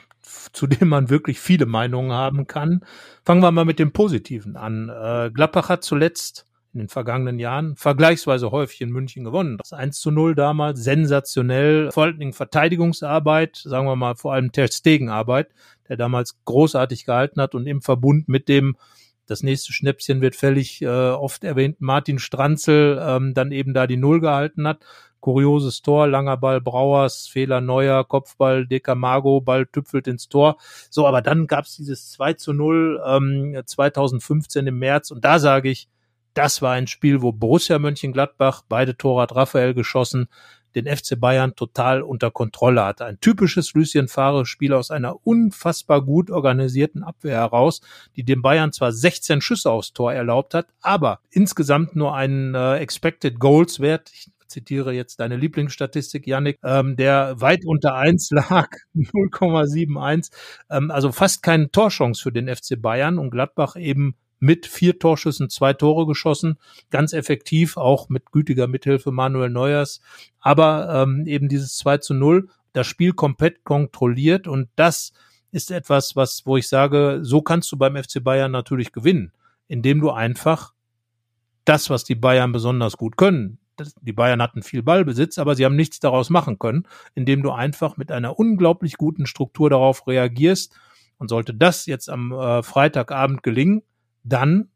zu 0.53 0.66
dem 0.66 0.89
man 0.89 1.11
wirklich 1.11 1.41
viele 1.41 1.66
Meinungen 1.66 2.12
haben 2.12 2.47
kann. 2.47 2.85
Fangen 3.25 3.43
wir 3.43 3.51
mal 3.51 3.64
mit 3.64 3.79
dem 3.79 3.93
Positiven 3.93 4.57
an. 4.57 4.89
Äh, 4.89 5.31
Gladbach 5.33 5.68
hat 5.68 5.85
zuletzt 5.85 6.47
in 6.73 6.81
den 6.81 6.89
vergangenen 6.89 7.39
Jahren 7.39 7.75
vergleichsweise 7.77 8.51
häufig 8.53 8.81
in 8.81 8.91
München 8.91 9.25
gewonnen. 9.25 9.59
Das 9.59 9.73
1 9.73 9.99
zu 10.01 10.11
0 10.11 10.35
damals, 10.35 10.83
sensationell, 10.83 11.91
vor 11.91 12.05
allen 12.05 12.18
Dingen 12.18 12.33
Verteidigungsarbeit, 12.33 13.57
sagen 13.57 13.87
wir 13.87 13.97
mal 13.97 14.14
vor 14.14 14.35
allem 14.35 14.53
Ter 14.53 14.68
Stegen-Arbeit, 14.68 15.49
der 15.89 15.97
damals 15.97 16.39
großartig 16.45 17.07
gehalten 17.07 17.41
hat 17.41 17.55
und 17.55 17.66
im 17.66 17.83
Verbund 17.83 18.29
mit 18.29 18.49
dem 18.49 18.77
das 19.31 19.45
nächste 19.45 19.73
Schnäppchen 19.73 20.21
wird 20.23 20.35
fällig, 20.35 20.83
äh, 20.83 20.89
oft 20.89 21.45
erwähnt, 21.45 21.77
Martin 21.81 22.18
Stranzel 22.18 23.01
ähm, 23.01 23.33
dann 23.33 23.53
eben 23.53 23.75
da 23.75 23.87
die 23.87 23.97
Null 23.97 24.18
gehalten 24.21 24.66
hat. 24.66 24.81
Kurioses 25.21 25.83
Tor, 25.83 26.09
langer 26.09 26.37
Ball 26.37 26.61
Brauers, 26.61 27.29
Fehler 27.29 27.61
Neuer, 27.61 28.05
Kopfball 28.05 28.66
Decamago, 28.66 29.41
Ball 29.41 29.66
tüpfelt 29.66 30.09
ins 30.09 30.29
Tor. 30.29 30.57
So, 30.91 31.07
aber 31.07 31.23
dann 31.23 31.47
gab's 31.47 31.77
dieses 31.77 32.11
2 32.11 32.33
zu 32.35 32.53
0 32.53 33.01
ähm, 33.07 33.62
2015 33.64 34.66
im 34.66 34.81
März 34.81 35.12
und 35.12 35.25
da 35.25 35.39
sage 35.39 35.68
ich, 35.68 35.89
das 36.35 36.62
war 36.62 36.72
ein 36.72 36.87
Spiel, 36.87 37.22
wo 37.22 37.33
Borussia 37.33 37.78
Mönchengladbach, 37.78 38.62
beide 38.68 38.97
Tore 38.97 39.22
hat 39.22 39.35
Raphael 39.35 39.74
geschossen, 39.74 40.28
den 40.74 40.87
FC 40.87 41.18
Bayern 41.18 41.57
total 41.57 42.03
unter 42.03 42.31
Kontrolle 42.31 42.85
hatte. 42.85 43.05
Ein 43.05 43.20
typisches 43.20 43.74
Lucien 43.74 44.09
Favre-Spiel 44.09 44.72
aus 44.72 44.91
einer 44.91 45.26
unfassbar 45.26 46.03
gut 46.03 46.31
organisierten 46.31 47.03
Abwehr 47.03 47.39
heraus, 47.39 47.81
die 48.16 48.24
dem 48.24 48.43
Bayern 48.43 48.72
zwar 48.72 48.93
16 48.93 49.41
Schüsse 49.41 49.70
aufs 49.70 49.93
Tor 49.93 50.12
erlaubt 50.12 50.55
hat, 50.55 50.68
aber 50.81 51.20
insgesamt 51.31 51.97
nur 51.97 52.14
einen 52.14 52.55
äh, 52.55 52.76
Expected 52.76 53.39
Goals 53.41 53.81
Wert, 53.81 54.11
ich 54.12 54.31
zitiere 54.47 54.93
jetzt 54.93 55.20
deine 55.20 55.37
Lieblingsstatistik, 55.37 56.26
Yannick, 56.26 56.59
ähm, 56.64 56.97
der 56.97 57.41
weit 57.41 57.64
unter 57.64 57.95
eins 57.95 58.31
lag, 58.33 58.68
0,71, 58.95 60.31
ähm, 60.70 60.91
also 60.91 61.12
fast 61.12 61.43
keine 61.43 61.70
Torchance 61.70 62.22
für 62.22 62.33
den 62.33 62.49
FC 62.49 62.81
Bayern 62.81 63.18
und 63.18 63.31
Gladbach 63.31 63.76
eben 63.76 64.16
mit 64.41 64.66
vier 64.66 64.99
Torschüssen 64.99 65.51
zwei 65.51 65.74
Tore 65.74 66.07
geschossen, 66.07 66.59
ganz 66.91 67.12
effektiv, 67.12 67.76
auch 67.76 68.09
mit 68.09 68.32
gütiger 68.32 68.66
Mithilfe 68.66 69.12
Manuel 69.12 69.51
Neuers. 69.51 70.01
Aber 70.41 71.03
ähm, 71.03 71.26
eben 71.26 71.49
dieses 71.49 71.76
2 71.76 71.99
zu 71.99 72.14
0, 72.14 72.49
das 72.72 72.86
Spiel 72.86 73.12
komplett 73.12 73.64
kontrolliert 73.64 74.49
und 74.49 74.68
das 74.76 75.12
ist 75.53 75.70
etwas, 75.70 76.16
was, 76.16 76.43
wo 76.47 76.57
ich 76.57 76.68
sage, 76.68 77.20
so 77.22 77.43
kannst 77.43 77.70
du 77.72 77.76
beim 77.76 77.97
FC 77.97 78.22
Bayern 78.22 78.53
natürlich 78.53 78.93
gewinnen, 78.93 79.32
indem 79.68 80.01
du 80.01 80.11
einfach 80.11 80.72
das, 81.64 81.91
was 81.91 82.05
die 82.05 82.14
Bayern 82.14 82.53
besonders 82.53 82.97
gut 82.97 83.16
können, 83.16 83.59
die 84.03 84.12
Bayern 84.12 84.43
hatten 84.43 84.62
viel 84.62 84.82
Ballbesitz, 84.82 85.38
aber 85.38 85.55
sie 85.55 85.64
haben 85.64 85.76
nichts 85.76 86.01
daraus 86.01 86.30
machen 86.30 86.59
können, 86.59 86.86
indem 87.14 87.43
du 87.43 87.51
einfach 87.51 87.97
mit 87.97 88.12
einer 88.12 88.38
unglaublich 88.38 88.97
guten 88.97 89.26
Struktur 89.26 89.70
darauf 89.70 90.07
reagierst. 90.07 90.74
Und 91.18 91.28
sollte 91.28 91.53
das 91.53 91.86
jetzt 91.86 92.09
am 92.09 92.32
äh, 92.32 92.62
Freitagabend 92.62 93.43
gelingen, 93.43 93.82
dann 94.23 94.68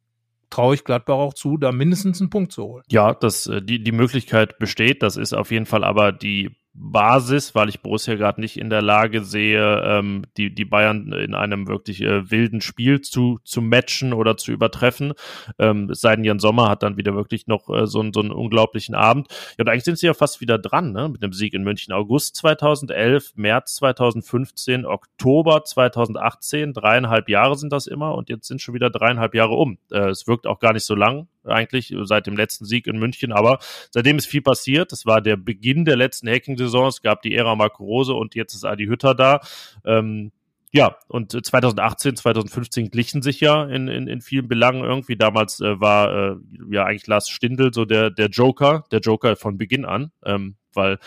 traue 0.50 0.74
ich 0.74 0.84
Gladbach 0.84 1.16
auch 1.16 1.34
zu, 1.34 1.56
da 1.56 1.72
mindestens 1.72 2.20
einen 2.20 2.30
Punkt 2.30 2.52
zu 2.52 2.64
holen. 2.64 2.84
Ja, 2.88 3.14
das, 3.14 3.46
äh, 3.46 3.60
die, 3.60 3.82
die 3.82 3.92
Möglichkeit 3.92 4.58
besteht. 4.58 5.02
Das 5.02 5.16
ist 5.16 5.32
auf 5.32 5.50
jeden 5.50 5.66
Fall 5.66 5.82
aber 5.84 6.12
die 6.12 6.56
Basis, 6.74 7.54
weil 7.54 7.68
ich 7.68 7.80
Borussia 7.80 8.16
gerade 8.16 8.40
nicht 8.40 8.58
in 8.58 8.68
der 8.68 8.82
Lage 8.82 9.22
sehe, 9.22 9.80
ähm, 9.84 10.22
die, 10.36 10.52
die 10.52 10.64
Bayern 10.64 11.12
in 11.12 11.34
einem 11.34 11.68
wirklich 11.68 12.02
äh, 12.02 12.30
wilden 12.30 12.60
Spiel 12.60 13.00
zu, 13.00 13.38
zu 13.44 13.62
matchen 13.62 14.12
oder 14.12 14.36
zu 14.36 14.50
übertreffen. 14.50 15.12
Ähm, 15.58 15.88
es 15.90 16.00
sei 16.00 16.16
denn, 16.16 16.24
Jan 16.24 16.40
Sommer 16.40 16.68
hat 16.68 16.82
dann 16.82 16.96
wieder 16.96 17.14
wirklich 17.14 17.46
noch 17.46 17.68
äh, 17.68 17.86
so, 17.86 18.04
so 18.12 18.20
einen 18.20 18.32
unglaublichen 18.32 18.96
Abend. 18.96 19.28
Ja, 19.56 19.64
und 19.64 19.68
eigentlich 19.68 19.84
sind 19.84 19.98
sie 19.98 20.06
ja 20.06 20.14
fast 20.14 20.40
wieder 20.40 20.58
dran, 20.58 20.92
ne? 20.92 21.08
Mit 21.08 21.22
dem 21.22 21.32
Sieg 21.32 21.54
in 21.54 21.62
München. 21.62 21.94
August 21.94 22.36
2011, 22.36 23.34
März 23.36 23.76
2015, 23.76 24.84
Oktober 24.84 25.64
2018, 25.64 26.72
dreieinhalb 26.72 27.28
Jahre 27.28 27.56
sind 27.56 27.72
das 27.72 27.86
immer 27.86 28.14
und 28.16 28.28
jetzt 28.28 28.48
sind 28.48 28.60
schon 28.60 28.74
wieder 28.74 28.90
dreieinhalb 28.90 29.34
Jahre 29.34 29.54
um. 29.54 29.78
Äh, 29.92 30.08
es 30.08 30.26
wirkt 30.26 30.48
auch 30.48 30.58
gar 30.58 30.72
nicht 30.72 30.84
so 30.84 30.96
lang, 30.96 31.28
eigentlich, 31.44 31.94
seit 32.02 32.26
dem 32.26 32.36
letzten 32.36 32.64
Sieg 32.64 32.86
in 32.86 32.98
München, 32.98 33.32
aber 33.32 33.58
seitdem 33.90 34.18
ist 34.18 34.26
viel 34.26 34.42
passiert. 34.42 34.92
Das 34.92 35.06
war 35.06 35.20
der 35.20 35.36
Beginn 35.36 35.84
der 35.84 35.96
letzten 35.96 36.28
Hacking 36.28 36.56
Saison. 36.56 36.88
Es 36.88 37.02
gab 37.02 37.22
die 37.22 37.34
Ära 37.34 37.54
Marco 37.54 37.84
Rose 37.84 38.14
und 38.14 38.34
jetzt 38.34 38.54
ist 38.54 38.64
Adi 38.64 38.86
Hütter 38.86 39.14
da. 39.14 39.40
Ähm, 39.84 40.32
ja, 40.74 40.96
und 41.06 41.30
2018, 41.30 42.16
2015 42.16 42.90
glichen 42.90 43.22
sich 43.22 43.38
ja 43.38 43.64
in, 43.64 43.86
in, 43.86 44.08
in 44.08 44.20
vielen 44.20 44.48
Belangen 44.48 44.82
irgendwie. 44.82 45.14
Damals 45.14 45.60
äh, 45.60 45.80
war 45.80 46.32
äh, 46.32 46.36
ja 46.68 46.84
eigentlich 46.84 47.06
Lars 47.06 47.28
Stindl 47.28 47.72
so 47.72 47.84
der, 47.84 48.10
der 48.10 48.26
Joker, 48.26 48.84
der 48.90 48.98
Joker 48.98 49.36
von 49.36 49.56
Beginn 49.56 49.84
an, 49.84 50.10
ähm, 50.24 50.56
weil 50.72 50.98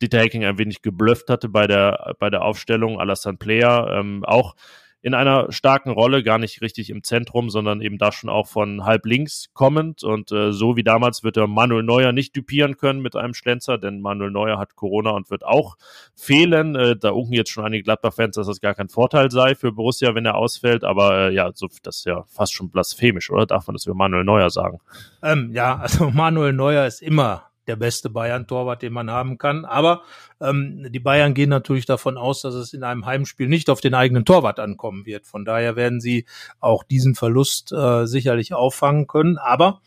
Dieter 0.00 0.20
Hacking 0.20 0.44
ein 0.44 0.58
wenig 0.58 0.82
geblufft 0.82 1.30
hatte 1.30 1.48
bei 1.48 1.66
der, 1.66 2.14
bei 2.20 2.30
der 2.30 2.42
Aufstellung, 2.42 3.00
Alassane 3.00 3.38
Player, 3.38 3.90
ähm, 3.98 4.24
auch 4.24 4.54
in 5.00 5.14
einer 5.14 5.52
starken 5.52 5.90
Rolle, 5.90 6.22
gar 6.22 6.38
nicht 6.38 6.60
richtig 6.60 6.90
im 6.90 7.04
Zentrum, 7.04 7.50
sondern 7.50 7.80
eben 7.80 7.98
da 7.98 8.10
schon 8.10 8.28
auch 8.28 8.48
von 8.48 8.84
halb 8.84 9.06
links 9.06 9.46
kommend. 9.52 10.02
Und 10.02 10.32
äh, 10.32 10.52
so 10.52 10.76
wie 10.76 10.82
damals 10.82 11.22
wird 11.22 11.36
der 11.36 11.46
Manuel 11.46 11.84
Neuer 11.84 12.12
nicht 12.12 12.36
dupieren 12.36 12.76
können 12.76 13.00
mit 13.00 13.14
einem 13.14 13.34
Schlenzer, 13.34 13.78
denn 13.78 14.00
Manuel 14.00 14.30
Neuer 14.30 14.58
hat 14.58 14.74
Corona 14.74 15.10
und 15.10 15.30
wird 15.30 15.44
auch 15.44 15.76
fehlen. 16.14 16.74
Äh, 16.74 16.96
da 16.96 17.10
unken 17.10 17.34
jetzt 17.34 17.50
schon 17.50 17.64
einige 17.64 17.84
Gladbach-Fans, 17.84 18.34
dass 18.34 18.48
das 18.48 18.60
gar 18.60 18.74
kein 18.74 18.88
Vorteil 18.88 19.30
sei 19.30 19.54
für 19.54 19.72
Borussia, 19.72 20.14
wenn 20.14 20.26
er 20.26 20.34
ausfällt. 20.34 20.82
Aber 20.82 21.28
äh, 21.28 21.34
ja, 21.34 21.50
so, 21.54 21.68
das 21.82 21.98
ist 21.98 22.06
ja 22.06 22.24
fast 22.26 22.52
schon 22.52 22.70
blasphemisch, 22.70 23.30
oder? 23.30 23.46
Darf 23.46 23.68
man 23.68 23.74
das 23.74 23.86
über 23.86 23.94
Manuel 23.94 24.24
Neuer 24.24 24.50
sagen? 24.50 24.80
Ähm, 25.22 25.52
ja, 25.52 25.76
also 25.78 26.10
Manuel 26.10 26.52
Neuer 26.52 26.86
ist 26.86 27.02
immer 27.02 27.47
der 27.68 27.76
beste 27.76 28.10
Bayern-Torwart, 28.10 28.82
den 28.82 28.92
man 28.92 29.10
haben 29.10 29.38
kann. 29.38 29.64
Aber 29.64 30.02
ähm, 30.40 30.86
die 30.90 31.00
Bayern 31.00 31.34
gehen 31.34 31.50
natürlich 31.50 31.86
davon 31.86 32.16
aus, 32.16 32.42
dass 32.42 32.54
es 32.54 32.72
in 32.72 32.82
einem 32.82 33.06
Heimspiel 33.06 33.48
nicht 33.48 33.70
auf 33.70 33.80
den 33.80 33.94
eigenen 33.94 34.24
Torwart 34.24 34.58
ankommen 34.58 35.06
wird. 35.06 35.26
Von 35.26 35.44
daher 35.44 35.76
werden 35.76 36.00
sie 36.00 36.24
auch 36.60 36.82
diesen 36.82 37.14
Verlust 37.14 37.72
äh, 37.72 38.06
sicherlich 38.06 38.54
auffangen 38.54 39.06
können. 39.06 39.38
Aber 39.38 39.80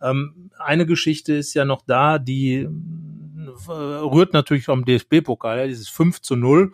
ähm, 0.00 0.50
eine 0.58 0.86
Geschichte 0.86 1.34
ist 1.34 1.54
ja 1.54 1.64
noch 1.64 1.82
da, 1.86 2.18
die 2.18 2.68
äh, 3.68 3.70
rührt 3.70 4.32
natürlich 4.32 4.64
vom 4.64 4.84
DFB-Pokal, 4.84 5.68
dieses 5.68 5.88
5 5.88 6.20
zu 6.22 6.36
0 6.36 6.72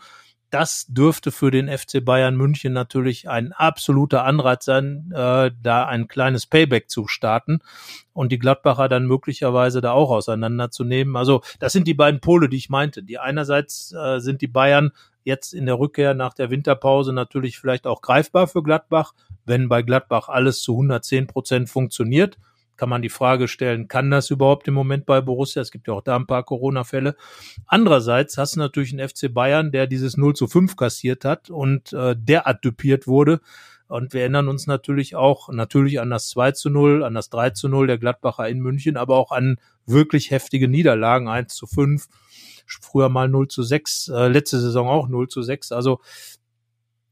das 0.51 0.87
dürfte 0.89 1.31
für 1.31 1.51
den 1.51 1.69
FC 1.69 2.05
Bayern 2.05 2.37
München 2.37 2.73
natürlich 2.73 3.29
ein 3.29 3.53
absoluter 3.53 4.25
Anreiz 4.25 4.65
sein, 4.65 5.13
äh, 5.15 5.51
da 5.63 5.87
ein 5.87 6.09
kleines 6.09 6.47
Payback 6.47 6.91
zu 6.91 7.07
starten 7.07 7.61
und 8.13 8.33
die 8.33 8.39
Gladbacher 8.39 8.89
dann 8.89 9.07
möglicherweise 9.07 9.81
da 9.81 9.93
auch 9.93 10.11
auseinanderzunehmen. 10.11 11.17
Also 11.17 11.43
das 11.61 11.73
sind 11.73 11.87
die 11.87 11.95
beiden 11.95 12.21
Pole, 12.21 12.49
die 12.49 12.57
ich 12.57 12.69
meinte. 12.69 13.03
Die 13.03 13.19
einerseits 13.19 13.93
äh, 13.93 14.19
sind 14.19 14.43
die 14.43 14.49
Bayern 14.49 14.93
jetzt 15.23 15.55
in 15.55 15.67
der 15.67 15.79
Rückkehr 15.79 16.15
nach 16.15 16.35
der 16.35 16.51
Winterpause 16.51 17.13
natürlich 17.13 17.59
vielleicht 17.59 17.87
auch 17.87 18.03
greifbar 18.03 18.49
für 18.49 18.63
Gladbach, 18.63 19.13
wenn 19.45 19.69
bei 19.69 19.83
Gladbach 19.83 20.29
alles 20.29 20.63
zu 20.63 20.73
110 20.73 21.27
Prozent 21.27 21.71
funktioniert 21.71 22.39
kann 22.81 22.89
man 22.89 23.03
die 23.03 23.11
Frage 23.11 23.47
stellen, 23.47 23.89
kann 23.89 24.11
das 24.11 24.31
überhaupt 24.31 24.67
im 24.67 24.73
Moment 24.73 25.05
bei 25.05 25.21
Borussia? 25.21 25.61
Es 25.61 25.71
gibt 25.71 25.87
ja 25.87 25.93
auch 25.93 26.01
da 26.01 26.17
ein 26.17 26.27
paar 26.27 26.45
Corona-Fälle. 26.45 27.15
Andererseits 27.67 28.39
hast 28.39 28.57
du 28.57 28.61
natürlich 28.61 28.91
einen 28.91 29.07
FC 29.07 29.31
Bayern, 29.31 29.71
der 29.71 29.87
dieses 29.87 30.17
0 30.17 30.35
zu 30.35 30.49
5 30.49 30.77
kassiert 30.77 31.27
hat 31.27 31.51
und 31.51 31.93
äh, 31.93 32.17
derart 32.19 32.65
dupiert 32.65 33.07
wurde. 33.07 33.43
Und 33.87 34.15
wir 34.15 34.23
erinnern 34.23 34.49
uns 34.49 34.67
natürlich 34.67 35.15
auch 35.15 35.51
natürlich 35.51 36.01
an 36.01 36.09
das 36.09 36.31
2 36.31 36.53
zu 36.53 36.71
0, 36.71 37.05
an 37.05 37.13
das 37.13 37.29
3 37.29 37.51
zu 37.51 37.69
0 37.69 37.87
der 37.87 37.99
Gladbacher 37.99 38.49
in 38.49 38.61
München, 38.61 38.97
aber 38.97 39.17
auch 39.17 39.31
an 39.31 39.59
wirklich 39.85 40.31
heftige 40.31 40.67
Niederlagen, 40.67 41.29
1 41.29 41.55
zu 41.55 41.67
5, 41.67 42.09
früher 42.81 43.11
mal 43.11 43.29
0 43.29 43.49
zu 43.49 43.63
6, 43.63 44.09
äh, 44.09 44.29
letzte 44.29 44.59
Saison 44.59 44.89
auch 44.89 45.07
0 45.07 45.29
zu 45.29 45.43
6. 45.43 45.73
Also 45.73 46.01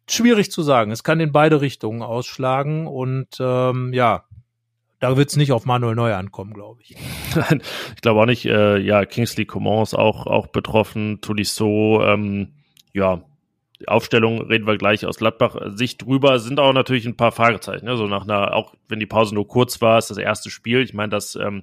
schwierig 0.09 0.51
zu 0.51 0.62
sagen. 0.62 0.93
Es 0.93 1.03
kann 1.03 1.21
in 1.21 1.31
beide 1.31 1.61
Richtungen 1.61 2.01
ausschlagen 2.01 2.87
und 2.87 3.37
ähm, 3.39 3.93
ja, 3.93 4.25
da 5.01 5.16
wird 5.16 5.30
es 5.30 5.36
nicht 5.36 5.53
auf 5.53 5.64
Manuel 5.64 5.94
Neuer 5.94 6.16
ankommen, 6.16 6.53
glaube 6.53 6.80
ich. 6.82 6.96
ich 7.94 8.01
glaube 8.01 8.20
auch 8.20 8.26
nicht. 8.26 8.44
Äh, 8.46 8.78
ja, 8.78 9.05
Kingsley 9.05 9.46
Coman 9.46 9.82
ist 9.82 9.94
auch, 9.94 10.26
auch 10.26 10.49
betroffen. 10.49 11.20
Tolisso, 11.20 12.03
ähm, 12.05 12.55
ja, 12.92 13.22
die 13.80 13.88
Aufstellung 13.88 14.42
reden 14.42 14.66
wir 14.66 14.76
gleich 14.76 15.07
aus 15.07 15.18
Gladbach-Sicht 15.18 16.03
drüber. 16.03 16.40
Sind 16.40 16.59
auch 16.59 16.72
natürlich 16.72 17.07
ein 17.07 17.16
paar 17.16 17.30
Fragezeichen. 17.30 17.84
Ne? 17.84 17.96
So 17.96 18.09
nach 18.09 18.24
einer, 18.24 18.55
auch 18.55 18.74
wenn 18.88 18.99
die 18.99 19.07
Pause 19.07 19.34
nur 19.34 19.46
kurz 19.46 19.80
war, 19.80 19.99
ist 19.99 20.11
das 20.11 20.18
erste 20.18 20.51
Spiel. 20.51 20.82
Ich 20.82 20.94
meine, 20.94 21.11
das 21.11 21.36
ähm, 21.36 21.62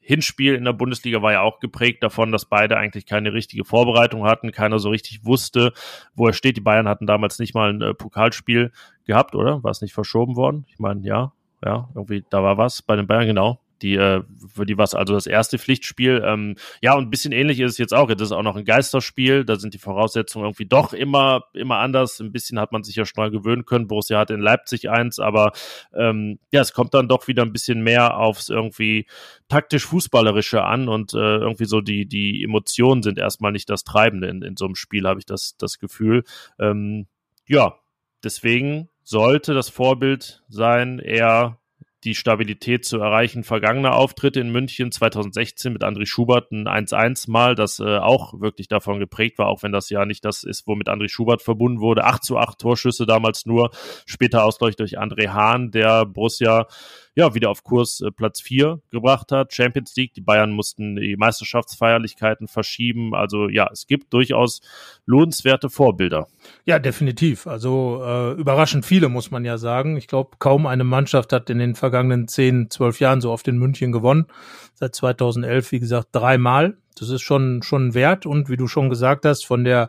Hinspiel 0.00 0.54
in 0.54 0.64
der 0.64 0.72
Bundesliga 0.72 1.20
war 1.20 1.32
ja 1.32 1.42
auch 1.42 1.60
geprägt 1.60 2.02
davon, 2.02 2.32
dass 2.32 2.46
beide 2.46 2.78
eigentlich 2.78 3.04
keine 3.04 3.34
richtige 3.34 3.64
Vorbereitung 3.64 4.24
hatten, 4.24 4.50
keiner 4.50 4.78
so 4.78 4.88
richtig 4.88 5.26
wusste, 5.26 5.74
wo 6.14 6.26
er 6.26 6.32
steht. 6.32 6.56
Die 6.56 6.62
Bayern 6.62 6.88
hatten 6.88 7.06
damals 7.06 7.38
nicht 7.38 7.54
mal 7.54 7.70
ein 7.70 7.82
äh, 7.82 7.92
Pokalspiel 7.92 8.72
gehabt, 9.04 9.34
oder? 9.34 9.62
War 9.62 9.70
es 9.70 9.82
nicht 9.82 9.92
verschoben 9.92 10.36
worden? 10.36 10.64
Ich 10.68 10.78
meine, 10.78 11.06
ja, 11.06 11.32
ja, 11.64 11.88
irgendwie, 11.94 12.24
da 12.30 12.42
war 12.42 12.58
was 12.58 12.82
bei 12.82 12.96
den 12.96 13.06
Bayern, 13.06 13.26
genau. 13.26 13.60
Die, 13.82 13.96
äh, 13.96 14.22
für 14.54 14.64
die 14.64 14.78
war 14.78 14.88
also 14.94 15.14
das 15.14 15.26
erste 15.26 15.58
Pflichtspiel. 15.58 16.22
Ähm, 16.24 16.54
ja, 16.80 16.94
und 16.94 17.04
ein 17.04 17.10
bisschen 17.10 17.32
ähnlich 17.32 17.58
ist 17.58 17.72
es 17.72 17.78
jetzt 17.78 17.92
auch. 17.92 18.08
Jetzt 18.08 18.20
ist 18.20 18.30
auch 18.30 18.42
noch 18.42 18.56
ein 18.56 18.64
Geisterspiel. 18.64 19.44
Da 19.44 19.56
sind 19.56 19.74
die 19.74 19.78
Voraussetzungen 19.78 20.44
irgendwie 20.44 20.66
doch 20.66 20.92
immer, 20.92 21.44
immer 21.52 21.78
anders. 21.78 22.20
Ein 22.20 22.30
bisschen 22.30 22.60
hat 22.60 22.70
man 22.70 22.84
sich 22.84 22.94
ja 22.94 23.04
schon 23.04 23.22
mal 23.22 23.30
gewöhnen 23.30 23.64
können. 23.64 23.88
Borussia 23.88 24.18
hat 24.18 24.30
in 24.30 24.40
Leipzig 24.40 24.88
eins, 24.88 25.18
aber 25.18 25.52
ähm, 25.94 26.38
ja, 26.52 26.60
es 26.60 26.72
kommt 26.72 26.94
dann 26.94 27.08
doch 27.08 27.26
wieder 27.26 27.42
ein 27.42 27.52
bisschen 27.52 27.82
mehr 27.82 28.16
aufs 28.16 28.48
irgendwie 28.48 29.06
taktisch-fußballerische 29.48 30.62
an 30.62 30.88
und 30.88 31.12
äh, 31.14 31.38
irgendwie 31.38 31.64
so 31.64 31.80
die, 31.80 32.06
die 32.06 32.44
Emotionen 32.44 33.02
sind 33.02 33.18
erstmal 33.18 33.50
nicht 33.50 33.68
das 33.68 33.82
Treibende 33.82 34.28
in, 34.28 34.42
in 34.42 34.56
so 34.56 34.66
einem 34.66 34.76
Spiel, 34.76 35.08
habe 35.08 35.18
ich 35.18 35.26
das, 35.26 35.56
das 35.58 35.80
Gefühl. 35.80 36.22
Ähm, 36.60 37.06
ja, 37.48 37.74
deswegen 38.22 38.88
sollte 39.12 39.52
das 39.52 39.68
Vorbild 39.68 40.42
sein, 40.48 40.98
eher 40.98 41.58
die 42.04 42.14
Stabilität 42.14 42.86
zu 42.86 42.98
erreichen. 42.98 43.44
Vergangene 43.44 43.92
Auftritte 43.92 44.40
in 44.40 44.50
München 44.50 44.90
2016 44.90 45.70
mit 45.70 45.84
André 45.84 46.06
Schubert 46.06 46.50
ein 46.50 46.66
1-1 46.66 47.30
mal, 47.30 47.54
das 47.54 47.78
äh, 47.78 47.98
auch 47.98 48.40
wirklich 48.40 48.68
davon 48.68 48.98
geprägt 48.98 49.38
war, 49.38 49.48
auch 49.48 49.62
wenn 49.62 49.70
das 49.70 49.90
ja 49.90 50.06
nicht 50.06 50.24
das 50.24 50.44
ist, 50.44 50.66
womit 50.66 50.88
André 50.88 51.08
Schubert 51.08 51.42
verbunden 51.42 51.80
wurde. 51.80 52.04
8 52.04 52.24
zu 52.24 52.38
8 52.38 52.58
Torschüsse 52.58 53.04
damals 53.04 53.44
nur, 53.44 53.70
später 54.06 54.44
Ausgleich 54.44 54.76
durch 54.76 54.98
André 54.98 55.28
Hahn, 55.28 55.70
der 55.70 56.06
Borussia 56.06 56.66
ja, 57.14 57.34
wieder 57.34 57.50
auf 57.50 57.62
Kurs 57.62 58.00
äh, 58.00 58.10
Platz 58.10 58.40
4 58.40 58.80
gebracht 58.90 59.30
hat. 59.30 59.52
Champions 59.52 59.94
League, 59.94 60.14
die 60.14 60.22
Bayern 60.22 60.52
mussten 60.52 60.96
die 60.96 61.16
Meisterschaftsfeierlichkeiten 61.16 62.48
verschieben. 62.48 63.14
Also 63.14 63.50
ja, 63.50 63.68
es 63.70 63.86
gibt 63.86 64.14
durchaus 64.14 64.62
lohnenswerte 65.04 65.68
Vorbilder. 65.68 66.28
Ja, 66.64 66.78
definitiv. 66.78 67.48
Also 67.48 68.02
äh, 68.04 68.32
überraschend 68.32 68.86
viele, 68.86 69.08
muss 69.08 69.32
man 69.32 69.44
ja 69.44 69.58
sagen. 69.58 69.96
Ich 69.96 70.06
glaube, 70.06 70.36
kaum 70.38 70.66
eine 70.66 70.84
Mannschaft 70.84 71.32
hat 71.32 71.50
in 71.50 71.58
den 71.58 71.74
vergangenen 71.74 72.28
10, 72.28 72.70
12 72.70 73.00
Jahren 73.00 73.20
so 73.20 73.32
oft 73.32 73.48
in 73.48 73.58
München 73.58 73.90
gewonnen. 73.90 74.26
Seit 74.74 74.94
2011, 74.94 75.72
wie 75.72 75.80
gesagt, 75.80 76.08
dreimal. 76.12 76.76
Das 76.96 77.08
ist 77.08 77.22
schon, 77.22 77.62
schon 77.62 77.94
wert. 77.94 78.26
Und 78.26 78.48
wie 78.48 78.56
du 78.56 78.68
schon 78.68 78.90
gesagt 78.90 79.24
hast, 79.24 79.44
von 79.44 79.64
der 79.64 79.88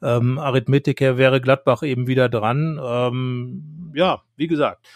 ähm, 0.00 0.38
Arithmetik 0.38 1.00
her 1.00 1.18
wäre 1.18 1.40
Gladbach 1.40 1.82
eben 1.82 2.06
wieder 2.06 2.28
dran. 2.28 2.78
Ähm, 2.80 3.92
ja, 3.94 4.22
wie 4.36 4.46
gesagt, 4.46 4.86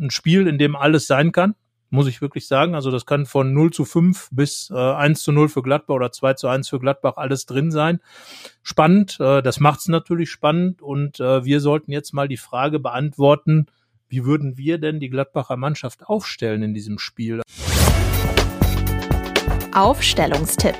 ein 0.00 0.10
Spiel, 0.10 0.46
in 0.46 0.56
dem 0.56 0.76
alles 0.76 1.06
sein 1.06 1.32
kann, 1.32 1.54
muss 1.94 2.08
ich 2.08 2.20
wirklich 2.20 2.46
sagen. 2.46 2.74
Also 2.74 2.90
das 2.90 3.06
kann 3.06 3.24
von 3.24 3.54
0 3.54 3.72
zu 3.72 3.84
5 3.84 4.28
bis 4.32 4.70
äh, 4.70 4.76
1 4.76 5.22
zu 5.22 5.32
0 5.32 5.48
für 5.48 5.62
Gladbach 5.62 5.94
oder 5.94 6.12
2 6.12 6.34
zu 6.34 6.48
1 6.48 6.68
für 6.68 6.78
Gladbach 6.78 7.16
alles 7.16 7.46
drin 7.46 7.70
sein. 7.70 8.00
Spannend, 8.62 9.18
äh, 9.20 9.40
das 9.42 9.60
macht 9.60 9.80
es 9.80 9.88
natürlich 9.88 10.30
spannend 10.30 10.82
und 10.82 11.20
äh, 11.20 11.44
wir 11.44 11.60
sollten 11.60 11.92
jetzt 11.92 12.12
mal 12.12 12.28
die 12.28 12.36
Frage 12.36 12.80
beantworten, 12.80 13.66
wie 14.08 14.24
würden 14.24 14.58
wir 14.58 14.78
denn 14.78 15.00
die 15.00 15.08
Gladbacher 15.08 15.56
Mannschaft 15.56 16.04
aufstellen 16.06 16.62
in 16.62 16.74
diesem 16.74 16.98
Spiel? 16.98 17.40
Aufstellungstipp. 19.72 20.76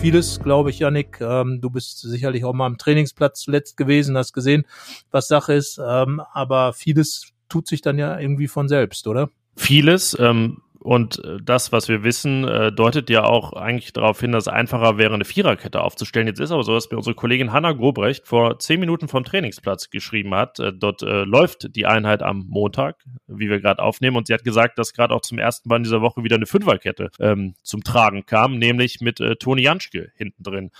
Vieles, 0.00 0.38
glaube 0.40 0.70
ich, 0.70 0.78
Janik. 0.78 1.20
Ähm, 1.20 1.60
du 1.60 1.70
bist 1.70 1.98
sicherlich 2.00 2.44
auch 2.44 2.52
mal 2.52 2.66
am 2.66 2.78
Trainingsplatz 2.78 3.40
zuletzt 3.40 3.76
gewesen, 3.76 4.16
hast 4.16 4.32
gesehen, 4.32 4.64
was 5.10 5.28
Sache 5.28 5.54
ist. 5.54 5.80
Ähm, 5.84 6.22
aber 6.32 6.72
vieles 6.72 7.32
tut 7.48 7.66
sich 7.66 7.82
dann 7.82 7.98
ja 7.98 8.18
irgendwie 8.18 8.48
von 8.48 8.68
selbst, 8.68 9.06
oder? 9.08 9.30
Vieles. 9.56 10.16
Ähm 10.18 10.62
Und 10.80 11.24
äh, 11.24 11.38
das, 11.42 11.72
was 11.72 11.88
wir 11.88 12.04
wissen, 12.04 12.46
äh, 12.46 12.72
deutet 12.72 13.10
ja 13.10 13.24
auch 13.24 13.52
eigentlich 13.52 13.92
darauf 13.92 14.20
hin, 14.20 14.32
dass 14.32 14.44
es 14.44 14.52
einfacher 14.52 14.96
wäre, 14.96 15.14
eine 15.14 15.24
Viererkette 15.24 15.80
aufzustellen. 15.80 16.28
Jetzt 16.28 16.40
ist 16.40 16.52
aber 16.52 16.62
so, 16.62 16.74
dass 16.74 16.90
mir 16.90 16.96
unsere 16.96 17.14
Kollegin 17.14 17.52
Hanna 17.52 17.72
Grobrecht 17.72 18.26
vor 18.26 18.58
zehn 18.58 18.78
Minuten 18.78 19.08
vom 19.08 19.24
Trainingsplatz 19.24 19.90
geschrieben 19.90 20.34
hat. 20.34 20.58
Äh, 20.60 20.72
dort 20.72 21.02
läuft 21.02 21.74
die 21.74 21.86
Einheit 21.86 22.22
am 22.22 22.46
Montag, 22.48 23.04
wie 23.26 23.48
wir 23.48 23.60
gerade 23.60 23.82
aufnehmen. 23.82 24.16
Und 24.16 24.26
sie 24.26 24.34
hat 24.34 24.44
gesagt, 24.44 24.78
dass 24.78 24.92
gerade 24.92 25.14
auch 25.14 25.20
zum 25.20 25.38
ersten 25.38 25.68
Mal 25.68 25.76
in 25.76 25.82
dieser 25.82 26.00
Woche 26.00 26.24
wieder 26.24 26.36
eine 26.36 26.46
Fünferkette 26.46 27.10
ähm, 27.20 27.54
zum 27.62 27.82
Tragen 27.82 28.26
kam, 28.26 28.58
nämlich 28.58 29.00
mit 29.00 29.20
äh, 29.20 29.36
Toni 29.36 29.62
Janschke 29.62 30.12
hinten 30.16 30.42
drin. 30.42 30.70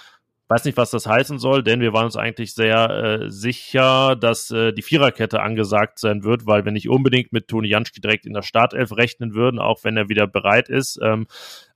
Weiß 0.49 0.65
nicht, 0.65 0.79
was 0.79 0.91
das 0.91 1.07
heißen 1.07 1.39
soll, 1.39 1.63
denn 1.63 1.81
wir 1.81 1.93
waren 1.93 2.07
uns 2.07 2.17
eigentlich 2.17 2.55
sehr 2.55 2.89
äh, 2.89 3.31
sicher, 3.31 4.17
dass 4.17 4.51
äh, 4.51 4.73
die 4.73 4.81
Viererkette 4.81 5.41
angesagt 5.41 5.99
sein 5.99 6.25
wird, 6.25 6.47
weil 6.47 6.65
wir 6.65 6.73
nicht 6.73 6.89
unbedingt 6.89 7.35
mit 7.35 7.49
Toni 7.49 7.69
Janschke 7.69 8.01
direkt 8.01 8.25
in 8.25 8.33
der 8.33 8.41
Startelf 8.41 8.97
rechnen 8.97 9.35
würden, 9.35 9.61
auch 9.61 9.85
wenn 9.85 9.99
er 9.99 10.09
wieder 10.09 10.27
bereit 10.27 10.71
ist. 10.71 10.99
Ähm, 11.03 11.27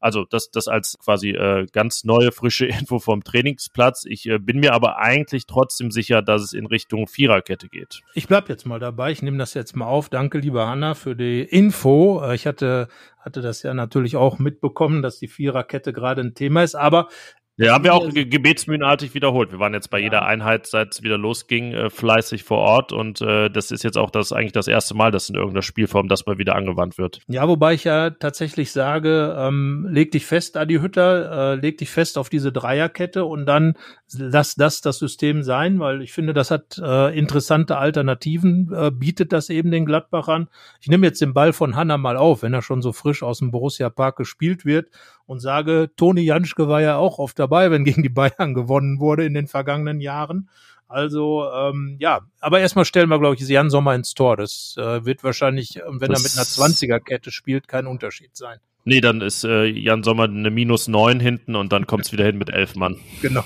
also 0.01 0.25
das, 0.25 0.51
das 0.51 0.69
als 0.69 0.99
quasi 0.99 1.31
äh, 1.31 1.67
ganz 1.71 2.05
neue, 2.05 2.33
frische 2.33 2.65
Info 2.81 2.99
vom 2.99 3.23
Trainingsplatz. 3.23 4.07
Ich 4.07 4.27
äh, 4.27 4.39
bin 4.39 4.61
mir 4.61 4.73
aber 4.73 4.97
eigentlich 4.97 5.47
trotzdem 5.47 5.91
sicher, 5.91 6.23
dass 6.23 6.43
es 6.43 6.55
in 6.55 6.65
Richtung 6.65 7.09
Viererkette 7.09 7.69
geht. 7.69 8.01
Ich 8.15 8.27
bleib 8.27 8.49
jetzt 8.49 8.65
mal 8.65 8.81
dabei. 8.81 9.13
Ich 9.13 9.21
nehme 9.21 9.37
das 9.37 9.53
jetzt 9.53 9.77
mal 9.77 9.87
auf. 9.87 10.09
Danke, 10.09 10.39
liebe 10.39 10.67
Hanna, 10.67 10.95
für 10.95 11.15
die 11.15 11.43
Info. 11.43 12.23
Äh, 12.25 12.35
ich 12.37 12.47
hatte 12.47 12.89
hatte 13.23 13.41
das 13.41 13.63
ja 13.63 13.73
natürlich 13.73 14.17
auch 14.17 14.39
mitbekommen, 14.39 15.01
dass 15.01 15.19
die 15.19 15.29
Viererkette 15.29 15.93
gerade 15.93 16.23
ein 16.23 16.35
Thema 16.35 16.65
ist. 16.65 16.75
Aber 16.75 17.09
ja, 17.57 17.75
haben 17.75 17.85
wir 17.85 17.93
auch 17.95 18.09
ge 18.09 18.25
gebetsmühlenartig 18.25 19.15
wiederholt. 19.15 19.53
Wir 19.53 19.59
waren 19.59 19.75
jetzt 19.75 19.91
bei 19.91 19.99
ja. 19.99 20.05
jeder 20.05 20.25
Einheit, 20.25 20.67
seit 20.67 20.95
es 20.95 21.03
wieder 21.03 21.19
losging, 21.19 21.73
äh, 21.73 21.91
fleißig 21.91 22.45
vor 22.45 22.59
Ort 22.59 22.93
und 22.93 23.21
äh, 23.21 23.51
das 23.51 23.71
ist 23.71 23.85
jetzt 23.85 23.99
auch 23.99 24.11
das 24.11 24.33
eigentlich 24.33 24.53
das 24.53 24.69
erste 24.69 24.95
Mal, 24.95 25.11
dass 25.11 25.29
in 25.29 25.35
irgendeiner 25.35 25.63
Spielform 25.63 26.09
das 26.09 26.25
mal 26.25 26.39
wieder 26.39 26.55
angewandt 26.57 26.97
wird. 26.97 27.21
Ja, 27.29 27.47
wobei 27.47 27.75
ich 27.75 27.85
ja 27.85 28.11
tatsächlich 28.11 28.73
sage, 28.73 29.37
ähm, 29.39 29.87
leg 29.91 30.13
dich 30.13 30.25
fest, 30.25 30.57
Adi 30.57 30.77
Hütter, 30.77 31.53
äh, 31.53 31.55
leg 31.57 31.77
dich 31.77 31.91
fest 31.91 32.17
auf 32.17 32.31
diese 32.31 32.53
Dreierkette 32.53 33.25
und 33.27 33.45
dann 33.45 33.75
lass 34.17 34.55
das 34.55 34.81
das 34.81 34.99
System 34.99 35.43
sein, 35.43 35.79
weil 35.79 36.01
ich 36.01 36.13
finde, 36.13 36.33
das 36.33 36.51
hat 36.51 36.79
äh, 36.83 37.17
interessante 37.17 37.77
Alternativen, 37.77 38.73
äh, 38.75 38.91
bietet 38.91 39.33
das 39.33 39.51
eben 39.51 39.71
den 39.71 39.85
Gladbachern. 39.85 40.49
Ich 40.81 40.89
nehme 40.89 41.07
jetzt 41.07 41.21
den 41.21 41.35
Ball 41.35 41.53
von 41.53 41.77
Hanna 41.77 41.99
mal 41.99 42.17
auf, 42.17 42.43
wenn 42.43 42.55
er 42.55 42.63
schon 42.63 42.81
so 42.81 42.93
frisch 42.93 43.23
aus 43.23 43.41
dem 43.41 43.51
Borussia 43.51 43.91
Park 43.91 44.17
gespielt 44.17 44.65
wird 44.65 44.89
und 45.27 45.41
sage, 45.41 45.91
Toni 45.97 46.23
Janschke 46.23 46.69
war 46.69 46.81
ja 46.81 46.97
auch 46.97 47.19
oft 47.19 47.39
dabei, 47.39 47.71
wenn 47.71 47.85
gegen 47.85 48.03
die 48.03 48.09
Bayern 48.09 48.55
gewonnen 48.55 48.99
wurde 48.99 49.25
in 49.25 49.35
den 49.35 49.47
vergangenen 49.47 50.01
Jahren. 50.01 50.49
Also 50.89 51.51
ähm, 51.51 51.97
ja, 52.01 52.21
aber 52.41 52.61
erstmal 52.61 52.85
stellen 52.85 53.09
wir, 53.09 53.19
glaube 53.19 53.35
ich, 53.35 53.41
Jan 53.49 53.71
Sommer 53.71 53.95
ins 53.95 54.13
Tor. 54.13 54.37
Das 54.37 54.77
äh, 54.79 55.05
wird 55.07 55.25
wahrscheinlich, 55.25 55.81
wenn 55.87 56.11
das 56.11 56.21
er 56.21 56.23
mit 56.23 56.37
einer 56.37 56.45
20er-Kette 56.45 57.31
spielt, 57.31 57.67
kein 57.67 57.87
Unterschied 57.87 58.37
sein. 58.37 58.59
Nee, 58.85 59.01
dann 59.01 59.21
ist 59.21 59.45
äh, 59.45 59.65
Jan 59.65 60.03
Sommer 60.03 60.25
eine 60.25 60.51
minus 60.51 60.89
neun 60.89 61.21
hinten 61.21 61.55
und 61.55 61.73
dann 61.73 61.87
kommt's 61.87 62.13
wieder 62.13 62.25
hin 62.25 62.37
mit 62.37 62.51
elf 62.51 62.75
Mann. 62.75 62.99
Genau. 63.23 63.45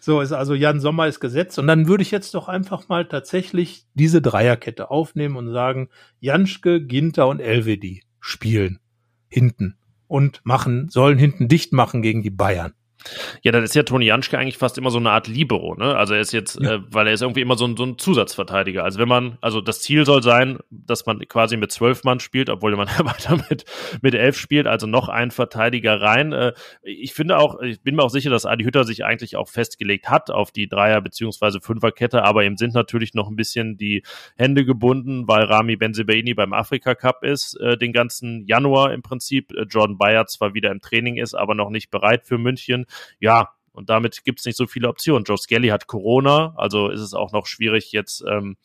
So 0.00 0.20
ist 0.20 0.32
also 0.32 0.54
Jan 0.54 0.80
Sommer 0.80 1.06
ist 1.06 1.20
gesetzt. 1.20 1.58
Und 1.58 1.66
dann 1.66 1.86
würde 1.86 2.02
ich 2.02 2.10
jetzt 2.10 2.34
doch 2.34 2.48
einfach 2.48 2.88
mal 2.88 3.04
tatsächlich 3.04 3.84
diese 3.94 4.22
Dreierkette 4.22 4.90
aufnehmen 4.90 5.36
und 5.36 5.52
sagen, 5.52 5.90
Janschke, 6.18 6.80
Ginter 6.80 7.28
und 7.28 7.40
Elvedi 7.40 8.02
spielen 8.20 8.80
hinten 9.28 9.76
und 10.10 10.40
machen, 10.42 10.88
sollen 10.88 11.18
hinten 11.18 11.46
dicht 11.46 11.72
machen 11.72 12.02
gegen 12.02 12.22
die 12.22 12.30
Bayern. 12.30 12.74
Ja, 13.42 13.52
dann 13.52 13.62
ist 13.62 13.74
ja 13.74 13.82
Toni 13.82 14.06
Janschke 14.06 14.38
eigentlich 14.38 14.58
fast 14.58 14.76
immer 14.78 14.90
so 14.90 14.98
eine 14.98 15.10
Art 15.10 15.26
Libero, 15.26 15.74
ne? 15.74 15.96
Also 15.96 16.14
er 16.14 16.20
ist 16.20 16.32
jetzt, 16.32 16.60
ja. 16.60 16.74
äh, 16.74 16.80
weil 16.90 17.06
er 17.06 17.14
ist 17.14 17.22
irgendwie 17.22 17.40
immer 17.40 17.56
so 17.56 17.66
ein, 17.66 17.76
so 17.76 17.84
ein 17.84 17.98
Zusatzverteidiger. 17.98 18.84
Also 18.84 18.98
wenn 18.98 19.08
man, 19.08 19.38
also 19.40 19.60
das 19.60 19.80
Ziel 19.80 20.04
soll 20.04 20.22
sein, 20.22 20.58
dass 20.70 21.06
man 21.06 21.20
quasi 21.28 21.56
mit 21.56 21.72
zwölf 21.72 22.04
Mann 22.04 22.20
spielt, 22.20 22.50
obwohl 22.50 22.76
man 22.76 22.88
weiter 22.98 23.38
mit, 23.48 23.64
mit 24.02 24.14
elf 24.14 24.38
spielt, 24.38 24.66
also 24.66 24.86
noch 24.86 25.08
ein 25.08 25.30
Verteidiger 25.30 26.00
rein. 26.00 26.32
Äh, 26.32 26.52
ich 26.82 27.14
finde 27.14 27.38
auch, 27.38 27.60
ich 27.60 27.80
bin 27.82 27.96
mir 27.96 28.02
auch 28.02 28.10
sicher, 28.10 28.30
dass 28.30 28.46
Adi 28.46 28.64
Hütter 28.64 28.84
sich 28.84 29.04
eigentlich 29.04 29.36
auch 29.36 29.48
festgelegt 29.48 30.08
hat 30.08 30.30
auf 30.30 30.50
die 30.50 30.68
Dreier- 30.68 31.00
beziehungsweise 31.00 31.60
Fünferkette, 31.60 32.22
aber 32.24 32.44
ihm 32.44 32.56
sind 32.56 32.74
natürlich 32.74 33.14
noch 33.14 33.28
ein 33.28 33.36
bisschen 33.36 33.76
die 33.76 34.02
Hände 34.36 34.64
gebunden, 34.64 35.26
weil 35.26 35.44
Rami 35.44 35.76
Benzebaini 35.76 36.34
beim 36.34 36.52
Afrika 36.52 36.94
Cup 36.94 37.24
ist, 37.24 37.54
äh, 37.60 37.78
den 37.78 37.92
ganzen 37.92 38.44
Januar 38.46 38.92
im 38.92 39.02
Prinzip. 39.02 39.52
Äh, 39.52 39.62
Jordan 39.62 39.96
Bayer 39.96 40.26
zwar 40.26 40.54
wieder 40.54 40.70
im 40.70 40.80
Training 40.80 41.16
ist, 41.16 41.34
aber 41.34 41.54
noch 41.54 41.70
nicht 41.70 41.90
bereit 41.90 42.26
für 42.26 42.38
München 42.38 42.86
ja, 43.18 43.50
und 43.72 43.88
damit 43.88 44.24
gibt 44.24 44.40
es 44.40 44.46
nicht 44.46 44.56
so 44.56 44.66
viele 44.66 44.88
Optionen. 44.88 45.24
Joe 45.24 45.38
Skelly 45.38 45.68
hat 45.68 45.86
Corona, 45.86 46.54
also 46.56 46.88
ist 46.88 47.00
es 47.00 47.14
auch 47.14 47.32
noch 47.32 47.46
schwierig, 47.46 47.92
jetzt 47.92 48.22
ähm, 48.28 48.56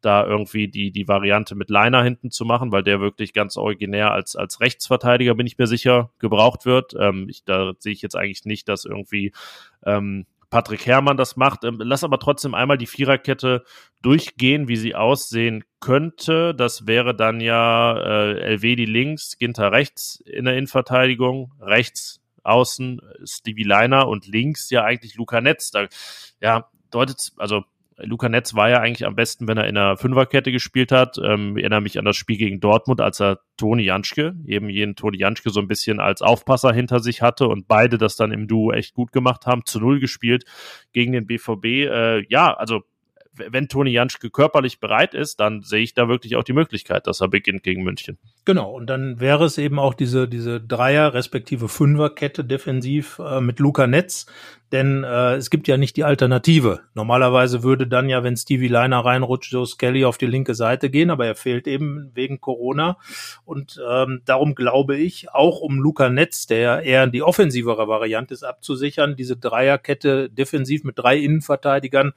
da 0.00 0.24
irgendwie 0.24 0.68
die, 0.68 0.92
die 0.92 1.08
Variante 1.08 1.54
mit 1.54 1.68
Leiner 1.68 2.02
hinten 2.02 2.30
zu 2.30 2.44
machen, 2.44 2.72
weil 2.72 2.82
der 2.82 3.00
wirklich 3.00 3.32
ganz 3.32 3.56
originär 3.56 4.12
als, 4.12 4.36
als 4.36 4.60
Rechtsverteidiger, 4.60 5.34
bin 5.34 5.46
ich 5.46 5.58
mir 5.58 5.66
sicher, 5.66 6.10
gebraucht 6.18 6.64
wird. 6.64 6.94
Ähm, 6.98 7.28
ich, 7.28 7.44
da 7.44 7.72
sehe 7.78 7.92
ich 7.92 8.02
jetzt 8.02 8.16
eigentlich 8.16 8.44
nicht, 8.44 8.68
dass 8.68 8.84
irgendwie 8.84 9.32
ähm, 9.84 10.26
Patrick 10.48 10.86
Herrmann 10.86 11.16
das 11.16 11.36
macht. 11.36 11.64
Ähm, 11.64 11.78
lass 11.82 12.04
aber 12.04 12.18
trotzdem 12.18 12.54
einmal 12.54 12.78
die 12.78 12.86
Viererkette 12.86 13.64
durchgehen, 14.00 14.68
wie 14.68 14.76
sie 14.76 14.94
aussehen 14.94 15.64
könnte. 15.80 16.54
Das 16.54 16.86
wäre 16.86 17.16
dann 17.16 17.40
ja 17.40 17.98
äh, 17.98 18.40
Elvedi 18.40 18.84
links, 18.84 19.38
Ginter 19.38 19.72
rechts 19.72 20.22
in 20.24 20.44
der 20.44 20.54
Innenverteidigung, 20.54 21.52
rechts 21.60 22.21
außen 22.42 23.00
Stevie 23.24 23.64
Liner 23.64 24.08
und 24.08 24.26
links 24.26 24.70
ja 24.70 24.84
eigentlich 24.84 25.14
Luca 25.16 25.40
Netz. 25.40 25.70
Da, 25.70 25.86
ja, 26.40 26.68
deutet, 26.90 27.32
also 27.36 27.64
Luca 27.98 28.28
Netz 28.28 28.54
war 28.54 28.68
ja 28.68 28.80
eigentlich 28.80 29.06
am 29.06 29.14
besten, 29.14 29.46
wenn 29.46 29.58
er 29.58 29.66
in 29.66 29.76
einer 29.76 29.96
Fünferkette 29.96 30.52
gespielt 30.52 30.92
hat. 30.92 31.18
Ähm, 31.22 31.56
ich 31.56 31.62
erinnere 31.62 31.82
mich 31.82 31.98
an 31.98 32.04
das 32.04 32.16
Spiel 32.16 32.36
gegen 32.36 32.60
Dortmund, 32.60 33.00
als 33.00 33.20
er 33.20 33.40
Toni 33.56 33.84
Janschke, 33.84 34.34
eben 34.46 34.68
jenen 34.68 34.96
Toni 34.96 35.18
Janschke 35.18 35.50
so 35.50 35.60
ein 35.60 35.68
bisschen 35.68 36.00
als 36.00 36.22
Aufpasser 36.22 36.72
hinter 36.72 37.00
sich 37.00 37.22
hatte 37.22 37.48
und 37.48 37.68
beide 37.68 37.98
das 37.98 38.16
dann 38.16 38.32
im 38.32 38.48
Duo 38.48 38.72
echt 38.72 38.94
gut 38.94 39.12
gemacht 39.12 39.46
haben, 39.46 39.64
zu 39.64 39.80
Null 39.80 40.00
gespielt 40.00 40.44
gegen 40.92 41.12
den 41.12 41.26
BVB. 41.26 41.64
Äh, 41.64 42.26
ja, 42.28 42.52
also 42.52 42.82
wenn 43.34 43.68
Toni 43.68 43.90
Janschke 43.90 44.30
körperlich 44.30 44.80
bereit 44.80 45.14
ist, 45.14 45.40
dann 45.40 45.62
sehe 45.62 45.82
ich 45.82 45.94
da 45.94 46.08
wirklich 46.08 46.36
auch 46.36 46.44
die 46.44 46.52
Möglichkeit, 46.52 47.06
dass 47.06 47.20
er 47.20 47.28
beginnt 47.28 47.62
gegen 47.62 47.82
München. 47.82 48.18
Genau, 48.44 48.72
und 48.72 48.86
dann 48.86 49.20
wäre 49.20 49.44
es 49.44 49.58
eben 49.58 49.78
auch 49.78 49.94
diese, 49.94 50.28
diese 50.28 50.60
Dreier- 50.60 51.14
respektive 51.14 51.68
Fünferkette 51.68 52.44
defensiv 52.44 53.18
äh, 53.18 53.40
mit 53.40 53.58
Luca 53.58 53.86
Netz, 53.86 54.26
denn 54.72 55.04
äh, 55.04 55.34
es 55.34 55.50
gibt 55.50 55.68
ja 55.68 55.76
nicht 55.76 55.96
die 55.96 56.04
Alternative. 56.04 56.80
Normalerweise 56.94 57.62
würde 57.62 57.86
dann 57.86 58.08
ja, 58.08 58.24
wenn 58.24 58.36
Stevie 58.36 58.68
Liner 58.68 59.04
reinrutscht, 59.04 59.52
Joe 59.52 59.66
Skelly 59.66 60.04
auf 60.04 60.16
die 60.16 60.26
linke 60.26 60.54
Seite 60.54 60.88
gehen, 60.88 61.10
aber 61.10 61.26
er 61.26 61.34
fehlt 61.34 61.66
eben 61.66 62.10
wegen 62.14 62.40
Corona. 62.40 62.96
Und 63.44 63.80
ähm, 63.86 64.22
darum 64.24 64.54
glaube 64.54 64.96
ich, 64.96 65.30
auch 65.30 65.60
um 65.60 65.78
Luca 65.78 66.08
Netz, 66.08 66.46
der 66.46 66.82
eher 66.82 67.06
die 67.06 67.22
offensivere 67.22 67.86
Variante 67.86 68.32
ist, 68.32 68.44
abzusichern, 68.44 69.14
diese 69.14 69.36
Dreierkette 69.36 70.30
defensiv 70.30 70.84
mit 70.84 70.98
drei 70.98 71.18
Innenverteidigern 71.18 72.12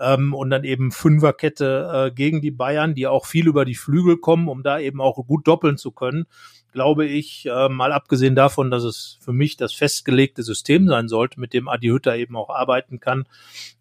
ähm, 0.00 0.34
und 0.34 0.50
dann 0.50 0.64
eben 0.64 0.92
Fünferkette 0.92 2.08
äh, 2.08 2.14
gegen 2.14 2.40
die 2.40 2.50
Bayern, 2.50 2.94
die 2.94 3.06
auch 3.06 3.26
viel 3.26 3.46
über 3.46 3.64
die 3.64 3.74
Flügel 3.74 4.16
kommen, 4.16 4.48
um 4.48 4.62
da 4.62 4.78
eben 4.78 5.00
auch 5.00 5.16
gut 5.26 5.46
doppeln 5.46 5.76
zu 5.76 5.90
können, 5.90 6.26
glaube 6.72 7.06
ich, 7.06 7.46
äh, 7.46 7.68
mal 7.68 7.92
abgesehen 7.92 8.34
davon, 8.34 8.70
dass 8.70 8.84
es 8.84 9.18
für 9.20 9.32
mich 9.32 9.56
das 9.56 9.72
festgelegte 9.72 10.42
System 10.42 10.86
sein 10.86 11.08
sollte, 11.08 11.40
mit 11.40 11.52
dem 11.52 11.68
Adi 11.68 11.88
Hütter 11.88 12.16
eben 12.16 12.36
auch 12.36 12.50
arbeiten 12.50 13.00
kann, 13.00 13.26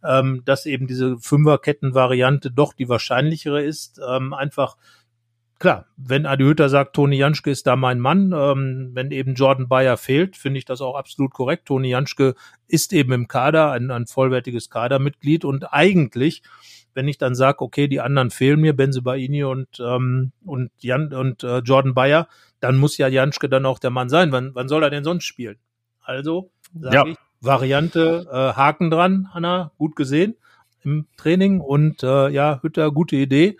ähm, 0.03 0.41
dass 0.45 0.65
eben 0.65 0.87
diese 0.87 1.17
Fünferketten-Variante 1.17 2.51
doch 2.51 2.73
die 2.73 2.89
wahrscheinlichere 2.89 3.61
ist, 3.61 3.99
ähm, 4.07 4.33
einfach 4.33 4.77
klar, 5.59 5.85
wenn 5.97 6.25
Adi 6.25 6.43
Hütter 6.43 6.69
sagt, 6.69 6.95
Toni 6.95 7.17
Janschke 7.17 7.51
ist 7.51 7.67
da 7.67 7.75
mein 7.75 7.99
Mann, 7.99 8.33
ähm, 8.35 8.91
wenn 8.93 9.11
eben 9.11 9.35
Jordan 9.35 9.67
Bayer 9.67 9.97
fehlt, 9.97 10.37
finde 10.37 10.59
ich 10.59 10.65
das 10.65 10.81
auch 10.81 10.95
absolut 10.95 11.33
korrekt. 11.33 11.65
Toni 11.65 11.89
Janschke 11.89 12.35
ist 12.67 12.93
eben 12.93 13.11
im 13.11 13.27
Kader, 13.27 13.71
ein, 13.71 13.91
ein 13.91 14.07
vollwertiges 14.07 14.69
Kadermitglied 14.69 15.45
und 15.45 15.73
eigentlich, 15.73 16.43
wenn 16.93 17.07
ich 17.07 17.17
dann 17.17 17.35
sage, 17.35 17.61
okay, 17.61 17.87
die 17.87 18.01
anderen 18.01 18.29
fehlen 18.29 18.59
mir, 18.59 18.75
Benze 18.75 19.01
Baini 19.01 19.43
und, 19.43 19.79
ähm, 19.79 20.31
und, 20.45 20.71
Jan, 20.79 21.13
und 21.13 21.43
äh, 21.43 21.59
Jordan 21.59 21.93
Bayer, 21.93 22.27
dann 22.59 22.77
muss 22.77 22.97
ja 22.97 23.07
Janschke 23.07 23.49
dann 23.49 23.65
auch 23.65 23.79
der 23.79 23.91
Mann 23.91 24.09
sein. 24.09 24.31
Wann, 24.31 24.51
wann 24.53 24.67
soll 24.67 24.83
er 24.83 24.89
denn 24.89 25.03
sonst 25.03 25.25
spielen? 25.25 25.57
Also, 26.01 26.51
sage 26.73 26.95
ja. 26.95 27.05
ich, 27.05 27.17
Variante 27.39 28.27
äh, 28.31 28.53
Haken 28.53 28.89
dran, 28.89 29.29
Hanna, 29.33 29.71
gut 29.77 29.95
gesehen 29.95 30.35
im 30.83 31.07
Training 31.17 31.59
und 31.59 32.01
äh, 32.01 32.29
ja, 32.29 32.59
Hütter, 32.61 32.91
gute 32.91 33.15
Idee 33.15 33.57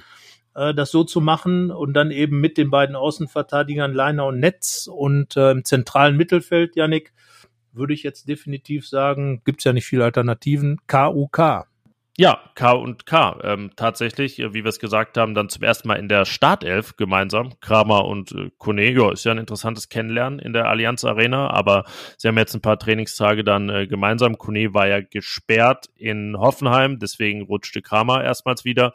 äh, 0.57 0.73
das 0.73 0.91
so 0.91 1.03
zu 1.03 1.21
machen 1.21 1.71
und 1.71 1.93
dann 1.93 2.11
eben 2.11 2.41
mit 2.41 2.57
den 2.57 2.69
beiden 2.69 2.95
Außenverteidigern 2.95 3.93
Leiner 3.93 4.25
und 4.25 4.39
Netz 4.39 4.89
und 4.91 5.37
äh, 5.37 5.51
im 5.51 5.63
zentralen 5.63 6.17
Mittelfeld, 6.17 6.75
Yannick, 6.75 7.13
würde 7.71 7.93
ich 7.93 8.03
jetzt 8.03 8.27
definitiv 8.27 8.87
sagen, 8.87 9.41
gibt's 9.45 9.63
ja 9.63 9.71
nicht 9.71 9.85
viele 9.85 10.03
Alternativen, 10.03 10.79
KUK. 10.87 11.67
Ja, 12.19 12.39
K 12.55 12.71
und 12.71 13.05
K. 13.05 13.39
Ähm, 13.43 13.69
tatsächlich, 13.75 14.39
äh, 14.39 14.51
wie 14.51 14.63
wir 14.63 14.69
es 14.69 14.79
gesagt 14.79 15.19
haben, 15.19 15.35
dann 15.35 15.49
zum 15.49 15.61
ersten 15.61 15.87
Mal 15.87 15.97
in 15.97 16.09
der 16.09 16.25
Startelf 16.25 16.95
gemeinsam. 16.95 17.59
Kramer 17.59 18.05
und 18.05 18.31
äh, 18.31 18.49
Kone. 18.57 18.89
Ja, 18.91 19.11
ist 19.11 19.23
ja 19.23 19.33
ein 19.33 19.37
interessantes 19.37 19.89
Kennenlernen 19.89 20.39
in 20.39 20.51
der 20.51 20.67
Allianz 20.67 21.05
Arena, 21.05 21.51
aber 21.51 21.85
sie 22.17 22.27
haben 22.27 22.37
jetzt 22.39 22.55
ein 22.55 22.61
paar 22.61 22.79
Trainingstage 22.79 23.43
dann 23.43 23.69
äh, 23.69 23.85
gemeinsam. 23.85 24.39
Kone 24.39 24.73
war 24.73 24.87
ja 24.87 24.99
gesperrt 25.01 25.91
in 25.93 26.35
Hoffenheim, 26.39 26.97
deswegen 26.97 27.43
rutschte 27.43 27.83
Kramer 27.83 28.23
erstmals 28.23 28.65
wieder 28.65 28.93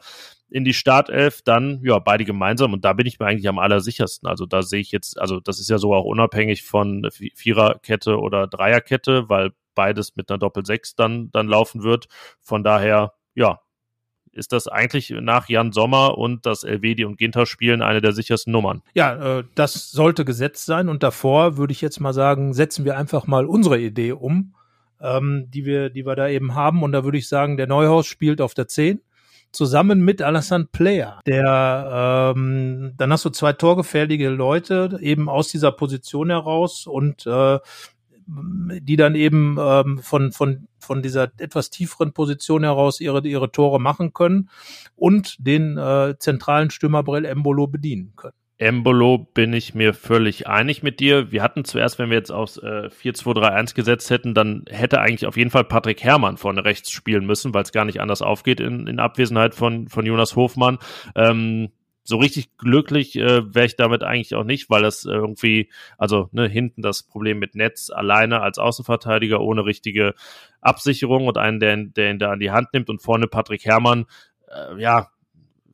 in 0.53 0.63
die 0.63 0.75
Startelf, 0.75 1.41
dann 1.41 1.81
ja 1.83 1.97
beide 1.97 2.25
gemeinsam 2.25 2.73
und 2.73 2.85
da 2.85 2.93
bin 2.93 3.07
ich 3.07 3.19
mir 3.19 3.25
eigentlich 3.25 3.47
am 3.49 3.57
allersichersten. 3.57 4.29
Also 4.29 4.45
da 4.45 4.61
sehe 4.61 4.81
ich 4.81 4.91
jetzt, 4.91 5.19
also 5.19 5.39
das 5.39 5.59
ist 5.59 5.67
ja 5.67 5.79
so 5.79 5.95
auch 5.95 6.05
unabhängig 6.05 6.61
von 6.61 7.09
Viererkette 7.11 8.19
oder 8.19 8.45
Dreierkette, 8.45 9.29
weil 9.29 9.53
beides 9.73 10.15
mit 10.15 10.29
einer 10.29 10.37
Doppel-Sechs 10.37 10.93
dann, 10.93 11.31
dann 11.31 11.47
laufen 11.47 11.81
wird. 11.81 12.07
Von 12.39 12.63
daher, 12.63 13.13
ja, 13.33 13.61
ist 14.31 14.51
das 14.51 14.67
eigentlich 14.67 15.09
nach 15.09 15.49
Jan 15.49 15.71
Sommer 15.71 16.19
und 16.19 16.45
das 16.45 16.63
Elvedi 16.63 17.03
und 17.03 17.17
Ginter 17.17 17.47
spielen 17.47 17.81
eine 17.81 18.01
der 18.01 18.13
sichersten 18.13 18.53
Nummern. 18.53 18.83
Ja, 18.93 19.39
äh, 19.39 19.43
das 19.55 19.89
sollte 19.89 20.23
gesetzt 20.23 20.67
sein 20.67 20.87
und 20.87 21.01
davor 21.01 21.57
würde 21.57 21.73
ich 21.73 21.81
jetzt 21.81 21.99
mal 21.99 22.13
sagen, 22.13 22.53
setzen 22.53 22.85
wir 22.85 22.95
einfach 22.95 23.25
mal 23.25 23.47
unsere 23.47 23.79
Idee 23.79 24.11
um, 24.11 24.53
ähm, 25.01 25.47
die 25.49 25.65
wir, 25.65 25.89
die 25.89 26.05
wir 26.05 26.15
da 26.15 26.27
eben 26.27 26.53
haben 26.53 26.83
und 26.83 26.91
da 26.91 27.03
würde 27.03 27.17
ich 27.17 27.27
sagen, 27.27 27.57
der 27.57 27.65
Neuhaus 27.65 28.05
spielt 28.05 28.39
auf 28.39 28.53
der 28.53 28.67
10 28.67 29.01
zusammen 29.53 30.01
mit 30.01 30.21
Alassane 30.21 30.65
Player. 30.65 31.21
Der, 31.25 32.33
ähm, 32.35 32.93
dann 32.97 33.11
hast 33.11 33.23
du 33.23 33.29
zwei 33.29 33.53
torgefährliche 33.53 34.29
Leute 34.29 34.97
eben 35.01 35.29
aus 35.29 35.47
dieser 35.49 35.71
Position 35.71 36.29
heraus 36.29 36.87
und 36.87 37.25
äh, 37.25 37.59
die 38.25 38.95
dann 38.95 39.15
eben 39.15 39.57
ähm, 39.59 39.99
von, 39.99 40.31
von, 40.31 40.67
von 40.79 41.01
dieser 41.01 41.31
etwas 41.37 41.69
tieferen 41.69 42.13
Position 42.13 42.63
heraus 42.63 42.99
ihre, 42.99 43.25
ihre 43.27 43.51
Tore 43.51 43.79
machen 43.79 44.13
können 44.13 44.49
und 44.95 45.35
den 45.39 45.77
äh, 45.77 46.15
zentralen 46.19 46.69
Stürmer 46.69 47.03
Brell 47.03 47.25
Embolo 47.25 47.67
bedienen 47.67 48.13
können. 48.15 48.35
Embolo 48.57 49.17
bin 49.17 49.51
ich 49.53 49.73
mir 49.73 49.93
völlig 49.93 50.47
einig 50.47 50.83
mit 50.83 50.99
dir. 50.99 51.31
Wir 51.31 51.41
hatten 51.41 51.65
zuerst, 51.65 51.99
wenn 51.99 52.09
wir 52.09 52.17
jetzt 52.17 52.31
aufs 52.31 52.57
äh, 52.57 52.89
4-2-3-1 52.89 53.75
gesetzt 53.75 54.09
hätten, 54.09 54.33
dann 54.33 54.65
hätte 54.69 55.01
eigentlich 55.01 55.25
auf 55.25 55.37
jeden 55.37 55.49
Fall 55.49 55.63
Patrick 55.63 56.03
Herrmann 56.03 56.37
vorne 56.37 56.63
rechts 56.63 56.91
spielen 56.91 57.25
müssen, 57.25 57.53
weil 57.53 57.63
es 57.63 57.71
gar 57.71 57.85
nicht 57.85 57.99
anders 57.99 58.21
aufgeht 58.21 58.59
in, 58.59 58.87
in 58.87 58.99
Abwesenheit 58.99 59.55
von, 59.55 59.87
von 59.87 60.05
Jonas 60.05 60.35
Hofmann. 60.35 60.77
Ähm, 61.15 61.71
so 62.03 62.17
richtig 62.17 62.57
glücklich 62.57 63.15
äh, 63.15 63.53
wäre 63.53 63.65
ich 63.65 63.75
damit 63.75 64.03
eigentlich 64.03 64.35
auch 64.35 64.43
nicht, 64.43 64.69
weil 64.69 64.81
das 64.83 65.05
irgendwie, 65.05 65.69
also 65.97 66.29
ne, 66.31 66.47
hinten 66.47 66.81
das 66.81 67.03
Problem 67.03 67.39
mit 67.39 67.55
Netz 67.55 67.89
alleine 67.89 68.41
als 68.41 68.59
Außenverteidiger 68.59 69.39
ohne 69.39 69.65
richtige 69.65 70.13
Absicherung 70.61 71.27
und 71.27 71.37
einen, 71.37 71.59
der, 71.59 71.77
der 71.77 72.11
ihn 72.11 72.19
da 72.19 72.31
an 72.31 72.39
die 72.39 72.51
Hand 72.51 72.69
nimmt 72.73 72.89
und 72.89 73.01
vorne 73.01 73.27
Patrick 73.27 73.65
Herrmann, 73.65 74.05
äh, 74.49 74.81
ja, 74.81 75.09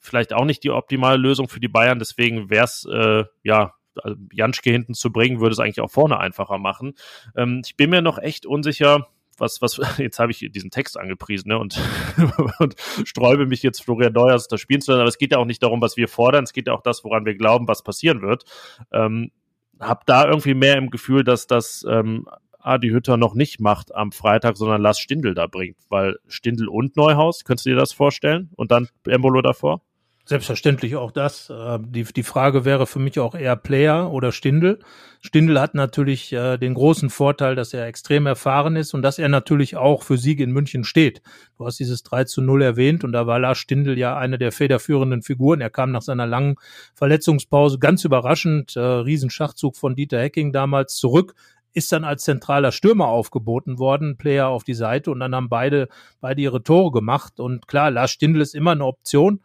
vielleicht 0.10 0.34
auch 0.34 0.46
nicht 0.46 0.64
die 0.64 0.72
optimale 0.72 1.18
Lösung 1.18 1.48
für 1.48 1.60
die 1.60 1.68
Bayern. 1.68 2.00
Deswegen 2.00 2.50
wäre 2.50 2.66
es, 2.66 2.86
äh, 2.92 3.24
ja, 3.44 3.74
also 4.02 4.18
Janschke 4.32 4.72
hinten 4.72 4.94
zu 4.94 5.12
bringen, 5.12 5.40
würde 5.40 5.54
es 5.54 5.60
eigentlich 5.60 5.82
auch 5.82 5.92
vorne 5.92 6.20
einfacher 6.20 6.58
machen. 6.58 6.94
Ähm, 7.36 7.62
ich 7.66 7.76
bin 7.76 7.90
mir 7.90 8.02
noch 8.02 8.18
echt 8.18 8.46
unsicher, 8.46 9.08
was, 9.38 9.62
was, 9.62 9.80
jetzt 9.98 10.20
habe 10.20 10.32
ich 10.32 10.40
diesen 10.52 10.72
Text 10.72 10.98
angepriesen, 10.98 11.50
ne, 11.50 11.58
und, 11.58 11.80
und 12.60 12.76
sträube 13.06 13.46
mich 13.46 13.64
jetzt 13.64 13.84
Florian 13.84 14.14
Neuers 14.14 14.48
das 14.48 14.62
spielen 14.62 14.82
zu 14.82 14.92
lassen, 14.92 15.02
aber 15.02 15.10
es 15.10 15.18
geht 15.18 15.32
ja 15.32 15.38
auch 15.38 15.46
nicht 15.46 15.64
darum, 15.64 15.82
was 15.82 15.98
wir 15.98 16.08
fordern, 16.08 16.44
es 16.44 16.54
geht 16.54 16.68
ja 16.68 16.74
auch 16.74 16.82
das, 16.82 17.04
woran 17.04 17.26
wir 17.26 17.36
glauben, 17.36 17.68
was 17.68 17.84
passieren 17.84 18.22
wird. 18.22 18.44
Ähm, 18.92 19.32
hab 19.80 20.06
da 20.06 20.28
irgendwie 20.28 20.54
mehr 20.54 20.78
im 20.78 20.90
Gefühl, 20.90 21.24
dass 21.24 21.48
das 21.48 21.86
ähm, 21.90 22.28
Adi 22.60 22.90
Hütter 22.90 23.16
noch 23.16 23.34
nicht 23.34 23.62
macht 23.62 23.96
am 23.96 24.12
Freitag, 24.12 24.58
sondern 24.58 24.82
Lars 24.82 25.00
Stindl 25.00 25.34
da 25.34 25.48
bringt, 25.48 25.78
weil 25.88 26.18
Stindl 26.28 26.68
und 26.68 26.98
Neuhaus, 26.98 27.46
könntest 27.46 27.66
du 27.66 27.70
dir 27.72 27.78
das 27.78 27.94
vorstellen? 27.94 28.50
Und 28.56 28.72
dann 28.72 28.90
Embolo 29.08 29.42
davor? 29.42 29.82
Selbstverständlich 30.30 30.96
auch 30.96 31.10
das. 31.10 31.50
Äh, 31.50 31.80
die, 31.82 32.04
die 32.04 32.22
Frage 32.22 32.64
wäre 32.64 32.86
für 32.86 33.00
mich 33.00 33.20
auch 33.20 33.34
eher 33.34 33.56
Player 33.56 34.12
oder 34.12 34.32
Stindel. 34.32 34.78
Stindel 35.22 35.60
hat 35.60 35.74
natürlich 35.74 36.32
äh, 36.32 36.60
den 36.60 36.76
großen 36.76 37.10
Vorteil, 37.10 37.56
dass 37.56 37.74
er 37.74 37.88
extrem 37.88 38.28
erfahren 38.28 38.76
ist 38.76 38.94
und 38.94 39.02
dass 39.02 39.18
er 39.18 39.28
natürlich 39.28 39.76
auch 39.76 40.04
für 40.04 40.20
Siege 40.20 40.44
in 40.44 40.52
München 40.52 40.84
steht. 40.84 41.24
Du 41.58 41.66
hast 41.66 41.80
dieses 41.80 42.04
3 42.04 42.26
zu 42.26 42.44
0 42.44 42.62
erwähnt 42.62 43.04
und 43.04 43.12
da 43.12 43.26
war 43.26 43.40
Lars 43.40 43.58
Stindel 43.58 43.98
ja 43.98 44.20
eine 44.20 44.38
der 44.38 44.52
federführenden 44.52 45.24
Figuren. 45.24 45.62
Er 45.62 45.72
kam 45.72 45.92
nach 45.92 46.04
seiner 46.04 46.28
langen 46.28 46.58
Verletzungspause 46.94 47.80
ganz 47.80 48.06
überraschend, 48.06 48.76
äh, 48.76 48.82
Riesenschachzug 48.82 49.78
von 49.78 49.96
Dieter 49.96 50.20
Hecking 50.20 50.54
damals 50.54 50.94
zurück, 50.98 51.34
ist 51.74 51.92
dann 51.92 52.04
als 52.04 52.24
zentraler 52.24 52.72
Stürmer 52.72 53.08
aufgeboten 53.08 53.80
worden, 53.80 54.16
Player 54.16 54.50
auf 54.50 54.64
die 54.64 54.76
Seite 54.76 55.10
und 55.10 55.22
dann 55.22 55.34
haben 55.34 55.50
beide, 55.50 55.88
beide 56.22 56.40
ihre 56.40 56.62
Tore 56.62 56.92
gemacht 56.92 57.40
und 57.40 57.68
klar, 57.68 57.90
Lars 57.90 58.12
Stindl 58.12 58.42
ist 58.42 58.54
immer 58.54 58.74
eine 58.74 58.86
Option. 58.86 59.42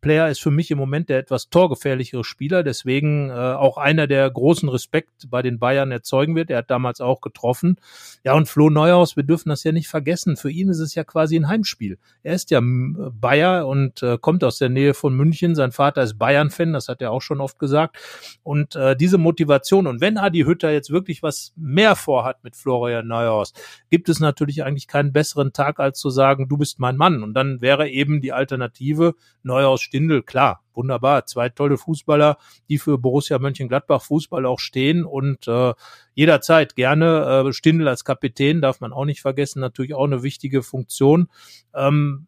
Player 0.00 0.28
ist 0.28 0.40
für 0.40 0.50
mich 0.50 0.70
im 0.70 0.78
Moment 0.78 1.08
der 1.08 1.18
etwas 1.18 1.48
torgefährlichere 1.50 2.24
Spieler, 2.24 2.62
deswegen 2.62 3.30
äh, 3.30 3.32
auch 3.32 3.76
einer, 3.78 4.06
der 4.06 4.30
großen 4.30 4.68
Respekt 4.68 5.28
bei 5.28 5.42
den 5.42 5.58
Bayern 5.58 5.90
erzeugen 5.90 6.36
wird. 6.36 6.50
Er 6.50 6.58
hat 6.58 6.70
damals 6.70 7.00
auch 7.00 7.20
getroffen. 7.20 7.76
Ja, 8.24 8.34
und 8.34 8.48
Flo 8.48 8.70
Neuhaus, 8.70 9.16
wir 9.16 9.24
dürfen 9.24 9.48
das 9.48 9.64
ja 9.64 9.72
nicht 9.72 9.88
vergessen. 9.88 10.36
Für 10.36 10.50
ihn 10.50 10.68
ist 10.68 10.78
es 10.78 10.94
ja 10.94 11.04
quasi 11.04 11.36
ein 11.36 11.48
Heimspiel. 11.48 11.98
Er 12.22 12.34
ist 12.34 12.50
ja 12.50 12.60
Bayer 12.62 13.66
und 13.66 14.02
äh, 14.02 14.18
kommt 14.18 14.44
aus 14.44 14.58
der 14.58 14.68
Nähe 14.68 14.94
von 14.94 15.14
München. 15.14 15.54
Sein 15.54 15.72
Vater 15.72 16.02
ist 16.02 16.18
Bayern-Fan, 16.18 16.72
das 16.72 16.88
hat 16.88 17.02
er 17.02 17.10
auch 17.10 17.22
schon 17.22 17.40
oft 17.40 17.58
gesagt. 17.58 17.96
Und 18.42 18.76
äh, 18.76 18.96
diese 18.96 19.18
Motivation, 19.18 19.86
und 19.86 20.00
wenn 20.00 20.18
Adi 20.18 20.44
Hütter 20.44 20.70
jetzt 20.70 20.90
wirklich 20.90 21.22
was 21.22 21.52
mehr 21.56 21.96
vorhat 21.96 22.44
mit 22.44 22.56
Florian 22.56 23.06
Neuhaus, 23.06 23.52
gibt 23.90 24.08
es 24.08 24.20
natürlich 24.20 24.62
eigentlich 24.64 24.86
keinen 24.86 25.12
besseren 25.12 25.52
Tag, 25.52 25.80
als 25.80 25.98
zu 25.98 26.10
sagen, 26.10 26.48
du 26.48 26.56
bist 26.56 26.78
mein 26.78 26.96
Mann. 26.96 27.22
Und 27.22 27.34
dann 27.34 27.60
wäre 27.60 27.88
eben 27.88 28.20
die 28.20 28.32
Alternative 28.32 29.14
Neuhaus 29.42 29.87
Stindl, 29.88 30.22
klar, 30.22 30.62
wunderbar. 30.74 31.24
Zwei 31.24 31.48
tolle 31.48 31.78
Fußballer, 31.78 32.36
die 32.68 32.78
für 32.78 32.98
Borussia 32.98 33.38
Mönchengladbach 33.38 34.02
Fußball 34.02 34.44
auch 34.44 34.60
stehen 34.60 35.04
und 35.06 35.48
äh, 35.48 35.72
jederzeit 36.14 36.76
gerne. 36.76 37.46
Äh, 37.48 37.52
Stindl 37.54 37.88
als 37.88 38.04
Kapitän 38.04 38.60
darf 38.60 38.80
man 38.80 38.92
auch 38.92 39.06
nicht 39.06 39.22
vergessen, 39.22 39.60
natürlich 39.60 39.94
auch 39.94 40.04
eine 40.04 40.22
wichtige 40.22 40.62
Funktion. 40.62 41.28
Ähm, 41.74 42.26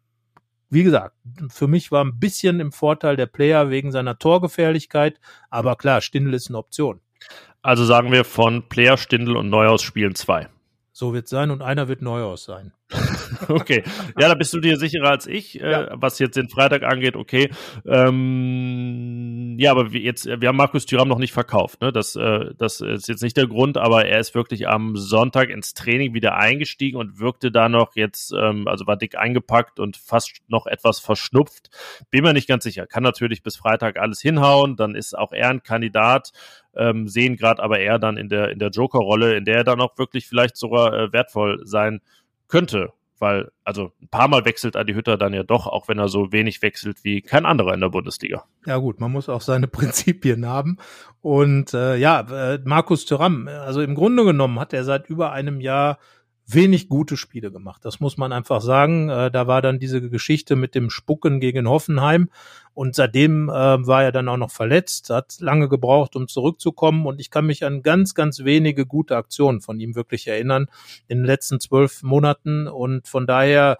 wie 0.71 0.83
gesagt, 0.83 1.15
für 1.49 1.67
mich 1.67 1.91
war 1.91 2.03
ein 2.03 2.19
bisschen 2.19 2.59
im 2.59 2.71
Vorteil 2.71 3.15
der 3.15 3.27
Player 3.27 3.69
wegen 3.69 3.91
seiner 3.91 4.17
Torgefährlichkeit, 4.17 5.19
aber 5.51 5.75
klar, 5.75 6.01
Stindl 6.01 6.33
ist 6.33 6.49
eine 6.49 6.57
Option. 6.57 6.99
Also 7.61 7.85
sagen 7.85 8.11
wir 8.11 8.25
von 8.25 8.67
Player, 8.69 8.97
Stindl 8.97 9.37
und 9.37 9.49
Neuhaus 9.49 9.83
spielen 9.83 10.15
zwei. 10.15 10.49
So 10.93 11.13
wird 11.13 11.27
sein 11.27 11.51
und 11.51 11.61
einer 11.61 11.87
wird 11.87 12.01
Neuhaus 12.01 12.43
sein. 12.43 12.73
okay. 13.49 13.83
Ja, 14.19 14.27
da 14.27 14.35
bist 14.35 14.53
du 14.53 14.59
dir 14.59 14.77
sicherer 14.77 15.09
als 15.09 15.27
ich, 15.27 15.61
äh, 15.61 15.87
was 15.91 16.19
jetzt 16.19 16.37
den 16.37 16.49
Freitag 16.49 16.83
angeht, 16.83 17.15
okay. 17.15 17.49
Ähm, 17.85 19.55
ja, 19.59 19.71
aber 19.71 19.91
wir 19.91 20.01
jetzt, 20.01 20.25
wir 20.25 20.47
haben 20.47 20.57
Markus 20.57 20.85
Thüram 20.85 21.07
noch 21.07 21.17
nicht 21.17 21.33
verkauft, 21.33 21.81
ne? 21.81 21.91
Das, 21.91 22.15
äh, 22.15 22.53
das 22.57 22.81
ist 22.81 23.07
jetzt 23.07 23.23
nicht 23.23 23.37
der 23.37 23.47
Grund, 23.47 23.77
aber 23.77 24.05
er 24.05 24.19
ist 24.19 24.35
wirklich 24.35 24.67
am 24.67 24.95
Sonntag 24.95 25.49
ins 25.49 25.73
Training 25.73 26.13
wieder 26.13 26.35
eingestiegen 26.35 26.97
und 26.97 27.19
wirkte 27.19 27.51
da 27.51 27.69
noch 27.69 27.95
jetzt, 27.95 28.33
ähm, 28.33 28.67
also 28.67 28.87
war 28.87 28.97
dick 28.97 29.17
eingepackt 29.17 29.79
und 29.79 29.97
fast 29.97 30.41
noch 30.47 30.65
etwas 30.65 30.99
verschnupft. 30.99 31.69
Bin 32.09 32.23
mir 32.23 32.33
nicht 32.33 32.47
ganz 32.47 32.63
sicher. 32.63 32.87
Kann 32.87 33.03
natürlich 33.03 33.43
bis 33.43 33.55
Freitag 33.55 33.97
alles 33.97 34.21
hinhauen, 34.21 34.75
dann 34.75 34.95
ist 34.95 35.17
auch 35.17 35.31
er 35.31 35.49
ein 35.49 35.63
Kandidat. 35.63 36.31
Ähm, 36.73 37.07
sehen 37.09 37.35
gerade 37.35 37.61
aber 37.61 37.79
er 37.79 37.99
dann 37.99 38.15
in 38.15 38.29
der 38.29 38.49
in 38.49 38.59
der 38.59 38.69
Joker-Rolle, 38.69 39.35
in 39.35 39.43
der 39.43 39.57
er 39.57 39.63
dann 39.65 39.81
auch 39.81 39.97
wirklich 39.97 40.27
vielleicht 40.27 40.55
sogar 40.55 40.93
äh, 40.93 41.11
wertvoll 41.11 41.59
sein 41.65 41.99
könnte, 42.47 42.93
weil 43.21 43.51
also 43.63 43.91
ein 44.01 44.09
paar 44.09 44.27
Mal 44.27 44.43
wechselt 44.43 44.75
Adi 44.75 44.93
Hütter 44.93 45.17
dann 45.17 45.33
ja 45.33 45.43
doch, 45.43 45.67
auch 45.67 45.87
wenn 45.87 45.99
er 45.99 46.09
so 46.09 46.31
wenig 46.31 46.61
wechselt 46.61 47.03
wie 47.03 47.21
kein 47.21 47.45
anderer 47.45 47.73
in 47.73 47.79
der 47.79 47.89
Bundesliga. 47.89 48.43
Ja 48.65 48.77
gut, 48.77 48.99
man 48.99 49.11
muss 49.11 49.29
auch 49.29 49.41
seine 49.41 49.67
Prinzipien 49.69 50.45
haben 50.45 50.77
und 51.21 51.73
äh, 51.73 51.95
ja, 51.95 52.21
äh, 52.21 52.59
Markus 52.65 53.05
Thuram, 53.05 53.47
also 53.47 53.81
im 53.81 53.95
Grunde 53.95 54.25
genommen 54.25 54.59
hat 54.59 54.73
er 54.73 54.83
seit 54.83 55.07
über 55.09 55.31
einem 55.31 55.61
Jahr 55.61 55.99
wenig 56.47 56.89
gute 56.89 57.17
Spiele 57.17 57.51
gemacht. 57.51 57.85
Das 57.85 57.99
muss 57.99 58.17
man 58.17 58.33
einfach 58.33 58.61
sagen. 58.61 59.09
Äh, 59.09 59.31
da 59.31 59.47
war 59.47 59.61
dann 59.61 59.79
diese 59.79 60.09
Geschichte 60.09 60.55
mit 60.55 60.75
dem 60.75 60.89
Spucken 60.89 61.39
gegen 61.39 61.69
Hoffenheim 61.69 62.29
und 62.73 62.95
seitdem 62.95 63.49
äh, 63.49 63.53
war 63.53 64.03
er 64.03 64.11
dann 64.11 64.29
auch 64.29 64.37
noch 64.37 64.51
verletzt, 64.51 65.09
hat 65.09 65.35
lange 65.39 65.69
gebraucht, 65.69 66.15
um 66.15 66.27
zurückzukommen 66.27 67.05
und 67.05 67.19
ich 67.19 67.29
kann 67.29 67.45
mich 67.45 67.65
an 67.65 67.83
ganz, 67.83 68.13
ganz 68.15 68.43
wenige 68.43 68.85
gute 68.85 69.17
Aktionen 69.17 69.61
von 69.61 69.79
ihm 69.79 69.95
wirklich 69.95 70.27
erinnern 70.27 70.67
in 71.07 71.19
den 71.19 71.25
letzten 71.25 71.59
zwölf 71.59 72.03
Monaten 72.03 72.67
und 72.67 73.07
von 73.07 73.27
daher 73.27 73.77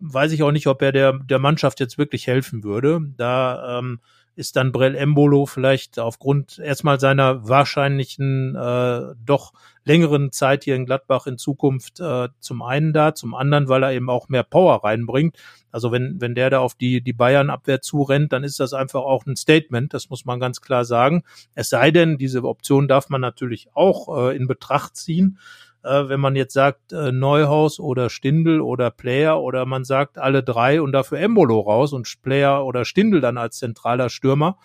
weiß 0.00 0.32
ich 0.32 0.42
auch 0.42 0.52
nicht, 0.52 0.66
ob 0.66 0.82
er 0.82 0.92
der, 0.92 1.12
der 1.14 1.38
Mannschaft 1.38 1.80
jetzt 1.80 1.96
wirklich 1.98 2.26
helfen 2.26 2.62
würde. 2.62 3.00
Da 3.16 3.78
ähm, 3.78 4.00
ist 4.36 4.56
dann 4.56 4.72
Brell 4.72 4.94
Embolo 4.94 5.46
vielleicht 5.46 5.98
aufgrund 5.98 6.58
erstmal 6.58 6.98
seiner 6.98 7.48
wahrscheinlichen 7.48 8.56
äh, 8.56 9.14
doch 9.24 9.52
längeren 9.84 10.32
Zeit 10.32 10.64
hier 10.64 10.76
in 10.76 10.86
Gladbach 10.86 11.26
in 11.26 11.38
Zukunft 11.38 12.00
äh, 12.00 12.28
zum 12.40 12.62
einen 12.62 12.92
da, 12.92 13.14
zum 13.14 13.34
anderen, 13.34 13.68
weil 13.68 13.82
er 13.82 13.92
eben 13.92 14.10
auch 14.10 14.28
mehr 14.28 14.42
Power 14.42 14.82
reinbringt. 14.82 15.36
Also 15.70 15.92
wenn, 15.92 16.20
wenn 16.20 16.34
der 16.34 16.50
da 16.50 16.60
auf 16.60 16.74
die, 16.74 17.00
die 17.00 17.12
Bayern-Abwehr 17.12 17.80
zurennt, 17.80 18.32
dann 18.32 18.44
ist 18.44 18.60
das 18.60 18.72
einfach 18.72 19.02
auch 19.02 19.26
ein 19.26 19.36
Statement, 19.36 19.92
das 19.92 20.08
muss 20.10 20.24
man 20.24 20.40
ganz 20.40 20.60
klar 20.60 20.84
sagen. 20.84 21.22
Es 21.54 21.68
sei 21.68 21.90
denn, 21.90 22.16
diese 22.16 22.42
Option 22.44 22.88
darf 22.88 23.08
man 23.08 23.20
natürlich 23.20 23.68
auch 23.74 24.28
äh, 24.28 24.36
in 24.36 24.46
Betracht 24.46 24.96
ziehen 24.96 25.38
äh, 25.84 26.08
wenn 26.08 26.20
man 26.20 26.36
jetzt 26.36 26.54
sagt 26.54 26.92
äh, 26.92 27.12
Neuhaus 27.12 27.78
oder 27.78 28.10
Stindel 28.10 28.60
oder 28.60 28.90
Player 28.90 29.40
oder 29.40 29.66
man 29.66 29.84
sagt 29.84 30.18
alle 30.18 30.42
drei 30.42 30.80
und 30.80 30.92
dafür 30.92 31.18
Embolo 31.18 31.60
raus 31.60 31.92
und 31.92 32.12
Player 32.22 32.64
oder 32.64 32.84
Stindel 32.84 33.20
dann 33.20 33.38
als 33.38 33.58
zentraler 33.58 34.08
Stürmer, 34.08 34.58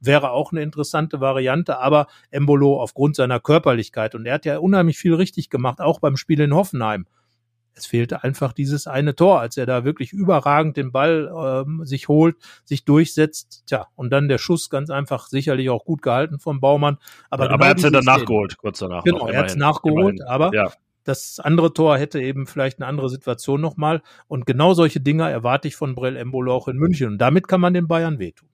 wäre 0.00 0.30
auch 0.30 0.52
eine 0.52 0.62
interessante 0.62 1.20
Variante, 1.20 1.78
aber 1.78 2.06
Embolo 2.30 2.80
aufgrund 2.80 3.16
seiner 3.16 3.40
Körperlichkeit 3.40 4.14
und 4.14 4.26
er 4.26 4.34
hat 4.34 4.44
ja 4.44 4.58
unheimlich 4.58 4.98
viel 4.98 5.14
richtig 5.14 5.50
gemacht, 5.50 5.80
auch 5.80 6.00
beim 6.00 6.16
Spiel 6.16 6.40
in 6.40 6.54
Hoffenheim. 6.54 7.06
Es 7.78 7.84
fehlte 7.86 8.24
einfach 8.24 8.52
dieses 8.54 8.86
eine 8.86 9.14
Tor, 9.14 9.38
als 9.40 9.56
er 9.58 9.66
da 9.66 9.84
wirklich 9.84 10.12
überragend 10.12 10.76
den 10.78 10.92
Ball 10.92 11.30
ähm, 11.66 11.84
sich 11.84 12.08
holt, 12.08 12.36
sich 12.64 12.84
durchsetzt. 12.86 13.64
Tja, 13.66 13.86
und 13.96 14.10
dann 14.10 14.28
der 14.28 14.38
Schuss 14.38 14.70
ganz 14.70 14.88
einfach 14.90 15.26
sicherlich 15.26 15.68
auch 15.68 15.84
gut 15.84 16.00
gehalten 16.02 16.38
vom 16.38 16.58
Baumann. 16.60 16.96
Aber, 17.30 17.44
Ja, 17.44 17.48
genau 17.48 17.54
aber 17.54 17.64
er 17.66 17.70
hat 17.70 17.76
ja 17.78 17.90
diese 17.90 17.90
dann 17.92 18.04
nachgeholt, 18.04 18.56
kurz 18.56 18.78
danach. 18.78 19.04
Genau, 19.04 19.18
noch, 19.18 19.28
er 19.28 19.38
hat 19.40 19.50
es 19.50 19.56
nachgeholt, 19.56 20.16
Immerhin. 20.20 20.26
aber 20.26 20.54
Ja. 20.54 20.72
das 21.04 21.38
andere 21.38 21.72
Tor 21.74 21.98
hätte 21.98 22.18
eben 22.20 22.46
vielleicht 22.46 22.80
eine 22.80 22.86
andere 22.86 23.10
Situation 23.10 23.60
nochmal. 23.60 24.02
Und 24.26 24.46
genau 24.46 24.72
solche 24.72 25.00
Dinger 25.00 25.30
erwarte 25.30 25.68
ich 25.68 25.76
von 25.76 25.94
Brell 25.94 26.16
Embolo 26.16 26.54
auch 26.54 26.68
in 26.68 26.78
München. 26.78 27.08
Und 27.08 27.18
damit 27.18 27.46
kann 27.46 27.60
man 27.60 27.74
den 27.74 27.86
Bayern 27.88 28.18
wehtun. 28.18 28.48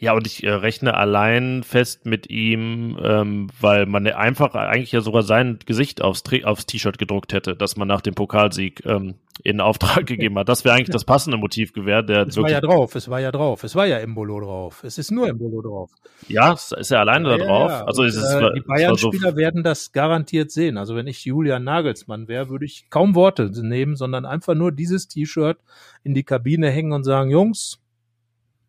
Ja, 0.00 0.12
und 0.12 0.26
ich 0.28 0.44
äh, 0.44 0.50
rechne 0.50 0.94
allein 0.94 1.64
fest 1.64 2.06
mit 2.06 2.30
ihm, 2.30 2.96
ähm, 3.02 3.48
weil 3.60 3.86
man 3.86 4.06
ja 4.06 4.16
einfach 4.16 4.54
eigentlich 4.54 4.92
ja 4.92 5.00
sogar 5.00 5.22
sein 5.22 5.58
Gesicht 5.66 6.02
aufs, 6.02 6.22
T-Shirt 6.22 6.98
gedruckt 6.98 7.32
hätte, 7.32 7.56
dass 7.56 7.76
man 7.76 7.88
nach 7.88 8.00
dem 8.00 8.14
Pokalsieg 8.14 8.86
ähm, 8.86 9.16
in 9.42 9.60
Auftrag 9.60 10.06
gegeben 10.06 10.38
hat. 10.38 10.48
Das 10.48 10.64
wäre 10.64 10.76
eigentlich 10.76 10.90
das 10.90 11.04
passende 11.04 11.36
Motiv 11.36 11.72
gewesen. 11.72 12.06
Der 12.06 12.28
Es 12.28 12.36
war 12.36 12.48
ja 12.48 12.60
drauf, 12.60 12.94
es 12.94 13.08
war 13.08 13.18
ja 13.18 13.32
drauf, 13.32 13.64
es 13.64 13.74
war 13.74 13.86
ja 13.86 13.98
Embolo 13.98 14.40
drauf. 14.40 14.84
Es 14.84 14.98
ist 14.98 15.10
nur 15.10 15.28
Embolo 15.28 15.62
drauf. 15.62 15.90
ja, 16.28 16.52
ist 16.52 16.72
ist 16.72 16.92
er 16.92 17.00
alleine 17.00 17.30
da 17.30 17.38
drauf. 17.38 17.70
Ja, 17.70 17.78
ja. 17.80 17.84
Also 17.84 18.02
Und, 18.02 18.08
es 18.08 18.16
ist, 18.16 18.22
äh, 18.22 18.26
es 18.26 18.52
die 18.54 18.68
war 18.68 18.78
so, 18.78 19.10
Bayern-Spieler 19.10 19.36
werden 19.36 19.64
das 19.64 19.90
garantiert 19.90 20.52
sehen. 20.52 20.76
Also 20.76 20.94
wenn 20.94 21.08
ich 21.08 21.24
Julian 21.24 21.64
Nagelsmann 21.64 22.28
wäre, 22.28 22.50
würde 22.50 22.66
ich 22.66 22.88
kaum 22.88 23.16
Worte 23.16 23.50
nehmen, 23.62 23.96
sondern 23.96 24.26
einfach 24.26 24.54
nur 24.54 24.70
dieses 24.70 25.08
T-Shirt 25.08 25.58
in 26.04 26.14
die 26.14 26.22
Kabine 26.24 26.70
hängen 26.70 26.92
und 26.92 27.02
sagen, 27.02 27.30
Jungs, 27.30 27.80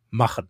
machen. 0.10 0.50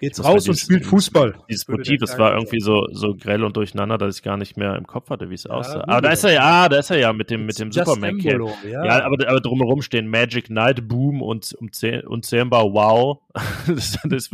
Geht's 0.00 0.22
raus 0.22 0.48
und 0.48 0.56
spielt 0.56 0.86
Fußball. 0.86 1.34
dieses 1.48 1.66
Motiv, 1.66 1.98
das 2.00 2.16
war 2.18 2.32
irgendwie 2.34 2.60
so, 2.60 2.86
so 2.92 3.16
grell 3.16 3.42
und 3.42 3.56
durcheinander, 3.56 3.98
dass 3.98 4.16
ich 4.16 4.22
gar 4.22 4.36
nicht 4.36 4.56
mehr 4.56 4.76
im 4.76 4.86
Kopf 4.86 5.10
hatte, 5.10 5.28
wie 5.28 5.34
es 5.34 5.46
aussah. 5.46 5.80
gut, 5.80 5.88
Aber 5.88 6.00
da 6.02 6.10
ist 6.12 6.22
er 6.24 6.32
ja, 6.32 6.42
ah, 6.42 6.68
da 6.68 6.78
ist 6.78 6.90
er 6.90 6.98
ja 6.98 7.12
mit 7.12 7.30
dem, 7.30 7.46
mit 7.46 7.58
dem 7.58 7.72
Superman. 7.72 8.10
Embolo, 8.20 8.52
ja. 8.64 8.84
Ja, 8.84 9.04
aber, 9.04 9.28
aber 9.28 9.40
drumherum 9.40 9.82
stehen 9.82 10.06
Magic 10.08 10.46
Knight, 10.46 10.86
Boom 10.86 11.20
und 11.20 11.44
unzäh- 11.60 12.04
unzählbar 12.04 12.64
Wow. 12.72 13.18
Das, 13.66 13.98
das, 14.04 14.30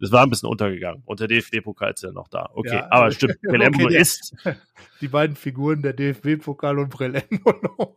das 0.00 0.12
war 0.12 0.22
ein 0.24 0.30
bisschen 0.30 0.48
untergegangen. 0.48 1.02
Und 1.04 1.20
der 1.20 1.28
DFB-Pokal 1.28 1.92
ist 1.92 2.02
ja 2.02 2.12
noch 2.12 2.28
da. 2.28 2.48
Okay, 2.54 2.76
Ja, 2.76 2.86
aber 2.90 3.10
stimmt. 3.10 3.36
Okay, 3.46 3.62
Embolo 3.64 3.88
der- 3.88 4.00
ist, 4.00 4.34
die 5.00 5.08
beiden 5.08 5.36
Figuren 5.36 5.82
der 5.82 5.92
DFB-Pokal 5.92 6.78
und 6.78 6.88
Brell 6.88 7.22
Embolo. 7.30 7.96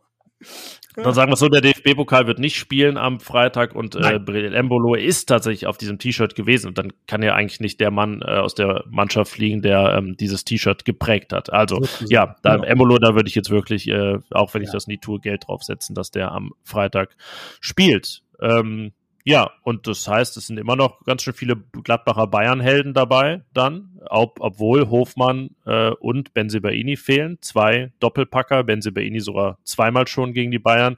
Dann 0.94 1.14
sagen 1.14 1.30
wir 1.30 1.36
so, 1.36 1.48
der 1.48 1.60
DFB-Pokal 1.60 2.26
wird 2.26 2.38
nicht 2.38 2.56
spielen 2.56 2.96
am 2.96 3.20
Freitag 3.20 3.74
und 3.74 3.94
äh, 3.96 4.14
Embolo 4.54 4.94
ist 4.94 5.26
tatsächlich 5.26 5.66
auf 5.66 5.76
diesem 5.78 5.98
T-Shirt 5.98 6.34
gewesen. 6.34 6.68
Und 6.68 6.78
dann 6.78 6.92
kann 7.06 7.22
ja 7.22 7.34
eigentlich 7.34 7.60
nicht 7.60 7.80
der 7.80 7.90
Mann 7.90 8.22
äh, 8.22 8.38
aus 8.38 8.54
der 8.54 8.84
Mannschaft 8.88 9.32
fliegen, 9.32 9.60
der 9.62 9.94
ähm, 9.98 10.16
dieses 10.16 10.44
T-Shirt 10.44 10.84
geprägt 10.84 11.32
hat. 11.32 11.52
Also, 11.52 11.86
ja, 12.08 12.36
da 12.42 12.56
Genau. 12.56 12.66
Embolo, 12.66 12.98
da 12.98 13.14
würde 13.14 13.28
ich 13.28 13.34
jetzt 13.34 13.50
wirklich, 13.50 13.88
äh, 13.88 14.18
auch 14.30 14.54
wenn 14.54 14.62
ich 14.62 14.68
Ja. 14.68 14.74
das 14.74 14.86
nie 14.86 14.98
tue, 14.98 15.20
Geld 15.20 15.44
draufsetzen, 15.46 15.94
dass 15.94 16.10
der 16.10 16.32
am 16.32 16.52
Freitag 16.64 17.14
spielt. 17.60 18.22
Ähm, 18.40 18.92
ja, 19.28 19.50
und 19.64 19.88
das 19.88 20.06
heißt, 20.06 20.36
es 20.36 20.46
sind 20.46 20.56
immer 20.56 20.76
noch 20.76 21.02
ganz 21.02 21.22
schön 21.22 21.34
viele 21.34 21.56
Gladbacher 21.56 22.28
Bayern-Helden 22.28 22.94
dabei 22.94 23.42
dann, 23.52 24.00
ob, 24.08 24.38
obwohl 24.38 24.88
Hofmann 24.88 25.50
äh, 25.66 25.90
und 25.90 26.32
Benzibaini 26.32 26.96
fehlen. 26.96 27.36
Zwei 27.40 27.92
Doppelpacker, 27.98 28.62
Benzibaini 28.62 29.18
sogar 29.18 29.58
zweimal 29.64 30.06
schon 30.06 30.32
gegen 30.32 30.52
die 30.52 30.60
Bayern. 30.60 30.96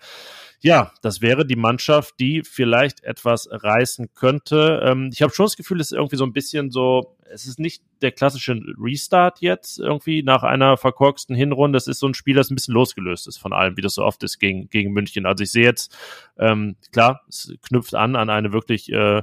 Ja, 0.61 0.91
das 1.03 1.23
wäre 1.23 1.47
die 1.47 1.57
Mannschaft, 1.57 2.15
die 2.19 2.43
vielleicht 2.43 3.05
etwas 3.05 3.49
reißen 3.51 4.13
könnte. 4.15 4.83
Ähm, 4.85 5.11
ich 5.13 5.23
habe 5.23 5.33
schon 5.33 5.47
das 5.47 5.57
Gefühl, 5.57 5.81
es 5.81 5.93
ist 5.93 5.97
irgendwie 5.97 6.17
so 6.17 6.25
ein 6.25 6.33
bisschen 6.33 6.73
so, 6.73 7.17
es 7.31 7.47
ist 7.47 7.61
nicht 7.61 7.85
der 8.03 8.11
klassische 8.11 8.61
Restart 8.77 9.41
jetzt 9.41 9.79
irgendwie 9.79 10.25
nach 10.25 10.43
einer 10.43 10.77
verkorksten 10.77 11.37
Hinrunde. 11.37 11.77
Es 11.77 11.87
ist 11.87 12.01
so 12.01 12.09
ein 12.09 12.15
Spiel, 12.15 12.35
das 12.35 12.51
ein 12.51 12.57
bisschen 12.57 12.75
losgelöst 12.75 13.29
ist 13.29 13.39
von 13.39 13.53
allem, 13.53 13.77
wie 13.77 13.83
das 13.83 13.95
so 13.95 14.05
oft 14.05 14.23
ist 14.25 14.41
gegen, 14.41 14.69
gegen 14.69 14.93
München. 14.93 15.27
Also 15.27 15.45
ich 15.45 15.53
sehe 15.53 15.65
jetzt, 15.65 15.97
ähm, 16.39 16.75
klar, 16.91 17.23
es 17.29 17.55
knüpft 17.63 17.95
an 17.95 18.17
an 18.17 18.29
eine 18.29 18.53
wirklich 18.53 18.93
äh, 18.93 19.23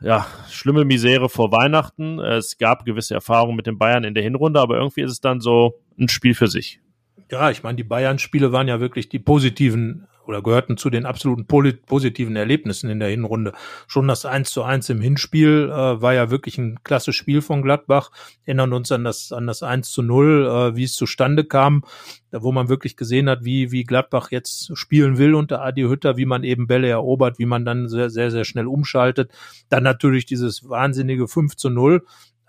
ja, 0.00 0.26
schlimme 0.50 0.86
Misere 0.86 1.28
vor 1.28 1.52
Weihnachten. 1.52 2.18
Es 2.18 2.56
gab 2.56 2.86
gewisse 2.86 3.12
Erfahrungen 3.12 3.56
mit 3.56 3.66
den 3.66 3.76
Bayern 3.76 4.04
in 4.04 4.14
der 4.14 4.22
Hinrunde, 4.22 4.60
aber 4.60 4.76
irgendwie 4.76 5.02
ist 5.02 5.12
es 5.12 5.20
dann 5.20 5.40
so 5.40 5.82
ein 5.98 6.08
Spiel 6.08 6.34
für 6.34 6.48
sich. 6.48 6.80
Ja, 7.30 7.50
ich 7.50 7.62
meine, 7.62 7.76
die 7.76 7.84
Bayern-Spiele 7.84 8.52
waren 8.52 8.68
ja 8.68 8.80
wirklich 8.80 9.08
die 9.08 9.18
positiven 9.18 10.06
oder 10.26 10.42
gehörten 10.42 10.76
zu 10.76 10.90
den 10.90 11.06
absoluten 11.06 11.46
positiven 11.46 12.36
Erlebnissen 12.36 12.90
in 12.90 13.00
der 13.00 13.08
Hinrunde. 13.08 13.52
Schon 13.86 14.08
das 14.08 14.24
1 14.24 14.50
zu 14.50 14.62
1 14.62 14.88
im 14.90 15.00
Hinspiel 15.00 15.70
äh, 15.70 16.02
war 16.02 16.14
ja 16.14 16.30
wirklich 16.30 16.58
ein 16.58 16.82
klasse 16.82 17.12
Spiel 17.12 17.42
von 17.42 17.62
Gladbach. 17.62 18.10
Erinnern 18.44 18.72
uns 18.72 18.92
an 18.92 19.04
das, 19.04 19.32
an 19.32 19.46
das 19.46 19.62
1 19.62 19.90
zu 19.90 20.02
0, 20.02 20.46
äh, 20.46 20.76
wie 20.76 20.84
es 20.84 20.94
zustande 20.94 21.44
kam, 21.44 21.82
da 22.30 22.42
wo 22.42 22.52
man 22.52 22.68
wirklich 22.68 22.96
gesehen 22.96 23.28
hat, 23.28 23.44
wie, 23.44 23.72
wie 23.72 23.84
Gladbach 23.84 24.30
jetzt 24.30 24.76
spielen 24.76 25.18
will 25.18 25.34
unter 25.34 25.62
Adi 25.62 25.82
Hütter, 25.82 26.16
wie 26.16 26.26
man 26.26 26.44
eben 26.44 26.66
Bälle 26.66 26.88
erobert, 26.88 27.38
wie 27.38 27.46
man 27.46 27.64
dann 27.64 27.88
sehr, 27.88 28.10
sehr, 28.10 28.30
sehr 28.30 28.44
schnell 28.44 28.66
umschaltet. 28.66 29.30
Dann 29.68 29.82
natürlich 29.82 30.26
dieses 30.26 30.68
wahnsinnige 30.68 31.28
5 31.28 31.56
zu 31.56 31.70
0. 31.70 32.02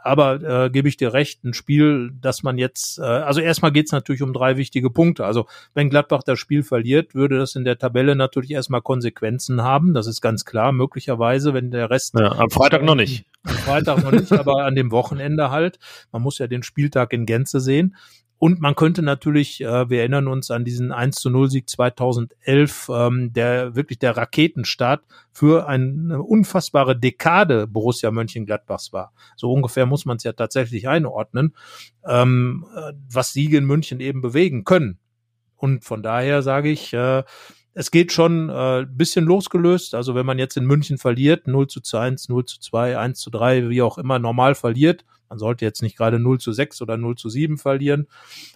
Aber 0.07 0.65
äh, 0.65 0.69
gebe 0.69 0.87
ich 0.87 0.97
dir 0.97 1.13
recht, 1.13 1.43
ein 1.43 1.53
Spiel, 1.53 2.11
dass 2.21 2.41
man 2.41 2.57
jetzt, 2.57 2.97
äh, 2.99 3.03
also 3.03 3.41
erstmal 3.41 3.71
geht 3.71 3.87
es 3.87 3.91
natürlich 3.91 4.21
um 4.21 4.33
drei 4.33 4.57
wichtige 4.57 4.89
Punkte. 4.89 5.25
Also 5.25 5.47
wenn 5.73 5.89
Gladbach 5.89 6.23
das 6.23 6.39
Spiel 6.39 6.63
verliert, 6.63 7.13
würde 7.13 7.37
das 7.37 7.55
in 7.55 7.65
der 7.65 7.77
Tabelle 7.77 8.15
natürlich 8.15 8.51
erstmal 8.51 8.81
Konsequenzen 8.81 9.61
haben. 9.61 9.93
Das 9.93 10.07
ist 10.07 10.21
ganz 10.21 10.45
klar, 10.45 10.71
möglicherweise, 10.71 11.53
wenn 11.53 11.71
der 11.71 11.89
Rest 11.89 12.15
Ja, 12.17 12.31
am 12.31 12.49
Freitag 12.49 12.83
noch 12.83 12.95
nicht. 12.95 13.25
am 13.43 13.55
Freitag 13.55 14.03
noch 14.03 14.11
nicht, 14.11 14.31
aber 14.31 14.65
an 14.65 14.75
dem 14.75 14.91
Wochenende 14.91 15.51
halt. 15.51 15.77
Man 16.11 16.21
muss 16.21 16.37
ja 16.37 16.47
den 16.47 16.63
Spieltag 16.63 17.13
in 17.13 17.25
Gänze 17.25 17.59
sehen. 17.59 17.95
Und 18.39 18.61
man 18.61 18.75
könnte 18.75 19.01
natürlich, 19.01 19.61
äh, 19.61 19.89
wir 19.89 19.99
erinnern 19.99 20.27
uns 20.27 20.51
an 20.51 20.63
diesen 20.63 20.91
1 20.91 21.15
zu 21.15 21.29
0 21.29 21.49
Sieg 21.49 21.69
2011, 21.69 22.89
ähm, 22.93 23.33
der 23.33 23.75
wirklich 23.75 23.97
der 23.97 24.15
Raketenstart 24.15 25.03
für 25.31 25.67
eine 25.67 26.21
unfassbare 26.21 26.97
Dekade 26.97 27.65
Borussia 27.65 28.11
Mönchengladbachs 28.11 28.93
war. 28.93 29.11
So 29.35 29.51
ungefähr 29.51 29.87
muss 29.87 30.05
man 30.05 30.17
es 30.17 30.23
ja 30.23 30.33
tatsächlich 30.33 30.87
einordnen, 30.87 31.55
ähm, 32.05 32.65
äh, 32.75 32.93
was 33.11 33.33
Siege 33.33 33.57
in 33.57 33.65
München 33.65 33.99
eben 33.99 34.21
bewegen 34.21 34.63
können. 34.65 34.99
Und 35.55 35.83
von 35.83 36.03
daher 36.03 36.43
sage 36.43 36.69
ich, 36.69 36.93
äh, 36.93 37.23
es 37.73 37.91
geht 37.91 38.11
schon 38.11 38.49
äh, 38.49 38.85
bisschen 38.87 39.25
losgelöst. 39.25 39.95
Also 39.95 40.13
wenn 40.13 40.25
man 40.25 40.37
jetzt 40.37 40.57
in 40.57 40.65
München 40.65 40.99
verliert, 40.99 41.47
0 41.47 41.67
zu 41.67 41.97
1, 41.97 42.29
0 42.29 42.45
zu 42.45 42.59
2, 42.59 42.97
1 42.97 43.19
zu 43.19 43.31
3, 43.31 43.69
wie 43.69 43.81
auch 43.81 43.97
immer, 43.97 44.19
normal 44.19 44.53
verliert, 44.53 45.05
man 45.29 45.39
sollte 45.39 45.65
jetzt 45.65 45.81
nicht 45.81 45.97
gerade 45.97 46.19
0 46.19 46.39
zu 46.39 46.51
6 46.51 46.81
oder 46.81 46.97
0 46.97 47.15
zu 47.15 47.29
7 47.29 47.57
verlieren, 47.57 48.07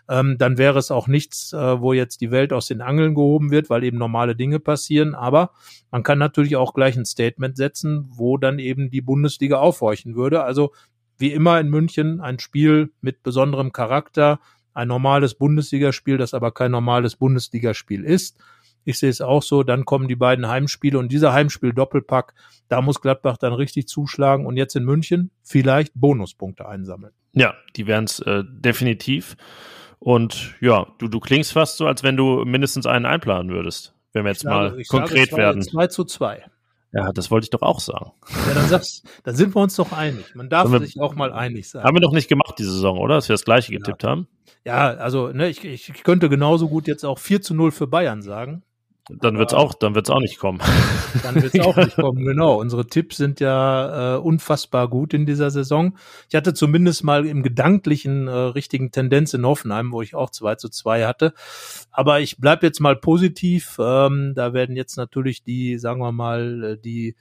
ähm, 0.09 0.37
dann 0.37 0.57
wäre 0.57 0.79
es 0.79 0.91
auch 0.91 1.07
nichts, 1.07 1.53
äh, 1.53 1.81
wo 1.81 1.93
jetzt 1.93 2.21
die 2.21 2.31
Welt 2.31 2.53
aus 2.53 2.67
den 2.67 2.81
Angeln 2.81 3.15
gehoben 3.15 3.51
wird, 3.51 3.69
weil 3.69 3.83
eben 3.83 3.97
normale 3.97 4.35
Dinge 4.35 4.59
passieren. 4.59 5.15
Aber 5.15 5.51
man 5.91 6.03
kann 6.03 6.19
natürlich 6.19 6.55
auch 6.55 6.73
gleich 6.73 6.97
ein 6.97 7.05
Statement 7.05 7.57
setzen, 7.57 8.09
wo 8.09 8.37
dann 8.37 8.59
eben 8.59 8.89
die 8.89 9.01
Bundesliga 9.01 9.57
aufhorchen 9.57 10.15
würde. 10.15 10.43
Also 10.43 10.71
wie 11.17 11.31
immer 11.31 11.59
in 11.59 11.69
München 11.69 12.19
ein 12.19 12.39
Spiel 12.39 12.91
mit 13.01 13.23
besonderem 13.23 13.71
Charakter, 13.71 14.39
ein 14.73 14.87
normales 14.87 15.35
Bundesligaspiel, 15.35 16.17
das 16.17 16.33
aber 16.33 16.51
kein 16.51 16.71
normales 16.71 17.15
Bundesligaspiel 17.15 18.03
ist. 18.03 18.37
Ich 18.83 18.99
sehe 18.99 19.09
es 19.09 19.21
auch 19.21 19.43
so, 19.43 19.63
dann 19.63 19.85
kommen 19.85 20.07
die 20.07 20.15
beiden 20.15 20.47
Heimspiele 20.47 20.97
und 20.97 21.11
dieser 21.11 21.33
Heimspiel-Doppelpack, 21.33 22.33
da 22.67 22.81
muss 22.81 23.01
Gladbach 23.01 23.37
dann 23.37 23.53
richtig 23.53 23.87
zuschlagen 23.87 24.45
und 24.45 24.57
jetzt 24.57 24.75
in 24.75 24.83
München 24.85 25.31
vielleicht 25.43 25.93
Bonuspunkte 25.95 26.67
einsammeln. 26.67 27.13
Ja, 27.33 27.53
die 27.75 27.87
wären 27.87 28.05
es 28.05 28.19
äh, 28.19 28.43
definitiv. 28.47 29.37
Und 29.99 30.55
ja, 30.61 30.87
du, 30.97 31.07
du 31.07 31.19
klingst 31.19 31.53
fast 31.53 31.77
so, 31.77 31.85
als 31.85 32.01
wenn 32.03 32.17
du 32.17 32.43
mindestens 32.43 32.85
einen 32.87 33.05
einplanen 33.05 33.51
würdest, 33.51 33.93
wenn 34.13 34.25
wir 34.25 34.31
jetzt 34.31 34.43
mal 34.45 34.79
Ich 34.79 34.87
sage 34.87 35.03
konkret 35.03 35.29
zwei, 35.29 35.37
werden. 35.37 35.61
2 35.61 35.87
zu 35.87 36.03
2. 36.05 36.43
Ja, 36.93 37.11
das 37.13 37.31
wollte 37.31 37.45
ich 37.45 37.49
doch 37.51 37.61
auch 37.61 37.79
sagen. 37.79 38.11
Ja, 38.47 38.53
dann 38.53 38.67
sagst, 38.67 39.07
dann 39.23 39.35
sind 39.35 39.55
wir 39.55 39.61
uns 39.61 39.75
doch 39.77 39.93
einig. 39.93 40.35
Man 40.35 40.49
darf 40.49 40.69
wir- 40.71 40.79
sich 40.79 40.99
auch 40.99 41.15
mal 41.15 41.31
einig 41.31 41.69
sein. 41.69 41.83
Haben 41.83 41.95
wir 41.95 42.01
doch 42.01 42.11
nicht 42.11 42.27
gemacht 42.27 42.55
diese 42.57 42.71
Saison, 42.73 42.97
oder? 42.97 43.15
Dass 43.15 43.29
wir 43.29 43.33
das 43.33 43.45
gleiche 43.45 43.71
getippt 43.71 44.03
haben. 44.03 44.27
Ja, 44.65 44.89
also 44.89 45.29
ne, 45.29 45.47
ich, 45.49 45.63
ich, 45.63 45.89
ich 45.89 46.03
könnte 46.03 46.27
genauso 46.29 46.67
gut 46.67 46.87
jetzt 46.87 47.05
auch 47.05 47.17
4 47.19 47.41
zu 47.41 47.53
0 47.53 47.71
für 47.71 47.87
Bayern 47.87 48.21
sagen. 48.21 48.63
Dann 49.09 49.37
wird's 49.37 49.53
auch, 49.53 49.73
dann 49.73 49.95
wird's 49.95 50.09
auch 50.09 50.19
nicht 50.19 50.37
kommen. 50.37 50.59
Dann 51.23 51.35
wird 51.35 51.55
es 51.55 51.59
auch 51.59 51.75
nicht 51.75 51.95
kommen, 51.95 52.23
genau. 52.25 52.59
Unsere 52.59 52.85
Tipps 52.85 53.17
sind 53.17 53.39
ja 53.39 54.15
äh, 54.15 54.19
unfassbar 54.19 54.87
gut 54.87 55.13
in 55.13 55.25
dieser 55.25 55.49
Saison. 55.49 55.97
Ich 56.29 56.35
hatte 56.35 56.53
zumindest 56.53 57.03
mal 57.03 57.25
im 57.25 57.41
gedanklichen 57.41 58.27
äh, 58.27 58.31
richtigen 58.31 58.91
Tendenz 58.91 59.33
in 59.33 59.45
Hoffenheim, 59.45 59.91
wo 59.91 60.01
ich 60.01 60.13
auch 60.13 60.29
2 60.29 60.55
zu 60.55 60.69
2 60.69 61.05
hatte. 61.05 61.33
Aber 61.89 62.19
ich 62.19 62.37
bleib 62.37 62.63
jetzt 62.63 62.79
mal 62.79 62.95
positiv. 62.95 63.77
Ähm, 63.79 64.33
da 64.35 64.53
werden 64.53 64.75
jetzt 64.75 64.97
natürlich 64.97 65.43
die, 65.43 65.79
sagen 65.79 65.99
wir 65.99 66.11
mal, 66.11 66.63
äh, 66.63 66.77
die 66.77 67.15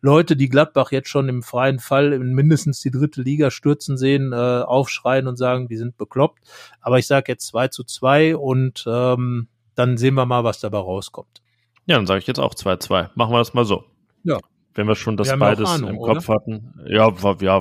Leute, 0.00 0.36
die 0.36 0.50
Gladbach 0.50 0.92
jetzt 0.92 1.08
schon 1.08 1.28
im 1.28 1.42
freien 1.42 1.78
Fall 1.78 2.12
in 2.12 2.32
mindestens 2.34 2.80
die 2.80 2.90
dritte 2.90 3.22
Liga 3.22 3.50
stürzen 3.50 3.96
sehen, 3.96 4.32
äh, 4.32 4.36
aufschreien 4.36 5.26
und 5.26 5.36
sagen, 5.36 5.66
die 5.66 5.78
sind 5.78 5.96
bekloppt. 5.96 6.42
Aber 6.80 6.98
ich 6.98 7.06
sage 7.06 7.32
jetzt 7.32 7.46
2 7.46 7.68
zu 7.68 7.84
2 7.84 8.36
und 8.36 8.84
ähm, 8.86 9.48
dann 9.74 9.96
sehen 9.96 10.14
wir 10.14 10.26
mal, 10.26 10.44
was 10.44 10.60
dabei 10.60 10.78
rauskommt. 10.78 11.42
Ja, 11.86 11.96
dann 11.96 12.06
sage 12.06 12.20
ich 12.20 12.26
jetzt 12.26 12.40
auch 12.40 12.54
2-2. 12.54 13.10
Machen 13.14 13.32
wir 13.32 13.38
das 13.38 13.54
mal 13.54 13.64
so. 13.64 13.84
Ja. 14.22 14.38
Wenn 14.74 14.88
wir 14.88 14.94
schon 14.94 15.16
das 15.16 15.28
Wir 15.28 15.36
beides 15.36 15.68
Ahnung, 15.68 15.90
im 15.90 15.98
Kopf 15.98 16.28
hatten. 16.28 16.74
Ja, 16.86 17.12
ja, 17.40 17.60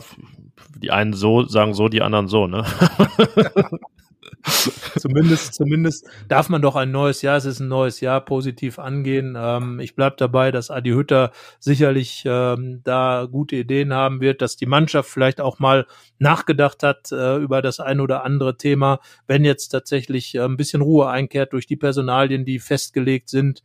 die 0.77 0.91
einen 0.91 1.13
so 1.13 1.45
sagen 1.45 1.73
so, 1.73 1.89
die 1.89 2.01
anderen 2.01 2.27
so, 2.27 2.47
ne? 2.47 2.65
zumindest, 4.97 5.53
zumindest 5.53 6.07
darf 6.27 6.49
man 6.49 6.61
doch 6.61 6.75
ein 6.75 6.91
neues 6.91 7.21
Jahr, 7.21 7.37
es 7.37 7.45
ist 7.45 7.59
ein 7.59 7.67
neues 7.67 8.01
Jahr, 8.01 8.21
positiv 8.23 8.79
angehen. 8.79 9.35
Ähm, 9.37 9.79
ich 9.79 9.95
bleib 9.95 10.17
dabei, 10.17 10.51
dass 10.51 10.71
Adi 10.71 10.91
Hütter 10.91 11.31
sicherlich 11.59 12.23
ähm, 12.25 12.81
da 12.83 13.27
gute 13.31 13.55
Ideen 13.55 13.93
haben 13.93 14.21
wird, 14.21 14.41
dass 14.41 14.55
die 14.55 14.65
Mannschaft 14.65 15.09
vielleicht 15.09 15.41
auch 15.41 15.59
mal 15.59 15.85
nachgedacht 16.19 16.83
hat 16.83 17.11
äh, 17.11 17.37
über 17.37 17.61
das 17.61 17.79
ein 17.79 17.99
oder 17.99 18.23
andere 18.23 18.57
Thema, 18.57 18.99
wenn 19.27 19.45
jetzt 19.45 19.69
tatsächlich 19.69 20.35
äh, 20.35 20.41
ein 20.41 20.57
bisschen 20.57 20.81
Ruhe 20.81 21.09
einkehrt 21.09 21.53
durch 21.53 21.67
die 21.67 21.77
Personalien, 21.77 22.45
die 22.45 22.59
festgelegt 22.59 23.29
sind 23.29 23.63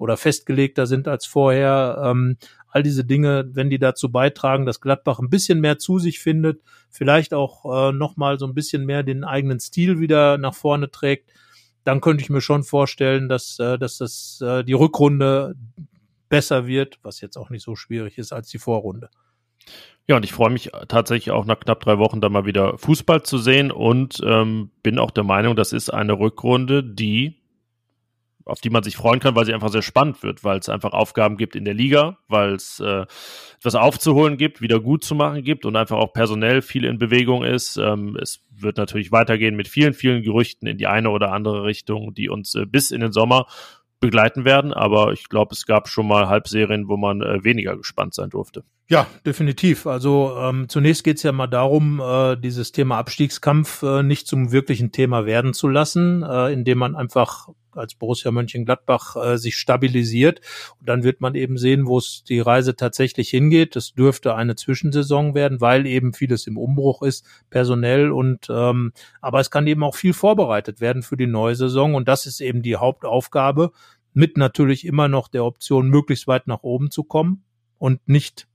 oder 0.00 0.16
festgelegter 0.16 0.86
sind 0.86 1.08
als 1.08 1.26
vorher. 1.26 2.02
Ähm, 2.04 2.38
all 2.70 2.82
diese 2.82 3.04
Dinge, 3.04 3.48
wenn 3.52 3.70
die 3.70 3.78
dazu 3.78 4.10
beitragen, 4.10 4.66
dass 4.66 4.80
Gladbach 4.80 5.18
ein 5.18 5.30
bisschen 5.30 5.60
mehr 5.60 5.78
zu 5.78 5.98
sich 5.98 6.20
findet, 6.20 6.62
vielleicht 6.88 7.34
auch 7.34 7.88
äh, 7.88 7.92
nochmal 7.92 8.38
so 8.38 8.46
ein 8.46 8.54
bisschen 8.54 8.86
mehr 8.86 9.02
den 9.02 9.24
eigenen 9.24 9.60
Stil 9.60 10.00
wieder 10.00 10.38
nach 10.38 10.54
vorne 10.54 10.90
trägt, 10.90 11.30
dann 11.84 12.00
könnte 12.00 12.22
ich 12.22 12.30
mir 12.30 12.40
schon 12.40 12.62
vorstellen, 12.62 13.28
dass, 13.28 13.58
äh, 13.58 13.78
dass 13.78 13.98
das 13.98 14.40
äh, 14.40 14.64
die 14.64 14.72
Rückrunde 14.72 15.54
besser 16.28 16.66
wird, 16.66 16.98
was 17.02 17.20
jetzt 17.20 17.36
auch 17.36 17.50
nicht 17.50 17.64
so 17.64 17.74
schwierig 17.74 18.18
ist 18.18 18.32
als 18.32 18.48
die 18.48 18.58
Vorrunde. 18.58 19.10
Ja, 20.06 20.16
und 20.16 20.24
ich 20.24 20.32
freue 20.32 20.50
mich 20.50 20.70
tatsächlich 20.88 21.30
auch 21.30 21.44
nach 21.44 21.60
knapp 21.60 21.80
drei 21.80 21.98
Wochen 21.98 22.20
da 22.20 22.28
mal 22.28 22.46
wieder 22.46 22.78
Fußball 22.78 23.22
zu 23.22 23.38
sehen 23.38 23.70
und 23.70 24.20
ähm, 24.24 24.70
bin 24.82 24.98
auch 24.98 25.10
der 25.10 25.24
Meinung, 25.24 25.54
das 25.54 25.72
ist 25.72 25.90
eine 25.90 26.18
Rückrunde, 26.18 26.82
die 26.82 27.39
auf 28.44 28.60
die 28.60 28.70
man 28.70 28.82
sich 28.82 28.96
freuen 28.96 29.20
kann, 29.20 29.34
weil 29.34 29.44
sie 29.44 29.54
einfach 29.54 29.70
sehr 29.70 29.82
spannend 29.82 30.22
wird, 30.22 30.44
weil 30.44 30.58
es 30.58 30.68
einfach 30.68 30.92
Aufgaben 30.92 31.36
gibt 31.36 31.56
in 31.56 31.64
der 31.64 31.74
Liga, 31.74 32.18
weil 32.28 32.54
es 32.54 32.80
äh, 32.80 33.06
etwas 33.58 33.74
aufzuholen 33.74 34.36
gibt, 34.36 34.60
wieder 34.60 34.80
gut 34.80 35.04
zu 35.04 35.14
machen 35.14 35.42
gibt 35.42 35.66
und 35.66 35.76
einfach 35.76 35.98
auch 35.98 36.12
personell 36.12 36.62
viel 36.62 36.84
in 36.84 36.98
Bewegung 36.98 37.44
ist. 37.44 37.76
Ähm, 37.76 38.16
es 38.20 38.40
wird 38.50 38.76
natürlich 38.76 39.12
weitergehen 39.12 39.56
mit 39.56 39.68
vielen, 39.68 39.94
vielen 39.94 40.22
Gerüchten 40.22 40.66
in 40.66 40.78
die 40.78 40.86
eine 40.86 41.10
oder 41.10 41.32
andere 41.32 41.64
Richtung, 41.64 42.14
die 42.14 42.28
uns 42.28 42.54
äh, 42.54 42.66
bis 42.66 42.90
in 42.90 43.00
den 43.00 43.12
Sommer 43.12 43.46
begleiten 44.00 44.44
werden. 44.44 44.72
Aber 44.72 45.12
ich 45.12 45.28
glaube, 45.28 45.54
es 45.54 45.66
gab 45.66 45.88
schon 45.88 46.08
mal 46.08 46.28
Halbserien, 46.28 46.88
wo 46.88 46.96
man 46.96 47.20
äh, 47.20 47.44
weniger 47.44 47.76
gespannt 47.76 48.14
sein 48.14 48.30
durfte. 48.30 48.64
Ja, 48.88 49.06
definitiv. 49.24 49.86
Also 49.86 50.36
ähm, 50.36 50.68
zunächst 50.68 51.04
geht 51.04 51.18
es 51.18 51.22
ja 51.22 51.30
mal 51.30 51.46
darum, 51.46 52.00
äh, 52.00 52.36
dieses 52.36 52.72
Thema 52.72 52.98
Abstiegskampf 52.98 53.84
äh, 53.84 54.02
nicht 54.02 54.26
zum 54.26 54.50
wirklichen 54.50 54.90
Thema 54.90 55.26
werden 55.26 55.54
zu 55.54 55.68
lassen, 55.68 56.24
äh, 56.24 56.52
indem 56.52 56.78
man 56.78 56.96
einfach 56.96 57.50
als 57.74 57.94
Borussia 57.94 58.30
Mönchengladbach 58.30 59.16
äh, 59.16 59.38
sich 59.38 59.56
stabilisiert. 59.56 60.40
Und 60.78 60.88
dann 60.88 61.02
wird 61.02 61.20
man 61.20 61.34
eben 61.34 61.58
sehen, 61.58 61.86
wo 61.86 61.98
es 61.98 62.24
die 62.24 62.40
Reise 62.40 62.76
tatsächlich 62.76 63.30
hingeht. 63.30 63.76
Das 63.76 63.94
dürfte 63.94 64.34
eine 64.34 64.56
Zwischensaison 64.56 65.34
werden, 65.34 65.60
weil 65.60 65.86
eben 65.86 66.12
vieles 66.12 66.46
im 66.46 66.56
Umbruch 66.56 67.02
ist, 67.02 67.26
personell 67.50 68.10
und 68.10 68.48
ähm, 68.50 68.92
aber 69.20 69.40
es 69.40 69.50
kann 69.50 69.66
eben 69.66 69.82
auch 69.82 69.94
viel 69.94 70.12
vorbereitet 70.12 70.80
werden 70.80 71.02
für 71.02 71.16
die 71.16 71.26
neue 71.26 71.54
Saison. 71.54 71.94
Und 71.94 72.08
das 72.08 72.26
ist 72.26 72.40
eben 72.40 72.62
die 72.62 72.76
Hauptaufgabe, 72.76 73.72
mit 74.12 74.36
natürlich 74.36 74.84
immer 74.84 75.08
noch 75.08 75.28
der 75.28 75.44
Option, 75.44 75.88
möglichst 75.88 76.26
weit 76.26 76.46
nach 76.46 76.62
oben 76.62 76.90
zu 76.90 77.04
kommen 77.04 77.44
und 77.78 78.06
nicht 78.08 78.48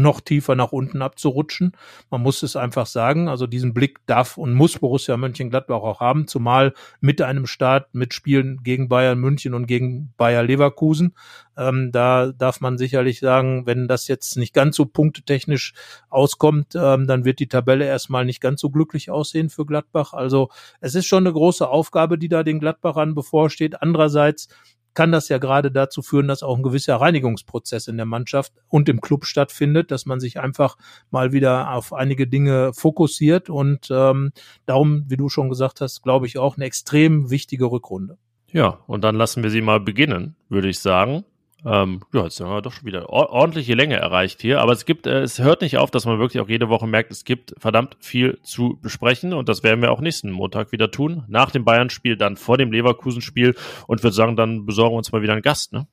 noch 0.00 0.20
tiefer 0.20 0.54
nach 0.54 0.72
unten 0.72 1.02
abzurutschen. 1.02 1.72
Man 2.10 2.22
muss 2.22 2.42
es 2.42 2.56
einfach 2.56 2.86
sagen. 2.86 3.28
Also 3.28 3.46
diesen 3.46 3.74
Blick 3.74 3.98
darf 4.06 4.36
und 4.38 4.54
muss 4.54 4.78
Borussia 4.78 5.16
Mönchengladbach 5.16 5.82
auch 5.82 6.00
haben, 6.00 6.26
zumal 6.28 6.74
mit 7.00 7.22
einem 7.22 7.46
Start 7.46 7.94
mit 7.94 8.14
Spielen 8.14 8.62
gegen 8.62 8.88
Bayern 8.88 9.18
München 9.18 9.54
und 9.54 9.66
gegen 9.66 10.12
Bayer 10.16 10.42
Leverkusen. 10.42 11.14
Ähm, 11.56 11.90
da 11.90 12.32
darf 12.32 12.60
man 12.60 12.76
sicherlich 12.76 13.20
sagen, 13.20 13.66
wenn 13.66 13.88
das 13.88 14.08
jetzt 14.08 14.36
nicht 14.36 14.52
ganz 14.52 14.76
so 14.76 14.84
punktetechnisch 14.84 15.72
auskommt, 16.10 16.74
ähm, 16.74 17.06
dann 17.06 17.24
wird 17.24 17.40
die 17.40 17.48
Tabelle 17.48 17.86
erstmal 17.86 18.24
nicht 18.24 18.40
ganz 18.40 18.60
so 18.60 18.70
glücklich 18.70 19.10
aussehen 19.10 19.48
für 19.48 19.64
Gladbach. 19.64 20.12
Also 20.12 20.50
es 20.80 20.94
ist 20.94 21.06
schon 21.06 21.26
eine 21.26 21.32
große 21.32 21.66
Aufgabe, 21.66 22.18
die 22.18 22.28
da 22.28 22.42
den 22.42 22.60
Gladbachern 22.60 23.14
bevorsteht. 23.14 23.80
Andererseits 23.80 24.48
kann 24.96 25.12
das 25.12 25.28
ja 25.28 25.38
gerade 25.38 25.70
dazu 25.70 26.02
führen, 26.02 26.26
dass 26.26 26.42
auch 26.42 26.56
ein 26.56 26.62
gewisser 26.62 26.96
Reinigungsprozess 26.96 27.86
in 27.86 27.98
der 27.98 28.06
Mannschaft 28.06 28.52
und 28.66 28.88
im 28.88 29.00
Club 29.00 29.26
stattfindet, 29.26 29.90
dass 29.90 30.06
man 30.06 30.18
sich 30.18 30.40
einfach 30.40 30.76
mal 31.10 31.32
wieder 31.32 31.72
auf 31.72 31.92
einige 31.92 32.26
Dinge 32.26 32.72
fokussiert 32.72 33.50
und 33.50 33.88
ähm, 33.90 34.32
darum, 34.64 35.04
wie 35.06 35.18
du 35.18 35.28
schon 35.28 35.50
gesagt 35.50 35.80
hast, 35.80 36.02
glaube 36.02 36.26
ich 36.26 36.38
auch 36.38 36.56
eine 36.56 36.64
extrem 36.64 37.30
wichtige 37.30 37.66
Rückrunde. 37.66 38.16
Ja, 38.50 38.78
und 38.86 39.04
dann 39.04 39.16
lassen 39.16 39.42
wir 39.42 39.50
sie 39.50 39.60
mal 39.60 39.80
beginnen, 39.80 40.34
würde 40.48 40.68
ich 40.68 40.80
sagen. 40.80 41.24
Ähm, 41.66 42.00
ja, 42.12 42.22
jetzt 42.22 42.38
haben 42.38 42.50
wir 42.50 42.62
doch 42.62 42.70
schon 42.70 42.86
wieder 42.86 43.10
ordentliche 43.10 43.74
Länge 43.74 43.96
erreicht 43.96 44.40
hier. 44.40 44.60
Aber 44.60 44.72
es 44.72 44.84
gibt, 44.84 45.08
äh, 45.08 45.22
es 45.22 45.40
hört 45.40 45.62
nicht 45.62 45.78
auf, 45.78 45.90
dass 45.90 46.06
man 46.06 46.20
wirklich 46.20 46.40
auch 46.40 46.48
jede 46.48 46.68
Woche 46.68 46.86
merkt, 46.86 47.10
es 47.10 47.24
gibt 47.24 47.54
verdammt 47.58 47.96
viel 47.98 48.38
zu 48.42 48.78
besprechen. 48.80 49.32
Und 49.32 49.48
das 49.48 49.64
werden 49.64 49.82
wir 49.82 49.90
auch 49.90 50.00
nächsten 50.00 50.30
Montag 50.30 50.70
wieder 50.70 50.92
tun. 50.92 51.24
Nach 51.26 51.50
dem 51.50 51.64
Bayern-Spiel, 51.64 52.16
dann 52.16 52.36
vor 52.36 52.56
dem 52.56 52.70
Leverkusen-Spiel. 52.70 53.56
Und 53.88 54.02
würde 54.04 54.14
sagen, 54.14 54.36
dann 54.36 54.64
besorgen 54.64 54.94
wir 54.94 54.98
uns 54.98 55.10
mal 55.10 55.22
wieder 55.22 55.32
einen 55.32 55.42
Gast, 55.42 55.72
ne? 55.72 55.88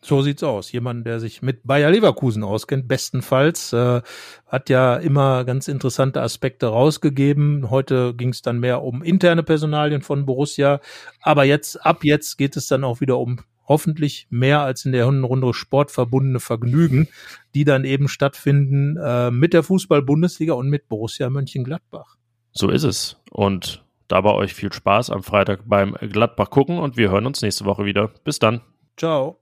So 0.00 0.22
sieht's 0.22 0.44
aus. 0.44 0.70
Jemand, 0.70 1.04
der 1.04 1.18
sich 1.18 1.42
mit 1.42 1.66
Bayer 1.66 1.90
Leverkusen 1.90 2.44
auskennt, 2.44 2.86
bestenfalls, 2.86 3.72
äh, 3.72 4.02
hat 4.46 4.68
ja 4.70 4.94
immer 4.94 5.44
ganz 5.44 5.66
interessante 5.66 6.22
Aspekte 6.22 6.68
rausgegeben. 6.68 7.70
Heute 7.70 8.14
ging 8.14 8.28
es 8.28 8.42
dann 8.42 8.60
mehr 8.60 8.82
um 8.82 9.02
interne 9.02 9.42
Personalien 9.42 10.02
von 10.02 10.24
Borussia, 10.24 10.80
aber 11.22 11.42
jetzt 11.42 11.84
ab 11.84 12.04
jetzt 12.04 12.36
geht 12.36 12.56
es 12.56 12.68
dann 12.68 12.84
auch 12.84 13.00
wieder 13.00 13.18
um 13.18 13.40
hoffentlich 13.66 14.26
mehr 14.30 14.60
als 14.60 14.84
in 14.84 14.92
der 14.92 15.06
Runde 15.06 15.52
sportverbundene 15.52 16.40
Vergnügen, 16.40 17.08
die 17.54 17.64
dann 17.64 17.84
eben 17.84 18.08
stattfinden 18.08 18.96
äh, 18.96 19.30
mit 19.30 19.52
der 19.52 19.62
Fußball-Bundesliga 19.62 20.54
und 20.54 20.68
mit 20.68 20.88
Borussia 20.88 21.30
Mönchengladbach. 21.30 22.16
So 22.52 22.70
ist 22.70 22.84
es. 22.84 23.20
Und 23.30 23.84
dabei 24.08 24.30
euch 24.30 24.54
viel 24.54 24.72
Spaß 24.72 25.10
am 25.10 25.22
Freitag 25.22 25.60
beim 25.66 25.94
Gladbach 25.94 26.50
gucken 26.50 26.78
und 26.78 26.96
wir 26.96 27.10
hören 27.10 27.26
uns 27.26 27.42
nächste 27.42 27.64
Woche 27.64 27.84
wieder. 27.84 28.10
Bis 28.24 28.38
dann. 28.38 28.60
Ciao. 28.96 29.40